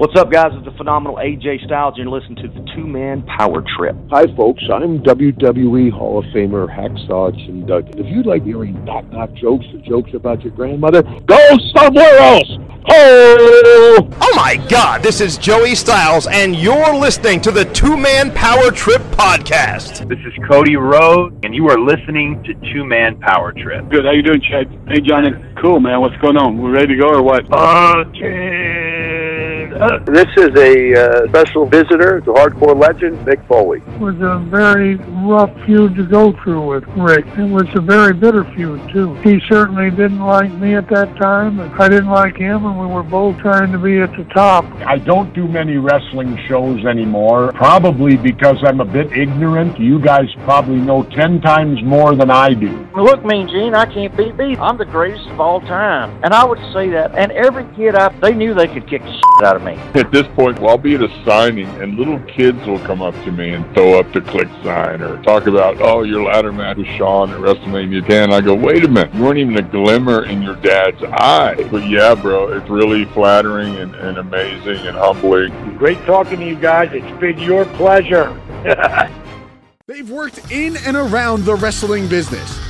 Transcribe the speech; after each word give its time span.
What's 0.00 0.18
up, 0.18 0.32
guys? 0.32 0.52
It's 0.54 0.64
the 0.64 0.72
phenomenal 0.78 1.18
AJ 1.18 1.66
Styles, 1.66 1.98
you're 1.98 2.08
listening 2.08 2.36
to 2.36 2.48
the 2.48 2.66
Two 2.74 2.86
Man 2.86 3.22
Power 3.36 3.62
Trip. 3.76 3.94
Hi, 4.10 4.24
folks. 4.34 4.62
I'm 4.72 5.00
WWE 5.00 5.92
Hall 5.92 6.20
of 6.20 6.24
Famer 6.34 6.74
Hacksaw 6.74 7.36
Jim 7.36 7.66
Duggan. 7.66 7.98
If 7.98 8.06
you'd 8.06 8.24
like 8.24 8.42
hearing 8.42 8.82
knock-knock 8.86 9.34
jokes 9.34 9.66
or 9.74 9.78
jokes 9.80 10.14
about 10.14 10.40
your 10.40 10.54
grandmother, 10.54 11.02
go 11.02 11.38
somewhere 11.76 12.16
else. 12.16 12.48
Oh! 12.88 14.08
Oh 14.22 14.32
my 14.34 14.56
God! 14.70 15.02
This 15.02 15.20
is 15.20 15.36
Joey 15.36 15.74
Styles, 15.74 16.26
and 16.26 16.56
you're 16.56 16.94
listening 16.94 17.42
to 17.42 17.50
the 17.50 17.66
Two 17.66 17.98
Man 17.98 18.32
Power 18.32 18.70
Trip 18.70 19.02
podcast. 19.12 20.08
This 20.08 20.18
is 20.20 20.32
Cody 20.50 20.76
Rhodes, 20.76 21.36
and 21.42 21.54
you 21.54 21.68
are 21.68 21.78
listening 21.78 22.42
to 22.44 22.54
Two 22.72 22.86
Man 22.86 23.20
Power 23.20 23.52
Trip. 23.52 23.86
Good. 23.90 24.06
How 24.06 24.12
you 24.12 24.22
doing, 24.22 24.40
Chad? 24.40 24.66
Hey, 24.88 25.02
Johnny. 25.02 25.28
Cool, 25.60 25.78
man. 25.78 26.00
What's 26.00 26.16
going 26.22 26.38
on? 26.38 26.56
We 26.56 26.70
ready 26.70 26.94
to 26.94 26.96
go 26.96 27.08
or 27.10 27.22
what? 27.22 27.44
This 29.80 30.28
is 30.36 30.50
a 30.58 30.94
uh, 30.94 31.28
special 31.28 31.64
visitor 31.64 32.20
to 32.20 32.32
Hardcore 32.32 32.78
Legend, 32.78 33.16
Mick 33.26 33.46
Foley. 33.48 33.78
It 33.78 33.98
was 33.98 34.14
a 34.20 34.38
very 34.50 34.96
rough 34.96 35.50
feud 35.64 35.96
to 35.96 36.04
go 36.04 36.32
through 36.42 36.66
with 36.66 36.84
Rick. 36.88 37.24
It 37.38 37.48
was 37.48 37.66
a 37.74 37.80
very 37.80 38.12
bitter 38.12 38.44
feud, 38.54 38.78
too. 38.92 39.14
He 39.22 39.40
certainly 39.48 39.88
didn't 39.90 40.20
like 40.20 40.52
me 40.52 40.74
at 40.74 40.86
that 40.90 41.16
time, 41.16 41.60
and 41.60 41.72
I 41.80 41.88
didn't 41.88 42.10
like 42.10 42.36
him, 42.36 42.66
and 42.66 42.78
we 42.78 42.86
were 42.88 43.02
both 43.02 43.38
trying 43.38 43.72
to 43.72 43.78
be 43.78 44.00
at 44.00 44.14
the 44.18 44.24
top. 44.34 44.66
I 44.86 44.98
don't 44.98 45.32
do 45.32 45.48
many 45.48 45.78
wrestling 45.78 46.38
shows 46.46 46.84
anymore, 46.84 47.50
probably 47.52 48.18
because 48.18 48.58
I'm 48.62 48.80
a 48.80 48.84
bit 48.84 49.10
ignorant. 49.12 49.80
You 49.80 49.98
guys 49.98 50.28
probably 50.44 50.76
know 50.76 51.04
10 51.04 51.40
times 51.40 51.82
more 51.82 52.14
than 52.14 52.30
I 52.30 52.52
do. 52.52 52.86
Look, 52.94 53.24
Mean 53.24 53.48
Gene, 53.48 53.74
I 53.74 53.86
can't 53.86 54.14
beat 54.14 54.36
me. 54.36 54.58
I'm 54.58 54.76
the 54.76 54.84
greatest 54.84 55.26
of 55.30 55.40
all 55.40 55.62
time. 55.62 56.20
And 56.22 56.34
I 56.34 56.44
would 56.44 56.60
say 56.74 56.90
that. 56.90 57.14
And 57.14 57.32
every 57.32 57.64
kid 57.76 57.94
I, 57.94 58.10
they 58.20 58.34
knew 58.34 58.52
they 58.52 58.68
could 58.68 58.86
kick 58.86 59.02
the 59.02 59.12
shit 59.12 59.46
out 59.46 59.56
of 59.56 59.62
me. 59.62 59.69
At 59.94 60.10
this 60.10 60.26
point, 60.28 60.58
well, 60.58 60.70
I'll 60.70 60.78
be 60.78 60.94
at 60.94 61.02
a 61.02 61.24
signing, 61.24 61.68
and 61.80 61.96
little 61.96 62.20
kids 62.20 62.58
will 62.66 62.78
come 62.80 63.02
up 63.02 63.14
to 63.24 63.32
me 63.32 63.50
and 63.50 63.64
throw 63.74 63.98
up 63.98 64.12
the 64.12 64.20
click 64.20 64.48
sign 64.62 65.02
or 65.02 65.22
talk 65.22 65.46
about, 65.46 65.80
oh, 65.80 66.02
your 66.02 66.22
ladder 66.22 66.52
match 66.52 66.76
with 66.76 66.86
Shawn 66.86 67.30
at 67.30 67.38
WrestleMania 67.38 68.06
10. 68.06 68.32
I 68.32 68.40
go, 68.40 68.54
wait 68.54 68.84
a 68.84 68.88
minute, 68.88 69.14
you 69.14 69.22
weren't 69.22 69.38
even 69.38 69.56
a 69.56 69.62
glimmer 69.62 70.24
in 70.24 70.42
your 70.42 70.56
dad's 70.56 71.02
eye. 71.02 71.56
But 71.70 71.88
yeah, 71.88 72.14
bro, 72.14 72.52
it's 72.52 72.68
really 72.68 73.04
flattering 73.06 73.76
and, 73.76 73.94
and 73.94 74.18
amazing 74.18 74.86
and 74.86 74.96
humbling. 74.96 75.76
Great 75.76 75.98
talking 76.04 76.38
to 76.40 76.46
you 76.46 76.56
guys. 76.56 76.90
It's 76.92 77.20
been 77.20 77.38
your 77.38 77.64
pleasure. 77.64 78.38
They've 79.86 80.08
worked 80.08 80.52
in 80.52 80.76
and 80.86 80.96
around 80.96 81.44
the 81.44 81.56
wrestling 81.56 82.08
business. 82.08 82.69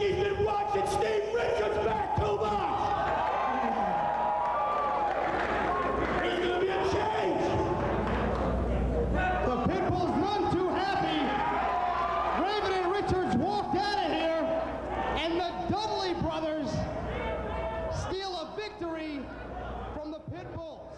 backs. 0.00 0.08
I 0.08 0.08
think 0.08 0.16
he's 0.16 0.24
been 0.24 0.44
watching 0.44 0.86
Steve 0.86 1.34
Richards 1.34 1.84
back 1.84 2.16
too 2.16 2.36
much. 2.36 2.80
There's 6.22 6.40
gonna 6.40 6.60
be 6.60 6.68
a 6.68 6.82
change. 6.90 7.42
The 9.46 9.56
Pitbull's 9.68 10.16
none 10.20 10.44
too 10.52 10.68
happy. 10.68 11.20
Raven 12.42 12.72
and 12.82 12.92
Richards 12.92 13.36
walked 13.36 13.76
out 13.76 13.98
of 14.06 14.12
here, 14.12 14.62
and 15.16 15.40
the 15.40 15.50
Dudley 15.70 16.14
brothers 16.22 16.68
steal 18.06 18.36
a 18.36 18.56
victory 18.56 19.20
from 19.94 20.10
the 20.10 20.20
Pitbulls. 20.20 20.96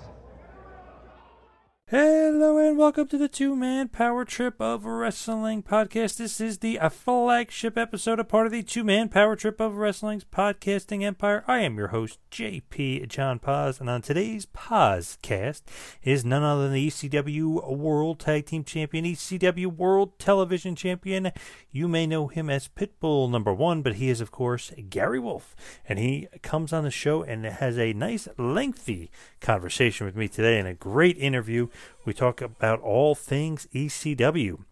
Hello 1.88 2.58
and 2.58 2.72
welcome 2.82 3.06
to 3.06 3.16
the 3.16 3.28
Two 3.28 3.54
Man 3.54 3.87
Power 3.87 4.25
Trip 4.25 4.60
of 4.60 4.84
Wrestling 4.84 5.62
podcast. 5.62 6.16
This 6.16 6.41
is 6.41 6.59
the 6.59 6.81
flagship 6.91 7.78
episode, 7.78 8.19
a 8.19 8.25
part 8.25 8.47
of 8.47 8.53
the 8.53 8.65
Two 8.65 8.82
Man 8.82 9.09
Power 9.09 9.37
Trip 9.37 9.60
of 9.60 9.76
Wrestling's 9.76 10.25
podcasting 10.25 11.04
empire. 11.04 11.44
I 11.47 11.60
am 11.60 11.78
your 11.78 11.88
host, 11.88 12.19
JP 12.32 13.06
John 13.06 13.38
Paz, 13.38 13.78
and 13.78 13.88
on 13.88 14.03
today's 14.03 14.47
Pazcast 14.47 15.62
is 16.03 16.25
none 16.25 16.43
other 16.43 16.65
than 16.65 16.72
the 16.72 16.88
ECW 16.88 17.76
World 17.78 18.19
Tag 18.19 18.47
Team 18.47 18.65
Champion, 18.65 19.04
ECW 19.04 19.69
World 19.69 20.19
Television 20.19 20.75
Champion. 20.75 21.31
You 21.70 21.87
may 21.87 22.04
know 22.04 22.26
him 22.26 22.50
as 22.50 22.66
Pitbull 22.66 23.31
number 23.31 23.54
one, 23.54 23.82
but 23.82 23.94
he 23.94 24.09
is, 24.09 24.20
of 24.20 24.32
course, 24.32 24.72
Gary 24.91 25.20
Wolfe, 25.20 25.54
and 25.88 26.00
he 26.00 26.26
comes 26.43 26.72
on 26.72 26.82
the 26.82 26.91
show 26.91 27.22
and 27.22 27.44
has 27.44 27.78
a 27.78 27.93
nice, 27.93 28.26
lengthy 28.37 29.09
conversation 29.41 30.04
with 30.04 30.16
me 30.16 30.26
today 30.26 30.59
and 30.59 30.66
a 30.66 30.75
great 30.75 31.16
interview. 31.16 31.69
We 32.04 32.12
talk 32.12 32.40
about 32.40 32.80
all 32.80 33.14
things 33.14 33.68
ECW. 33.72 34.64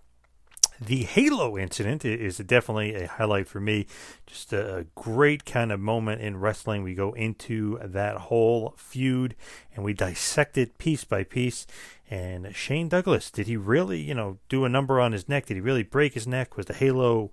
The 0.81 1.03
Halo 1.03 1.59
incident 1.59 2.07
is 2.07 2.39
definitely 2.39 2.95
a 2.95 3.07
highlight 3.07 3.47
for 3.47 3.61
me. 3.61 3.87
Just 4.27 4.53
a 4.53 4.87
great 4.95 5.45
kind 5.45 5.71
of 5.71 5.79
moment 5.79 6.23
in 6.23 6.41
wrestling. 6.41 6.83
We 6.83 6.95
go 6.95 7.13
into 7.13 7.79
that 7.85 8.17
whole 8.17 8.75
feud 8.79 9.37
and 9.77 9.85
we 9.85 9.93
dissect 9.93 10.57
it 10.57 10.79
piece 10.79 11.05
by 11.05 11.23
piece. 11.23 11.67
And 12.11 12.57
Shane 12.57 12.89
Douglas, 12.89 13.31
did 13.31 13.47
he 13.47 13.59
really, 13.59 14.01
you 14.01 14.15
know, 14.15 14.39
do 14.49 14.65
a 14.65 14.71
number 14.71 15.01
on 15.01 15.13
his 15.13 15.29
neck? 15.29 15.47
Did 15.47 15.55
he 15.55 15.61
really 15.61 15.83
break 15.83 16.15
his 16.15 16.27
neck? 16.27 16.57
Was 16.57 16.67
the 16.67 16.75
Halo, 16.75 17.31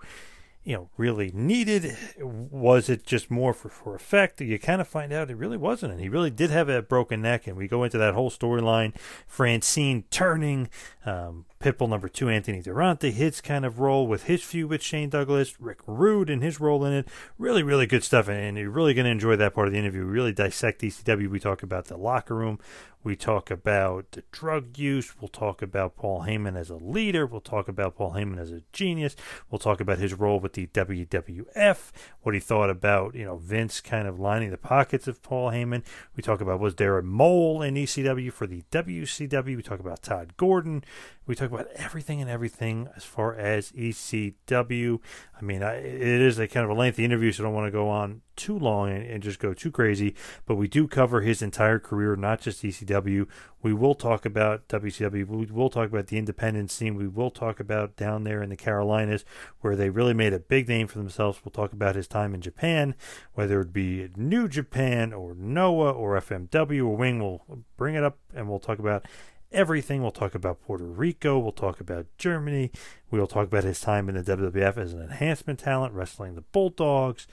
you 0.68 0.76
know, 0.76 0.90
really 0.98 1.32
needed? 1.34 1.96
Was 2.20 2.90
it 2.90 3.06
just 3.06 3.32
more 3.32 3.54
for, 3.54 3.70
for 3.70 3.96
effect? 3.96 4.42
You 4.42 4.60
kind 4.60 4.82
of 4.82 4.88
find 4.90 5.14
out 5.14 5.32
it 5.32 5.38
really 5.38 5.56
wasn't. 5.56 5.94
And 5.94 6.02
he 6.02 6.10
really 6.10 6.30
did 6.30 6.50
have 6.50 6.68
a 6.68 6.82
broken 6.82 7.22
neck. 7.22 7.48
And 7.48 7.56
we 7.56 7.70
go 7.70 7.86
into 7.86 7.98
that 7.98 8.16
whole 8.16 8.30
storyline. 8.30 8.94
Francine 9.26 10.04
turning, 10.12 10.68
um, 11.06 11.46
Pitbull 11.60 11.90
number 11.90 12.08
two, 12.08 12.30
Anthony 12.30 12.62
Durante, 12.62 13.12
his 13.12 13.42
kind 13.42 13.66
of 13.66 13.80
role 13.80 14.06
with 14.06 14.24
his 14.24 14.44
feud 14.44 14.70
with 14.70 14.84
Shane 14.84 15.10
Douglas, 15.10 15.60
Rick 15.60 15.80
Rude 15.88 16.30
and 16.30 16.44
his 16.44 16.60
role 16.60 16.86
in 16.86 16.94
it. 16.94 17.08
Really, 17.40 17.64
really 17.64 17.88
good 17.88 18.04
stuff. 18.04 18.30
And 18.30 18.58
you're 18.58 18.70
really 18.70 18.94
going 18.94 19.06
to 19.06 19.12
enjoy 19.12 19.36
that 19.38 19.56
part 19.56 19.68
of 19.68 19.74
the 19.74 19.80
interview. 19.80 20.06
We 20.06 20.12
really 20.12 20.34
dissect 20.34 20.82
ECW. 20.82 21.30
We 21.30 21.40
talk 21.40 21.64
about 21.64 21.86
the 21.86 21.98
locker 21.98 22.36
room. 22.36 22.60
We 23.04 23.16
talk 23.16 23.50
about 23.50 24.12
the 24.12 24.24
drug 24.32 24.78
use. 24.78 25.16
We'll 25.22 25.30
talk 25.30 25.62
about 25.62 25.96
Paul 25.96 26.24
Heyman 26.24 26.58
as 26.58 26.70
a 26.70 26.76
leader. 26.76 27.26
We'll 27.26 27.40
talk 27.40 27.70
about 27.70 27.96
Paul 27.96 28.12
Heyman 28.12 28.38
as 28.38 28.52
a 28.52 28.64
genius. 28.74 29.16
We'll 29.50 29.60
talk 29.60 29.80
about 29.80 30.00
his 30.00 30.14
role 30.14 30.42
with 30.42 30.54
the 30.54 30.68
WWF, 30.68 31.92
what 32.22 32.36
he 32.36 32.42
thought 32.42 32.70
about, 32.70 33.16
you 33.16 33.24
know, 33.24 33.38
Vince 33.38 33.80
kind 33.80 34.10
of 34.10 34.20
lining 34.20 34.52
the 34.52 34.58
pockets 34.58 35.08
of 35.08 35.22
Paul 35.22 35.52
Heyman. 35.52 35.84
We 36.18 36.22
talk 36.24 36.42
about 36.42 36.60
was 36.60 36.76
there 36.76 36.98
a 36.98 37.04
mole 37.04 37.62
in 37.62 37.76
ECW 37.76 38.34
for 38.34 38.46
the 38.46 38.64
WCW? 38.72 39.56
We 39.56 39.64
talk 39.64 39.80
about 39.80 40.04
Todd 40.04 40.36
Gordon. 40.36 40.84
We 41.28 41.36
talk 41.36 41.52
about 41.52 41.68
everything 41.76 42.22
and 42.22 42.30
everything 42.30 42.88
as 42.96 43.04
far 43.04 43.36
as 43.36 43.74
ECW. 43.74 45.00
I 45.38 45.44
mean, 45.44 45.62
I, 45.62 45.76
it 45.76 46.22
is 46.22 46.40
a 46.40 46.48
kind 46.48 46.64
of 46.64 46.70
a 46.70 46.74
lengthy 46.74 47.04
interview, 47.04 47.34
so 47.34 47.44
I 47.44 47.46
don't 47.46 47.54
want 47.54 47.68
to 47.68 47.72
go 47.72 47.90
on 47.90 48.22
too 48.38 48.58
long 48.58 48.90
and, 48.90 49.04
and, 49.06 49.22
just 49.22 49.40
go 49.40 49.54
too 49.54 49.70
crazy. 49.70 50.16
But 50.46 50.56
we 50.56 50.70
do 50.70 50.88
cover 50.88 51.22
his 51.22 51.42
entire 51.42 51.80
career, 51.80 52.16
not 52.16 52.40
just 52.40 52.64
ECW. 52.64 53.28
We 53.62 53.74
will 53.74 53.96
talk 53.96 54.26
about 54.26 54.70
WCW. 54.70 55.28
We 55.28 55.46
will 55.48 55.70
talk 55.70 55.90
about 55.90 56.08
the 56.08 56.18
independent 56.18 56.72
scene. 56.72 56.96
We 56.96 57.08
will 57.08 57.32
talk 57.32 57.60
about 57.60 57.98
down 57.98 58.24
there 58.24 58.42
in 58.42 58.50
the 58.50 58.56
Carolinas 58.56 59.26
where 59.60 59.76
they 59.76 59.90
really 59.90 60.14
made 60.14 60.32
a 60.32 60.40
big 60.40 60.70
name 60.70 60.88
for 60.88 60.98
themselves. 60.98 61.42
We'll 61.44 61.52
talk 61.52 61.74
about 61.74 61.96
his 61.96 62.08
time 62.08 62.34
in 62.34 62.40
Japan, 62.40 62.96
whether 63.34 63.60
it 63.60 63.74
be 63.74 64.08
New 64.16 64.48
Japan 64.48 65.12
or 65.12 65.36
Noah 65.36 65.92
or 65.92 66.18
FMW 66.22 66.86
or 66.86 66.96
Wing. 66.96 67.20
We'll 67.20 67.66
bring 67.76 67.96
it 67.96 68.04
up 68.04 68.18
and 68.34 68.48
we'll 68.48 68.60
talk 68.60 68.80
about 68.80 69.06
everything. 69.52 70.02
We'll 70.02 70.12
talk 70.12 70.36
about 70.36 70.62
Puerto 70.62 70.84
Rico. 70.84 71.40
We'll 71.40 71.52
talk 71.52 71.80
about 71.80 72.06
Germany. 72.18 72.72
We'll 73.10 73.28
talk 73.28 73.48
about 73.48 73.64
his 73.64 73.80
time 73.80 74.10
in 74.10 74.16
the 74.16 74.24
WWF 74.24 74.78
as 74.78 74.94
an 74.94 75.02
enhancement 75.02 75.60
talent, 75.60 75.94
wrestling 75.94 76.36
the 76.36 76.42
Bulldogs 76.42 77.28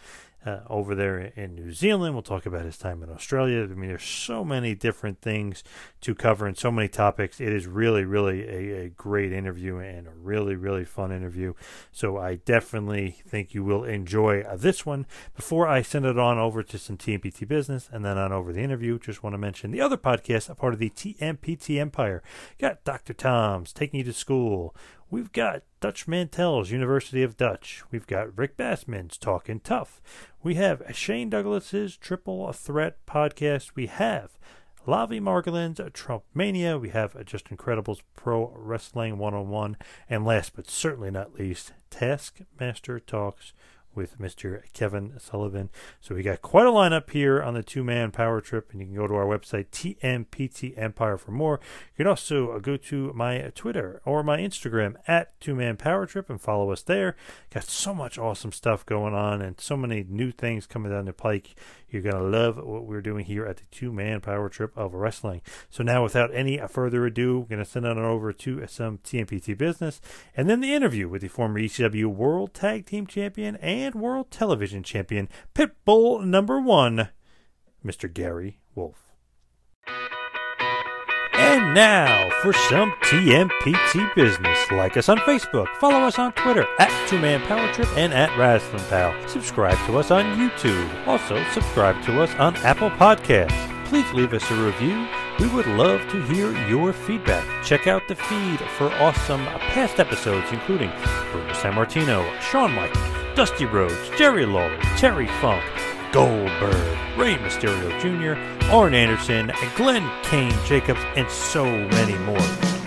uh, 0.45 0.61
over 0.69 0.95
there 0.95 1.19
in 1.37 1.55
New 1.55 1.73
Zealand. 1.73 2.15
We'll 2.15 2.23
talk 2.23 2.47
about 2.47 2.65
his 2.65 2.77
time 2.77 3.03
in 3.03 3.11
Australia. 3.11 3.63
I 3.63 3.67
mean, 3.69 3.89
there's 3.89 4.05
so 4.05 4.45
many 4.45 4.75
different 4.75 5.21
things 5.21 5.65
to 6.03 6.15
cover 6.15 6.47
and 6.47 6.57
so 6.57 6.71
many 6.71 6.89
topics. 6.89 7.41
It 7.41 7.53
is 7.53 7.67
really, 7.67 8.05
really 8.05 8.43
a, 8.43 8.85
a 8.85 8.89
great 8.91 9.33
interview 9.33 9.79
and 9.79 10.07
a 10.07 10.13
really, 10.13 10.55
really 10.55 10.85
fun 10.85 11.13
interview. 11.13 11.55
So 11.93 12.19
I 12.19 12.37
definitely 12.37 13.19
think 13.27 13.55
you 13.55 13.65
will 13.65 13.85
enjoy 13.85 14.43
uh, 14.43 14.57
this 14.57 14.85
one. 14.85 15.07
Before 15.35 15.67
I 15.67 15.83
send 15.83 16.05
it 16.05 16.19
on 16.19 16.39
over 16.39 16.63
to 16.63 16.79
some 16.79 16.97
TMPT 16.97 17.49
business 17.49 17.89
and 17.91 18.05
then 18.05 18.19
on 18.19 18.33
over 18.33 18.53
the 18.53 18.61
interview, 18.63 18.99
just 18.99 19.23
want 19.23 19.35
to 19.35 19.39
mention 19.39 19.71
the 19.71 19.81
other 19.81 19.97
podcast, 19.97 20.51
a 20.51 20.55
part 20.55 20.75
of 20.75 20.79
the 20.79 20.91
TMPT 20.91 21.81
Empire. 21.81 22.23
Got 22.59 22.85
Dr. 22.85 23.15
Tom's 23.15 23.73
taking 23.73 23.99
you 23.99 24.05
to 24.05 24.13
school. 24.13 24.75
We've 25.11 25.33
got 25.33 25.63
Dutch 25.81 26.09
Mantell's 26.09 26.71
University 26.71 27.23
of 27.23 27.37
Dutch. 27.37 27.83
We've 27.91 28.07
got 28.07 28.37
Rick 28.37 28.57
Bassman's 28.57 29.17
Talking 29.17 29.61
Tough. 29.61 30.01
We 30.43 30.55
have 30.55 30.83
Shane 30.93 31.31
Douglas's 31.31 31.97
Triple 31.97 32.53
Threat 32.53 32.97
podcast. 33.07 33.73
We 33.75 33.87
have 33.87 34.39
Lavie 34.87 35.21
Margolin's 35.21 35.81
Trump 35.93 36.25
Mania. 36.35 36.79
We 36.79 36.89
have 36.91 37.23
Justin 37.25 37.57
Credible's 37.57 38.03
Pro 38.15 38.53
Wrestling 38.57 39.19
101. 39.19 39.77
And 40.09 40.25
last 40.25 40.55
but 40.57 40.69
certainly 40.69 41.11
not 41.11 41.35
least, 41.35 41.73
Taskmaster 41.91 42.99
Talks 42.99 43.53
with 43.95 44.19
Mr. 44.19 44.63
Kevin 44.73 45.15
Sullivan. 45.19 45.71
So 46.01 46.15
we 46.15 46.23
got 46.23 46.43
quite 46.43 46.67
a 46.67 46.71
lineup 46.71 47.11
here 47.11 47.43
on 47.43 47.55
the 47.55 47.63
two 47.63 47.85
man 47.85 48.11
power 48.11 48.41
trip, 48.41 48.71
and 48.73 48.81
you 48.81 48.87
can 48.87 48.97
go 48.97 49.07
to 49.07 49.15
our 49.15 49.27
website, 49.27 49.67
TMPT 49.71 50.77
Empire, 50.79 51.17
for 51.17 51.33
more. 51.33 51.61
You 51.97 52.05
can 52.05 52.07
also 52.07 52.53
uh, 52.53 52.59
go 52.59 52.77
to 52.77 53.13
my 53.15 53.53
Twitter 53.55 54.01
or 54.05 54.23
my 54.23 54.39
Instagram 54.39 54.97
at 55.07 55.39
two 55.41 55.55
man 55.55 55.77
power 55.77 56.07
trip 56.07 56.31
and 56.31 56.41
follow 56.41 56.71
us 56.71 56.83
there. 56.83 57.17
Got 57.51 57.65
so 57.65 57.95
much 57.95 58.19
awesome 58.19 58.53
stuff 58.53 58.87
going 58.87 59.15
on 59.15 59.43
and 59.43 59.61
so 59.61 59.77
many 59.77 60.05
new 60.09 60.31
things 60.31 60.67
coming 60.67 60.93
down 60.93 61.07
the 61.07 61.13
pike. 61.13 61.55
You're 61.89 62.03
going 62.03 62.17
to 62.17 62.23
love 62.23 62.57
what 62.57 62.87
we're 62.87 63.01
doing 63.01 63.25
here 63.25 63.47
at 63.47 63.59
the 63.59 63.65
two 63.71 63.93
man 63.93 64.21
power 64.21 64.49
trip 64.49 64.77
of 64.77 64.95
wrestling. 64.95 65.43
So 65.71 65.85
now, 65.85 66.03
without 66.03 66.35
any 66.35 66.59
further 66.69 67.07
ado, 67.07 67.39
we're 67.41 67.47
going 67.57 67.65
to 67.65 67.71
send 67.71 67.87
it 67.87 67.91
on 67.91 67.99
over 67.99 68.33
to 68.33 68.67
some 68.67 68.99
TMPT 68.99 69.57
business 69.57 70.01
and 70.37 70.49
then 70.51 70.61
the 70.61 70.75
interview 70.75 71.09
with 71.09 71.23
the 71.23 71.29
former 71.29 71.61
ECW 71.61 72.07
World 72.07 72.55
Tag 72.55 72.87
Team 72.87 73.07
Champion 73.07 73.57
and 73.57 73.84
World 73.93 74.31
Television 74.31 74.83
Champion, 74.83 75.29
Pitbull 75.55 76.25
number 76.25 76.59
one, 76.61 77.11
Mr. 77.85 78.11
Gary 78.13 78.61
Wolfe. 78.75 79.11
And 81.35 81.75
now 81.75 82.31
for 82.43 82.53
some 82.53 82.93
TMPT 83.03 84.15
business. 84.15 84.71
Like 84.71 84.97
us 84.97 85.09
on 85.09 85.19
Facebook, 85.19 85.69
follow 85.77 85.99
us 86.01 86.19
on 86.19 86.33
Twitter 86.33 86.67
at 86.79 87.09
Two 87.09 87.19
Man 87.19 87.41
Power 87.43 87.73
Trip 87.73 87.89
and 87.97 88.13
at 88.15 88.37
Wrestling 88.39 88.85
Pal. 88.85 89.13
Subscribe 89.29 89.77
to 89.87 89.99
us 89.99 90.11
on 90.11 90.25
YouTube. 90.37 91.07
Also, 91.07 91.43
subscribe 91.53 92.03
to 92.05 92.23
us 92.23 92.33
on 92.37 92.57
Apple 92.59 92.91
Podcasts. 92.91 93.85
Please 93.87 94.11
leave 94.13 94.33
us 94.33 94.49
a 94.51 94.55
review. 94.55 95.07
We 95.41 95.49
would 95.49 95.67
love 95.67 96.01
to 96.11 96.23
hear 96.23 96.53
your 96.69 96.93
feedback. 96.93 97.45
Check 97.65 97.87
out 97.87 98.03
the 98.09 98.15
feed 98.15 98.61
for 98.79 98.93
awesome 98.95 99.45
past 99.45 99.99
episodes, 99.99 100.47
including 100.53 100.91
Bruno 101.33 101.53
Sammartino, 101.55 102.41
Shawn 102.41 102.73
Michaels, 102.73 103.24
Dusty 103.35 103.65
Rhodes, 103.65 104.11
Jerry 104.17 104.47
Lawler, 104.47 104.79
Terry 104.97 105.27
Funk, 105.41 105.65
Goldberg, 106.13 107.19
Rey 107.19 107.35
Mysterio 107.37 107.91
Jr., 108.01 108.39
Arn 108.73 108.95
Anderson, 108.95 109.51
Glenn 109.77 110.09
Kane 110.23 110.55
Jacobs, 110.65 111.01
and 111.17 111.29
so 111.29 111.65
many 111.65 112.17
more. 112.19 112.41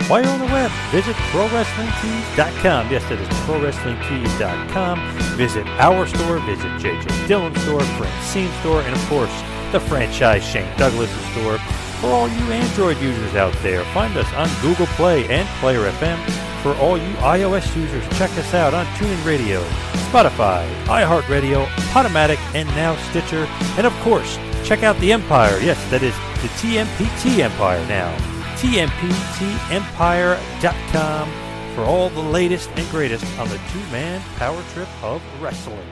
While 0.08 0.22
you're 0.22 0.32
on 0.32 0.38
the 0.38 0.46
web, 0.46 0.70
visit 0.90 1.14
ProWrestlingTees.com. 1.16 2.90
Yes, 2.90 3.06
that 3.10 3.20
is 3.20 3.28
ProWrestlingTees.com. 3.44 5.18
Visit 5.36 5.66
our 5.66 6.06
store, 6.06 6.38
visit 6.38 6.66
JJ 6.80 7.28
Dillon's 7.28 7.60
store, 7.60 7.82
Francine 7.82 8.50
store, 8.60 8.80
and 8.80 8.96
of 8.96 9.08
course, 9.08 9.42
the 9.72 9.80
franchise 9.80 10.42
Shane 10.42 10.74
Douglas 10.78 11.10
store. 11.32 11.58
For 12.00 12.06
all 12.06 12.28
you 12.28 12.52
Android 12.52 12.96
users 13.02 13.34
out 13.34 13.52
there, 13.62 13.84
find 13.92 14.16
us 14.16 14.32
on 14.32 14.48
Google 14.62 14.86
Play 14.96 15.28
and 15.28 15.46
Player 15.60 15.90
FM. 15.92 16.47
For 16.62 16.74
all 16.76 16.96
you 16.98 17.14
iOS 17.14 17.74
users, 17.76 18.06
check 18.18 18.30
us 18.32 18.52
out 18.52 18.74
on 18.74 18.84
TuneIn 18.96 19.24
Radio, 19.24 19.62
Spotify, 20.10 20.68
iHeartRadio, 20.86 21.66
Podomatic, 21.92 22.38
and 22.54 22.68
now 22.70 22.96
Stitcher. 23.10 23.46
And 23.76 23.86
of 23.86 23.92
course, 24.00 24.36
check 24.64 24.82
out 24.82 24.98
the 24.98 25.12
Empire. 25.12 25.60
Yes, 25.60 25.78
that 25.90 26.02
is 26.02 26.16
the 26.42 26.48
TMPT 26.58 27.38
Empire 27.38 27.86
now. 27.86 28.12
TMPTEmpire.com 28.56 31.30
for 31.76 31.84
all 31.84 32.08
the 32.10 32.20
latest 32.20 32.68
and 32.70 32.90
greatest 32.90 33.24
on 33.38 33.48
the 33.48 33.60
two 33.72 33.86
man 33.92 34.20
power 34.36 34.60
trip 34.72 34.88
of 35.04 35.22
wrestling. 35.40 35.86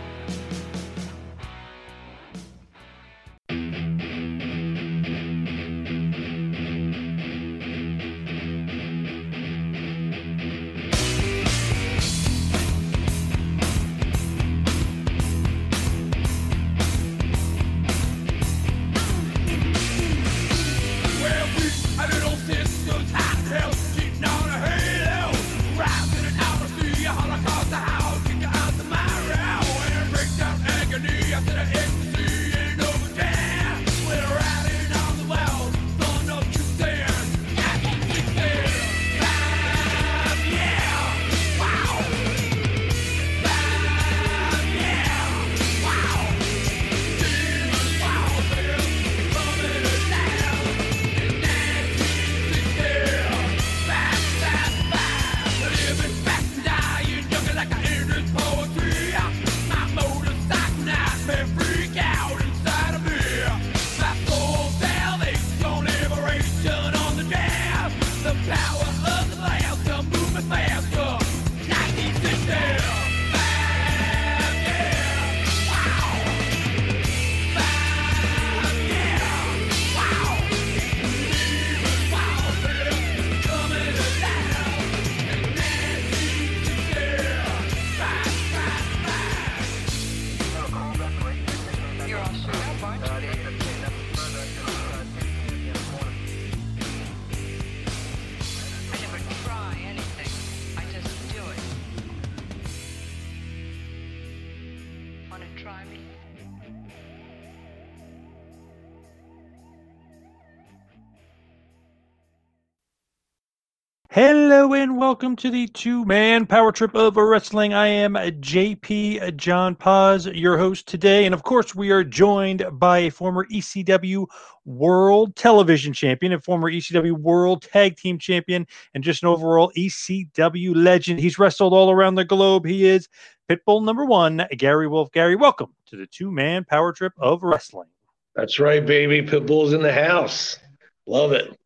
Welcome 115.07 115.37
to 115.37 115.53
the 115.53 115.69
two 115.69 116.05
man 116.05 116.47
power 116.47 116.73
trip 116.73 116.97
of 116.97 117.17
wrestling. 117.17 117.73
I 117.73 117.87
am 117.87 118.15
JP 118.15 119.37
John 119.37 119.77
Paz, 119.77 120.27
your 120.27 120.59
host 120.59 120.89
today. 120.89 121.27
And 121.27 121.33
of 121.33 121.45
course, 121.45 121.77
we 121.77 121.93
are 121.93 122.03
joined 122.03 122.67
by 122.73 122.99
a 122.99 123.11
former 123.11 123.47
ECW 123.47 124.27
World 124.65 125.37
Television 125.37 125.93
Champion 125.93 126.33
and 126.33 126.43
former 126.43 126.69
ECW 126.73 127.13
World 127.13 127.63
Tag 127.63 127.97
Team 127.97 128.19
Champion 128.19 128.67
and 128.95 129.05
just 129.05 129.23
an 129.23 129.29
overall 129.29 129.71
ECW 129.79 130.75
legend. 130.75 131.21
He's 131.21 131.39
wrestled 131.39 131.73
all 131.73 131.93
around 131.93 132.17
the 132.17 132.25
globe. 132.25 132.67
He 132.67 132.85
is 132.85 133.09
Pitbull 133.49 133.85
number 133.85 134.05
one, 134.05 134.45
Gary 134.59 134.89
Wolfe. 134.89 135.13
Gary, 135.13 135.37
welcome 135.37 135.73
to 135.87 135.97
the 135.97 136.09
two 136.09 136.33
man 136.33 136.65
power 136.65 136.93
trip 136.93 137.13
of 137.17 137.45
wrestling. 137.45 137.89
That's 138.35 138.59
right, 138.59 138.85
baby. 138.85 139.25
Pitbull's 139.25 139.73
in 139.73 139.83
the 139.83 139.93
house. 139.93 140.59
Love 141.07 141.31
it. 141.31 141.57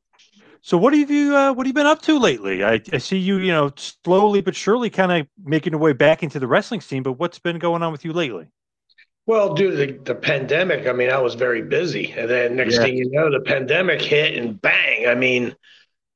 So 0.62 0.76
what 0.76 0.93
have 0.93 1.11
you 1.11 1.35
uh, 1.35 1.52
what 1.52 1.67
have 1.67 1.69
you 1.71 1.75
been 1.75 1.87
up 1.87 2.02
to 2.02 2.19
lately? 2.19 2.62
I, 2.62 2.81
I 2.93 2.99
see 2.99 3.17
you, 3.19 3.38
you 3.38 3.52
know, 3.52 3.73
slowly 3.76 4.40
but 4.43 4.55
surely 4.55 4.90
kind 4.90 5.11
of 5.12 5.26
making 5.43 5.73
your 5.73 5.81
way 5.81 5.93
back 5.93 6.23
into 6.23 6.38
the 6.38 6.47
wrestling 6.47 6.81
scene, 6.81 7.02
but 7.02 7.12
what's 7.12 7.38
been 7.38 7.59
going 7.59 7.83
on 7.83 7.93
with 7.93 8.05
you 8.05 8.12
lately? 8.12 8.49
Well, 9.26 9.55
due 9.55 9.71
to 9.71 9.76
the, 9.76 9.93
the 10.05 10.14
pandemic, 10.14 10.87
I 10.87 10.93
mean, 10.93 11.11
I 11.11 11.19
was 11.19 11.35
very 11.35 11.62
busy. 11.62 12.12
And 12.12 12.29
then 12.29 12.57
next 12.57 12.76
Yeah. 12.76 12.83
thing 12.83 12.97
you 12.97 13.11
know, 13.11 13.31
the 13.31 13.40
pandemic 13.40 14.02
hit 14.02 14.37
and 14.37 14.61
bang. 14.61 15.07
I 15.07 15.14
mean, 15.14 15.55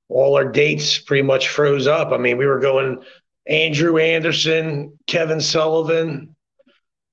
all 0.09 0.37
our 0.37 0.51
dates 0.51 0.99
pretty 0.99 1.23
much 1.23 1.49
froze 1.49 1.87
up. 1.87 2.13
I 2.13 2.19
mean, 2.19 2.39
we 2.39 2.47
were 2.47 2.61
going 2.61 3.03
Andrew 3.47 3.99
Anderson, 3.99 4.99
Kevin 5.07 5.41
Sullivan, 5.41 6.35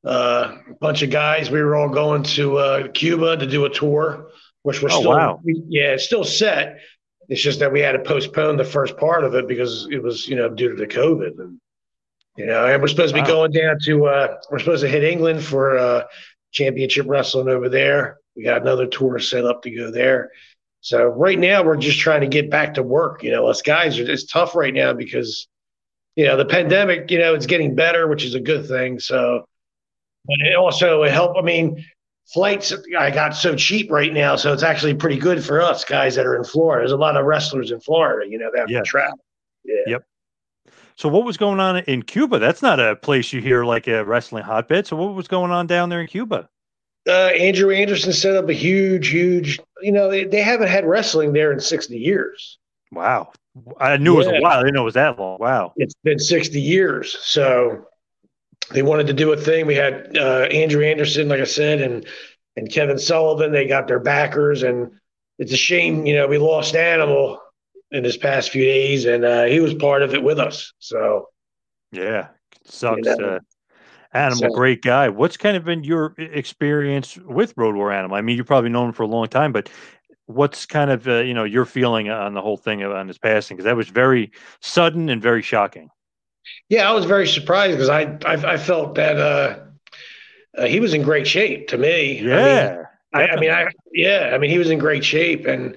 uh, 0.06 0.56
a 0.70 0.74
bunch 0.80 1.02
of 1.04 1.10
guys. 1.12 1.52
We 1.52 1.62
were 1.62 1.76
all 1.76 1.90
going 1.90 2.24
to 2.24 2.58
uh, 2.58 2.88
Cuba 2.90 3.38
to 3.38 3.48
do 3.48 3.66
a 3.66 3.70
tour, 3.70 4.30
which 4.64 4.82
we're 4.82 4.90
Oh, 4.92 5.00
still, 5.00 5.12
wow. 5.12 5.42
yeah, 5.46 5.94
it's 5.94 6.06
still 6.06 6.24
set. 6.24 6.80
It's 7.30 7.42
just 7.42 7.60
that 7.60 7.72
we 7.72 7.80
had 7.80 7.94
to 7.94 8.00
postpone 8.00 8.58
the 8.58 8.66
first 8.66 8.98
part 8.98 9.24
of 9.24 9.36
it 9.36 9.48
because 9.48 9.88
it 9.90 10.02
was, 10.02 10.28
you 10.28 10.36
know, 10.36 10.50
due 10.50 10.70
to 10.70 10.76
the 10.76 10.88
COVID. 10.88 11.40
And, 11.40 11.60
you 12.38 12.46
know, 12.46 12.66
and 12.66 12.82
we're 12.82 12.88
supposed 12.88 13.14
to 13.16 13.22
be 13.22 13.22
Wow. 13.22 13.36
going 13.36 13.52
down 13.52 13.78
to, 13.86 14.06
uh, 14.08 14.38
we're 14.50 14.60
supposed 14.60 14.84
to 14.84 14.90
hit 14.90 15.04
England 15.04 15.44
for 15.44 15.78
uh, 15.78 16.04
championship 16.52 17.06
wrestling 17.08 17.48
over 17.48 17.70
there. 17.70 18.18
We 18.36 18.44
got 18.44 18.62
another 18.62 18.88
tour 18.88 19.20
set 19.20 19.46
up 19.46 19.62
to 19.64 19.72
go 19.72 19.92
there. 19.92 20.32
So 20.82 21.06
right 21.06 21.38
now 21.38 21.64
we're 21.64 21.78
just 21.78 22.00
trying 22.00 22.22
to 22.22 22.28
get 22.28 22.50
back 22.50 22.74
to 22.74 22.84
work. 22.84 23.24
You 23.24 23.32
know, 23.32 23.46
us 23.48 23.62
guys 23.62 24.00
are 24.00 24.10
it's 24.10 24.26
tough 24.26 24.56
right 24.56 24.74
now 24.74 24.94
because, 24.94 25.48
you 26.16 26.26
know, 26.26 26.38
the 26.38 26.46
pandemic, 26.46 27.12
you 27.12 27.20
know, 27.20 27.36
it's 27.36 27.46
getting 27.46 27.76
better, 27.76 28.08
which 28.08 28.26
is 28.26 28.34
a 28.34 28.40
good 28.40 28.68
thing. 28.68 29.00
So, 29.00 29.46
but 30.26 30.38
it 30.42 30.56
also 30.56 31.04
help. 31.04 31.38
I 31.38 31.42
mean, 31.42 31.86
flights 32.34 32.74
I 32.98 33.12
got 33.12 33.36
so 33.36 33.56
cheap 33.56 33.92
right 33.92 34.14
now, 34.14 34.36
so 34.36 34.54
it's 34.54 34.64
actually 34.64 34.94
pretty 34.94 35.18
good 35.18 35.44
for 35.44 35.62
us 35.62 35.84
guys 35.84 36.16
that 36.16 36.26
are 36.26 36.36
in 36.36 36.44
Florida. 36.44 36.82
There's 36.82 36.92
a 36.92 36.98
lot 36.98 37.18
of 37.18 37.26
wrestlers 37.26 37.72
in 37.72 37.80
Florida, 37.80 38.30
you 38.30 38.38
know, 38.38 38.50
that 38.54 38.68
to 38.68 38.82
travel. 38.84 39.20
Yeah. 39.64 39.76
Yep. 39.88 40.04
So 40.96 41.10
what 41.10 41.24
was 41.24 41.38
going 41.38 41.60
on 41.60 41.78
in 41.78 42.04
Cuba? 42.04 42.40
That's 42.40 42.62
not 42.62 42.80
a 42.80 42.96
place 42.96 43.34
you 43.34 43.42
hear 43.42 43.64
like 43.66 43.88
a 43.88 44.06
wrestling 44.06 44.44
hotbed. 44.44 44.88
So 44.88 44.96
what 44.96 45.16
was 45.16 45.28
going 45.28 45.52
on 45.52 45.68
down 45.68 45.90
there 45.90 46.02
in 46.02 46.08
Cuba? 46.08 46.50
uh, 47.08 47.12
Andrew 47.12 47.72
Anderson 47.72 48.14
set 48.14 48.36
up 48.36 48.50
a 48.50 48.54
huge, 48.54 49.08
huge. 49.10 49.60
You 49.82 49.92
know, 49.92 50.10
they, 50.10 50.26
they 50.26 50.42
haven't 50.42 50.68
had 50.68 50.86
wrestling 50.86 51.34
there 51.34 51.52
in 51.52 51.60
sixty 51.60 51.98
years. 51.98 52.60
Wow. 52.92 53.32
I 53.80 53.98
knew 53.98 54.14
it 54.16 54.18
was 54.18 54.28
a 54.28 54.40
while. 54.40 54.60
I 54.60 54.62
didn't 54.62 54.76
know 54.76 54.82
it 54.82 54.86
was 54.86 54.94
that 54.94 55.20
long. 55.20 55.38
Wow. 55.40 55.74
It's 55.78 55.96
been 56.04 56.20
sixty 56.20 56.62
years, 56.62 57.18
so 57.22 57.88
they 58.72 58.82
wanted 58.84 59.08
to 59.08 59.14
do 59.14 59.34
a 59.34 59.38
thing. 59.38 59.66
We 59.66 59.76
had 59.76 60.16
uh, 60.18 60.48
Andrew 60.52 60.84
Anderson, 60.84 61.28
like 61.28 61.40
I 61.40 61.46
said, 61.46 61.82
and 61.82 62.06
and 62.56 62.72
Kevin 62.72 63.00
Sullivan. 63.00 63.52
They 63.52 63.68
got 63.68 63.88
their 63.88 64.00
backers, 64.00 64.64
and 64.64 64.92
it's 65.40 65.52
a 65.52 65.58
shame, 65.58 66.06
you 66.06 66.16
know, 66.16 66.28
we 66.28 66.38
lost 66.38 66.76
Animal 66.76 67.42
in 67.92 68.04
this 68.04 68.18
past 68.18 68.52
few 68.52 68.64
days, 68.64 69.06
and 69.06 69.26
uh, 69.26 69.44
he 69.46 69.60
was 69.60 69.74
part 69.74 70.04
of 70.04 70.14
it 70.14 70.24
with 70.24 70.40
us. 70.40 70.72
So 70.80 71.30
Yeah. 71.92 72.28
Sucks. 72.64 73.08
You 73.08 73.18
know, 73.18 73.28
uh, 73.28 73.40
Animal, 74.14 74.50
so- 74.50 74.50
great 74.50 74.82
guy. 74.82 75.10
What's 75.10 75.38
kind 75.38 75.58
of 75.58 75.64
been 75.64 75.84
your 75.84 76.14
experience 76.18 77.18
with 77.18 77.54
Road 77.58 77.76
Warrior 77.76 77.98
Animal? 77.98 78.18
I 78.18 78.22
mean, 78.22 78.38
you've 78.38 78.46
probably 78.46 78.70
known 78.70 78.90
him 78.90 78.94
for 78.94 79.04
a 79.04 79.08
long 79.08 79.28
time, 79.28 79.52
but 79.52 79.70
what's 80.26 80.66
kind 80.66 80.92
of 80.92 81.08
uh, 81.08 81.20
you 81.20 81.34
know 81.34 81.44
your 81.44 81.66
feeling 81.66 82.10
on 82.10 82.34
the 82.34 82.42
whole 82.42 82.58
thing 82.58 82.84
on 82.84 83.08
his 83.08 83.18
passing? 83.18 83.56
Because 83.56 83.66
that 83.66 83.76
was 83.76 83.88
very 83.90 84.32
sudden 84.62 85.10
and 85.10 85.22
very 85.22 85.42
shocking. 85.42 85.90
Yeah, 86.70 86.90
I 86.90 86.94
was 86.94 87.06
very 87.06 87.28
surprised 87.28 87.74
because 87.74 87.90
I, 87.90 88.18
I 88.26 88.54
I 88.54 88.58
felt 88.58 88.96
that 88.96 89.18
uh, 89.18 89.60
uh, 90.58 90.66
he 90.66 90.80
was 90.80 90.94
in 90.94 91.02
great 91.04 91.28
shape 91.28 91.68
to 91.70 91.78
me. 91.78 92.20
I 92.20 92.22
mean, 92.22 92.28
Yeah. 92.30 92.84
I, 93.14 93.28
I 93.28 93.40
mean, 93.40 93.52
I 93.52 93.68
yeah, 93.94 94.32
I 94.34 94.38
mean, 94.38 94.50
he 94.50 94.58
was 94.58 94.70
in 94.70 94.80
great 94.80 95.04
shape, 95.04 95.46
and 95.46 95.76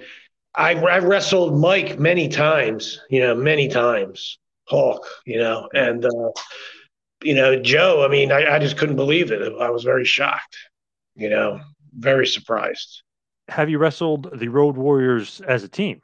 I 0.55 0.73
I 0.75 0.99
wrestled 0.99 1.59
Mike 1.59 1.99
many 1.99 2.29
times, 2.29 3.01
you 3.09 3.19
know, 3.21 3.35
many 3.35 3.67
times, 3.67 4.39
Hawk, 4.67 5.05
you 5.25 5.37
know, 5.37 5.67
and 5.73 6.05
uh, 6.05 6.31
you 7.23 7.35
know 7.35 7.61
Joe. 7.61 8.05
I 8.05 8.07
mean, 8.07 8.31
I, 8.31 8.55
I 8.55 8.59
just 8.59 8.77
couldn't 8.77 8.95
believe 8.95 9.31
it. 9.31 9.41
I 9.59 9.69
was 9.69 9.83
very 9.83 10.05
shocked, 10.05 10.55
you 11.15 11.29
know, 11.29 11.59
very 11.93 12.25
surprised. 12.25 13.03
Have 13.49 13.69
you 13.69 13.77
wrestled 13.77 14.39
the 14.39 14.47
Road 14.47 14.77
Warriors 14.77 15.41
as 15.47 15.63
a 15.63 15.67
team? 15.67 16.01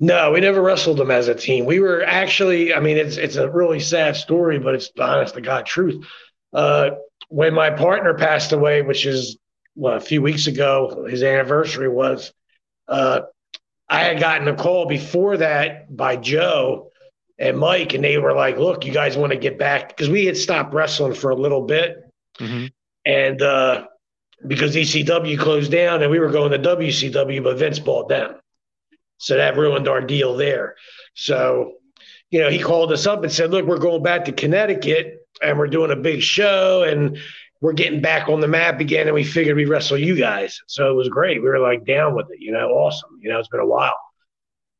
No, 0.00 0.32
we 0.32 0.40
never 0.40 0.60
wrestled 0.60 0.98
them 0.98 1.10
as 1.10 1.28
a 1.28 1.34
team. 1.34 1.64
We 1.64 1.80
were 1.80 2.02
actually, 2.04 2.74
I 2.74 2.80
mean, 2.80 2.96
it's 2.96 3.16
it's 3.16 3.36
a 3.36 3.50
really 3.50 3.80
sad 3.80 4.16
story, 4.16 4.58
but 4.58 4.74
it's 4.74 4.90
the 4.92 5.02
honest 5.02 5.34
to 5.34 5.40
God 5.40 5.66
truth. 5.66 6.04
Uh, 6.52 6.90
when 7.28 7.54
my 7.54 7.70
partner 7.70 8.14
passed 8.14 8.52
away, 8.52 8.82
which 8.82 9.06
is 9.06 9.38
what, 9.74 9.96
a 9.96 10.00
few 10.00 10.22
weeks 10.22 10.46
ago, 10.46 11.06
his 11.08 11.22
anniversary 11.22 11.88
was, 11.88 12.32
uh, 12.88 13.20
I 13.88 14.00
had 14.04 14.20
gotten 14.20 14.48
a 14.48 14.56
call 14.56 14.86
before 14.86 15.36
that 15.38 15.94
by 15.94 16.16
Joe 16.16 16.90
and 17.38 17.56
Mike, 17.58 17.94
and 17.94 18.02
they 18.02 18.18
were 18.18 18.32
like, 18.34 18.58
"Look, 18.58 18.84
you 18.84 18.92
guys 18.92 19.16
want 19.16 19.32
to 19.32 19.38
get 19.38 19.58
back?" 19.58 19.88
Because 19.88 20.08
we 20.08 20.26
had 20.26 20.36
stopped 20.36 20.74
wrestling 20.74 21.14
for 21.14 21.30
a 21.30 21.36
little 21.36 21.62
bit, 21.62 21.98
and 23.06 23.40
uh, 23.42 23.86
because 24.46 24.74
ECW 24.76 25.38
closed 25.38 25.70
down, 25.72 26.02
and 26.02 26.10
we 26.10 26.18
were 26.18 26.30
going 26.30 26.52
to 26.52 26.58
WCW, 26.58 27.42
but 27.42 27.58
Vince 27.58 27.78
bought 27.78 28.08
them. 28.08 28.36
So 29.18 29.36
that 29.36 29.56
ruined 29.56 29.88
our 29.88 30.00
deal 30.00 30.36
there. 30.36 30.76
So, 31.14 31.74
you 32.30 32.40
know, 32.40 32.50
he 32.50 32.60
called 32.60 32.92
us 32.92 33.06
up 33.06 33.22
and 33.22 33.32
said, 33.32 33.50
Look, 33.50 33.66
we're 33.66 33.78
going 33.78 34.02
back 34.02 34.24
to 34.26 34.32
Connecticut 34.32 35.26
and 35.42 35.58
we're 35.58 35.66
doing 35.66 35.90
a 35.90 35.96
big 35.96 36.22
show 36.22 36.84
and 36.84 37.18
we're 37.60 37.72
getting 37.72 38.00
back 38.00 38.28
on 38.28 38.40
the 38.40 38.48
map 38.48 38.80
again. 38.80 39.06
And 39.08 39.14
we 39.14 39.24
figured 39.24 39.56
we'd 39.56 39.68
wrestle 39.68 39.98
you 39.98 40.16
guys. 40.16 40.60
So 40.66 40.90
it 40.90 40.94
was 40.94 41.08
great. 41.08 41.42
We 41.42 41.48
were 41.48 41.58
like 41.58 41.84
down 41.84 42.14
with 42.14 42.30
it, 42.30 42.40
you 42.40 42.52
know, 42.52 42.68
awesome. 42.70 43.18
You 43.20 43.30
know, 43.30 43.38
it's 43.38 43.48
been 43.48 43.60
a 43.60 43.66
while. 43.66 43.96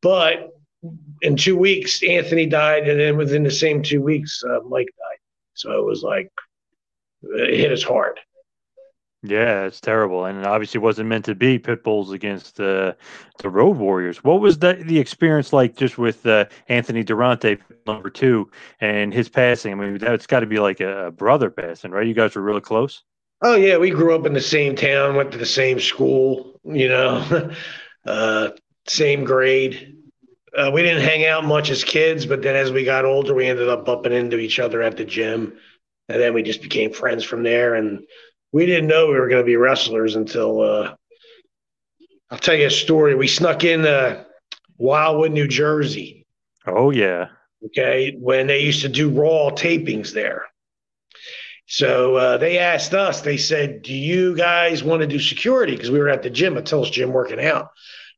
But 0.00 0.50
in 1.22 1.36
two 1.36 1.56
weeks, 1.56 2.02
Anthony 2.04 2.46
died. 2.46 2.88
And 2.88 3.00
then 3.00 3.16
within 3.16 3.42
the 3.42 3.50
same 3.50 3.82
two 3.82 4.00
weeks, 4.00 4.42
uh, 4.48 4.60
Mike 4.68 4.86
died. 4.86 5.18
So 5.54 5.78
it 5.78 5.84
was 5.84 6.02
like, 6.02 6.30
it 7.22 7.58
hit 7.58 7.72
us 7.72 7.82
hard. 7.82 8.20
Yeah, 9.22 9.64
it's 9.64 9.80
terrible, 9.80 10.26
and 10.26 10.46
obviously 10.46 10.78
wasn't 10.78 11.08
meant 11.08 11.24
to 11.24 11.34
be 11.34 11.58
pit 11.58 11.82
bulls 11.82 12.12
against 12.12 12.60
uh, 12.60 12.92
the 13.38 13.50
Road 13.50 13.76
Warriors. 13.76 14.22
What 14.22 14.40
was 14.40 14.60
the 14.60 14.74
the 14.74 15.00
experience 15.00 15.52
like 15.52 15.74
just 15.74 15.98
with 15.98 16.24
uh, 16.24 16.44
Anthony 16.68 17.02
Durante, 17.02 17.58
number 17.84 18.10
two, 18.10 18.48
and 18.80 19.12
his 19.12 19.28
passing? 19.28 19.72
I 19.72 19.74
mean, 19.74 19.98
that's 19.98 20.28
got 20.28 20.40
to 20.40 20.46
be 20.46 20.60
like 20.60 20.78
a 20.78 21.10
brother 21.10 21.50
passing, 21.50 21.90
right? 21.90 22.06
You 22.06 22.14
guys 22.14 22.36
were 22.36 22.42
really 22.42 22.60
close. 22.60 23.02
Oh 23.42 23.56
yeah, 23.56 23.76
we 23.76 23.90
grew 23.90 24.14
up 24.14 24.24
in 24.24 24.34
the 24.34 24.40
same 24.40 24.76
town, 24.76 25.16
went 25.16 25.32
to 25.32 25.38
the 25.38 25.46
same 25.46 25.80
school, 25.80 26.60
you 26.62 26.88
know, 26.88 27.52
uh, 28.06 28.50
same 28.86 29.24
grade. 29.24 29.96
Uh, 30.56 30.70
we 30.72 30.82
didn't 30.82 31.02
hang 31.02 31.26
out 31.26 31.44
much 31.44 31.70
as 31.70 31.82
kids, 31.82 32.24
but 32.24 32.42
then 32.42 32.54
as 32.54 32.70
we 32.70 32.84
got 32.84 33.04
older, 33.04 33.34
we 33.34 33.46
ended 33.46 33.68
up 33.68 33.84
bumping 33.84 34.12
into 34.12 34.38
each 34.38 34.60
other 34.60 34.80
at 34.80 34.96
the 34.96 35.04
gym, 35.04 35.58
and 36.08 36.20
then 36.20 36.34
we 36.34 36.44
just 36.44 36.62
became 36.62 36.92
friends 36.92 37.24
from 37.24 37.42
there. 37.42 37.74
And 37.74 38.06
we 38.52 38.66
didn't 38.66 38.88
know 38.88 39.08
we 39.08 39.18
were 39.18 39.28
going 39.28 39.42
to 39.42 39.46
be 39.46 39.56
wrestlers 39.56 40.16
until 40.16 40.60
uh, 40.60 40.94
I'll 42.30 42.38
tell 42.38 42.54
you 42.54 42.66
a 42.66 42.70
story. 42.70 43.14
We 43.14 43.28
snuck 43.28 43.64
in 43.64 43.86
uh, 43.86 44.24
Wildwood, 44.76 45.32
New 45.32 45.48
Jersey. 45.48 46.26
Oh 46.66 46.90
yeah, 46.90 47.28
okay, 47.66 48.14
when 48.18 48.46
they 48.46 48.60
used 48.60 48.82
to 48.82 48.88
do 48.88 49.10
Raw 49.10 49.50
tapings 49.50 50.12
there. 50.12 50.46
So 51.70 52.16
uh, 52.16 52.38
they 52.38 52.58
asked 52.58 52.94
us, 52.94 53.20
they 53.20 53.36
said, 53.36 53.82
Do 53.82 53.92
you 53.92 54.34
guys 54.34 54.82
want 54.82 55.02
to 55.02 55.06
do 55.06 55.18
security? 55.18 55.76
Because 55.76 55.90
we 55.90 55.98
were 55.98 56.08
at 56.08 56.22
the 56.22 56.30
gym, 56.30 56.56
at 56.56 56.64
Till's 56.64 56.90
gym 56.90 57.12
working 57.12 57.44
out. 57.44 57.68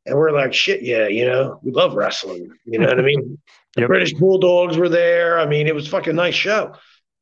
And 0.07 0.17
we're 0.17 0.31
like, 0.31 0.55
Shit, 0.55 0.83
yeah, 0.83 1.09
you 1.09 1.27
know, 1.27 1.59
we 1.63 1.73
love 1.73 1.95
wrestling. 1.95 2.49
You 2.65 2.79
know 2.79 2.87
what 2.89 2.99
I 2.99 3.03
mean? 3.03 3.39
The 3.77 3.87
British 3.87 4.15
Bulldogs 4.15 4.77
were 4.77 4.89
there. 4.89 5.39
I 5.39 5.47
mean, 5.47 5.69
it 5.69 5.75
was 5.77 5.87
a 5.87 5.91
fucking 5.91 6.17
nice 6.17 6.35
show. 6.35 6.75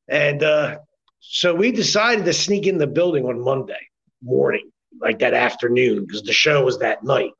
And 0.09 0.43
uh, 0.43 0.79
so 1.21 1.55
we 1.55 1.73
decided 1.73 2.25
to 2.25 2.33
sneak 2.33 2.67
in 2.67 2.79
the 2.79 2.87
building 2.87 3.25
on 3.25 3.41
Monday 3.41 3.89
morning, 4.23 4.71
like 5.01 5.19
that 5.21 5.35
afternoon, 5.35 6.05
because 6.07 6.23
the 6.23 6.33
show 6.33 6.65
was 6.65 6.79
that 6.79 7.05
night. 7.05 7.33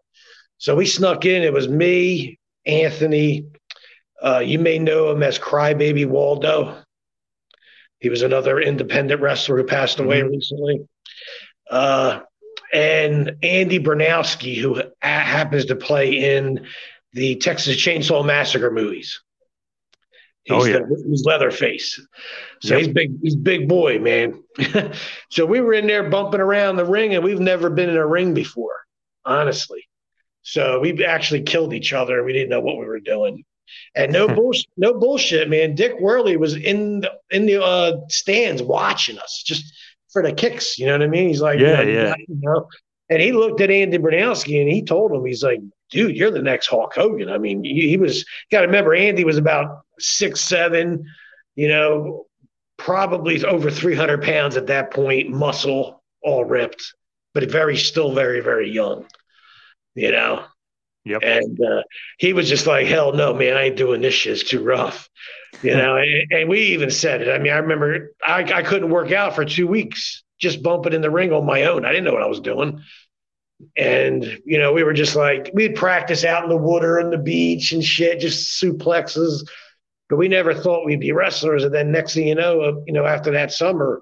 So 0.59 0.75
we 0.75 0.87
snuck 0.87 1.25
in. 1.25 1.43
It 1.43 1.53
was 1.53 1.69
me, 1.69 2.39
Anthony. 2.67 3.47
Uh, 4.21 4.41
you 4.41 4.59
may 4.59 4.79
know 4.79 5.11
him 5.11 5.23
as 5.23 5.39
Crybaby 5.39 6.07
Waldo. 6.07 6.83
He 8.01 8.09
was 8.09 8.23
another 8.23 8.61
independent 8.61 9.21
wrestler 9.21 9.57
who 9.57 9.65
passed 9.65 9.99
away 9.99 10.23
recently. 10.23 10.87
Uh, 11.71 12.21
and 12.73 13.37
Andy 13.43 13.79
Bryniarski, 13.79 14.57
who 14.57 14.81
a- 14.81 14.93
happens 15.03 15.67
to 15.67 15.77
play 15.77 16.37
in 16.37 16.67
the 17.13 17.37
Texas 17.37 17.77
Chainsaw 17.77 18.25
Massacre 18.25 18.71
movies. 18.71 19.21
He's, 20.49 20.63
Oh, 20.63 20.65
yeah. 20.65 20.79
the, 20.79 21.05
he's 21.09 21.25
Leatherface. 21.25 22.01
So 22.63 22.75
Yep. 22.77 22.79
he's 22.79 22.89
big. 22.89 23.13
He's 23.23 23.37
big 23.37 23.69
boy, 23.69 23.99
man. 23.99 24.43
so 25.31 25.45
we 25.47 25.61
were 25.61 25.75
in 25.75 25.87
there 25.87 26.09
bumping 26.09 26.41
around 26.41 26.77
the 26.77 26.85
ring, 26.85 27.15
and 27.15 27.23
we've 27.25 27.41
never 27.41 27.71
been 27.71 27.91
in 27.91 27.97
a 27.97 28.07
ring 28.07 28.35
before, 28.35 28.75
honestly. 29.25 29.83
So 30.43 30.81
we 30.81 31.05
actually 31.05 31.43
killed 31.43 31.75
each 31.75 31.93
other. 31.93 32.25
We 32.25 32.33
didn't 32.33 32.49
know 32.49 32.61
what 32.61 32.79
we 32.79 32.87
were 32.87 33.01
doing. 33.01 33.45
And 33.95 34.13
no 34.13 34.27
bullshit, 34.35 34.67
no 34.77 34.95
bullshit, 34.95 35.49
man. 35.51 35.75
Dick 35.75 36.01
Worley 36.01 36.37
was 36.37 36.55
in 36.57 37.01
the 37.01 37.13
in 37.31 37.47
the 37.47 37.63
uh, 37.63 38.01
stands 38.09 38.63
watching 38.63 39.19
us 39.19 39.43
just 39.47 39.65
for 40.11 40.23
the 40.23 40.33
kicks. 40.33 40.79
You 40.79 40.87
know 40.87 40.93
what 40.93 41.03
I 41.03 41.07
mean? 41.09 41.29
He's 41.29 41.43
like, 41.43 41.61
Yeah, 41.61 41.83
you 41.83 41.93
know, 41.93 42.03
yeah. 42.05 42.15
you 42.29 42.39
know. 42.41 42.69
And 43.11 43.21
he 43.23 43.33
looked 43.33 43.61
at 43.61 43.71
Andy 43.71 43.97
Bryniarski 43.99 44.61
and 44.61 44.71
he 44.71 44.83
told 44.83 45.13
him, 45.13 45.25
he's 45.25 45.43
like, 45.43 45.61
dude, 45.91 46.15
you're 46.15 46.31
the 46.31 46.43
next 46.43 46.67
Hulk 46.67 46.95
Hogan. 46.95 47.31
I 47.31 47.39
mean, 47.39 47.65
he, 47.65 47.89
he 47.89 47.97
was. 47.97 48.25
Got 48.53 48.61
to 48.61 48.67
remember, 48.67 48.95
Andy 48.95 49.25
was 49.25 49.39
about 49.39 49.81
six 49.99 50.41
seven. 50.41 51.05
You 51.55 51.69
know, 51.69 52.27
probably 52.77 53.45
over 53.45 53.71
three 53.71 53.95
hundred 53.95 54.23
pounds 54.23 54.57
at 54.57 54.69
that 54.69 54.93
point, 54.93 55.31
muscle 55.31 56.03
all 56.23 56.45
ripped, 56.45 56.95
but 57.35 57.51
very 57.51 57.77
still 57.77 58.15
very 58.15 58.41
very 58.41 58.71
young. 58.71 59.07
You 59.95 60.13
know. 60.13 60.45
Yep. 61.05 61.23
And 61.23 61.59
uh, 61.65 61.83
he 62.19 62.35
was 62.35 62.51
just 62.51 62.67
like, 62.67 62.87
hell 62.87 63.15
no, 63.15 63.33
man, 63.33 63.57
I 63.57 63.67
ain't 63.67 63.77
doing 63.77 64.03
this 64.03 64.13
shit. 64.13 64.35
It's 64.35 64.51
too 64.51 64.63
rough. 64.63 65.09
You 65.63 65.75
know, 65.75 65.97
and, 65.97 66.31
and 66.31 66.49
we 66.51 66.61
even 66.61 66.91
said 66.91 67.23
it. 67.23 67.33
I 67.33 67.39
mean, 67.39 67.51
I 67.51 67.57
remember 67.57 68.13
I, 68.27 68.43
I 68.43 68.63
couldn't 68.63 68.91
work 68.91 69.11
out 69.11 69.35
for 69.35 69.47
two 69.47 69.67
weeks, 69.67 70.23
just 70.39 70.63
bumping 70.63 70.93
in 70.93 71.01
the 71.01 71.11
ring 71.11 71.33
on 71.33 71.47
my 71.47 71.65
own. 71.65 71.87
I 71.87 71.93
didn't 71.93 72.05
know 72.05 72.13
what 72.13 72.23
I 72.23 72.27
was 72.27 72.41
doing. 72.41 72.83
And, 73.75 74.39
you 74.45 74.59
know, 74.59 74.75
we 74.75 74.83
were 74.83 74.93
just 74.93 75.17
like, 75.17 75.51
we'd 75.55 75.77
practice 75.77 76.25
out 76.25 76.45
in 76.45 76.51
the 76.51 76.57
water 76.57 76.99
and 76.99 77.11
the 77.11 77.17
beach 77.17 77.73
and 77.73 77.83
shit, 77.83 78.21
just 78.21 78.63
suplexes. 78.63 79.49
But 80.09 80.17
we 80.17 80.29
never 80.29 80.55
thought 80.55 80.87
we'd 80.87 81.01
be 81.01 81.13
wrestlers. 81.13 81.65
And 81.65 81.75
then 81.75 81.93
next 81.93 82.15
thing 82.15 82.29
you 82.29 82.35
know, 82.35 82.61
uh, 82.63 82.73
you 82.87 82.93
know, 82.93 83.05
after 83.05 83.31
that 83.33 83.53
summer, 83.53 84.01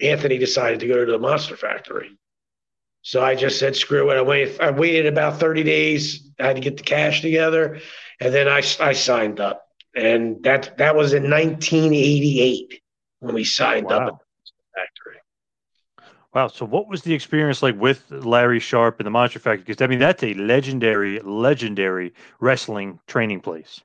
Anthony 0.00 0.38
decided 0.38 0.80
to 0.80 0.88
go 0.88 1.04
to 1.04 1.12
the 1.12 1.18
Monster 1.18 1.56
Factory. 1.56 2.10
So 3.02 3.22
I 3.22 3.34
just 3.34 3.58
said, 3.58 3.76
screw 3.76 4.10
it. 4.10 4.16
I 4.16 4.22
waited, 4.22 4.60
I 4.60 4.70
waited 4.70 5.06
about 5.06 5.38
30 5.38 5.62
days. 5.62 6.30
I 6.38 6.46
had 6.46 6.56
to 6.56 6.62
get 6.62 6.76
the 6.76 6.82
cash 6.82 7.20
together. 7.20 7.80
And 8.20 8.34
then 8.34 8.48
I, 8.48 8.62
I 8.80 8.92
signed 8.92 9.40
up. 9.40 9.66
And 9.94 10.42
that, 10.44 10.76
that 10.78 10.96
was 10.96 11.12
in 11.12 11.22
1988 11.24 12.80
when 13.20 13.34
we 13.34 13.44
signed 13.44 13.90
up 13.90 14.02
at 14.02 14.14
the 14.18 14.18
factory. 14.74 15.20
Wow. 16.34 16.48
So, 16.48 16.66
what 16.66 16.88
was 16.88 17.02
the 17.02 17.14
experience 17.14 17.62
like 17.62 17.80
with 17.80 18.04
Larry 18.10 18.60
Sharpe 18.60 19.00
and 19.00 19.06
the 19.06 19.10
Monster 19.10 19.38
Factory? 19.38 19.64
Because 19.64 19.82
I 19.82 19.86
mean, 19.86 19.98
that's 19.98 20.22
a 20.22 20.34
legendary, 20.34 21.18
legendary 21.20 22.12
wrestling 22.40 23.00
training 23.06 23.40
place. 23.40 23.80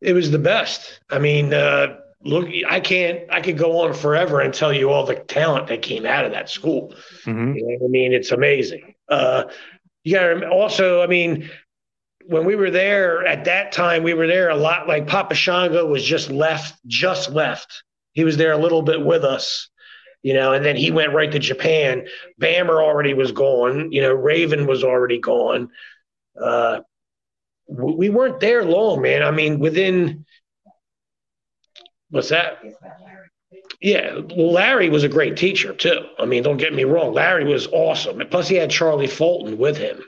It 0.00 0.12
was 0.12 0.30
the 0.30 0.38
best. 0.38 1.00
I 1.10 1.18
mean, 1.18 1.52
uh, 1.52 1.98
look, 2.22 2.48
I 2.68 2.80
can't, 2.80 3.20
I 3.30 3.40
could 3.40 3.58
go 3.58 3.80
on 3.80 3.94
forever 3.94 4.40
and 4.40 4.52
tell 4.52 4.72
you 4.72 4.90
all 4.90 5.04
the 5.04 5.16
talent 5.16 5.68
that 5.68 5.82
came 5.82 6.06
out 6.06 6.24
of 6.24 6.32
that 6.32 6.48
school. 6.48 6.94
Mhm. 7.24 7.56
You 7.56 7.66
know 7.66 7.86
I 7.86 7.88
mean? 7.88 8.12
It's 8.12 8.30
amazing. 8.30 8.94
Uh, 9.08 9.44
you 10.04 10.14
got 10.14 10.22
to 10.28 10.48
also, 10.48 11.02
I 11.02 11.06
mean, 11.06 11.50
when 12.26 12.44
we 12.44 12.54
were 12.56 12.70
there 12.70 13.26
at 13.26 13.44
that 13.46 13.72
time, 13.72 14.02
we 14.02 14.14
were 14.14 14.26
there 14.26 14.50
a 14.50 14.56
lot. 14.56 14.86
Like 14.86 15.06
Papa 15.06 15.34
Shango 15.34 15.86
was 15.86 16.04
just 16.04 16.30
left, 16.30 16.78
just 16.86 17.30
left. 17.30 17.82
He 18.12 18.24
was 18.24 18.36
there 18.36 18.52
a 18.52 18.58
little 18.58 18.82
bit 18.82 19.04
with 19.04 19.24
us, 19.24 19.70
you 20.22 20.34
know, 20.34 20.52
and 20.52 20.64
then 20.64 20.76
he 20.76 20.90
went 20.90 21.14
right 21.14 21.30
to 21.32 21.38
Japan. 21.38 22.06
Bammer 22.40 22.82
already 22.82 23.14
was 23.14 23.32
gone. 23.32 23.90
You 23.92 24.02
know, 24.02 24.12
Raven 24.12 24.66
was 24.66 24.84
already 24.84 25.18
gone. 25.18 25.70
Uh, 26.40 26.80
we 27.68 28.08
weren't 28.08 28.40
there 28.40 28.64
long, 28.64 29.02
man. 29.02 29.22
I 29.22 29.30
mean, 29.30 29.58
within 29.58 30.24
what's 32.10 32.30
that? 32.30 32.58
Yeah, 33.80 34.20
Larry 34.30 34.88
was 34.88 35.04
a 35.04 35.08
great 35.08 35.36
teacher 35.36 35.72
too. 35.72 36.00
I 36.18 36.24
mean, 36.24 36.42
don't 36.42 36.56
get 36.56 36.74
me 36.74 36.84
wrong, 36.84 37.12
Larry 37.12 37.44
was 37.44 37.68
awesome. 37.68 38.20
Plus, 38.30 38.48
he 38.48 38.56
had 38.56 38.70
Charlie 38.70 39.06
Fulton 39.06 39.58
with 39.58 39.76
him. 39.76 40.02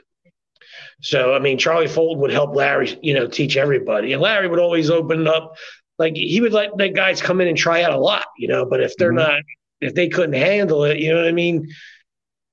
So, 1.01 1.33
I 1.33 1.39
mean, 1.39 1.57
Charlie 1.57 1.87
Fulton 1.87 2.21
would 2.21 2.31
help 2.31 2.55
Larry, 2.55 2.97
you 3.01 3.13
know, 3.13 3.27
teach 3.27 3.57
everybody, 3.57 4.13
and 4.13 4.21
Larry 4.21 4.47
would 4.47 4.59
always 4.59 4.89
open 4.89 5.27
up. 5.27 5.55
Like 5.97 6.15
he 6.15 6.41
would 6.41 6.53
let 6.53 6.75
the 6.77 6.89
guys 6.89 7.21
come 7.21 7.41
in 7.41 7.47
and 7.47 7.57
try 7.57 7.83
out 7.83 7.93
a 7.93 7.97
lot, 7.97 8.25
you 8.37 8.47
know. 8.47 8.65
But 8.65 8.81
if 8.81 8.97
they're 8.97 9.09
mm-hmm. 9.09 9.31
not, 9.31 9.43
if 9.79 9.93
they 9.93 10.09
couldn't 10.09 10.33
handle 10.33 10.83
it, 10.83 10.99
you 10.99 11.11
know 11.11 11.17
what 11.17 11.27
I 11.27 11.31
mean. 11.31 11.69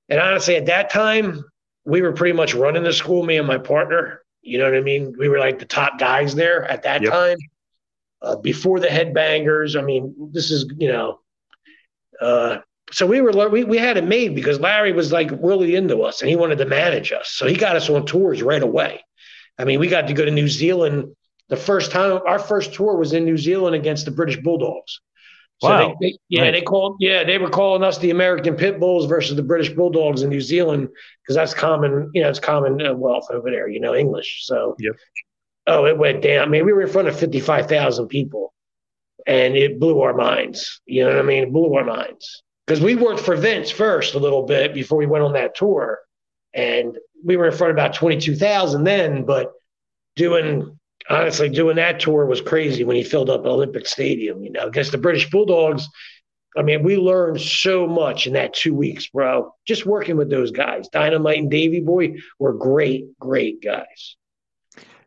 And 0.07 0.19
honestly, 0.19 0.55
at 0.55 0.67
that 0.67 0.89
time, 0.89 1.43
we 1.85 2.01
were 2.01 2.13
pretty 2.13 2.33
much 2.33 2.53
running 2.53 2.83
the 2.83 2.93
school, 2.93 3.23
me 3.23 3.37
and 3.37 3.47
my 3.47 3.57
partner. 3.57 4.21
You 4.49 4.57
know 4.57 4.65
what 4.65 4.75
I 4.75 4.81
mean? 4.81 5.13
We 5.17 5.29
were 5.29 5.39
like 5.39 5.59
the 5.59 5.65
top 5.65 5.99
guys 5.99 6.33
there 6.35 6.63
at 6.65 6.83
that 6.83 7.03
Yep. 7.03 7.11
time. 7.11 7.37
Uh, 8.21 8.35
before 8.35 8.79
the 8.79 8.87
headbangers, 8.87 9.79
I 9.79 9.83
mean, 9.83 10.13
this 10.33 10.51
is 10.51 10.65
you 10.77 10.89
know, 10.89 11.19
uh, 12.19 12.57
so 12.91 13.05
we 13.05 13.21
were 13.21 13.31
we 13.49 13.63
we 13.63 13.77
had 13.77 13.95
it 13.97 14.03
made 14.03 14.35
because 14.35 14.59
Larry 14.59 14.91
was 14.91 15.11
like 15.11 15.29
really 15.41 15.75
into 15.75 16.01
us 16.01 16.21
and 16.21 16.29
he 16.29 16.35
wanted 16.35 16.57
to 16.57 16.65
manage 16.65 17.11
us, 17.11 17.29
so 17.29 17.47
he 17.47 17.55
got 17.55 17.75
us 17.75 17.89
on 17.89 18.05
tours 18.05 18.41
right 18.41 18.61
away. 18.61 19.01
I 19.57 19.63
mean, 19.65 19.79
we 19.79 19.87
got 19.87 20.07
to 20.07 20.13
go 20.13 20.25
to 20.25 20.31
New 20.31 20.49
Zealand 20.49 21.15
the 21.49 21.55
first 21.55 21.91
time. 21.91 22.19
Our 22.25 22.39
first 22.39 22.73
tour 22.73 22.97
was 22.97 23.13
in 23.13 23.23
New 23.23 23.37
Zealand 23.37 23.75
against 23.75 24.05
the 24.05 24.11
British 24.11 24.37
Bulldogs. 24.37 24.99
So 25.61 25.67
Wow. 25.69 25.97
they, 25.99 26.11
they, 26.11 26.17
yeah, 26.29 26.43
Nice. 26.45 26.53
they 26.53 26.61
called 26.61 26.97
yeah 26.99 27.23
they 27.23 27.37
were 27.37 27.49
calling 27.49 27.83
us 27.83 27.97
the 27.97 28.11
American 28.11 28.55
Pit 28.55 28.79
Bulls 28.79 29.05
versus 29.07 29.35
the 29.35 29.43
British 29.43 29.69
Bulldogs 29.73 30.21
in 30.21 30.29
New 30.29 30.41
Zealand 30.41 30.87
because 31.23 31.35
that's 31.35 31.53
common 31.53 32.09
you 32.13 32.21
know 32.21 32.29
it's 32.29 32.39
common 32.39 32.81
uh, 32.85 32.93
wealth 32.93 33.27
over 33.31 33.49
there 33.51 33.67
you 33.67 33.79
know 33.79 33.93
English 33.93 34.45
so 34.45 34.75
Yep. 34.79 34.95
oh 35.67 35.85
it 35.85 35.97
went 35.97 36.21
down. 36.23 36.47
I 36.47 36.49
mean 36.49 36.65
we 36.65 36.71
were 36.73 36.81
in 36.83 36.89
front 36.89 37.07
of 37.09 37.19
fifty 37.19 37.39
five 37.41 37.67
thousand 37.67 38.07
people 38.07 38.53
and 39.27 39.55
it 39.57 39.79
blew 39.79 39.99
our 40.01 40.13
minds. 40.13 40.81
You 40.85 41.03
know 41.03 41.09
what 41.11 41.19
I 41.19 41.23
mean? 41.23 41.43
It 41.43 41.51
blew 41.51 41.73
our 41.75 41.83
minds 41.83 42.41
because 42.65 42.81
we 42.81 42.95
worked 42.95 43.19
for 43.19 43.35
Vince 43.35 43.69
first 43.69 44.15
a 44.15 44.19
little 44.19 44.43
bit 44.43 44.73
before 44.73 44.97
we 44.97 45.05
went 45.07 45.25
on 45.25 45.33
that 45.33 45.55
tour, 45.55 45.99
and 46.53 46.97
we 47.23 47.35
were 47.35 47.47
in 47.47 47.51
front 47.53 47.71
of 47.71 47.75
about 47.75 47.93
twenty 47.93 48.17
two 48.19 48.35
thousand 48.35 48.85
then. 48.85 49.25
But 49.25 49.51
doing 50.15 50.78
honestly 51.09 51.49
doing 51.49 51.75
that 51.77 51.99
tour 51.99 52.25
was 52.25 52.41
crazy 52.41 52.83
when 52.83 52.95
he 52.95 53.03
filled 53.03 53.29
up 53.29 53.45
Olympic 53.45 53.87
Stadium. 53.87 54.43
You 54.43 54.51
know, 54.51 54.67
against 54.67 54.91
the 54.91 54.97
British 54.97 55.29
Bulldogs. 55.29 55.87
I 56.57 56.63
mean, 56.63 56.81
we 56.81 56.97
learned 56.97 57.39
so 57.39 57.87
much 57.87 58.25
in 58.25 58.33
that 58.33 58.53
two 58.53 58.73
weeks, 58.73 59.07
bro. 59.07 59.53
Just 59.67 59.85
working 59.85 60.17
with 60.17 60.29
those 60.29 60.51
guys, 60.51 60.87
Dynamite 60.89 61.37
and 61.37 61.51
Davy 61.51 61.79
Boy, 61.79 62.15
were 62.39 62.53
great, 62.53 63.05
great 63.19 63.61
guys. 63.63 64.15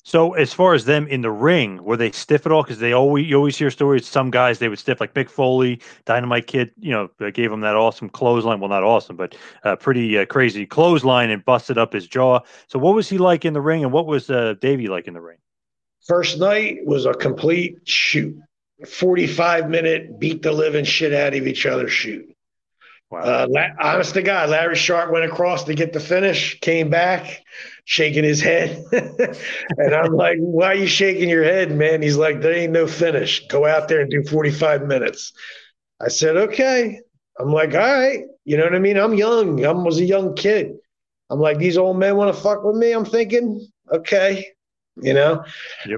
So, 0.05 0.33
as 0.33 0.53
far 0.53 0.75
as 0.75 0.85
them 0.85 1.07
in 1.07 1.21
the 1.21 1.31
ring, 1.31 1.83
were 1.83 1.97
they 1.97 2.11
stiff 2.11 2.45
at 2.45 2.51
all? 2.51 2.63
Because 2.63 2.81
they 2.81 2.93
always 2.93 3.29
you 3.29 3.37
always 3.37 3.57
hear 3.57 3.71
stories. 3.71 4.07
Some 4.07 4.33
guys 4.33 4.59
they 4.59 4.69
would 4.69 4.81
stiff, 4.81 5.01
like 5.01 5.15
Mick 5.15 5.31
Foley, 5.31 5.81
Dynamite 6.07 6.49
Kid. 6.49 6.73
You 6.81 6.91
know, 6.91 7.31
gave 7.31 7.53
him 7.53 7.61
that 7.61 7.77
awesome 7.77 8.09
clothesline. 8.09 8.59
Well, 8.59 8.69
not 8.69 8.83
awesome, 8.83 9.17
but 9.17 9.37
uh, 9.63 9.77
pretty 9.77 10.19
uh, 10.19 10.27
crazy 10.27 10.67
clothesline 10.67 11.31
and 11.31 11.45
busted 11.45 11.79
up 11.79 11.93
his 11.93 12.09
jaw. 12.09 12.41
So, 12.67 12.81
what 12.81 12.97
was 12.97 13.09
he 13.09 13.19
like 13.19 13.45
in 13.45 13.53
the 13.53 13.61
ring, 13.61 13.85
and 13.85 13.93
what 13.93 14.07
was 14.07 14.29
uh, 14.29 14.55
Davey 14.61 14.89
like 14.89 15.07
in 15.07 15.15
the 15.15 15.21
ring? 15.21 15.39
First 16.07 16.39
night 16.39 16.79
was 16.85 17.07
a 17.07 17.15
complete 17.15 17.79
shoot. 17.85 18.37
45 18.87 19.71
minute 19.71 20.19
beat 20.19 20.43
the 20.43 20.53
living 20.53 20.85
shit 20.85 21.13
out 21.13 21.35
of 21.35 21.47
each 21.47 21.67
other 21.67 21.89
shoot. 21.89 22.29
Uh, 23.13 23.47
La- 23.51 23.69
honest 23.79 24.15
to 24.15 24.23
God, 24.23 24.49
Larry 24.49 24.75
Sharpe 24.75 25.13
went 25.13 25.25
across 25.25 25.65
to 25.65 25.75
get 25.75 25.93
the 25.93 26.01
finish, 26.01 26.59
came 26.61 26.89
back, 26.89 27.43
shaking 27.85 28.25
his 28.25 28.41
head. 28.41 28.83
and 28.93 29.95
I'm 29.95 30.15
like, 30.15 30.39
why 30.39 30.69
are 30.69 30.75
you 30.75 30.87
shaking 30.87 31.29
your 31.29 31.45
head, 31.45 31.71
man? 31.73 32.01
He's 32.01 32.17
like, 32.17 32.41
there 32.41 32.55
ain't 32.55 32.73
no 32.73 32.87
finish. 32.87 33.47
Go 33.49 33.67
out 33.67 33.89
there 33.89 34.01
and 34.01 34.11
do 34.11 34.25
45 34.25 34.87
minutes. 34.87 35.33
I 36.01 36.09
said, 36.09 36.37
okay. 36.37 37.01
I'm 37.39 37.53
like, 37.53 37.75
all 37.75 37.81
right. 37.81 38.25
You 38.45 38.57
know 38.57 38.65
what 38.65 38.75
I 38.75 38.79
mean? 38.79 38.97
I'm 38.97 39.15
young. 39.15 39.65
I 39.65 39.73
was 39.73 40.01
a 40.01 40.05
young 40.05 40.35
kid. 40.35 40.77
I'm 41.31 41.39
like, 41.39 41.59
these 41.59 41.79
old 41.79 41.99
men 41.99 42.17
want 42.17 42.35
to 42.35 42.41
fuck 42.41 42.65
with 42.65 42.77
me. 42.77 42.93
I'm 42.93 43.05
thinking, 43.05 43.67
okay. 43.93 44.47
You 45.01 45.15
know, 45.15 45.45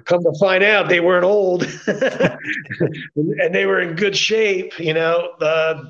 come 0.05 0.23
to 0.23 0.33
find 0.39 0.63
out 0.63 0.89
they 0.89 1.01
weren't 1.01 1.25
old 1.25 1.65
and 1.87 3.55
they 3.55 3.67
were 3.67 3.81
in 3.81 3.97
good 3.97 4.17
shape. 4.17 4.79
You 4.79 4.95
know, 4.95 5.31
uh, 5.41 5.85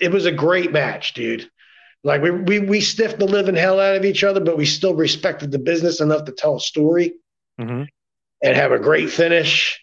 it 0.00 0.10
was 0.10 0.26
a 0.26 0.32
great 0.32 0.72
match, 0.72 1.14
dude. 1.14 1.48
Like 2.02 2.20
we, 2.22 2.30
we 2.32 2.58
we 2.58 2.80
stiffed 2.80 3.18
the 3.18 3.24
living 3.26 3.54
hell 3.54 3.78
out 3.80 3.96
of 3.96 4.04
each 4.04 4.24
other, 4.24 4.40
but 4.40 4.56
we 4.56 4.66
still 4.66 4.94
respected 4.94 5.52
the 5.52 5.58
business 5.58 6.00
enough 6.00 6.24
to 6.24 6.32
tell 6.32 6.56
a 6.56 6.60
story 6.60 7.14
Mm-hmm. 7.60 7.84
and 8.42 8.56
have 8.56 8.72
a 8.72 8.80
great 8.80 9.10
finish. 9.10 9.80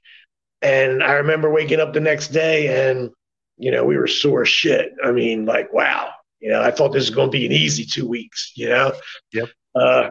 And 0.62 1.02
I 1.02 1.14
remember 1.14 1.50
waking 1.50 1.80
up 1.80 1.94
the 1.94 2.02
next 2.02 2.28
day 2.34 2.90
and, 2.90 3.10
you 3.58 3.72
know, 3.72 3.86
we 3.86 3.96
were 3.98 4.08
sore 4.08 4.42
as 4.42 4.50
shit. 4.50 4.92
I 5.02 5.12
mean, 5.12 5.46
like, 5.46 5.72
wow, 5.72 6.10
you 6.42 6.50
know, 6.52 6.62
I 6.62 6.70
thought 6.72 6.90
this 6.90 7.04
was 7.04 7.16
going 7.16 7.30
to 7.30 7.32
be 7.32 7.46
an 7.46 7.54
easy 7.54 7.86
two 7.86 8.06
weeks, 8.06 8.52
you 8.56 8.68
know? 8.68 8.92
Yep. 9.32 9.50
Uh, 9.74 10.10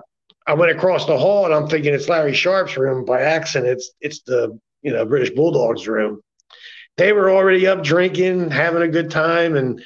I 0.50 0.54
went 0.54 0.72
across 0.72 1.06
the 1.06 1.16
hall 1.16 1.44
and 1.44 1.54
I'm 1.54 1.68
thinking 1.68 1.94
it's 1.94 2.08
Larry 2.08 2.34
Sharpe's 2.34 2.76
room. 2.76 3.04
By 3.04 3.20
accident, 3.20 3.70
it's, 3.70 3.92
it's 4.00 4.22
the, 4.22 4.58
you 4.82 4.92
know, 4.92 5.04
British 5.04 5.30
Bulldogs 5.30 5.86
room. 5.86 6.20
They 6.96 7.12
were 7.12 7.30
already 7.30 7.68
up 7.68 7.84
drinking, 7.84 8.50
having 8.50 8.82
a 8.82 8.88
good 8.88 9.12
time. 9.12 9.54
And 9.54 9.80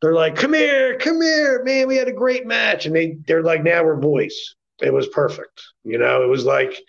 they're 0.00 0.14
like, 0.14 0.36
come 0.36 0.54
here, 0.54 0.96
come 0.98 1.20
here, 1.20 1.64
man. 1.64 1.88
We 1.88 1.96
had 1.96 2.06
a 2.06 2.12
great 2.12 2.46
match. 2.46 2.86
And 2.86 2.94
they, 2.94 3.18
they're 3.26 3.42
like, 3.42 3.64
now 3.64 3.82
we're 3.82 3.96
boys. 3.96 4.54
It 4.80 4.92
was 4.92 5.08
perfect. 5.08 5.60
You 5.82 5.98
know, 5.98 6.22
it 6.22 6.28
was 6.28 6.44
like 6.44 6.80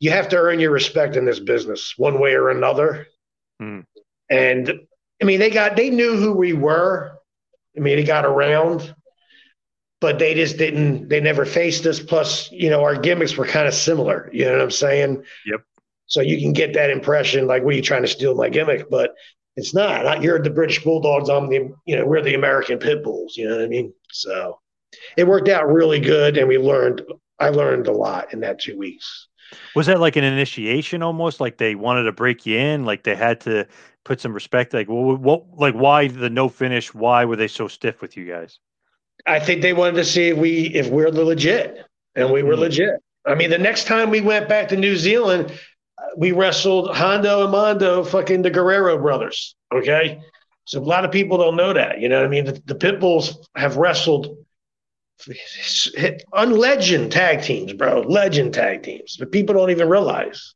you 0.00 0.10
have 0.10 0.28
to 0.30 0.36
earn 0.36 0.58
your 0.58 0.72
respect 0.72 1.14
in 1.14 1.24
this 1.24 1.38
business 1.38 1.94
one 1.96 2.18
way 2.18 2.34
or 2.34 2.50
another. 2.50 3.06
Mm. 3.62 3.84
And 4.28 4.80
I 5.22 5.24
mean, 5.24 5.38
they 5.38 5.50
got 5.50 5.76
they 5.76 5.90
knew 5.90 6.16
who 6.16 6.32
we 6.32 6.54
were. 6.54 7.20
I 7.76 7.80
mean, 7.80 7.96
they 7.96 8.04
got 8.04 8.24
around, 8.24 8.92
but 10.04 10.18
they 10.18 10.34
just 10.34 10.58
didn't. 10.58 11.08
They 11.08 11.18
never 11.18 11.46
faced 11.46 11.86
us. 11.86 11.98
Plus, 11.98 12.52
you 12.52 12.68
know, 12.68 12.84
our 12.84 12.94
gimmicks 12.94 13.38
were 13.38 13.46
kind 13.46 13.66
of 13.66 13.72
similar. 13.72 14.28
You 14.34 14.44
know 14.44 14.52
what 14.52 14.60
I'm 14.60 14.70
saying? 14.70 15.24
Yep. 15.46 15.62
So 16.04 16.20
you 16.20 16.38
can 16.38 16.52
get 16.52 16.74
that 16.74 16.90
impression, 16.90 17.46
like, 17.46 17.64
"What 17.64 17.72
are 17.72 17.76
you 17.76 17.82
trying 17.82 18.02
to 18.02 18.08
steal 18.08 18.34
my 18.34 18.50
gimmick?" 18.50 18.90
But 18.90 19.14
it's 19.56 19.72
not. 19.72 20.22
You're 20.22 20.42
the 20.42 20.50
British 20.50 20.84
Bulldogs. 20.84 21.30
I'm 21.30 21.48
the, 21.48 21.74
you 21.86 21.96
know, 21.96 22.04
we're 22.04 22.20
the 22.20 22.34
American 22.34 22.78
Pit 22.78 23.02
Bulls. 23.02 23.34
You 23.38 23.48
know 23.48 23.56
what 23.56 23.64
I 23.64 23.68
mean? 23.68 23.94
So 24.12 24.60
it 25.16 25.26
worked 25.26 25.48
out 25.48 25.72
really 25.72 26.00
good, 26.00 26.36
and 26.36 26.48
we 26.48 26.58
learned. 26.58 27.00
I 27.38 27.48
learned 27.48 27.86
a 27.86 27.92
lot 27.92 28.30
in 28.34 28.40
that 28.40 28.60
two 28.60 28.76
weeks. 28.76 29.28
Was 29.74 29.86
that 29.86 30.00
like 30.00 30.16
an 30.16 30.24
initiation 30.24 31.02
almost? 31.02 31.40
Like 31.40 31.56
they 31.56 31.76
wanted 31.76 32.02
to 32.02 32.12
break 32.12 32.44
you 32.44 32.58
in? 32.58 32.84
Like 32.84 33.04
they 33.04 33.14
had 33.16 33.40
to 33.40 33.66
put 34.04 34.20
some 34.20 34.34
respect? 34.34 34.74
Like 34.74 34.90
what? 34.90 35.18
what 35.18 35.44
like 35.54 35.74
why 35.74 36.08
the 36.08 36.28
no 36.28 36.50
finish? 36.50 36.92
Why 36.92 37.24
were 37.24 37.36
they 37.36 37.48
so 37.48 37.68
stiff 37.68 38.02
with 38.02 38.18
you 38.18 38.26
guys? 38.26 38.58
I 39.26 39.40
think 39.40 39.62
they 39.62 39.72
wanted 39.72 39.96
to 39.96 40.04
see 40.04 40.28
if 40.28 40.38
we 40.38 40.66
if 40.66 40.88
we're 40.88 41.10
the 41.10 41.24
legit, 41.24 41.78
and 42.14 42.30
we 42.32 42.42
were 42.42 42.52
mm-hmm. 42.52 42.62
legit. 42.62 43.00
I 43.26 43.34
mean, 43.34 43.50
the 43.50 43.58
next 43.58 43.84
time 43.86 44.10
we 44.10 44.20
went 44.20 44.48
back 44.48 44.68
to 44.68 44.76
New 44.76 44.96
Zealand, 44.96 45.52
we 46.16 46.32
wrestled 46.32 46.94
Hondo 46.94 47.42
and 47.42 47.52
Mondo, 47.52 48.04
fucking 48.04 48.42
the 48.42 48.50
Guerrero 48.50 48.98
brothers. 48.98 49.54
Okay, 49.72 50.20
so 50.66 50.78
a 50.78 50.82
lot 50.82 51.04
of 51.04 51.10
people 51.10 51.38
don't 51.38 51.56
know 51.56 51.72
that. 51.72 52.00
You 52.00 52.08
know 52.08 52.16
what 52.16 52.26
I 52.26 52.28
mean? 52.28 52.44
The, 52.44 52.62
the 52.66 52.74
Pit 52.74 53.00
Bulls 53.00 53.48
have 53.56 53.76
wrestled 53.76 54.36
unlegend 56.34 57.10
tag 57.10 57.42
teams, 57.42 57.72
bro. 57.72 58.00
Legend 58.00 58.52
tag 58.52 58.82
teams, 58.82 59.16
but 59.16 59.32
people 59.32 59.54
don't 59.54 59.70
even 59.70 59.88
realize. 59.88 60.54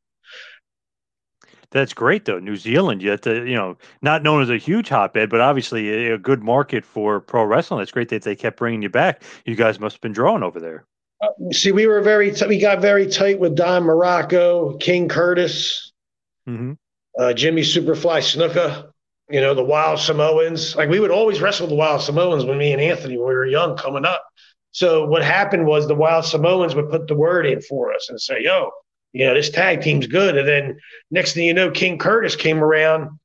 That's 1.70 1.92
great 1.92 2.24
though. 2.24 2.38
New 2.38 2.56
Zealand, 2.56 3.02
you 3.02 3.10
have 3.10 3.20
to, 3.22 3.46
you 3.46 3.54
know, 3.54 3.76
not 4.00 4.22
known 4.22 4.42
as 4.42 4.48
a 4.48 4.56
huge 4.56 4.88
hotbed, 4.88 5.28
but 5.28 5.40
obviously 5.40 6.08
a, 6.08 6.14
a 6.14 6.18
good 6.18 6.42
market 6.42 6.84
for 6.84 7.20
pro 7.20 7.44
wrestling. 7.44 7.82
It's 7.82 7.90
great 7.90 8.08
that 8.08 8.22
they 8.22 8.34
kept 8.34 8.56
bringing 8.56 8.82
you 8.82 8.88
back. 8.88 9.22
You 9.44 9.54
guys 9.54 9.78
must 9.78 9.96
have 9.96 10.00
been 10.00 10.12
drawing 10.12 10.42
over 10.42 10.60
there. 10.60 10.86
Uh, 11.20 11.52
see, 11.52 11.72
we 11.72 11.86
were 11.86 12.00
very, 12.00 12.32
t- 12.32 12.46
we 12.46 12.58
got 12.58 12.80
very 12.80 13.06
tight 13.06 13.38
with 13.38 13.54
Don 13.54 13.82
Muraco, 13.82 14.80
King 14.80 15.08
Curtis, 15.08 15.92
mm-hmm. 16.48 16.72
uh, 17.18 17.32
Jimmy 17.34 17.62
Superfly 17.62 18.20
Snuka. 18.20 18.90
You 19.30 19.42
know, 19.42 19.52
the 19.52 19.64
Wild 19.64 19.98
Samoans. 19.98 20.74
Like 20.74 20.88
we 20.88 21.00
would 21.00 21.10
always 21.10 21.42
wrestle 21.42 21.66
the 21.66 21.74
Wild 21.74 22.00
Samoans 22.00 22.46
when 22.46 22.56
me 22.56 22.72
and 22.72 22.80
Anthony 22.80 23.18
when 23.18 23.28
we 23.28 23.34
were 23.34 23.46
young 23.46 23.76
coming 23.76 24.06
up. 24.06 24.24
So 24.70 25.04
what 25.06 25.22
happened 25.22 25.66
was 25.66 25.86
the 25.86 25.94
Wild 25.94 26.24
Samoans 26.24 26.74
would 26.74 26.88
put 26.88 27.08
the 27.08 27.14
word 27.14 27.44
in 27.44 27.60
for 27.60 27.92
us 27.92 28.08
and 28.08 28.18
say, 28.18 28.42
"Yo, 28.42 28.70
you 29.12 29.26
know, 29.26 29.34
this 29.34 29.50
tag 29.50 29.82
team's 29.82 30.06
good." 30.06 30.36
And 30.36 30.48
then 30.48 30.78
next 31.10 31.34
thing 31.34 31.46
you 31.46 31.54
know, 31.54 31.70
King 31.70 31.98
Curtis 31.98 32.36
came 32.36 32.62
around 32.62 33.18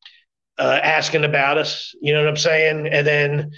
uh, 0.58 0.80
asking 0.84 1.24
about 1.24 1.58
us. 1.58 1.96
You 2.02 2.13
know 2.13 2.19
what 2.19 2.30
I'm 2.30 2.38
saying? 2.38 2.88
And 2.88 3.06
then 3.06 3.52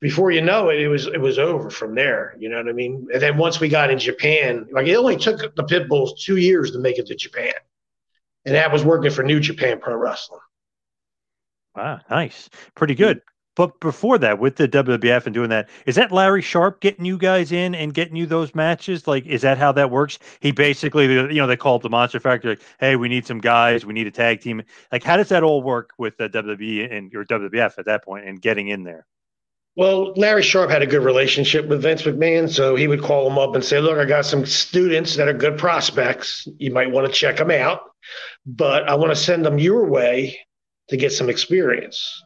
before 0.00 0.30
you 0.30 0.40
know 0.40 0.68
it, 0.68 0.80
it 0.80 0.88
was 0.88 1.06
it 1.06 1.20
was 1.20 1.38
over 1.38 1.70
from 1.70 1.94
there. 1.94 2.36
You 2.38 2.48
know 2.48 2.58
what 2.58 2.68
I 2.68 2.72
mean? 2.72 3.08
And 3.12 3.22
then 3.22 3.36
once 3.36 3.60
we 3.60 3.68
got 3.68 3.90
in 3.90 3.98
Japan, 3.98 4.66
like 4.70 4.86
it 4.86 4.96
only 4.96 5.16
took 5.16 5.54
the 5.54 5.64
Pit 5.64 5.88
Bulls 5.88 6.22
two 6.24 6.36
years 6.36 6.72
to 6.72 6.78
make 6.78 6.98
it 6.98 7.06
to 7.06 7.14
Japan, 7.14 7.54
and 8.44 8.54
that 8.54 8.72
was 8.72 8.84
working 8.84 9.10
for 9.10 9.22
New 9.22 9.40
Japan 9.40 9.80
Pro 9.80 9.96
Wrestling. 9.96 10.40
Wow, 11.74 12.00
nice, 12.10 12.48
pretty 12.74 12.94
good. 12.94 13.20
But 13.58 13.80
before 13.80 14.18
that, 14.18 14.38
with 14.38 14.54
the 14.54 14.68
WWF 14.68 15.26
and 15.26 15.34
doing 15.34 15.50
that, 15.50 15.68
is 15.84 15.96
that 15.96 16.12
Larry 16.12 16.42
Sharpe 16.42 16.78
getting 16.78 17.04
you 17.04 17.18
guys 17.18 17.50
in 17.50 17.74
and 17.74 17.92
getting 17.92 18.14
you 18.14 18.24
those 18.24 18.54
matches? 18.54 19.08
Like, 19.08 19.26
is 19.26 19.42
that 19.42 19.58
how 19.58 19.72
that 19.72 19.90
works? 19.90 20.20
He 20.38 20.52
basically, 20.52 21.12
you 21.12 21.34
know, 21.34 21.48
they 21.48 21.56
call 21.56 21.74
it 21.74 21.82
the 21.82 21.90
Monster 21.90 22.20
Factory. 22.20 22.50
Like, 22.50 22.62
hey, 22.78 22.94
we 22.94 23.08
need 23.08 23.26
some 23.26 23.40
guys, 23.40 23.84
we 23.84 23.94
need 23.94 24.06
a 24.06 24.12
tag 24.12 24.42
team. 24.42 24.62
Like, 24.92 25.02
how 25.02 25.16
does 25.16 25.28
that 25.30 25.42
all 25.42 25.60
work 25.60 25.90
with 25.98 26.16
the 26.18 26.28
WWE 26.28 26.96
and 26.96 27.10
your 27.10 27.24
WWF 27.24 27.80
at 27.80 27.86
that 27.86 28.04
point 28.04 28.28
and 28.28 28.40
getting 28.40 28.68
in 28.68 28.84
there? 28.84 29.06
Well, 29.74 30.12
Larry 30.14 30.44
Sharpe 30.44 30.70
had 30.70 30.82
a 30.82 30.86
good 30.86 31.02
relationship 31.02 31.66
with 31.66 31.82
Vince 31.82 32.02
McMahon, 32.02 32.48
so 32.48 32.76
he 32.76 32.86
would 32.86 33.02
call 33.02 33.28
him 33.28 33.38
up 33.38 33.56
and 33.56 33.64
say, 33.64 33.80
"Look, 33.80 33.98
I 33.98 34.04
got 34.04 34.24
some 34.24 34.46
students 34.46 35.16
that 35.16 35.26
are 35.26 35.32
good 35.32 35.58
prospects. 35.58 36.46
You 36.58 36.72
might 36.72 36.92
want 36.92 37.08
to 37.08 37.12
check 37.12 37.38
them 37.38 37.50
out, 37.50 37.80
but 38.46 38.88
I 38.88 38.94
want 38.94 39.10
to 39.10 39.16
send 39.16 39.44
them 39.44 39.58
your 39.58 39.84
way 39.90 40.38
to 40.90 40.96
get 40.96 41.10
some 41.10 41.28
experience." 41.28 42.22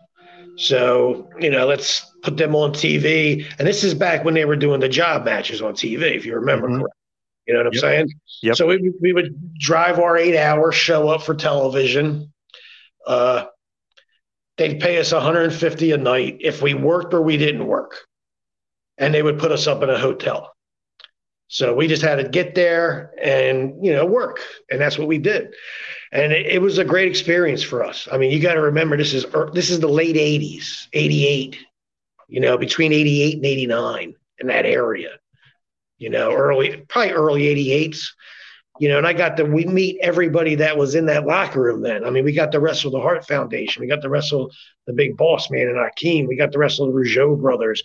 So, 0.57 1.31
you 1.39 1.51
know, 1.51 1.67
let's 1.67 2.05
put 2.23 2.37
them 2.37 2.55
on 2.55 2.73
TV. 2.73 3.47
And 3.59 3.67
this 3.67 3.85
is 3.85 3.95
back 3.95 4.25
when 4.25 4.35
they 4.35 4.45
were 4.45 4.57
doing 4.57 4.81
the 4.81 4.89
job 4.89 5.25
matches 5.25 5.63
on 5.63 5.75
TV, 5.75 6.17
if 6.17 6.27
you 6.27 6.35
remember 6.35 6.69
mm-hmm. 6.69 6.81
correctly. 6.81 6.99
You 7.47 7.55
know 7.55 7.61
what 7.61 7.67
I'm 7.67 7.73
yep. 7.73 7.81
saying? 7.81 8.13
Yep. 8.43 8.57
So 8.57 8.67
we, 8.67 8.93
we 9.01 9.13
would 9.13 9.59
drive 9.59 9.99
our 9.99 10.17
eight 10.17 10.39
hours, 10.39 10.75
show 10.75 11.09
up 11.09 11.23
for 11.23 11.35
television. 11.35 12.33
Uh, 13.05 13.47
they'd 14.57 14.79
pay 14.79 14.99
us 14.99 15.13
150 15.13 15.91
a 15.91 15.97
night 15.97 16.37
if 16.41 16.63
we 16.63 16.75
worked 16.75 17.15
or 17.15 17.23
we 17.23 17.37
didn't 17.37 17.67
work. 17.67 17.97
And 18.99 19.13
they 19.13 19.23
would 19.23 19.41
put 19.41 19.51
us 19.51 19.67
up 19.67 19.83
in 19.83 19.91
a 19.91 19.99
hotel. 19.99 20.53
So 21.49 21.75
we 21.75 21.89
just 21.89 22.03
had 22.03 22.17
to 22.17 22.29
get 22.29 22.55
there 22.55 23.13
and, 23.21 23.85
you 23.85 23.93
know, 23.93 24.07
work. 24.07 24.39
And 24.71 24.81
that's 24.81 24.97
what 24.97 25.09
we 25.09 25.19
did 25.19 25.53
and 26.13 26.33
it, 26.33 26.47
it, 26.47 26.63
was 26.63 26.79
a 26.79 26.85
great 26.85 27.09
experience 27.09 27.63
for 27.63 27.83
us. 27.83 28.07
I 28.13 28.19
mean, 28.19 28.31
you 28.31 28.39
got 28.39 28.55
to 28.55 28.61
remember 28.61 28.97
this 28.97 29.15
is 29.15 29.25
this 29.53 29.71
is 29.71 29.81
the 29.81 29.89
late 29.89 30.17
'80s, 30.17 30.87
'88. 30.93 31.59
You 32.29 32.41
know, 32.41 32.59
between 32.59 32.93
'88 32.93 33.37
and 33.37 33.47
'89 33.47 34.15
in 34.39 34.47
that 34.47 34.67
area. 34.67 35.11
You 35.99 36.11
know, 36.11 36.33
early 36.33 36.85
probably 36.89 37.13
early 37.13 37.43
'88s. 37.43 38.05
You 38.79 38.89
know, 38.89 38.99
and 38.99 39.07
I 39.07 39.13
got 39.13 39.37
to 39.39 39.45
we 39.45 39.65
meet 39.65 39.99
everybody 40.03 40.55
that 40.57 40.77
was 40.77 40.95
in 40.95 41.07
that 41.07 41.27
locker 41.27 41.63
room 41.63 41.81
then. 41.81 42.05
I 42.05 42.11
mean, 42.11 42.25
we 42.25 42.33
got 42.33 42.53
to 42.53 42.61
wrestle 42.61 42.91
the 42.91 43.01
Hart 43.01 43.27
Foundation. 43.27 43.81
We 43.81 43.87
got 43.87 44.03
to 44.03 44.09
wrestle 44.09 44.51
the 44.87 44.93
Big 44.93 45.17
Boss 45.17 45.51
Man 45.51 45.69
and 45.69 45.77
Akeem. 45.77 46.29
We 46.29 46.37
got 46.37 46.53
to 46.53 46.59
wrestle 46.59 46.87
the 46.87 46.93
Rougeau 46.93 47.41
brothers. 47.41 47.83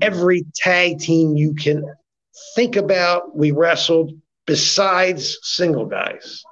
Every 0.00 0.44
tag 0.54 0.98
team 0.98 1.36
you 1.36 1.54
can 1.54 1.84
think 2.54 2.76
about, 2.76 3.36
we 3.36 3.52
wrestled 3.52 4.12
besides 4.44 5.38
single 5.42 5.86
guys. 5.86 6.42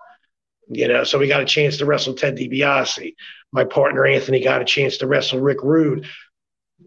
You 0.69 0.89
know, 0.89 1.05
so 1.05 1.19
we 1.19 1.29
got 1.29 1.43
a 1.43 1.47
chance 1.47 1.77
to 1.79 1.87
wrestle 1.87 2.15
Ted 2.15 2.37
DiBiase. 2.37 3.15
My 3.53 3.65
partner 3.65 4.07
Anthony 4.07 4.43
got 4.43 4.63
a 4.63 4.65
chance 4.65 4.97
to 4.99 5.07
wrestle 5.07 5.41
Rick 5.41 5.63
Rude. 5.63 6.07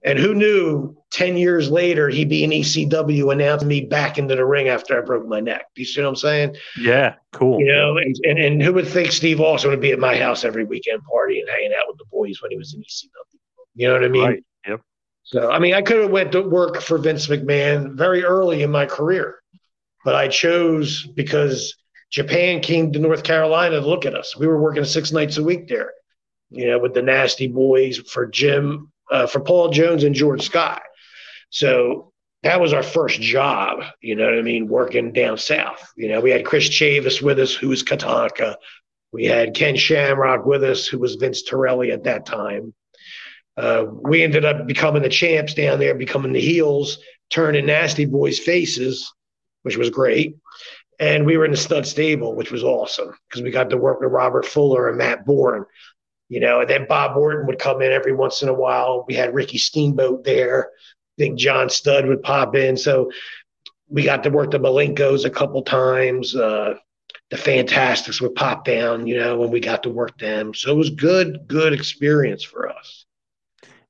And 0.03 0.19
who 0.19 0.35
knew 0.35 0.95
10 1.11 1.37
years 1.37 1.69
later 1.69 2.09
he'd 2.09 2.29
be 2.29 2.43
in 2.43 2.51
ECW 2.51 3.31
announcing 3.31 3.67
me 3.67 3.81
back 3.81 4.17
into 4.17 4.35
the 4.35 4.45
ring 4.45 4.67
after 4.67 4.97
I 4.97 5.05
broke 5.05 5.25
my 5.27 5.39
neck? 5.39 5.65
Do 5.75 5.81
you 5.81 5.85
see 5.85 6.01
what 6.01 6.09
I'm 6.09 6.15
saying? 6.15 6.55
Yeah, 6.77 7.15
cool. 7.31 7.59
You 7.59 7.67
know, 7.67 7.97
and, 7.97 8.15
and, 8.23 8.39
and 8.39 8.61
who 8.61 8.73
would 8.73 8.87
think 8.87 9.11
Steve 9.11 9.39
Austin 9.39 9.71
would 9.71 9.81
be 9.81 9.91
at 9.91 9.99
my 9.99 10.17
house 10.17 10.43
every 10.43 10.63
weekend 10.63 11.01
party 11.03 11.39
and 11.39 11.49
hanging 11.49 11.73
out 11.73 11.87
with 11.87 11.97
the 11.97 12.05
boys 12.11 12.41
when 12.41 12.51
he 12.51 12.57
was 12.57 12.73
in 12.73 12.81
ECW? 12.81 13.39
You 13.75 13.87
know 13.87 13.93
what 13.93 14.03
I 14.03 14.07
mean? 14.09 14.23
Right. 14.23 14.43
Yep. 14.67 14.81
So 15.23 15.51
I 15.51 15.59
mean, 15.59 15.73
I 15.73 15.81
could 15.81 16.01
have 16.01 16.11
went 16.11 16.31
to 16.33 16.41
work 16.41 16.81
for 16.81 16.97
Vince 16.97 17.27
McMahon 17.27 17.95
very 17.95 18.23
early 18.23 18.63
in 18.63 18.71
my 18.71 18.85
career, 18.85 19.39
but 20.03 20.15
I 20.15 20.27
chose 20.27 21.05
because 21.05 21.75
Japan 22.15 22.61
came 22.61 22.93
to 22.93 22.99
North 22.99 23.23
Carolina 23.23 23.81
to 23.81 23.85
look 23.85 24.05
at 24.05 24.15
us. 24.15 24.37
We 24.37 24.47
were 24.47 24.61
working 24.61 24.85
six 24.85 25.11
nights 25.11 25.35
a 25.35 25.43
week 25.43 25.67
there, 25.67 25.91
you 26.49 26.65
know, 26.65 26.79
with 26.79 26.93
the 26.93 27.01
Nasty 27.01 27.47
Boys 27.47 27.97
for 27.97 28.25
Jim, 28.25 28.89
uh, 29.11 29.27
for 29.27 29.41
Paul 29.41 29.67
Jones 29.71 30.05
and 30.05 30.15
George 30.15 30.43
Scott. 30.43 30.81
So 31.49 32.13
that 32.43 32.61
was 32.61 32.71
our 32.71 32.83
first 32.83 33.19
job, 33.19 33.83
you 33.99 34.15
know 34.15 34.23
what 34.23 34.39
I 34.39 34.43
mean, 34.43 34.69
working 34.69 35.11
down 35.11 35.37
south. 35.37 35.91
You 35.97 36.07
know, 36.07 36.21
we 36.21 36.31
had 36.31 36.45
Chris 36.45 36.69
Chavis 36.69 37.21
with 37.21 37.37
us, 37.37 37.53
who 37.53 37.67
was 37.67 37.83
Tatanka. 37.83 38.55
We 39.11 39.25
had 39.25 39.53
Ken 39.53 39.75
Shamrock 39.75 40.45
with 40.45 40.63
us, 40.63 40.87
who 40.87 40.99
was 40.99 41.15
Vince 41.15 41.43
Torelli 41.43 41.91
at 41.91 42.05
that 42.05 42.25
time. 42.25 42.73
Uh, 43.57 43.87
we 43.89 44.23
ended 44.23 44.45
up 44.45 44.67
becoming 44.67 45.01
the 45.01 45.09
champs 45.09 45.53
down 45.53 45.79
there, 45.79 45.93
becoming 45.95 46.31
the 46.31 46.39
heels, 46.39 46.97
turning 47.29 47.65
Nasty 47.65 48.05
Boys 48.05 48.39
faces, 48.39 49.13
which 49.63 49.75
was 49.75 49.89
great 49.89 50.37
and 50.99 51.25
we 51.25 51.37
were 51.37 51.45
in 51.45 51.51
the 51.51 51.57
stud 51.57 51.85
stable, 51.85 52.35
which 52.35 52.51
was 52.51 52.63
awesome 52.63 53.13
because 53.29 53.43
we 53.43 53.51
got 53.51 53.69
to 53.69 53.77
work 53.77 53.99
with 53.99 54.11
Robert 54.11 54.45
Fuller 54.45 54.87
and 54.87 54.97
Matt 54.97 55.25
Borne, 55.25 55.65
you 56.29 56.39
know, 56.39 56.61
and 56.61 56.69
then 56.69 56.87
Bob 56.87 57.17
Orton 57.17 57.47
would 57.47 57.59
come 57.59 57.81
in 57.81 57.91
every 57.91 58.13
once 58.13 58.41
in 58.41 58.49
a 58.49 58.53
while. 58.53 59.05
We 59.07 59.15
had 59.15 59.33
Ricky 59.33 59.57
Steamboat 59.57 60.23
there. 60.23 60.71
I 61.17 61.23
think 61.23 61.39
John 61.39 61.69
Studd 61.69 62.07
would 62.07 62.23
pop 62.23 62.55
in. 62.55 62.77
So 62.77 63.11
we 63.87 64.03
got 64.03 64.23
to 64.23 64.29
work 64.29 64.51
the 64.51 64.59
Malenkos 64.59 65.25
a 65.25 65.29
couple 65.29 65.61
times. 65.61 66.35
Uh, 66.35 66.75
the 67.29 67.37
Fantastics 67.37 68.21
would 68.21 68.35
pop 68.35 68.65
down, 68.65 69.07
you 69.07 69.17
know, 69.17 69.37
when 69.37 69.51
we 69.51 69.59
got 69.59 69.83
to 69.83 69.89
work 69.89 70.17
them. 70.17 70.53
So 70.53 70.71
it 70.71 70.77
was 70.77 70.89
good, 70.91 71.47
good 71.47 71.73
experience 71.73 72.43
for 72.43 72.69
us. 72.69 73.04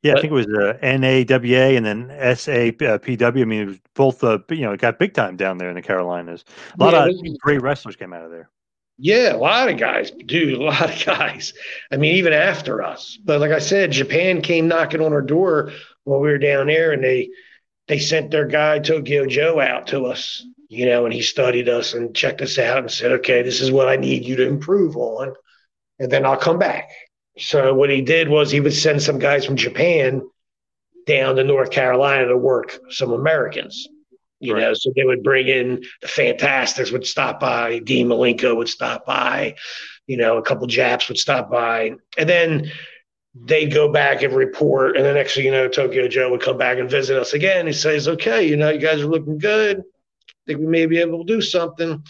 Yeah, 0.05 0.13
but, 0.13 0.19
I 0.19 0.21
think 0.21 0.31
it 0.31 0.35
was 0.35 0.47
uh, 0.47 0.77
NAWA 0.83 1.75
and 1.75 1.83
then 1.83 2.09
SAPW. 2.09 3.41
I 3.41 3.45
mean, 3.45 3.61
it 3.61 3.65
was 3.65 3.79
both, 3.95 4.23
uh, 4.23 4.37
you 4.51 4.61
know, 4.61 4.73
it 4.73 4.79
got 4.79 4.99
big 4.99 5.15
time 5.15 5.35
down 5.35 5.57
there 5.57 5.69
in 5.69 5.75
the 5.75 5.81
Carolinas. 5.81 6.45
A 6.79 6.83
lot 6.83 6.93
yeah, 6.93 7.31
of 7.31 7.39
great 7.39 7.63
wrestlers 7.63 7.95
came 7.95 8.13
out 8.13 8.23
of 8.23 8.29
there. 8.29 8.51
Yeah, 8.99 9.33
a 9.33 9.37
lot 9.37 9.67
of 9.67 9.79
guys, 9.79 10.11
dude, 10.11 10.59
a 10.59 10.63
lot 10.63 10.93
of 10.93 11.05
guys. 11.05 11.53
I 11.91 11.97
mean, 11.97 12.17
even 12.17 12.33
after 12.33 12.83
us. 12.83 13.17
But 13.25 13.41
like 13.41 13.49
I 13.49 13.57
said, 13.57 13.91
Japan 13.91 14.43
came 14.43 14.67
knocking 14.67 15.01
on 15.01 15.11
our 15.11 15.23
door 15.23 15.71
while 16.03 16.19
we 16.19 16.29
were 16.29 16.37
down 16.37 16.67
there, 16.67 16.91
and 16.91 17.03
they 17.03 17.29
they 17.87 17.97
sent 17.97 18.29
their 18.29 18.45
guy 18.45 18.77
Tokyo 18.77 19.25
Joe 19.25 19.59
out 19.59 19.87
to 19.87 20.05
us. 20.05 20.45
you 20.69 20.85
know, 20.85 21.05
and 21.05 21.13
he 21.13 21.21
studied 21.21 21.69
us 21.69 21.93
and 21.93 22.15
checked 22.15 22.41
us 22.41 22.57
out 22.57 22.79
and 22.79 22.91
said, 22.91 23.11
okay, 23.11 23.41
this 23.41 23.61
is 23.61 23.71
what 23.71 23.87
I 23.87 23.95
need 23.95 24.25
you 24.25 24.35
to 24.35 24.47
improve 24.47 24.97
on, 24.97 25.33
and 25.99 26.11
then 26.11 26.25
I'll 26.25 26.37
come 26.37 26.59
back. 26.59 26.89
So 27.37 27.73
what 27.73 27.89
he 27.89 28.01
did 28.01 28.29
was 28.29 28.51
he 28.51 28.59
would 28.59 28.73
send 28.73 29.01
some 29.01 29.19
guys 29.19 29.45
from 29.45 29.55
Japan 29.57 30.21
down 31.05 31.35
to 31.35 31.43
North 31.43 31.71
Carolina 31.71 32.27
to 32.27 32.37
work 32.37 32.79
some 32.89 33.11
Americans. 33.11 33.87
You 34.39 34.53
right. 34.53 34.61
know, 34.61 34.73
so 34.73 34.91
they 34.95 35.03
would 35.03 35.23
bring 35.23 35.47
in 35.47 35.83
the 36.01 36.07
Fantastics 36.07 36.91
would 36.91 37.05
stop 37.05 37.39
by, 37.39 37.79
Dean 37.79 38.07
Malenko 38.07 38.55
would 38.55 38.69
stop 38.69 39.05
by, 39.05 39.55
you 40.07 40.17
know, 40.17 40.37
a 40.37 40.41
couple 40.41 40.67
Japs 40.67 41.07
would 41.07 41.17
stop 41.17 41.49
by, 41.49 41.93
and 42.17 42.29
then 42.29 42.71
they'd 43.33 43.73
go 43.73 43.91
back 43.91 44.23
and 44.23 44.33
report. 44.33 44.97
And 44.97 45.05
the 45.05 45.13
next 45.13 45.35
thing 45.35 45.45
you 45.45 45.51
know, 45.51 45.67
Tokyo 45.67 46.07
Joe 46.07 46.31
would 46.31 46.41
come 46.41 46.57
back 46.57 46.77
and 46.77 46.89
visit 46.89 47.17
us 47.17 47.33
again. 47.33 47.65
He 47.65 47.73
says, 47.73 48.07
"Okay, 48.07 48.47
you 48.47 48.57
know, 48.57 48.69
you 48.69 48.79
guys 48.79 49.01
are 49.01 49.07
looking 49.07 49.37
good. 49.37 49.79
I 49.79 50.33
think 50.45 50.59
we 50.59 50.67
may 50.67 50.85
be 50.85 50.99
able 50.99 51.25
to 51.25 51.33
do 51.33 51.41
something." 51.41 52.03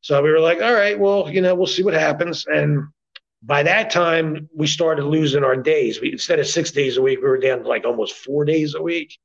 So 0.00 0.22
we 0.22 0.30
were 0.30 0.40
like, 0.40 0.60
"All 0.60 0.74
right, 0.74 0.98
well, 0.98 1.30
you 1.30 1.40
know, 1.40 1.54
we'll 1.54 1.66
see 1.66 1.82
what 1.82 1.94
happens." 1.94 2.46
And 2.46 2.82
by 3.42 3.62
that 3.62 3.90
time, 3.90 4.48
we 4.54 4.66
started 4.66 5.04
losing 5.04 5.44
our 5.44 5.56
days. 5.56 6.00
We 6.00 6.12
instead 6.12 6.38
of 6.38 6.46
six 6.46 6.70
days 6.70 6.96
a 6.96 7.02
week, 7.02 7.20
we 7.22 7.28
were 7.28 7.38
down 7.38 7.62
to 7.62 7.68
like 7.68 7.84
almost 7.84 8.16
four 8.16 8.44
days 8.44 8.74
a 8.74 8.82
week. 8.82 9.18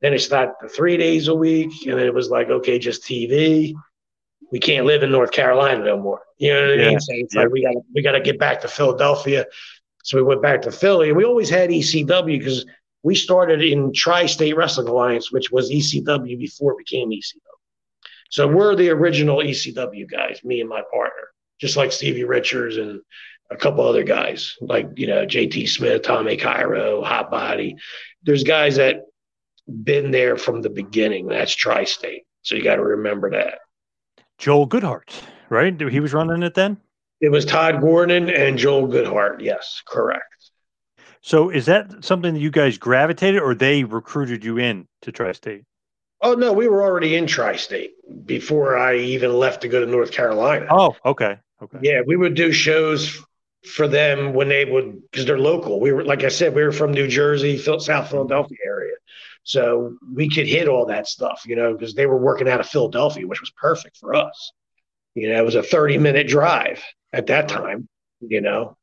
Then 0.00 0.14
it's 0.14 0.30
not 0.30 0.54
three 0.74 0.96
days 0.96 1.28
a 1.28 1.34
week, 1.34 1.70
and 1.86 1.98
then 1.98 2.06
it 2.06 2.14
was 2.14 2.30
like, 2.30 2.48
okay, 2.48 2.78
just 2.78 3.04
TV. 3.04 3.74
We 4.50 4.58
can't 4.58 4.86
live 4.86 5.02
in 5.02 5.12
North 5.12 5.30
Carolina 5.30 5.84
no 5.84 5.96
more. 5.98 6.22
You 6.38 6.54
know 6.54 6.62
what 6.62 6.80
I 6.80 6.88
mean? 6.88 7.00
So 7.00 7.12
it's 7.14 7.34
like 7.34 7.50
we 7.50 7.62
got 7.62 7.74
we 7.94 8.02
got 8.02 8.12
to 8.12 8.20
get 8.20 8.38
back 8.38 8.60
to 8.62 8.68
Philadelphia. 8.68 9.46
So 10.02 10.16
we 10.16 10.22
went 10.22 10.42
back 10.42 10.62
to 10.62 10.72
Philly, 10.72 11.08
and 11.08 11.16
we 11.16 11.24
always 11.24 11.50
had 11.50 11.70
ECW 11.70 12.38
because 12.38 12.66
we 13.02 13.14
started 13.14 13.62
in 13.62 13.92
Tri-State 13.92 14.56
Wrestling 14.56 14.88
Alliance, 14.88 15.30
which 15.30 15.50
was 15.50 15.70
ECW 15.70 16.38
before 16.38 16.72
it 16.72 16.78
became 16.78 17.10
ECW. 17.10 17.40
So 18.30 18.48
we're 18.48 18.74
the 18.74 18.90
original 18.90 19.38
ECW 19.38 20.10
guys, 20.10 20.42
me 20.44 20.60
and 20.60 20.68
my 20.68 20.82
partner, 20.92 21.28
just 21.60 21.76
like 21.76 21.92
Stevie 21.92 22.24
Richards 22.24 22.76
and 22.76 23.00
a 23.50 23.56
couple 23.56 23.86
other 23.86 24.04
guys, 24.04 24.56
like 24.60 24.88
you 24.96 25.06
know 25.06 25.26
JT 25.26 25.68
Smith, 25.68 26.02
Tommy 26.02 26.36
Cairo, 26.36 27.02
Hot 27.02 27.30
Body. 27.30 27.76
There's 28.22 28.44
guys 28.44 28.76
that 28.76 29.02
been 29.66 30.10
there 30.10 30.36
from 30.36 30.62
the 30.62 30.70
beginning. 30.70 31.26
That's 31.26 31.54
Tri-State, 31.54 32.24
so 32.42 32.54
you 32.54 32.62
got 32.62 32.76
to 32.76 32.84
remember 32.84 33.30
that. 33.30 33.58
Joel 34.38 34.68
Goodhart, 34.68 35.10
right? 35.48 35.78
He 35.80 36.00
was 36.00 36.14
running 36.14 36.42
it 36.42 36.54
then. 36.54 36.78
It 37.20 37.30
was 37.30 37.44
Todd 37.44 37.80
Gordon 37.80 38.30
and 38.30 38.56
Joel 38.56 38.88
Goodhart. 38.88 39.42
Yes, 39.42 39.82
correct. 39.86 40.24
So 41.20 41.50
is 41.50 41.66
that 41.66 42.02
something 42.02 42.32
that 42.32 42.40
you 42.40 42.50
guys 42.50 42.78
gravitated, 42.78 43.42
or 43.42 43.54
they 43.54 43.84
recruited 43.84 44.44
you 44.44 44.58
in 44.58 44.88
to 45.02 45.12
Tri-State? 45.12 45.64
Oh 46.22 46.34
no, 46.34 46.52
we 46.52 46.68
were 46.68 46.82
already 46.82 47.16
in 47.16 47.26
Tri-State 47.26 47.92
before 48.26 48.76
I 48.76 48.96
even 48.96 49.32
left 49.32 49.62
to 49.62 49.68
go 49.68 49.80
to 49.84 49.90
North 49.90 50.12
Carolina. 50.12 50.66
Oh, 50.70 50.94
okay, 51.04 51.38
okay. 51.62 51.78
Yeah, 51.82 52.00
we 52.06 52.16
would 52.16 52.34
do 52.34 52.52
shows 52.52 53.22
for 53.64 53.88
them 53.88 54.32
when 54.32 54.48
they 54.48 54.64
would 54.64 55.02
because 55.10 55.26
they're 55.26 55.38
local. 55.38 55.80
We 55.80 55.92
were 55.92 56.04
like 56.04 56.24
I 56.24 56.28
said, 56.28 56.54
we 56.54 56.62
were 56.62 56.72
from 56.72 56.92
New 56.92 57.08
Jersey, 57.08 57.58
South 57.58 58.10
Philadelphia 58.10 58.58
area, 58.64 58.94
so 59.42 59.96
we 60.14 60.28
could 60.28 60.46
hit 60.46 60.68
all 60.68 60.86
that 60.86 61.06
stuff, 61.06 61.44
you 61.46 61.56
know, 61.56 61.72
because 61.72 61.94
they 61.94 62.06
were 62.06 62.18
working 62.18 62.48
out 62.48 62.60
of 62.60 62.68
Philadelphia, 62.68 63.26
which 63.26 63.40
was 63.40 63.50
perfect 63.50 63.96
for 63.96 64.14
us. 64.14 64.52
You 65.14 65.30
know, 65.30 65.38
it 65.38 65.44
was 65.44 65.56
a 65.56 65.62
thirty-minute 65.62 66.28
drive 66.28 66.82
at 67.12 67.26
that 67.26 67.48
time, 67.48 67.88
you 68.20 68.40
know. 68.40 68.76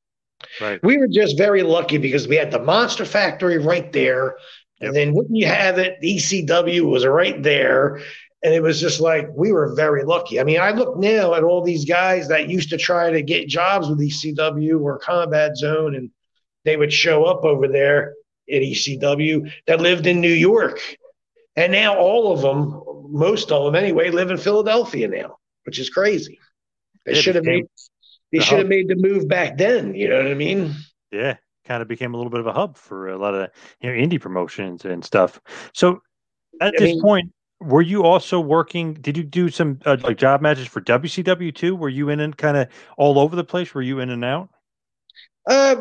Right. 0.61 0.79
We 0.83 0.97
were 0.97 1.07
just 1.07 1.37
very 1.37 1.63
lucky 1.63 1.97
because 1.97 2.27
we 2.27 2.35
had 2.35 2.51
the 2.51 2.59
Monster 2.59 3.05
Factory 3.05 3.57
right 3.57 3.91
there. 3.91 4.37
And 4.79 4.95
then 4.95 5.15
wouldn't 5.15 5.35
you 5.35 5.47
have 5.47 5.79
it, 5.79 5.99
the 6.01 6.17
ECW 6.17 6.87
was 6.87 7.03
right 7.03 7.41
there. 7.41 7.99
And 8.47 8.55
it 8.55 8.63
was 8.63 8.79
just 8.79 9.01
like 9.01 9.27
we 9.35 9.51
were 9.51 9.75
very 9.75 10.05
lucky. 10.05 10.39
I 10.39 10.45
mean, 10.45 10.61
I 10.61 10.71
look 10.71 10.95
now 10.95 11.33
at 11.33 11.43
all 11.43 11.61
these 11.61 11.83
guys 11.83 12.29
that 12.29 12.47
used 12.47 12.69
to 12.69 12.77
try 12.77 13.11
to 13.11 13.21
get 13.21 13.49
jobs 13.49 13.89
with 13.89 13.99
ECW 13.99 14.79
or 14.79 14.97
Combat 14.99 15.57
Zone, 15.57 15.95
and 15.95 16.09
they 16.63 16.77
would 16.77 16.93
show 16.93 17.25
up 17.25 17.43
over 17.43 17.67
there 17.67 18.13
at 18.49 18.61
ECW 18.61 19.51
that 19.65 19.81
lived 19.81 20.07
in 20.07 20.21
New 20.21 20.31
York. 20.31 20.79
And 21.57 21.73
now 21.73 21.97
all 21.97 22.31
of 22.31 22.39
them, 22.39 22.81
most 23.09 23.51
of 23.51 23.65
them 23.65 23.75
anyway, 23.75 24.11
live 24.11 24.31
in 24.31 24.37
Philadelphia 24.37 25.09
now, 25.09 25.39
which 25.65 25.77
is 25.77 25.89
crazy. 25.89 26.39
They 27.05 27.15
should 27.15 27.35
have 27.35 27.43
made 27.43 27.65
they 28.31 28.39
should 28.39 28.59
have 28.59 28.69
made 28.69 28.87
the 28.87 28.95
move 28.95 29.27
back 29.27 29.57
then. 29.57 29.93
You 29.93 30.07
know 30.07 30.23
what 30.23 30.27
I 30.27 30.35
mean? 30.35 30.73
Yeah, 31.11 31.35
kind 31.65 31.81
of 31.81 31.89
became 31.89 32.13
a 32.13 32.17
little 32.17 32.31
bit 32.31 32.39
of 32.39 32.47
a 32.47 32.53
hub 32.53 32.77
for 32.77 33.09
a 33.09 33.17
lot 33.17 33.35
of 33.35 33.49
you 33.81 33.91
know 33.91 34.07
indie 34.07 34.21
promotions 34.21 34.85
and 34.85 35.03
stuff. 35.03 35.37
So 35.73 36.01
at 36.61 36.75
I 36.75 36.79
this 36.79 36.93
mean, 36.93 37.01
point, 37.01 37.33
were 37.59 37.81
you 37.81 38.03
also 38.03 38.39
working? 38.39 38.93
Did 38.93 39.17
you 39.17 39.23
do 39.23 39.49
some 39.49 39.79
uh, 39.85 39.97
like 40.01 40.17
job 40.17 40.41
matches 40.41 40.67
for 40.67 40.81
WCW 40.81 41.53
too? 41.53 41.75
Were 41.75 41.89
you 41.89 42.09
in 42.09 42.19
and 42.19 42.37
kind 42.37 42.57
of 42.57 42.67
all 42.97 43.19
over 43.19 43.35
the 43.35 43.43
place? 43.43 43.73
Were 43.73 43.81
you 43.81 43.99
in 43.99 44.09
and 44.09 44.23
out? 44.23 44.49
Uh, 45.47 45.75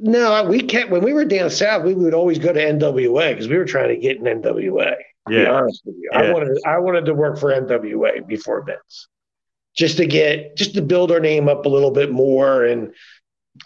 no, 0.00 0.44
we 0.44 0.60
kept 0.60 0.90
when 0.90 1.02
we 1.02 1.12
were 1.12 1.24
down 1.24 1.50
south. 1.50 1.84
We 1.84 1.94
would 1.94 2.14
always 2.14 2.38
go 2.38 2.52
to 2.52 2.60
NWA 2.60 3.30
because 3.30 3.48
we 3.48 3.56
were 3.56 3.64
trying 3.64 3.88
to 3.88 3.96
get 3.96 4.18
an 4.18 4.24
NWA. 4.24 4.94
Yeah, 5.28 5.50
honest 5.50 5.82
with 5.84 5.94
you, 5.96 6.10
yeah. 6.12 6.18
I 6.18 6.32
wanted 6.32 6.58
I 6.66 6.78
wanted 6.78 7.04
to 7.04 7.14
work 7.14 7.38
for 7.38 7.52
NWA 7.52 8.26
before 8.26 8.64
Vince 8.64 9.08
just 9.76 9.96
to 9.98 10.06
get 10.06 10.56
just 10.56 10.74
to 10.74 10.82
build 10.82 11.12
our 11.12 11.20
name 11.20 11.48
up 11.48 11.64
a 11.64 11.68
little 11.68 11.92
bit 11.92 12.10
more 12.10 12.64
and 12.64 12.92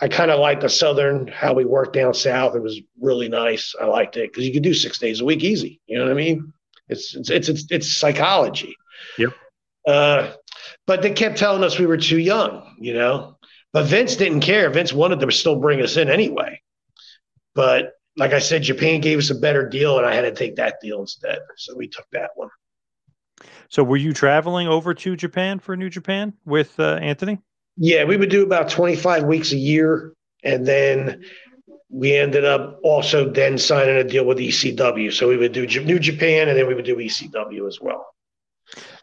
I 0.00 0.08
kind 0.08 0.30
of 0.30 0.40
like 0.40 0.60
the 0.60 0.68
southern 0.68 1.28
how 1.28 1.54
we 1.54 1.64
worked 1.64 1.94
down 1.94 2.12
south. 2.12 2.56
It 2.56 2.62
was 2.62 2.80
really 3.00 3.28
nice. 3.28 3.74
I 3.80 3.86
liked 3.86 4.16
it 4.16 4.32
because 4.32 4.46
you 4.46 4.52
could 4.52 4.64
do 4.64 4.74
six 4.74 4.98
days 4.98 5.20
a 5.20 5.24
week 5.24 5.44
easy. 5.44 5.80
You 5.86 5.98
know 5.98 6.04
what 6.04 6.10
I 6.10 6.16
mean? 6.16 6.52
It's 6.88 7.14
it's 7.14 7.30
it's 7.30 7.48
it's, 7.48 7.66
it's 7.70 7.96
psychology. 7.96 8.74
Yep. 9.18 9.30
Uh, 9.86 10.32
but 10.86 11.02
they 11.02 11.10
kept 11.10 11.38
telling 11.38 11.64
us 11.64 11.78
we 11.78 11.86
were 11.86 11.96
too 11.96 12.18
young. 12.18 12.76
You 12.78 12.94
know, 12.94 13.38
but 13.72 13.86
Vince 13.86 14.16
didn't 14.16 14.40
care. 14.40 14.70
Vince 14.70 14.92
wanted 14.92 15.20
to 15.20 15.30
still 15.30 15.56
bring 15.56 15.82
us 15.82 15.96
in 15.96 16.08
anyway. 16.08 16.60
But 17.54 17.92
like 18.16 18.32
I 18.32 18.38
said, 18.38 18.62
Japan 18.62 19.00
gave 19.00 19.18
us 19.18 19.30
a 19.30 19.34
better 19.34 19.68
deal, 19.68 19.98
and 19.98 20.06
I 20.06 20.14
had 20.14 20.22
to 20.22 20.32
take 20.32 20.56
that 20.56 20.76
deal 20.80 21.00
instead. 21.00 21.38
So 21.56 21.76
we 21.76 21.88
took 21.88 22.06
that 22.12 22.30
one. 22.34 22.48
So 23.68 23.82
were 23.82 23.96
you 23.96 24.12
traveling 24.12 24.68
over 24.68 24.94
to 24.94 25.16
Japan 25.16 25.58
for 25.58 25.76
New 25.76 25.90
Japan 25.90 26.32
with 26.44 26.78
uh, 26.78 26.98
Anthony? 27.02 27.38
Yeah, 27.76 28.04
we 28.04 28.16
would 28.16 28.30
do 28.30 28.42
about 28.42 28.70
25 28.70 29.24
weeks 29.24 29.52
a 29.52 29.56
year. 29.56 30.14
And 30.42 30.66
then 30.66 31.24
we 31.88 32.14
ended 32.16 32.44
up 32.44 32.80
also 32.82 33.30
then 33.30 33.58
signing 33.58 33.96
a 33.96 34.04
deal 34.04 34.24
with 34.24 34.38
ECW. 34.38 35.12
So 35.12 35.28
we 35.28 35.36
would 35.36 35.52
do 35.52 35.66
New 35.66 35.98
Japan 35.98 36.48
and 36.48 36.58
then 36.58 36.66
we 36.66 36.74
would 36.74 36.84
do 36.84 36.96
ECW 36.96 37.66
as 37.66 37.80
well. 37.80 38.06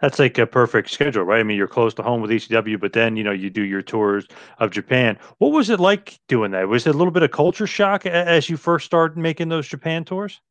That's 0.02 0.20
like 0.20 0.38
a 0.38 0.46
perfect 0.46 0.90
schedule, 0.90 1.24
right? 1.24 1.40
I 1.40 1.44
mean, 1.44 1.56
you're 1.56 1.68
close 1.68 1.94
to 1.94 2.04
home 2.04 2.22
with 2.22 2.32
ECW, 2.32 2.80
but 2.80 2.92
then 2.92 3.16
you 3.16 3.24
know 3.24 3.32
you 3.32 3.50
do 3.50 3.64
your 3.64 3.82
tours 3.82 4.28
of 4.60 4.72
Japan. 4.72 5.18
What 5.38 5.54
was 5.54 5.70
it 5.70 5.80
like 5.80 6.20
doing 6.28 6.52
that? 6.52 6.68
Was 6.68 6.86
it 6.86 6.94
a 6.94 6.98
little 6.98 7.12
bit 7.12 7.24
of 7.24 7.32
culture 7.32 7.68
shock 7.68 8.06
as 8.06 8.50
you 8.50 8.58
first 8.58 8.86
started 8.86 9.18
making 9.18 9.48
those 9.48 9.68
Japan 9.68 10.04
tours? 10.04 10.42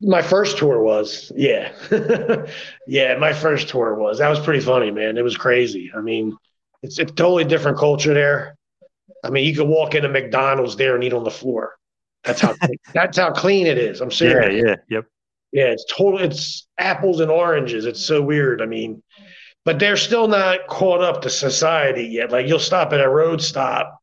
My 0.00 0.22
first 0.22 0.56
tour 0.56 0.80
was, 0.80 1.32
yeah. 1.34 1.72
yeah, 2.86 3.16
my 3.16 3.32
first 3.32 3.68
tour 3.68 3.96
was. 3.96 4.18
That 4.18 4.28
was 4.28 4.38
pretty 4.38 4.60
funny, 4.60 4.92
man. 4.92 5.18
It 5.18 5.22
was 5.22 5.36
crazy. 5.36 5.90
I 5.96 6.00
mean, 6.00 6.36
it's 6.84 7.00
a 7.00 7.04
totally 7.04 7.44
different 7.44 7.76
culture 7.76 8.14
there. 8.14 8.56
I 9.24 9.30
mean, 9.30 9.46
you 9.46 9.54
could 9.54 9.68
walk 9.68 9.94
into 9.94 10.08
McDonald's 10.08 10.76
there 10.76 10.94
and 10.94 11.02
eat 11.02 11.12
on 11.12 11.24
the 11.24 11.30
floor. 11.30 11.74
That's 12.24 12.40
how 12.40 12.54
that's 12.94 13.18
how 13.18 13.32
clean 13.32 13.66
it 13.66 13.78
is. 13.78 14.00
I'm 14.00 14.10
serious. 14.10 14.62
Yeah, 14.62 14.68
yeah, 14.68 14.76
yep. 14.88 15.04
Yeah, 15.52 15.66
it's 15.66 15.84
total 15.90 16.20
it's 16.20 16.66
apples 16.78 17.20
and 17.20 17.30
oranges. 17.30 17.86
It's 17.86 18.04
so 18.04 18.20
weird. 18.20 18.60
I 18.60 18.66
mean, 18.66 19.02
but 19.64 19.78
they're 19.78 19.96
still 19.96 20.28
not 20.28 20.66
caught 20.68 21.00
up 21.00 21.22
to 21.22 21.30
society 21.30 22.06
yet. 22.06 22.30
Like 22.30 22.46
you'll 22.46 22.58
stop 22.58 22.92
at 22.92 23.00
a 23.00 23.08
road 23.08 23.40
stop 23.40 23.98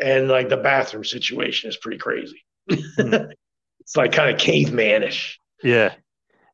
and 0.00 0.28
like 0.28 0.48
the 0.48 0.56
bathroom 0.56 1.04
situation 1.04 1.68
is 1.68 1.76
pretty 1.76 1.98
crazy. 1.98 2.44
Hmm. 2.70 3.14
it's 3.80 3.96
like 3.96 4.12
kind 4.12 4.30
of 4.34 4.40
cavemanish. 4.40 5.34
Yeah. 5.62 5.94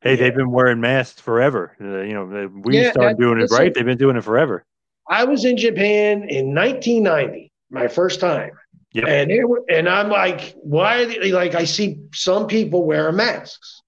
Hey, 0.01 0.11
yeah. 0.11 0.15
they've 0.15 0.35
been 0.35 0.51
wearing 0.51 0.79
masks 0.79 1.21
forever. 1.21 1.75
Uh, 1.79 2.01
you 2.01 2.13
know, 2.13 2.49
we 2.63 2.79
yeah, 2.79 2.91
started 2.91 3.19
doing 3.19 3.39
it 3.39 3.51
right. 3.51 3.73
They've 3.73 3.85
been 3.85 3.97
doing 3.97 4.17
it 4.17 4.23
forever. 4.23 4.65
I 5.09 5.23
was 5.23 5.43
in 5.43 5.57
Japan 5.57 6.29
in 6.29 6.53
1990, 6.53 7.48
my 7.69 7.87
first 7.87 8.19
time. 8.19 8.51
Yep. 8.93 9.07
And 9.07 9.31
it, 9.31 9.45
and 9.69 9.87
I'm 9.87 10.09
like, 10.09 10.55
why? 10.61 11.05
They, 11.05 11.31
like, 11.31 11.55
I 11.55 11.65
see 11.65 12.01
some 12.13 12.47
people 12.47 12.85
wearing 12.85 13.15
masks. 13.15 13.81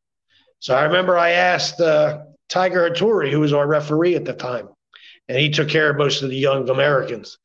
So 0.59 0.75
I 0.75 0.83
remember 0.83 1.17
I 1.17 1.31
asked 1.31 1.81
uh, 1.81 2.19
Tiger 2.49 2.89
Hattori, 2.89 3.31
who 3.31 3.39
was 3.39 3.53
our 3.53 3.67
referee 3.67 4.15
at 4.15 4.25
the 4.25 4.33
time, 4.33 4.69
and 5.27 5.39
he 5.39 5.49
took 5.49 5.69
care 5.69 5.89
of 5.89 5.97
most 5.97 6.21
of 6.21 6.29
the 6.29 6.35
young 6.35 6.69
Americans. 6.69 7.37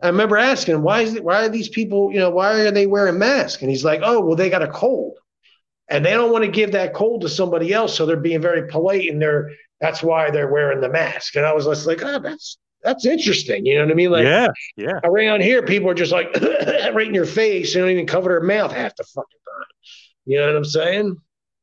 I 0.00 0.06
remember 0.06 0.36
asking, 0.36 0.80
why 0.82 1.02
is 1.02 1.14
it, 1.14 1.24
why 1.24 1.44
are 1.44 1.48
these 1.48 1.68
people, 1.68 2.12
you 2.12 2.20
know, 2.20 2.30
why 2.30 2.52
are 2.60 2.70
they 2.70 2.86
wearing 2.86 3.18
masks? 3.18 3.60
And 3.60 3.70
he's 3.70 3.84
like, 3.84 4.00
oh, 4.02 4.20
well, 4.20 4.36
they 4.36 4.48
got 4.48 4.62
a 4.62 4.68
cold 4.68 5.18
and 5.90 6.06
they 6.06 6.12
don't 6.12 6.30
want 6.30 6.44
to 6.44 6.50
give 6.50 6.72
that 6.72 6.94
cold 6.94 7.22
to 7.22 7.28
somebody 7.28 7.72
else, 7.74 7.94
so 7.94 8.06
they're 8.06 8.16
being 8.16 8.40
very 8.40 8.68
polite, 8.68 9.10
and 9.10 9.20
they're 9.20 9.50
that's 9.80 10.02
why 10.02 10.30
they're 10.30 10.50
wearing 10.50 10.80
the 10.80 10.88
mask. 10.88 11.36
And 11.36 11.44
I 11.44 11.52
was 11.52 11.64
just 11.64 11.86
like, 11.86 12.02
oh, 12.02 12.20
that's 12.20 12.58
that's 12.82 13.06
interesting. 13.06 13.66
You 13.66 13.76
know 13.76 13.84
what 13.84 13.92
I 13.92 13.94
mean? 13.94 14.10
Like, 14.10 14.24
yeah, 14.24 14.48
yeah. 14.76 15.00
Around 15.04 15.42
here, 15.42 15.62
people 15.62 15.90
are 15.90 15.94
just 15.94 16.12
like 16.12 16.34
right 16.94 17.06
in 17.06 17.14
your 17.14 17.26
face. 17.26 17.74
They 17.74 17.80
don't 17.80 17.90
even 17.90 18.06
cover 18.06 18.28
their 18.30 18.40
mouth 18.40 18.72
half 18.72 18.96
the 18.96 19.04
fucking 19.04 19.24
time. 19.24 19.64
You 20.26 20.38
know 20.38 20.46
what 20.46 20.56
I'm 20.56 20.64
saying? 20.64 21.16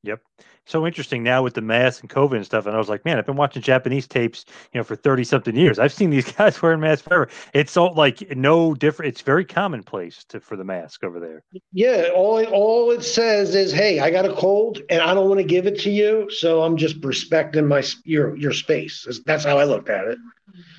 Yep. 0.03 0.21
so 0.65 0.85
interesting 0.85 1.23
now 1.23 1.43
with 1.43 1.53
the 1.53 1.61
mask 1.61 2.01
and 2.01 2.09
COVID 2.09 2.35
and 2.35 2.45
stuff. 2.45 2.65
And 2.65 2.75
I 2.75 2.77
was 2.77 2.87
like, 2.87 3.03
man, 3.03 3.17
I've 3.17 3.25
been 3.25 3.35
watching 3.35 3.61
Japanese 3.61 4.07
tapes, 4.07 4.45
you 4.73 4.79
know, 4.79 4.83
for 4.83 4.95
30 4.95 5.23
something 5.23 5.55
years. 5.55 5.79
I've 5.79 5.91
seen 5.91 6.09
these 6.11 6.31
guys 6.37 6.61
wearing 6.61 6.79
masks 6.79 7.07
forever. 7.07 7.29
It's 7.53 7.75
all 7.75 7.93
like 7.95 8.35
no 8.35 8.73
different. 8.73 9.09
It's 9.09 9.21
very 9.21 9.43
commonplace 9.43 10.23
to, 10.29 10.39
for 10.39 10.55
the 10.55 10.63
mask 10.63 11.03
over 11.03 11.19
there. 11.19 11.43
Yeah, 11.71 12.09
all 12.15 12.37
it, 12.37 12.49
all 12.49 12.91
it 12.91 13.03
says 13.03 13.55
is, 13.55 13.71
"Hey, 13.71 13.99
I 13.99 14.11
got 14.11 14.25
a 14.25 14.33
cold, 14.33 14.81
and 14.89 15.01
I 15.01 15.13
don't 15.13 15.27
want 15.27 15.39
to 15.39 15.45
give 15.45 15.65
it 15.67 15.79
to 15.81 15.89
you, 15.89 16.29
so 16.29 16.63
I'm 16.63 16.77
just 16.77 17.03
respecting 17.03 17.67
my 17.67 17.83
your 18.03 18.35
your 18.37 18.53
space." 18.53 19.07
That's 19.25 19.43
how 19.43 19.57
I 19.57 19.63
looked 19.63 19.89
at 19.89 20.05
it. 20.07 20.17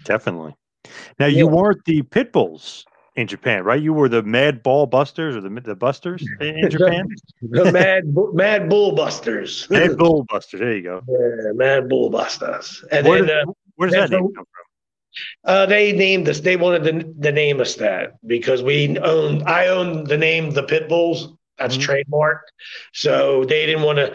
Definitely. 0.05 0.55
Now 1.19 1.27
you 1.27 1.47
weren't 1.47 1.85
the 1.85 2.03
pit 2.03 2.33
bulls 2.33 2.87
in 3.17 3.27
Japan, 3.27 3.65
right? 3.65 3.81
You 3.83 3.93
were 3.93 4.09
the 4.09 4.23
Mad 4.23 4.63
Ball 4.63 4.87
Busters 4.87 5.37
or 5.37 5.41
the 5.41 5.49
the 5.61 5.75
Busters 5.75 6.25
in 6.41 6.71
Japan. 6.71 7.09
the 7.43 7.71
Mad 7.73 8.15
Bu- 8.15 8.33
Mad 8.33 8.69
Bull 8.69 8.93
Busters. 8.93 9.67
Mad 9.71 9.97
Bull 9.99 10.25
Busters. 10.29 10.61
There 10.61 10.77
you 10.77 10.83
go. 10.83 11.03
Yeah, 11.09 11.53
Mad 11.53 11.89
Bull 11.89 12.11
Busters. 12.11 12.85
And 12.91 13.07
Where, 13.07 13.19
then 13.25 13.27
did- 13.29 13.49
uh, 13.49 13.53
where 13.77 13.89
does 13.89 13.97
that 13.97 14.11
name 14.11 14.23
come 14.35 14.45
from? 14.45 14.45
Uh, 15.45 15.67
they 15.67 15.93
named 15.93 16.29
us. 16.29 16.41
They 16.41 16.57
wanted 16.57 16.85
the, 16.85 17.23
to 17.23 17.33
name 17.33 17.61
us 17.61 17.75
that 17.77 18.15
because 18.27 18.63
we 18.63 18.97
own. 18.99 19.43
I 19.45 19.67
own 19.67 20.05
the 20.05 20.17
name 20.19 20.51
the 20.53 20.63
Pit 20.63 20.89
Bulls. 20.89 21.33
That's 21.59 21.77
Mm-hmm. 21.77 21.91
trademarked. 22.15 22.47
So 22.93 23.45
they 23.45 23.67
didn't 23.67 23.83
want 23.83 23.99
to. 23.99 24.15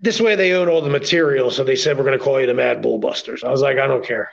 This 0.00 0.20
way, 0.20 0.36
they 0.36 0.52
own 0.52 0.68
all 0.68 0.80
the 0.80 0.88
material. 0.90 1.50
So 1.50 1.64
they 1.64 1.74
said 1.74 1.98
we're 1.98 2.04
going 2.04 2.16
to 2.16 2.22
call 2.24 2.40
you 2.40 2.46
the 2.46 2.54
Mad 2.54 2.82
Bull 2.82 2.98
Busters. 2.98 3.42
I 3.42 3.50
was 3.50 3.62
like, 3.62 3.78
I 3.78 3.88
don't 3.88 4.04
care. 4.04 4.30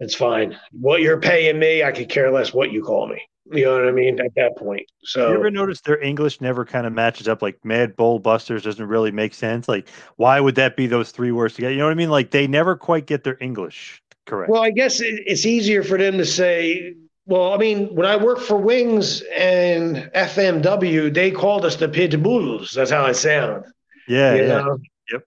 It's 0.00 0.14
fine. 0.14 0.58
What 0.72 1.02
you're 1.02 1.20
paying 1.20 1.58
me, 1.58 1.84
I 1.84 1.92
could 1.92 2.08
care 2.08 2.30
less 2.30 2.52
what 2.52 2.72
you 2.72 2.82
call 2.82 3.06
me. 3.06 3.22
You 3.52 3.64
know 3.64 3.74
what 3.74 3.88
I 3.88 3.90
mean? 3.90 4.20
At 4.20 4.34
that 4.36 4.56
point. 4.56 4.86
So 5.02 5.28
you 5.28 5.34
ever 5.34 5.50
notice 5.50 5.80
their 5.80 6.00
English 6.00 6.40
never 6.40 6.64
kind 6.64 6.86
of 6.86 6.92
matches 6.92 7.28
up? 7.28 7.42
Like 7.42 7.62
Mad 7.64 7.96
Bull 7.96 8.18
Busters 8.18 8.62
doesn't 8.62 8.86
really 8.86 9.10
make 9.10 9.34
sense. 9.34 9.68
Like, 9.68 9.88
why 10.16 10.40
would 10.40 10.54
that 10.54 10.76
be 10.76 10.86
those 10.86 11.10
three 11.10 11.32
words 11.32 11.54
together? 11.54 11.72
You 11.72 11.78
know 11.78 11.86
what 11.86 11.92
I 11.92 11.94
mean? 11.94 12.10
Like, 12.10 12.30
they 12.30 12.46
never 12.46 12.76
quite 12.76 13.06
get 13.06 13.24
their 13.24 13.36
English 13.40 14.02
correct. 14.26 14.50
Well, 14.50 14.62
I 14.62 14.70
guess 14.70 15.00
it, 15.00 15.22
it's 15.26 15.44
easier 15.44 15.82
for 15.82 15.98
them 15.98 16.16
to 16.18 16.24
say. 16.24 16.94
Well, 17.26 17.52
I 17.52 17.58
mean, 17.58 17.94
when 17.94 18.06
I 18.06 18.16
worked 18.16 18.42
for 18.42 18.56
Wings 18.56 19.22
and 19.36 20.10
FMW, 20.14 21.12
they 21.12 21.30
called 21.30 21.64
us 21.64 21.76
the 21.76 21.88
Pit 21.88 22.22
Bulls. 22.22 22.72
That's 22.72 22.90
how 22.90 23.04
I 23.04 23.12
sound. 23.12 23.64
yeah, 24.08 24.34
you 24.34 24.42
yeah. 24.42 24.48
know? 24.48 24.78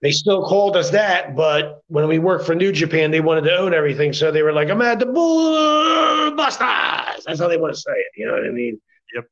They 0.02 0.10
still 0.10 0.44
called 0.44 0.76
us 0.76 0.90
that, 0.90 1.36
but 1.36 1.82
when 1.88 2.08
we 2.08 2.18
worked 2.18 2.46
for 2.46 2.54
New 2.54 2.72
Japan, 2.72 3.10
they 3.10 3.20
wanted 3.20 3.42
to 3.42 3.56
own 3.56 3.74
everything. 3.74 4.12
So 4.12 4.30
they 4.30 4.42
were 4.42 4.52
like, 4.52 4.70
I'm 4.70 4.80
at 4.82 4.98
the 4.98 5.06
Bull 5.06 6.34
Busters. 6.36 7.24
That's 7.24 7.38
how 7.40 7.48
they 7.48 7.56
want 7.56 7.74
to 7.74 7.80
say 7.80 7.92
it. 7.92 8.06
You 8.16 8.26
know 8.26 8.32
what 8.32 8.44
I 8.44 8.50
mean? 8.50 8.80
Yep. 9.14 9.24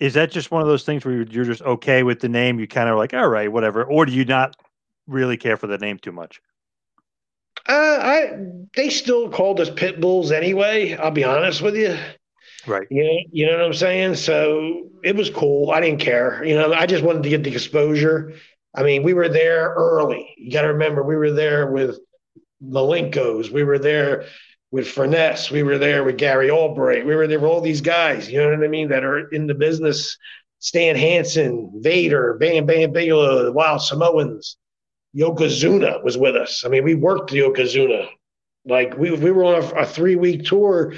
Is 0.00 0.14
that 0.14 0.30
just 0.30 0.50
one 0.50 0.62
of 0.62 0.68
those 0.68 0.84
things 0.84 1.04
where 1.04 1.14
you're- 1.14 1.30
you're 1.30 1.44
just 1.44 1.62
okay 1.62 2.02
with 2.02 2.20
the 2.20 2.28
name? 2.28 2.58
You 2.58 2.66
kind 2.66 2.88
of 2.88 2.96
like, 2.96 3.14
all 3.14 3.28
right, 3.28 3.50
whatever. 3.50 3.84
Or 3.84 4.06
do 4.06 4.12
you 4.12 4.24
not 4.24 4.56
really 5.06 5.36
care 5.36 5.56
for 5.56 5.66
the 5.66 5.78
name 5.78 5.98
too 5.98 6.12
much? 6.12 6.40
Uh, 7.68 7.98
I 8.00 8.38
they 8.76 8.90
still 8.90 9.30
called 9.30 9.60
us 9.60 9.70
pit 9.70 10.00
bulls 10.00 10.32
anyway. 10.32 10.94
I'll 10.96 11.10
be 11.10 11.24
honest 11.24 11.62
with 11.62 11.76
you. 11.76 11.96
Right. 12.66 12.86
You 12.90 13.04
know, 13.04 13.18
you 13.32 13.46
know 13.46 13.52
what 13.52 13.66
I'm 13.66 13.74
saying? 13.74 14.16
So 14.16 14.90
it 15.02 15.16
was 15.16 15.30
cool. 15.30 15.70
I 15.70 15.80
didn't 15.80 16.00
care. 16.00 16.42
You 16.44 16.56
know, 16.56 16.72
I 16.72 16.86
just 16.86 17.04
wanted 17.04 17.22
to 17.22 17.28
get 17.28 17.42
the 17.42 17.52
exposure. 17.52 18.34
I 18.74 18.82
mean, 18.82 19.02
we 19.02 19.14
were 19.14 19.28
there 19.28 19.72
early. 19.76 20.34
You 20.36 20.50
got 20.50 20.62
to 20.62 20.68
remember, 20.68 21.02
we 21.02 21.16
were 21.16 21.32
there 21.32 21.70
with 21.70 21.98
Malenkos. 22.62 23.50
We 23.50 23.62
were 23.62 23.78
there 23.78 24.26
with 24.70 24.86
Furnas. 24.86 25.50
We 25.50 25.62
were 25.62 25.78
there 25.78 26.02
with 26.02 26.18
Gary 26.18 26.50
Albright. 26.50 27.06
We 27.06 27.14
were 27.14 27.28
there 27.28 27.38
with 27.38 27.50
all 27.50 27.60
these 27.60 27.80
guys. 27.80 28.28
You 28.28 28.38
know 28.38 28.50
what 28.50 28.64
I 28.64 28.68
mean? 28.68 28.88
That 28.88 29.04
are 29.04 29.28
in 29.28 29.46
the 29.46 29.54
business. 29.54 30.16
Stan 30.58 30.96
Hansen, 30.96 31.70
Vader, 31.82 32.34
Bam 32.40 32.64
Bam 32.64 32.90
Bigelow, 32.90 33.44
the 33.44 33.52
Wild 33.52 33.82
Samoans. 33.82 34.56
Yokozuna 35.14 36.02
was 36.02 36.18
with 36.18 36.34
us. 36.34 36.64
I 36.64 36.68
mean, 36.68 36.84
we 36.84 36.94
worked 36.94 37.30
the 37.30 37.40
Yokozuna. 37.40 38.08
Like 38.66 38.96
we 38.96 39.10
we 39.12 39.30
were 39.30 39.44
on 39.44 39.62
a, 39.62 39.82
a 39.82 39.86
three 39.86 40.16
week 40.16 40.44
tour. 40.44 40.94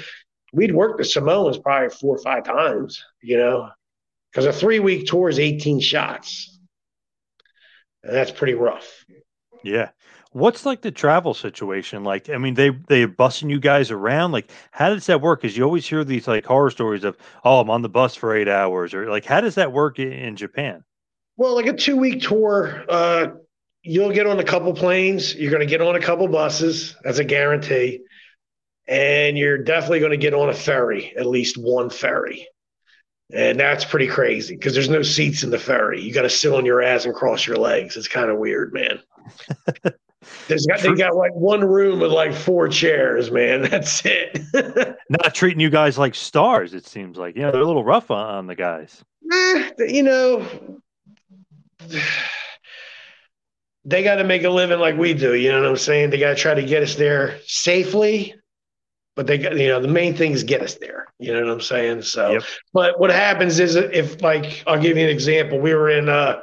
We'd 0.53 0.73
worked 0.73 0.99
the 0.99 1.05
Samoans 1.05 1.57
probably 1.57 1.89
four 1.89 2.15
or 2.15 2.19
five 2.19 2.45
times, 2.45 3.03
you 3.21 3.37
know, 3.37 3.69
because 4.31 4.45
a 4.45 4.53
three 4.53 4.79
week 4.79 5.05
tour 5.05 5.29
is 5.29 5.37
18 5.37 5.81
shots. 5.81 6.56
And 8.07 8.15
that's 8.15 8.31
pretty 8.31 8.53
rough. 8.53 9.05
Yeah. 9.63 9.89
What's 10.31 10.65
like 10.65 10.81
the 10.81 10.91
travel 10.91 11.33
situation 11.33 12.03
like? 12.03 12.29
I 12.29 12.37
mean, 12.37 12.53
they 12.53 12.69
they're 12.69 13.07
bussing 13.07 13.49
you 13.49 13.59
guys 13.59 13.91
around. 13.91 14.31
Like, 14.31 14.49
how 14.71 14.89
does 14.89 15.05
that 15.07 15.21
work? 15.21 15.41
Because 15.41 15.57
you 15.57 15.63
always 15.63 15.87
hear 15.87 16.03
these 16.03 16.27
like 16.27 16.45
horror 16.45 16.71
stories 16.71 17.03
of, 17.03 17.17
oh, 17.43 17.59
I'm 17.59 17.69
on 17.69 17.81
the 17.81 17.89
bus 17.89 18.15
for 18.15 18.35
eight 18.35 18.47
hours, 18.47 18.93
or 18.93 19.09
like, 19.09 19.25
how 19.25 19.41
does 19.41 19.55
that 19.55 19.73
work 19.73 19.99
in, 19.99 20.11
in 20.11 20.35
Japan? 20.35 20.83
Well, 21.37 21.55
like 21.55 21.65
a 21.65 21.73
two 21.73 21.97
week 21.97 22.21
tour, 22.21 22.85
uh, 22.87 23.27
you'll 23.83 24.11
get 24.11 24.27
on 24.27 24.39
a 24.39 24.43
couple 24.43 24.73
planes. 24.73 25.35
You're 25.35 25.51
going 25.51 25.61
to 25.61 25.67
get 25.67 25.81
on 25.81 25.95
a 25.95 26.01
couple 26.01 26.27
buses. 26.27 26.95
That's 27.03 27.19
a 27.19 27.23
guarantee. 27.23 28.01
And 28.87 29.37
you're 29.37 29.57
definitely 29.57 29.99
going 29.99 30.11
to 30.11 30.17
get 30.17 30.33
on 30.33 30.49
a 30.49 30.53
ferry, 30.53 31.13
at 31.17 31.25
least 31.25 31.57
one 31.57 31.89
ferry. 31.89 32.47
And 33.33 33.59
that's 33.59 33.83
pretty 33.83 34.07
crazy 34.07 34.55
because 34.55 34.73
there's 34.73 34.89
no 34.89 35.01
seats 35.01 35.43
in 35.43 35.49
the 35.49 35.59
ferry. 35.59 36.01
You 36.01 36.13
got 36.13 36.21
to 36.21 36.29
sit 36.29 36.53
on 36.53 36.65
your 36.65 36.81
ass 36.81 37.05
and 37.05 37.13
cross 37.13 37.45
your 37.45 37.57
legs. 37.57 37.97
It's 37.97 38.07
kind 38.07 38.29
of 38.29 38.37
weird, 38.37 38.73
man. 38.73 38.99
There's 40.47 40.65
got, 40.65 40.79
they 40.79 40.93
got 40.93 41.15
like 41.15 41.33
one 41.33 41.63
room 41.63 41.99
with 41.99 42.11
like 42.11 42.33
four 42.33 42.67
chairs, 42.67 43.31
man. 43.31 43.61
That's 43.69 44.01
it. 44.05 44.39
Not 45.09 45.33
treating 45.35 45.59
you 45.59 45.69
guys 45.69 45.97
like 45.97 46.15
stars. 46.15 46.73
It 46.73 46.85
seems 46.85 47.17
like 47.17 47.35
you 47.35 47.41
know 47.41 47.51
they're 47.51 47.61
a 47.61 47.65
little 47.65 47.83
rough 47.83 48.11
on, 48.11 48.25
on 48.35 48.47
the 48.47 48.55
guys. 48.55 49.03
Eh, 49.31 49.71
you 49.87 50.03
know, 50.03 50.45
they 53.85 54.03
got 54.03 54.15
to 54.15 54.23
make 54.23 54.43
a 54.43 54.49
living 54.49 54.79
like 54.79 54.97
we 54.97 55.13
do. 55.13 55.33
You 55.35 55.51
know 55.51 55.61
what 55.61 55.69
I'm 55.69 55.77
saying? 55.77 56.09
They 56.09 56.17
got 56.17 56.29
to 56.29 56.35
try 56.35 56.53
to 56.53 56.63
get 56.63 56.83
us 56.83 56.95
there 56.95 57.39
safely, 57.45 58.35
but 59.17 59.25
they 59.25 59.39
got, 59.39 59.57
you 59.57 59.67
know, 59.67 59.81
the 59.81 59.87
main 59.87 60.15
thing 60.15 60.31
is 60.31 60.43
get 60.43 60.61
us 60.61 60.75
there. 60.75 61.07
You 61.17 61.33
know 61.33 61.41
what 61.43 61.51
I'm 61.51 61.61
saying? 61.61 62.03
So, 62.03 62.33
but 62.71 62.99
what 62.99 63.09
happens 63.09 63.59
is 63.59 63.75
if, 63.75 64.21
like, 64.21 64.63
I'll 64.67 64.79
give 64.79 64.95
you 64.95 65.03
an 65.03 65.09
example. 65.09 65.59
We 65.59 65.73
were 65.73 65.89
in, 65.89 66.07
uh, 66.07 66.41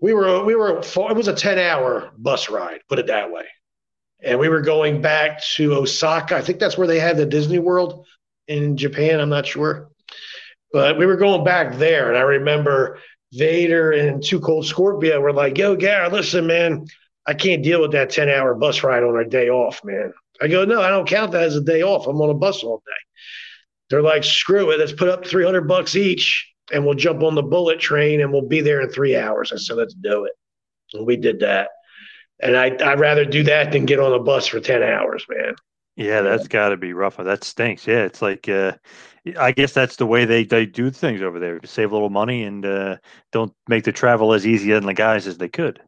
we 0.00 0.12
were, 0.14 0.44
we 0.44 0.56
were, 0.56 0.80
it 0.80 1.16
was 1.16 1.28
a 1.28 1.32
10 1.32 1.60
hour 1.60 2.10
bus 2.18 2.50
ride, 2.50 2.80
put 2.88 2.98
it 2.98 3.06
that 3.06 3.30
way. 3.30 3.44
And 4.20 4.40
we 4.40 4.48
were 4.48 4.62
going 4.62 5.00
back 5.00 5.40
to 5.54 5.74
Osaka. 5.74 6.36
I 6.36 6.42
think 6.42 6.58
that's 6.58 6.76
where 6.76 6.88
they 6.88 6.98
had 6.98 7.16
the 7.16 7.24
Disney 7.24 7.60
World 7.60 8.04
in 8.48 8.76
Japan. 8.76 9.20
I'm 9.20 9.28
not 9.28 9.46
sure. 9.46 9.90
But 10.72 10.98
we 10.98 11.06
were 11.06 11.16
going 11.16 11.44
back 11.44 11.76
there, 11.76 12.08
and 12.08 12.18
I 12.18 12.22
remember 12.22 12.98
Vader 13.32 13.92
and 13.92 14.24
Too 14.24 14.40
Cold 14.40 14.64
Scorpio 14.66 15.20
were 15.20 15.32
like, 15.32 15.58
"Yo, 15.58 15.76
Gary, 15.76 16.08
listen, 16.08 16.46
man, 16.46 16.86
I 17.26 17.34
can't 17.34 17.62
deal 17.62 17.82
with 17.82 17.92
that 17.92 18.08
ten 18.08 18.30
hour 18.30 18.54
bus 18.54 18.82
ride 18.82 19.02
on 19.02 19.14
our 19.14 19.24
day 19.24 19.50
off, 19.50 19.84
man." 19.84 20.14
I 20.40 20.48
go, 20.48 20.64
"No, 20.64 20.80
I 20.80 20.88
don't 20.88 21.08
count 21.08 21.32
that 21.32 21.42
as 21.42 21.56
a 21.56 21.60
day 21.60 21.82
off. 21.82 22.06
I'm 22.06 22.20
on 22.20 22.30
a 22.30 22.34
bus 22.34 22.62
all 22.62 22.82
day." 22.86 22.92
They're 23.90 24.02
like, 24.02 24.24
"Screw 24.24 24.70
it, 24.70 24.78
let's 24.78 24.92
put 24.92 25.08
up 25.08 25.26
three 25.26 25.44
hundred 25.44 25.68
bucks 25.68 25.96
each, 25.96 26.50
and 26.72 26.84
we'll 26.84 26.94
jump 26.94 27.22
on 27.22 27.34
the 27.34 27.42
bullet 27.42 27.80
train, 27.80 28.20
and 28.20 28.32
we'll 28.32 28.48
be 28.48 28.60
there 28.60 28.80
in 28.80 28.88
three 28.88 29.16
hours." 29.16 29.52
I 29.52 29.56
said, 29.56 29.76
"Let's 29.76 29.94
do 29.94 30.24
it," 30.24 30.32
and 30.94 31.06
we 31.06 31.16
did 31.16 31.40
that. 31.40 31.68
And 32.40 32.56
I, 32.56 32.76
I'd 32.84 32.98
rather 32.98 33.24
do 33.24 33.44
that 33.44 33.70
than 33.70 33.86
get 33.86 34.00
on 34.00 34.12
a 34.12 34.18
bus 34.18 34.46
for 34.46 34.60
ten 34.60 34.82
hours, 34.82 35.24
man. 35.28 35.54
Yeah, 35.96 36.22
that's 36.22 36.48
got 36.48 36.70
to 36.70 36.76
be 36.76 36.94
rough. 36.94 37.18
That 37.18 37.44
stinks. 37.44 37.86
Yeah, 37.86 38.04
it's 38.04 38.22
like 38.22 38.48
uh, 38.48 38.72
I 39.38 39.52
guess 39.52 39.72
that's 39.72 39.96
the 39.96 40.06
way 40.06 40.24
they, 40.24 40.44
they 40.44 40.66
do 40.66 40.90
things 40.90 41.22
over 41.22 41.38
there 41.38 41.60
save 41.64 41.90
a 41.90 41.94
little 41.94 42.10
money 42.10 42.42
and 42.42 42.64
uh, 42.64 42.96
don't 43.30 43.52
make 43.68 43.84
the 43.84 43.92
travel 43.92 44.32
as 44.32 44.46
easy 44.46 44.72
on 44.74 44.84
the 44.84 44.94
guys 44.94 45.26
as 45.26 45.38
they 45.38 45.48
could. 45.48 45.80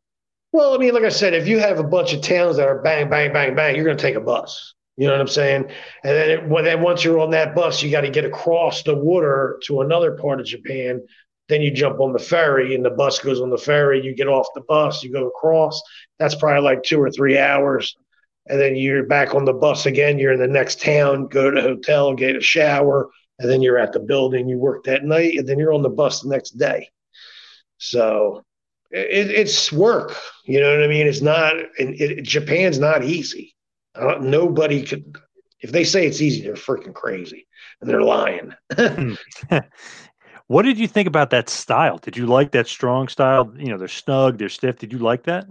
Well, 0.54 0.72
I 0.72 0.78
mean, 0.78 0.94
like 0.94 1.02
I 1.02 1.08
said, 1.08 1.34
if 1.34 1.48
you 1.48 1.58
have 1.58 1.80
a 1.80 1.82
bunch 1.82 2.12
of 2.12 2.20
towns 2.20 2.58
that 2.58 2.68
are 2.68 2.80
bang, 2.80 3.10
bang, 3.10 3.32
bang, 3.32 3.56
bang, 3.56 3.74
you're 3.74 3.84
going 3.84 3.96
to 3.96 4.00
take 4.00 4.14
a 4.14 4.20
bus. 4.20 4.74
You 4.96 5.08
know 5.08 5.12
what 5.14 5.20
I'm 5.20 5.26
saying? 5.26 5.64
And 6.04 6.16
then, 6.16 6.30
it, 6.30 6.48
well, 6.48 6.62
then 6.62 6.80
once 6.80 7.02
you're 7.02 7.18
on 7.18 7.32
that 7.32 7.56
bus, 7.56 7.82
you 7.82 7.90
got 7.90 8.02
to 8.02 8.08
get 8.08 8.24
across 8.24 8.84
the 8.84 8.94
water 8.94 9.58
to 9.64 9.80
another 9.80 10.12
part 10.12 10.38
of 10.38 10.46
Japan. 10.46 11.00
Then 11.48 11.60
you 11.60 11.72
jump 11.72 11.98
on 11.98 12.12
the 12.12 12.20
ferry, 12.20 12.76
and 12.76 12.84
the 12.84 12.90
bus 12.90 13.18
goes 13.18 13.40
on 13.40 13.50
the 13.50 13.58
ferry. 13.58 14.00
You 14.00 14.14
get 14.14 14.28
off 14.28 14.46
the 14.54 14.60
bus, 14.60 15.02
you 15.02 15.12
go 15.12 15.26
across. 15.26 15.82
That's 16.20 16.36
probably 16.36 16.62
like 16.62 16.84
two 16.84 17.02
or 17.02 17.10
three 17.10 17.36
hours. 17.36 17.96
And 18.46 18.60
then 18.60 18.76
you're 18.76 19.06
back 19.06 19.34
on 19.34 19.44
the 19.44 19.52
bus 19.52 19.86
again. 19.86 20.20
You're 20.20 20.34
in 20.34 20.40
the 20.40 20.46
next 20.46 20.80
town, 20.80 21.26
go 21.26 21.50
to 21.50 21.60
the 21.60 21.66
hotel, 21.66 22.14
get 22.14 22.36
a 22.36 22.40
shower, 22.40 23.10
and 23.40 23.50
then 23.50 23.60
you're 23.60 23.78
at 23.78 23.92
the 23.92 23.98
building. 23.98 24.48
You 24.48 24.58
work 24.58 24.84
that 24.84 25.02
night, 25.02 25.36
and 25.36 25.48
then 25.48 25.58
you're 25.58 25.74
on 25.74 25.82
the 25.82 25.90
bus 25.90 26.20
the 26.20 26.28
next 26.28 26.52
day. 26.52 26.90
So 27.78 28.44
it, 28.94 29.30
it's 29.30 29.72
work. 29.72 30.16
You 30.44 30.60
know 30.60 30.70
what 30.70 30.84
I 30.84 30.86
mean? 30.86 31.06
It's 31.06 31.20
not. 31.20 31.56
It, 31.56 32.00
it, 32.00 32.24
Japan's 32.24 32.78
not 32.78 33.04
easy. 33.04 33.54
nobody 34.20 34.82
could. 34.84 35.16
If 35.60 35.72
they 35.72 35.84
say 35.84 36.06
it's 36.06 36.20
easy, 36.20 36.42
they're 36.42 36.54
freaking 36.54 36.94
crazy, 36.94 37.46
and 37.80 37.90
they're 37.90 38.02
lying. 38.02 38.54
Hmm. 38.76 39.14
what 40.46 40.62
did 40.62 40.78
you 40.78 40.86
think 40.86 41.08
about 41.08 41.30
that 41.30 41.48
style? 41.48 41.98
Did 41.98 42.16
you 42.16 42.26
like 42.26 42.52
that 42.52 42.68
strong 42.68 43.08
style? 43.08 43.52
You 43.56 43.68
know, 43.68 43.78
they're 43.78 43.88
snug, 43.88 44.38
they're 44.38 44.48
stiff. 44.48 44.78
Did 44.78 44.92
you 44.92 44.98
like 44.98 45.24
that? 45.24 45.46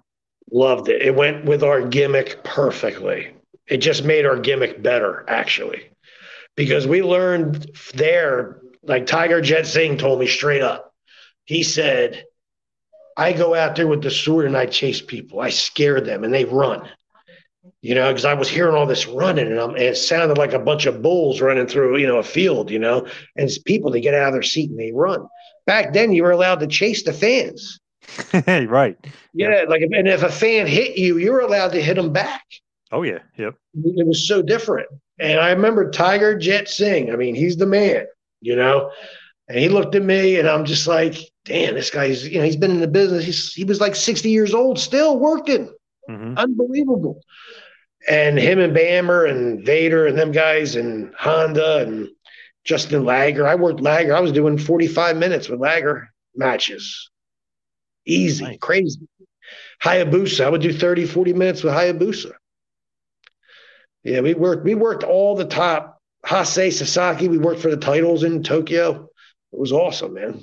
Loved 0.52 0.88
it. 0.90 1.02
It 1.02 1.16
went 1.16 1.46
with 1.46 1.64
our 1.64 1.82
gimmick 1.82 2.44
perfectly. 2.44 3.34
It 3.68 3.78
just 3.78 4.04
made 4.04 4.26
our 4.26 4.38
gimmick 4.38 4.84
better, 4.84 5.26
actually, 5.28 5.90
because 6.56 6.86
we 6.88 7.02
learned 7.02 7.70
there. 7.94 8.60
Like 8.86 9.06
Tiger 9.06 9.42
Jeet 9.42 9.66
Singh 9.66 9.98
told 9.98 10.20
me 10.20 10.28
straight 10.28 10.62
up, 10.62 10.94
he 11.46 11.64
said, 11.64 12.26
I 13.18 13.34
go 13.34 13.54
out 13.54 13.76
there 13.76 13.88
with 13.88 14.02
the 14.02 14.12
sword 14.12 14.46
and 14.46 14.58
I 14.58 14.66
chase 14.66 15.02
people. 15.02 15.40
I 15.40 15.50
scare 15.50 16.02
them 16.02 16.24
and 16.24 16.34
they 16.34 16.46
run. 16.46 16.88
You 17.82 17.96
know, 17.96 18.10
because 18.10 18.26
I 18.26 18.34
was 18.34 18.50
hearing 18.50 18.76
all 18.76 18.86
this 18.86 19.08
running 19.08 19.48
and, 19.48 19.60
and, 19.60 19.78
it 19.78 19.98
sounded 19.98 20.38
like 20.38 20.54
a 20.54 20.60
bunch 20.60 20.86
of 20.86 21.02
bulls 21.02 21.42
running 21.42 21.68
through, 21.68 21.98
you 21.98 22.08
know, 22.08 22.18
a 22.18 22.24
field, 22.24 22.72
you 22.72 22.80
know, 22.80 23.00
and 23.36 23.46
it's 23.46 23.58
people, 23.58 23.92
they 23.92 24.00
get 24.00 24.14
out 24.14 24.30
of 24.30 24.34
their 24.34 24.42
seat 24.42 24.70
and 24.70 24.80
they 24.80 24.92
run. 24.94 25.28
Back 25.66 25.94
then, 25.94 26.14
you 26.14 26.24
were 26.24 26.32
allowed 26.32 26.62
to 26.62 26.68
chase 26.68 27.04
the 27.04 27.14
fans. 27.14 27.80
right. 28.48 28.98
Yeah. 29.34 29.50
Yep. 29.50 29.70
Like, 29.70 29.82
and 29.82 30.08
if 30.08 30.24
a 30.24 30.32
fan 30.32 30.68
hit 30.68 30.98
you, 30.98 31.18
you 31.18 31.32
were 31.32 31.42
allowed 31.42 31.72
to 31.74 31.82
hit 31.82 31.96
them 31.96 32.14
back. 32.14 32.44
Oh, 32.92 33.04
yeah. 33.04 33.20
Yep. 33.38 33.56
It 33.76 34.08
was 34.08 34.28
so 34.28 34.42
different. 34.42 34.88
And 35.20 35.40
I 35.40 35.52
remember 35.52 35.90
Tiger 35.90 36.38
Jeet 36.38 36.68
Singh. 36.68 37.12
I 37.12 37.16
mean, 37.16 37.36
he's 37.36 37.58
the 37.58 37.66
man, 37.66 38.06
you 38.42 38.56
know, 38.56 38.92
and 39.48 39.60
he 39.60 39.70
looked 39.70 39.96
at 39.96 40.04
me 40.04 40.40
and 40.40 40.48
I'm 40.48 40.66
just 40.66 40.88
like, 40.88 41.16
damn, 41.46 41.76
this 41.76 41.90
guy's, 41.90 42.28
you 42.28 42.40
know, 42.40 42.46
he's 42.46 42.56
been 42.56 42.72
in 42.72 42.80
the 42.80 42.88
business. 42.88 43.26
He's, 43.26 43.54
he 43.54 43.64
was 43.64 43.82
like 43.82 43.96
60 43.96 44.30
years 44.30 44.54
old, 44.54 44.80
still 44.80 45.20
working. 45.20 45.74
Mm-hmm. 46.10 46.38
Unbelievable. 46.38 47.22
And 48.08 48.38
him 48.38 48.60
and 48.60 48.76
Bammer 48.76 49.30
and 49.30 49.66
Vader 49.66 50.08
and 50.08 50.18
them 50.18 50.32
guys 50.32 50.76
and 50.76 51.14
Honda 51.18 51.86
and 51.88 52.10
Jushin 52.66 53.06
Liger. 53.06 53.48
I 53.48 53.56
worked 53.56 53.80
Liger. 53.80 54.16
I 54.16 54.20
was 54.20 54.32
doing 54.32 54.58
45 54.58 55.18
minutes 55.18 55.50
with 55.50 55.60
Liger 55.60 56.10
matches. 56.36 57.10
Easy, 58.06 58.44
nice. 58.44 58.58
crazy. 58.60 59.08
Hayabusa. 59.82 60.46
I 60.46 60.50
would 60.50 60.62
do 60.62 60.74
30, 60.74 61.06
40 61.06 61.34
minutes 61.34 61.64
with 61.64 61.74
Hayabusa. 61.74 62.32
Yeah, 64.04 64.20
we 64.20 64.34
worked, 64.34 64.66
we 64.66 64.76
worked 64.76 65.04
all 65.04 65.36
the 65.36 65.46
top. 65.46 66.02
Hase 66.26 66.78
Sasaki, 66.78 67.28
we 67.28 67.38
worked 67.38 67.62
for 67.62 67.70
the 67.70 67.78
titles 67.78 68.24
in 68.24 68.44
Tokyo. 68.44 69.10
It 69.52 69.60
was 69.60 69.72
awesome, 69.72 70.14
man. 70.14 70.42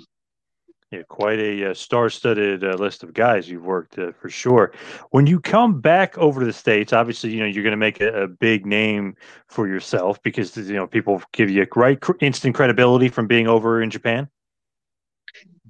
Yeah, 0.90 1.02
quite 1.08 1.38
a 1.38 1.70
uh, 1.70 1.74
star-studded 1.74 2.64
uh, 2.64 2.74
list 2.74 3.04
of 3.04 3.14
guys 3.14 3.48
you've 3.48 3.64
worked 3.64 3.96
uh, 3.96 4.10
for 4.10 4.28
sure. 4.28 4.72
When 5.10 5.24
you 5.24 5.38
come 5.38 5.80
back 5.80 6.18
over 6.18 6.40
to 6.40 6.46
the 6.46 6.52
states, 6.52 6.92
obviously, 6.92 7.30
you 7.30 7.38
know 7.38 7.46
you're 7.46 7.62
going 7.62 7.70
to 7.70 7.76
make 7.76 8.00
a, 8.00 8.24
a, 8.24 8.26
big 8.26 8.66
name 8.66 9.14
for 9.46 9.68
yourself 9.68 10.20
because 10.24 10.56
you 10.56 10.74
know 10.74 10.88
people 10.88 11.22
give 11.32 11.48
you 11.48 11.64
right 11.76 11.96
instant 12.18 12.56
credibility 12.56 13.08
from 13.08 13.28
being 13.28 13.46
over 13.46 13.80
in 13.80 13.88
Japan. 13.88 14.28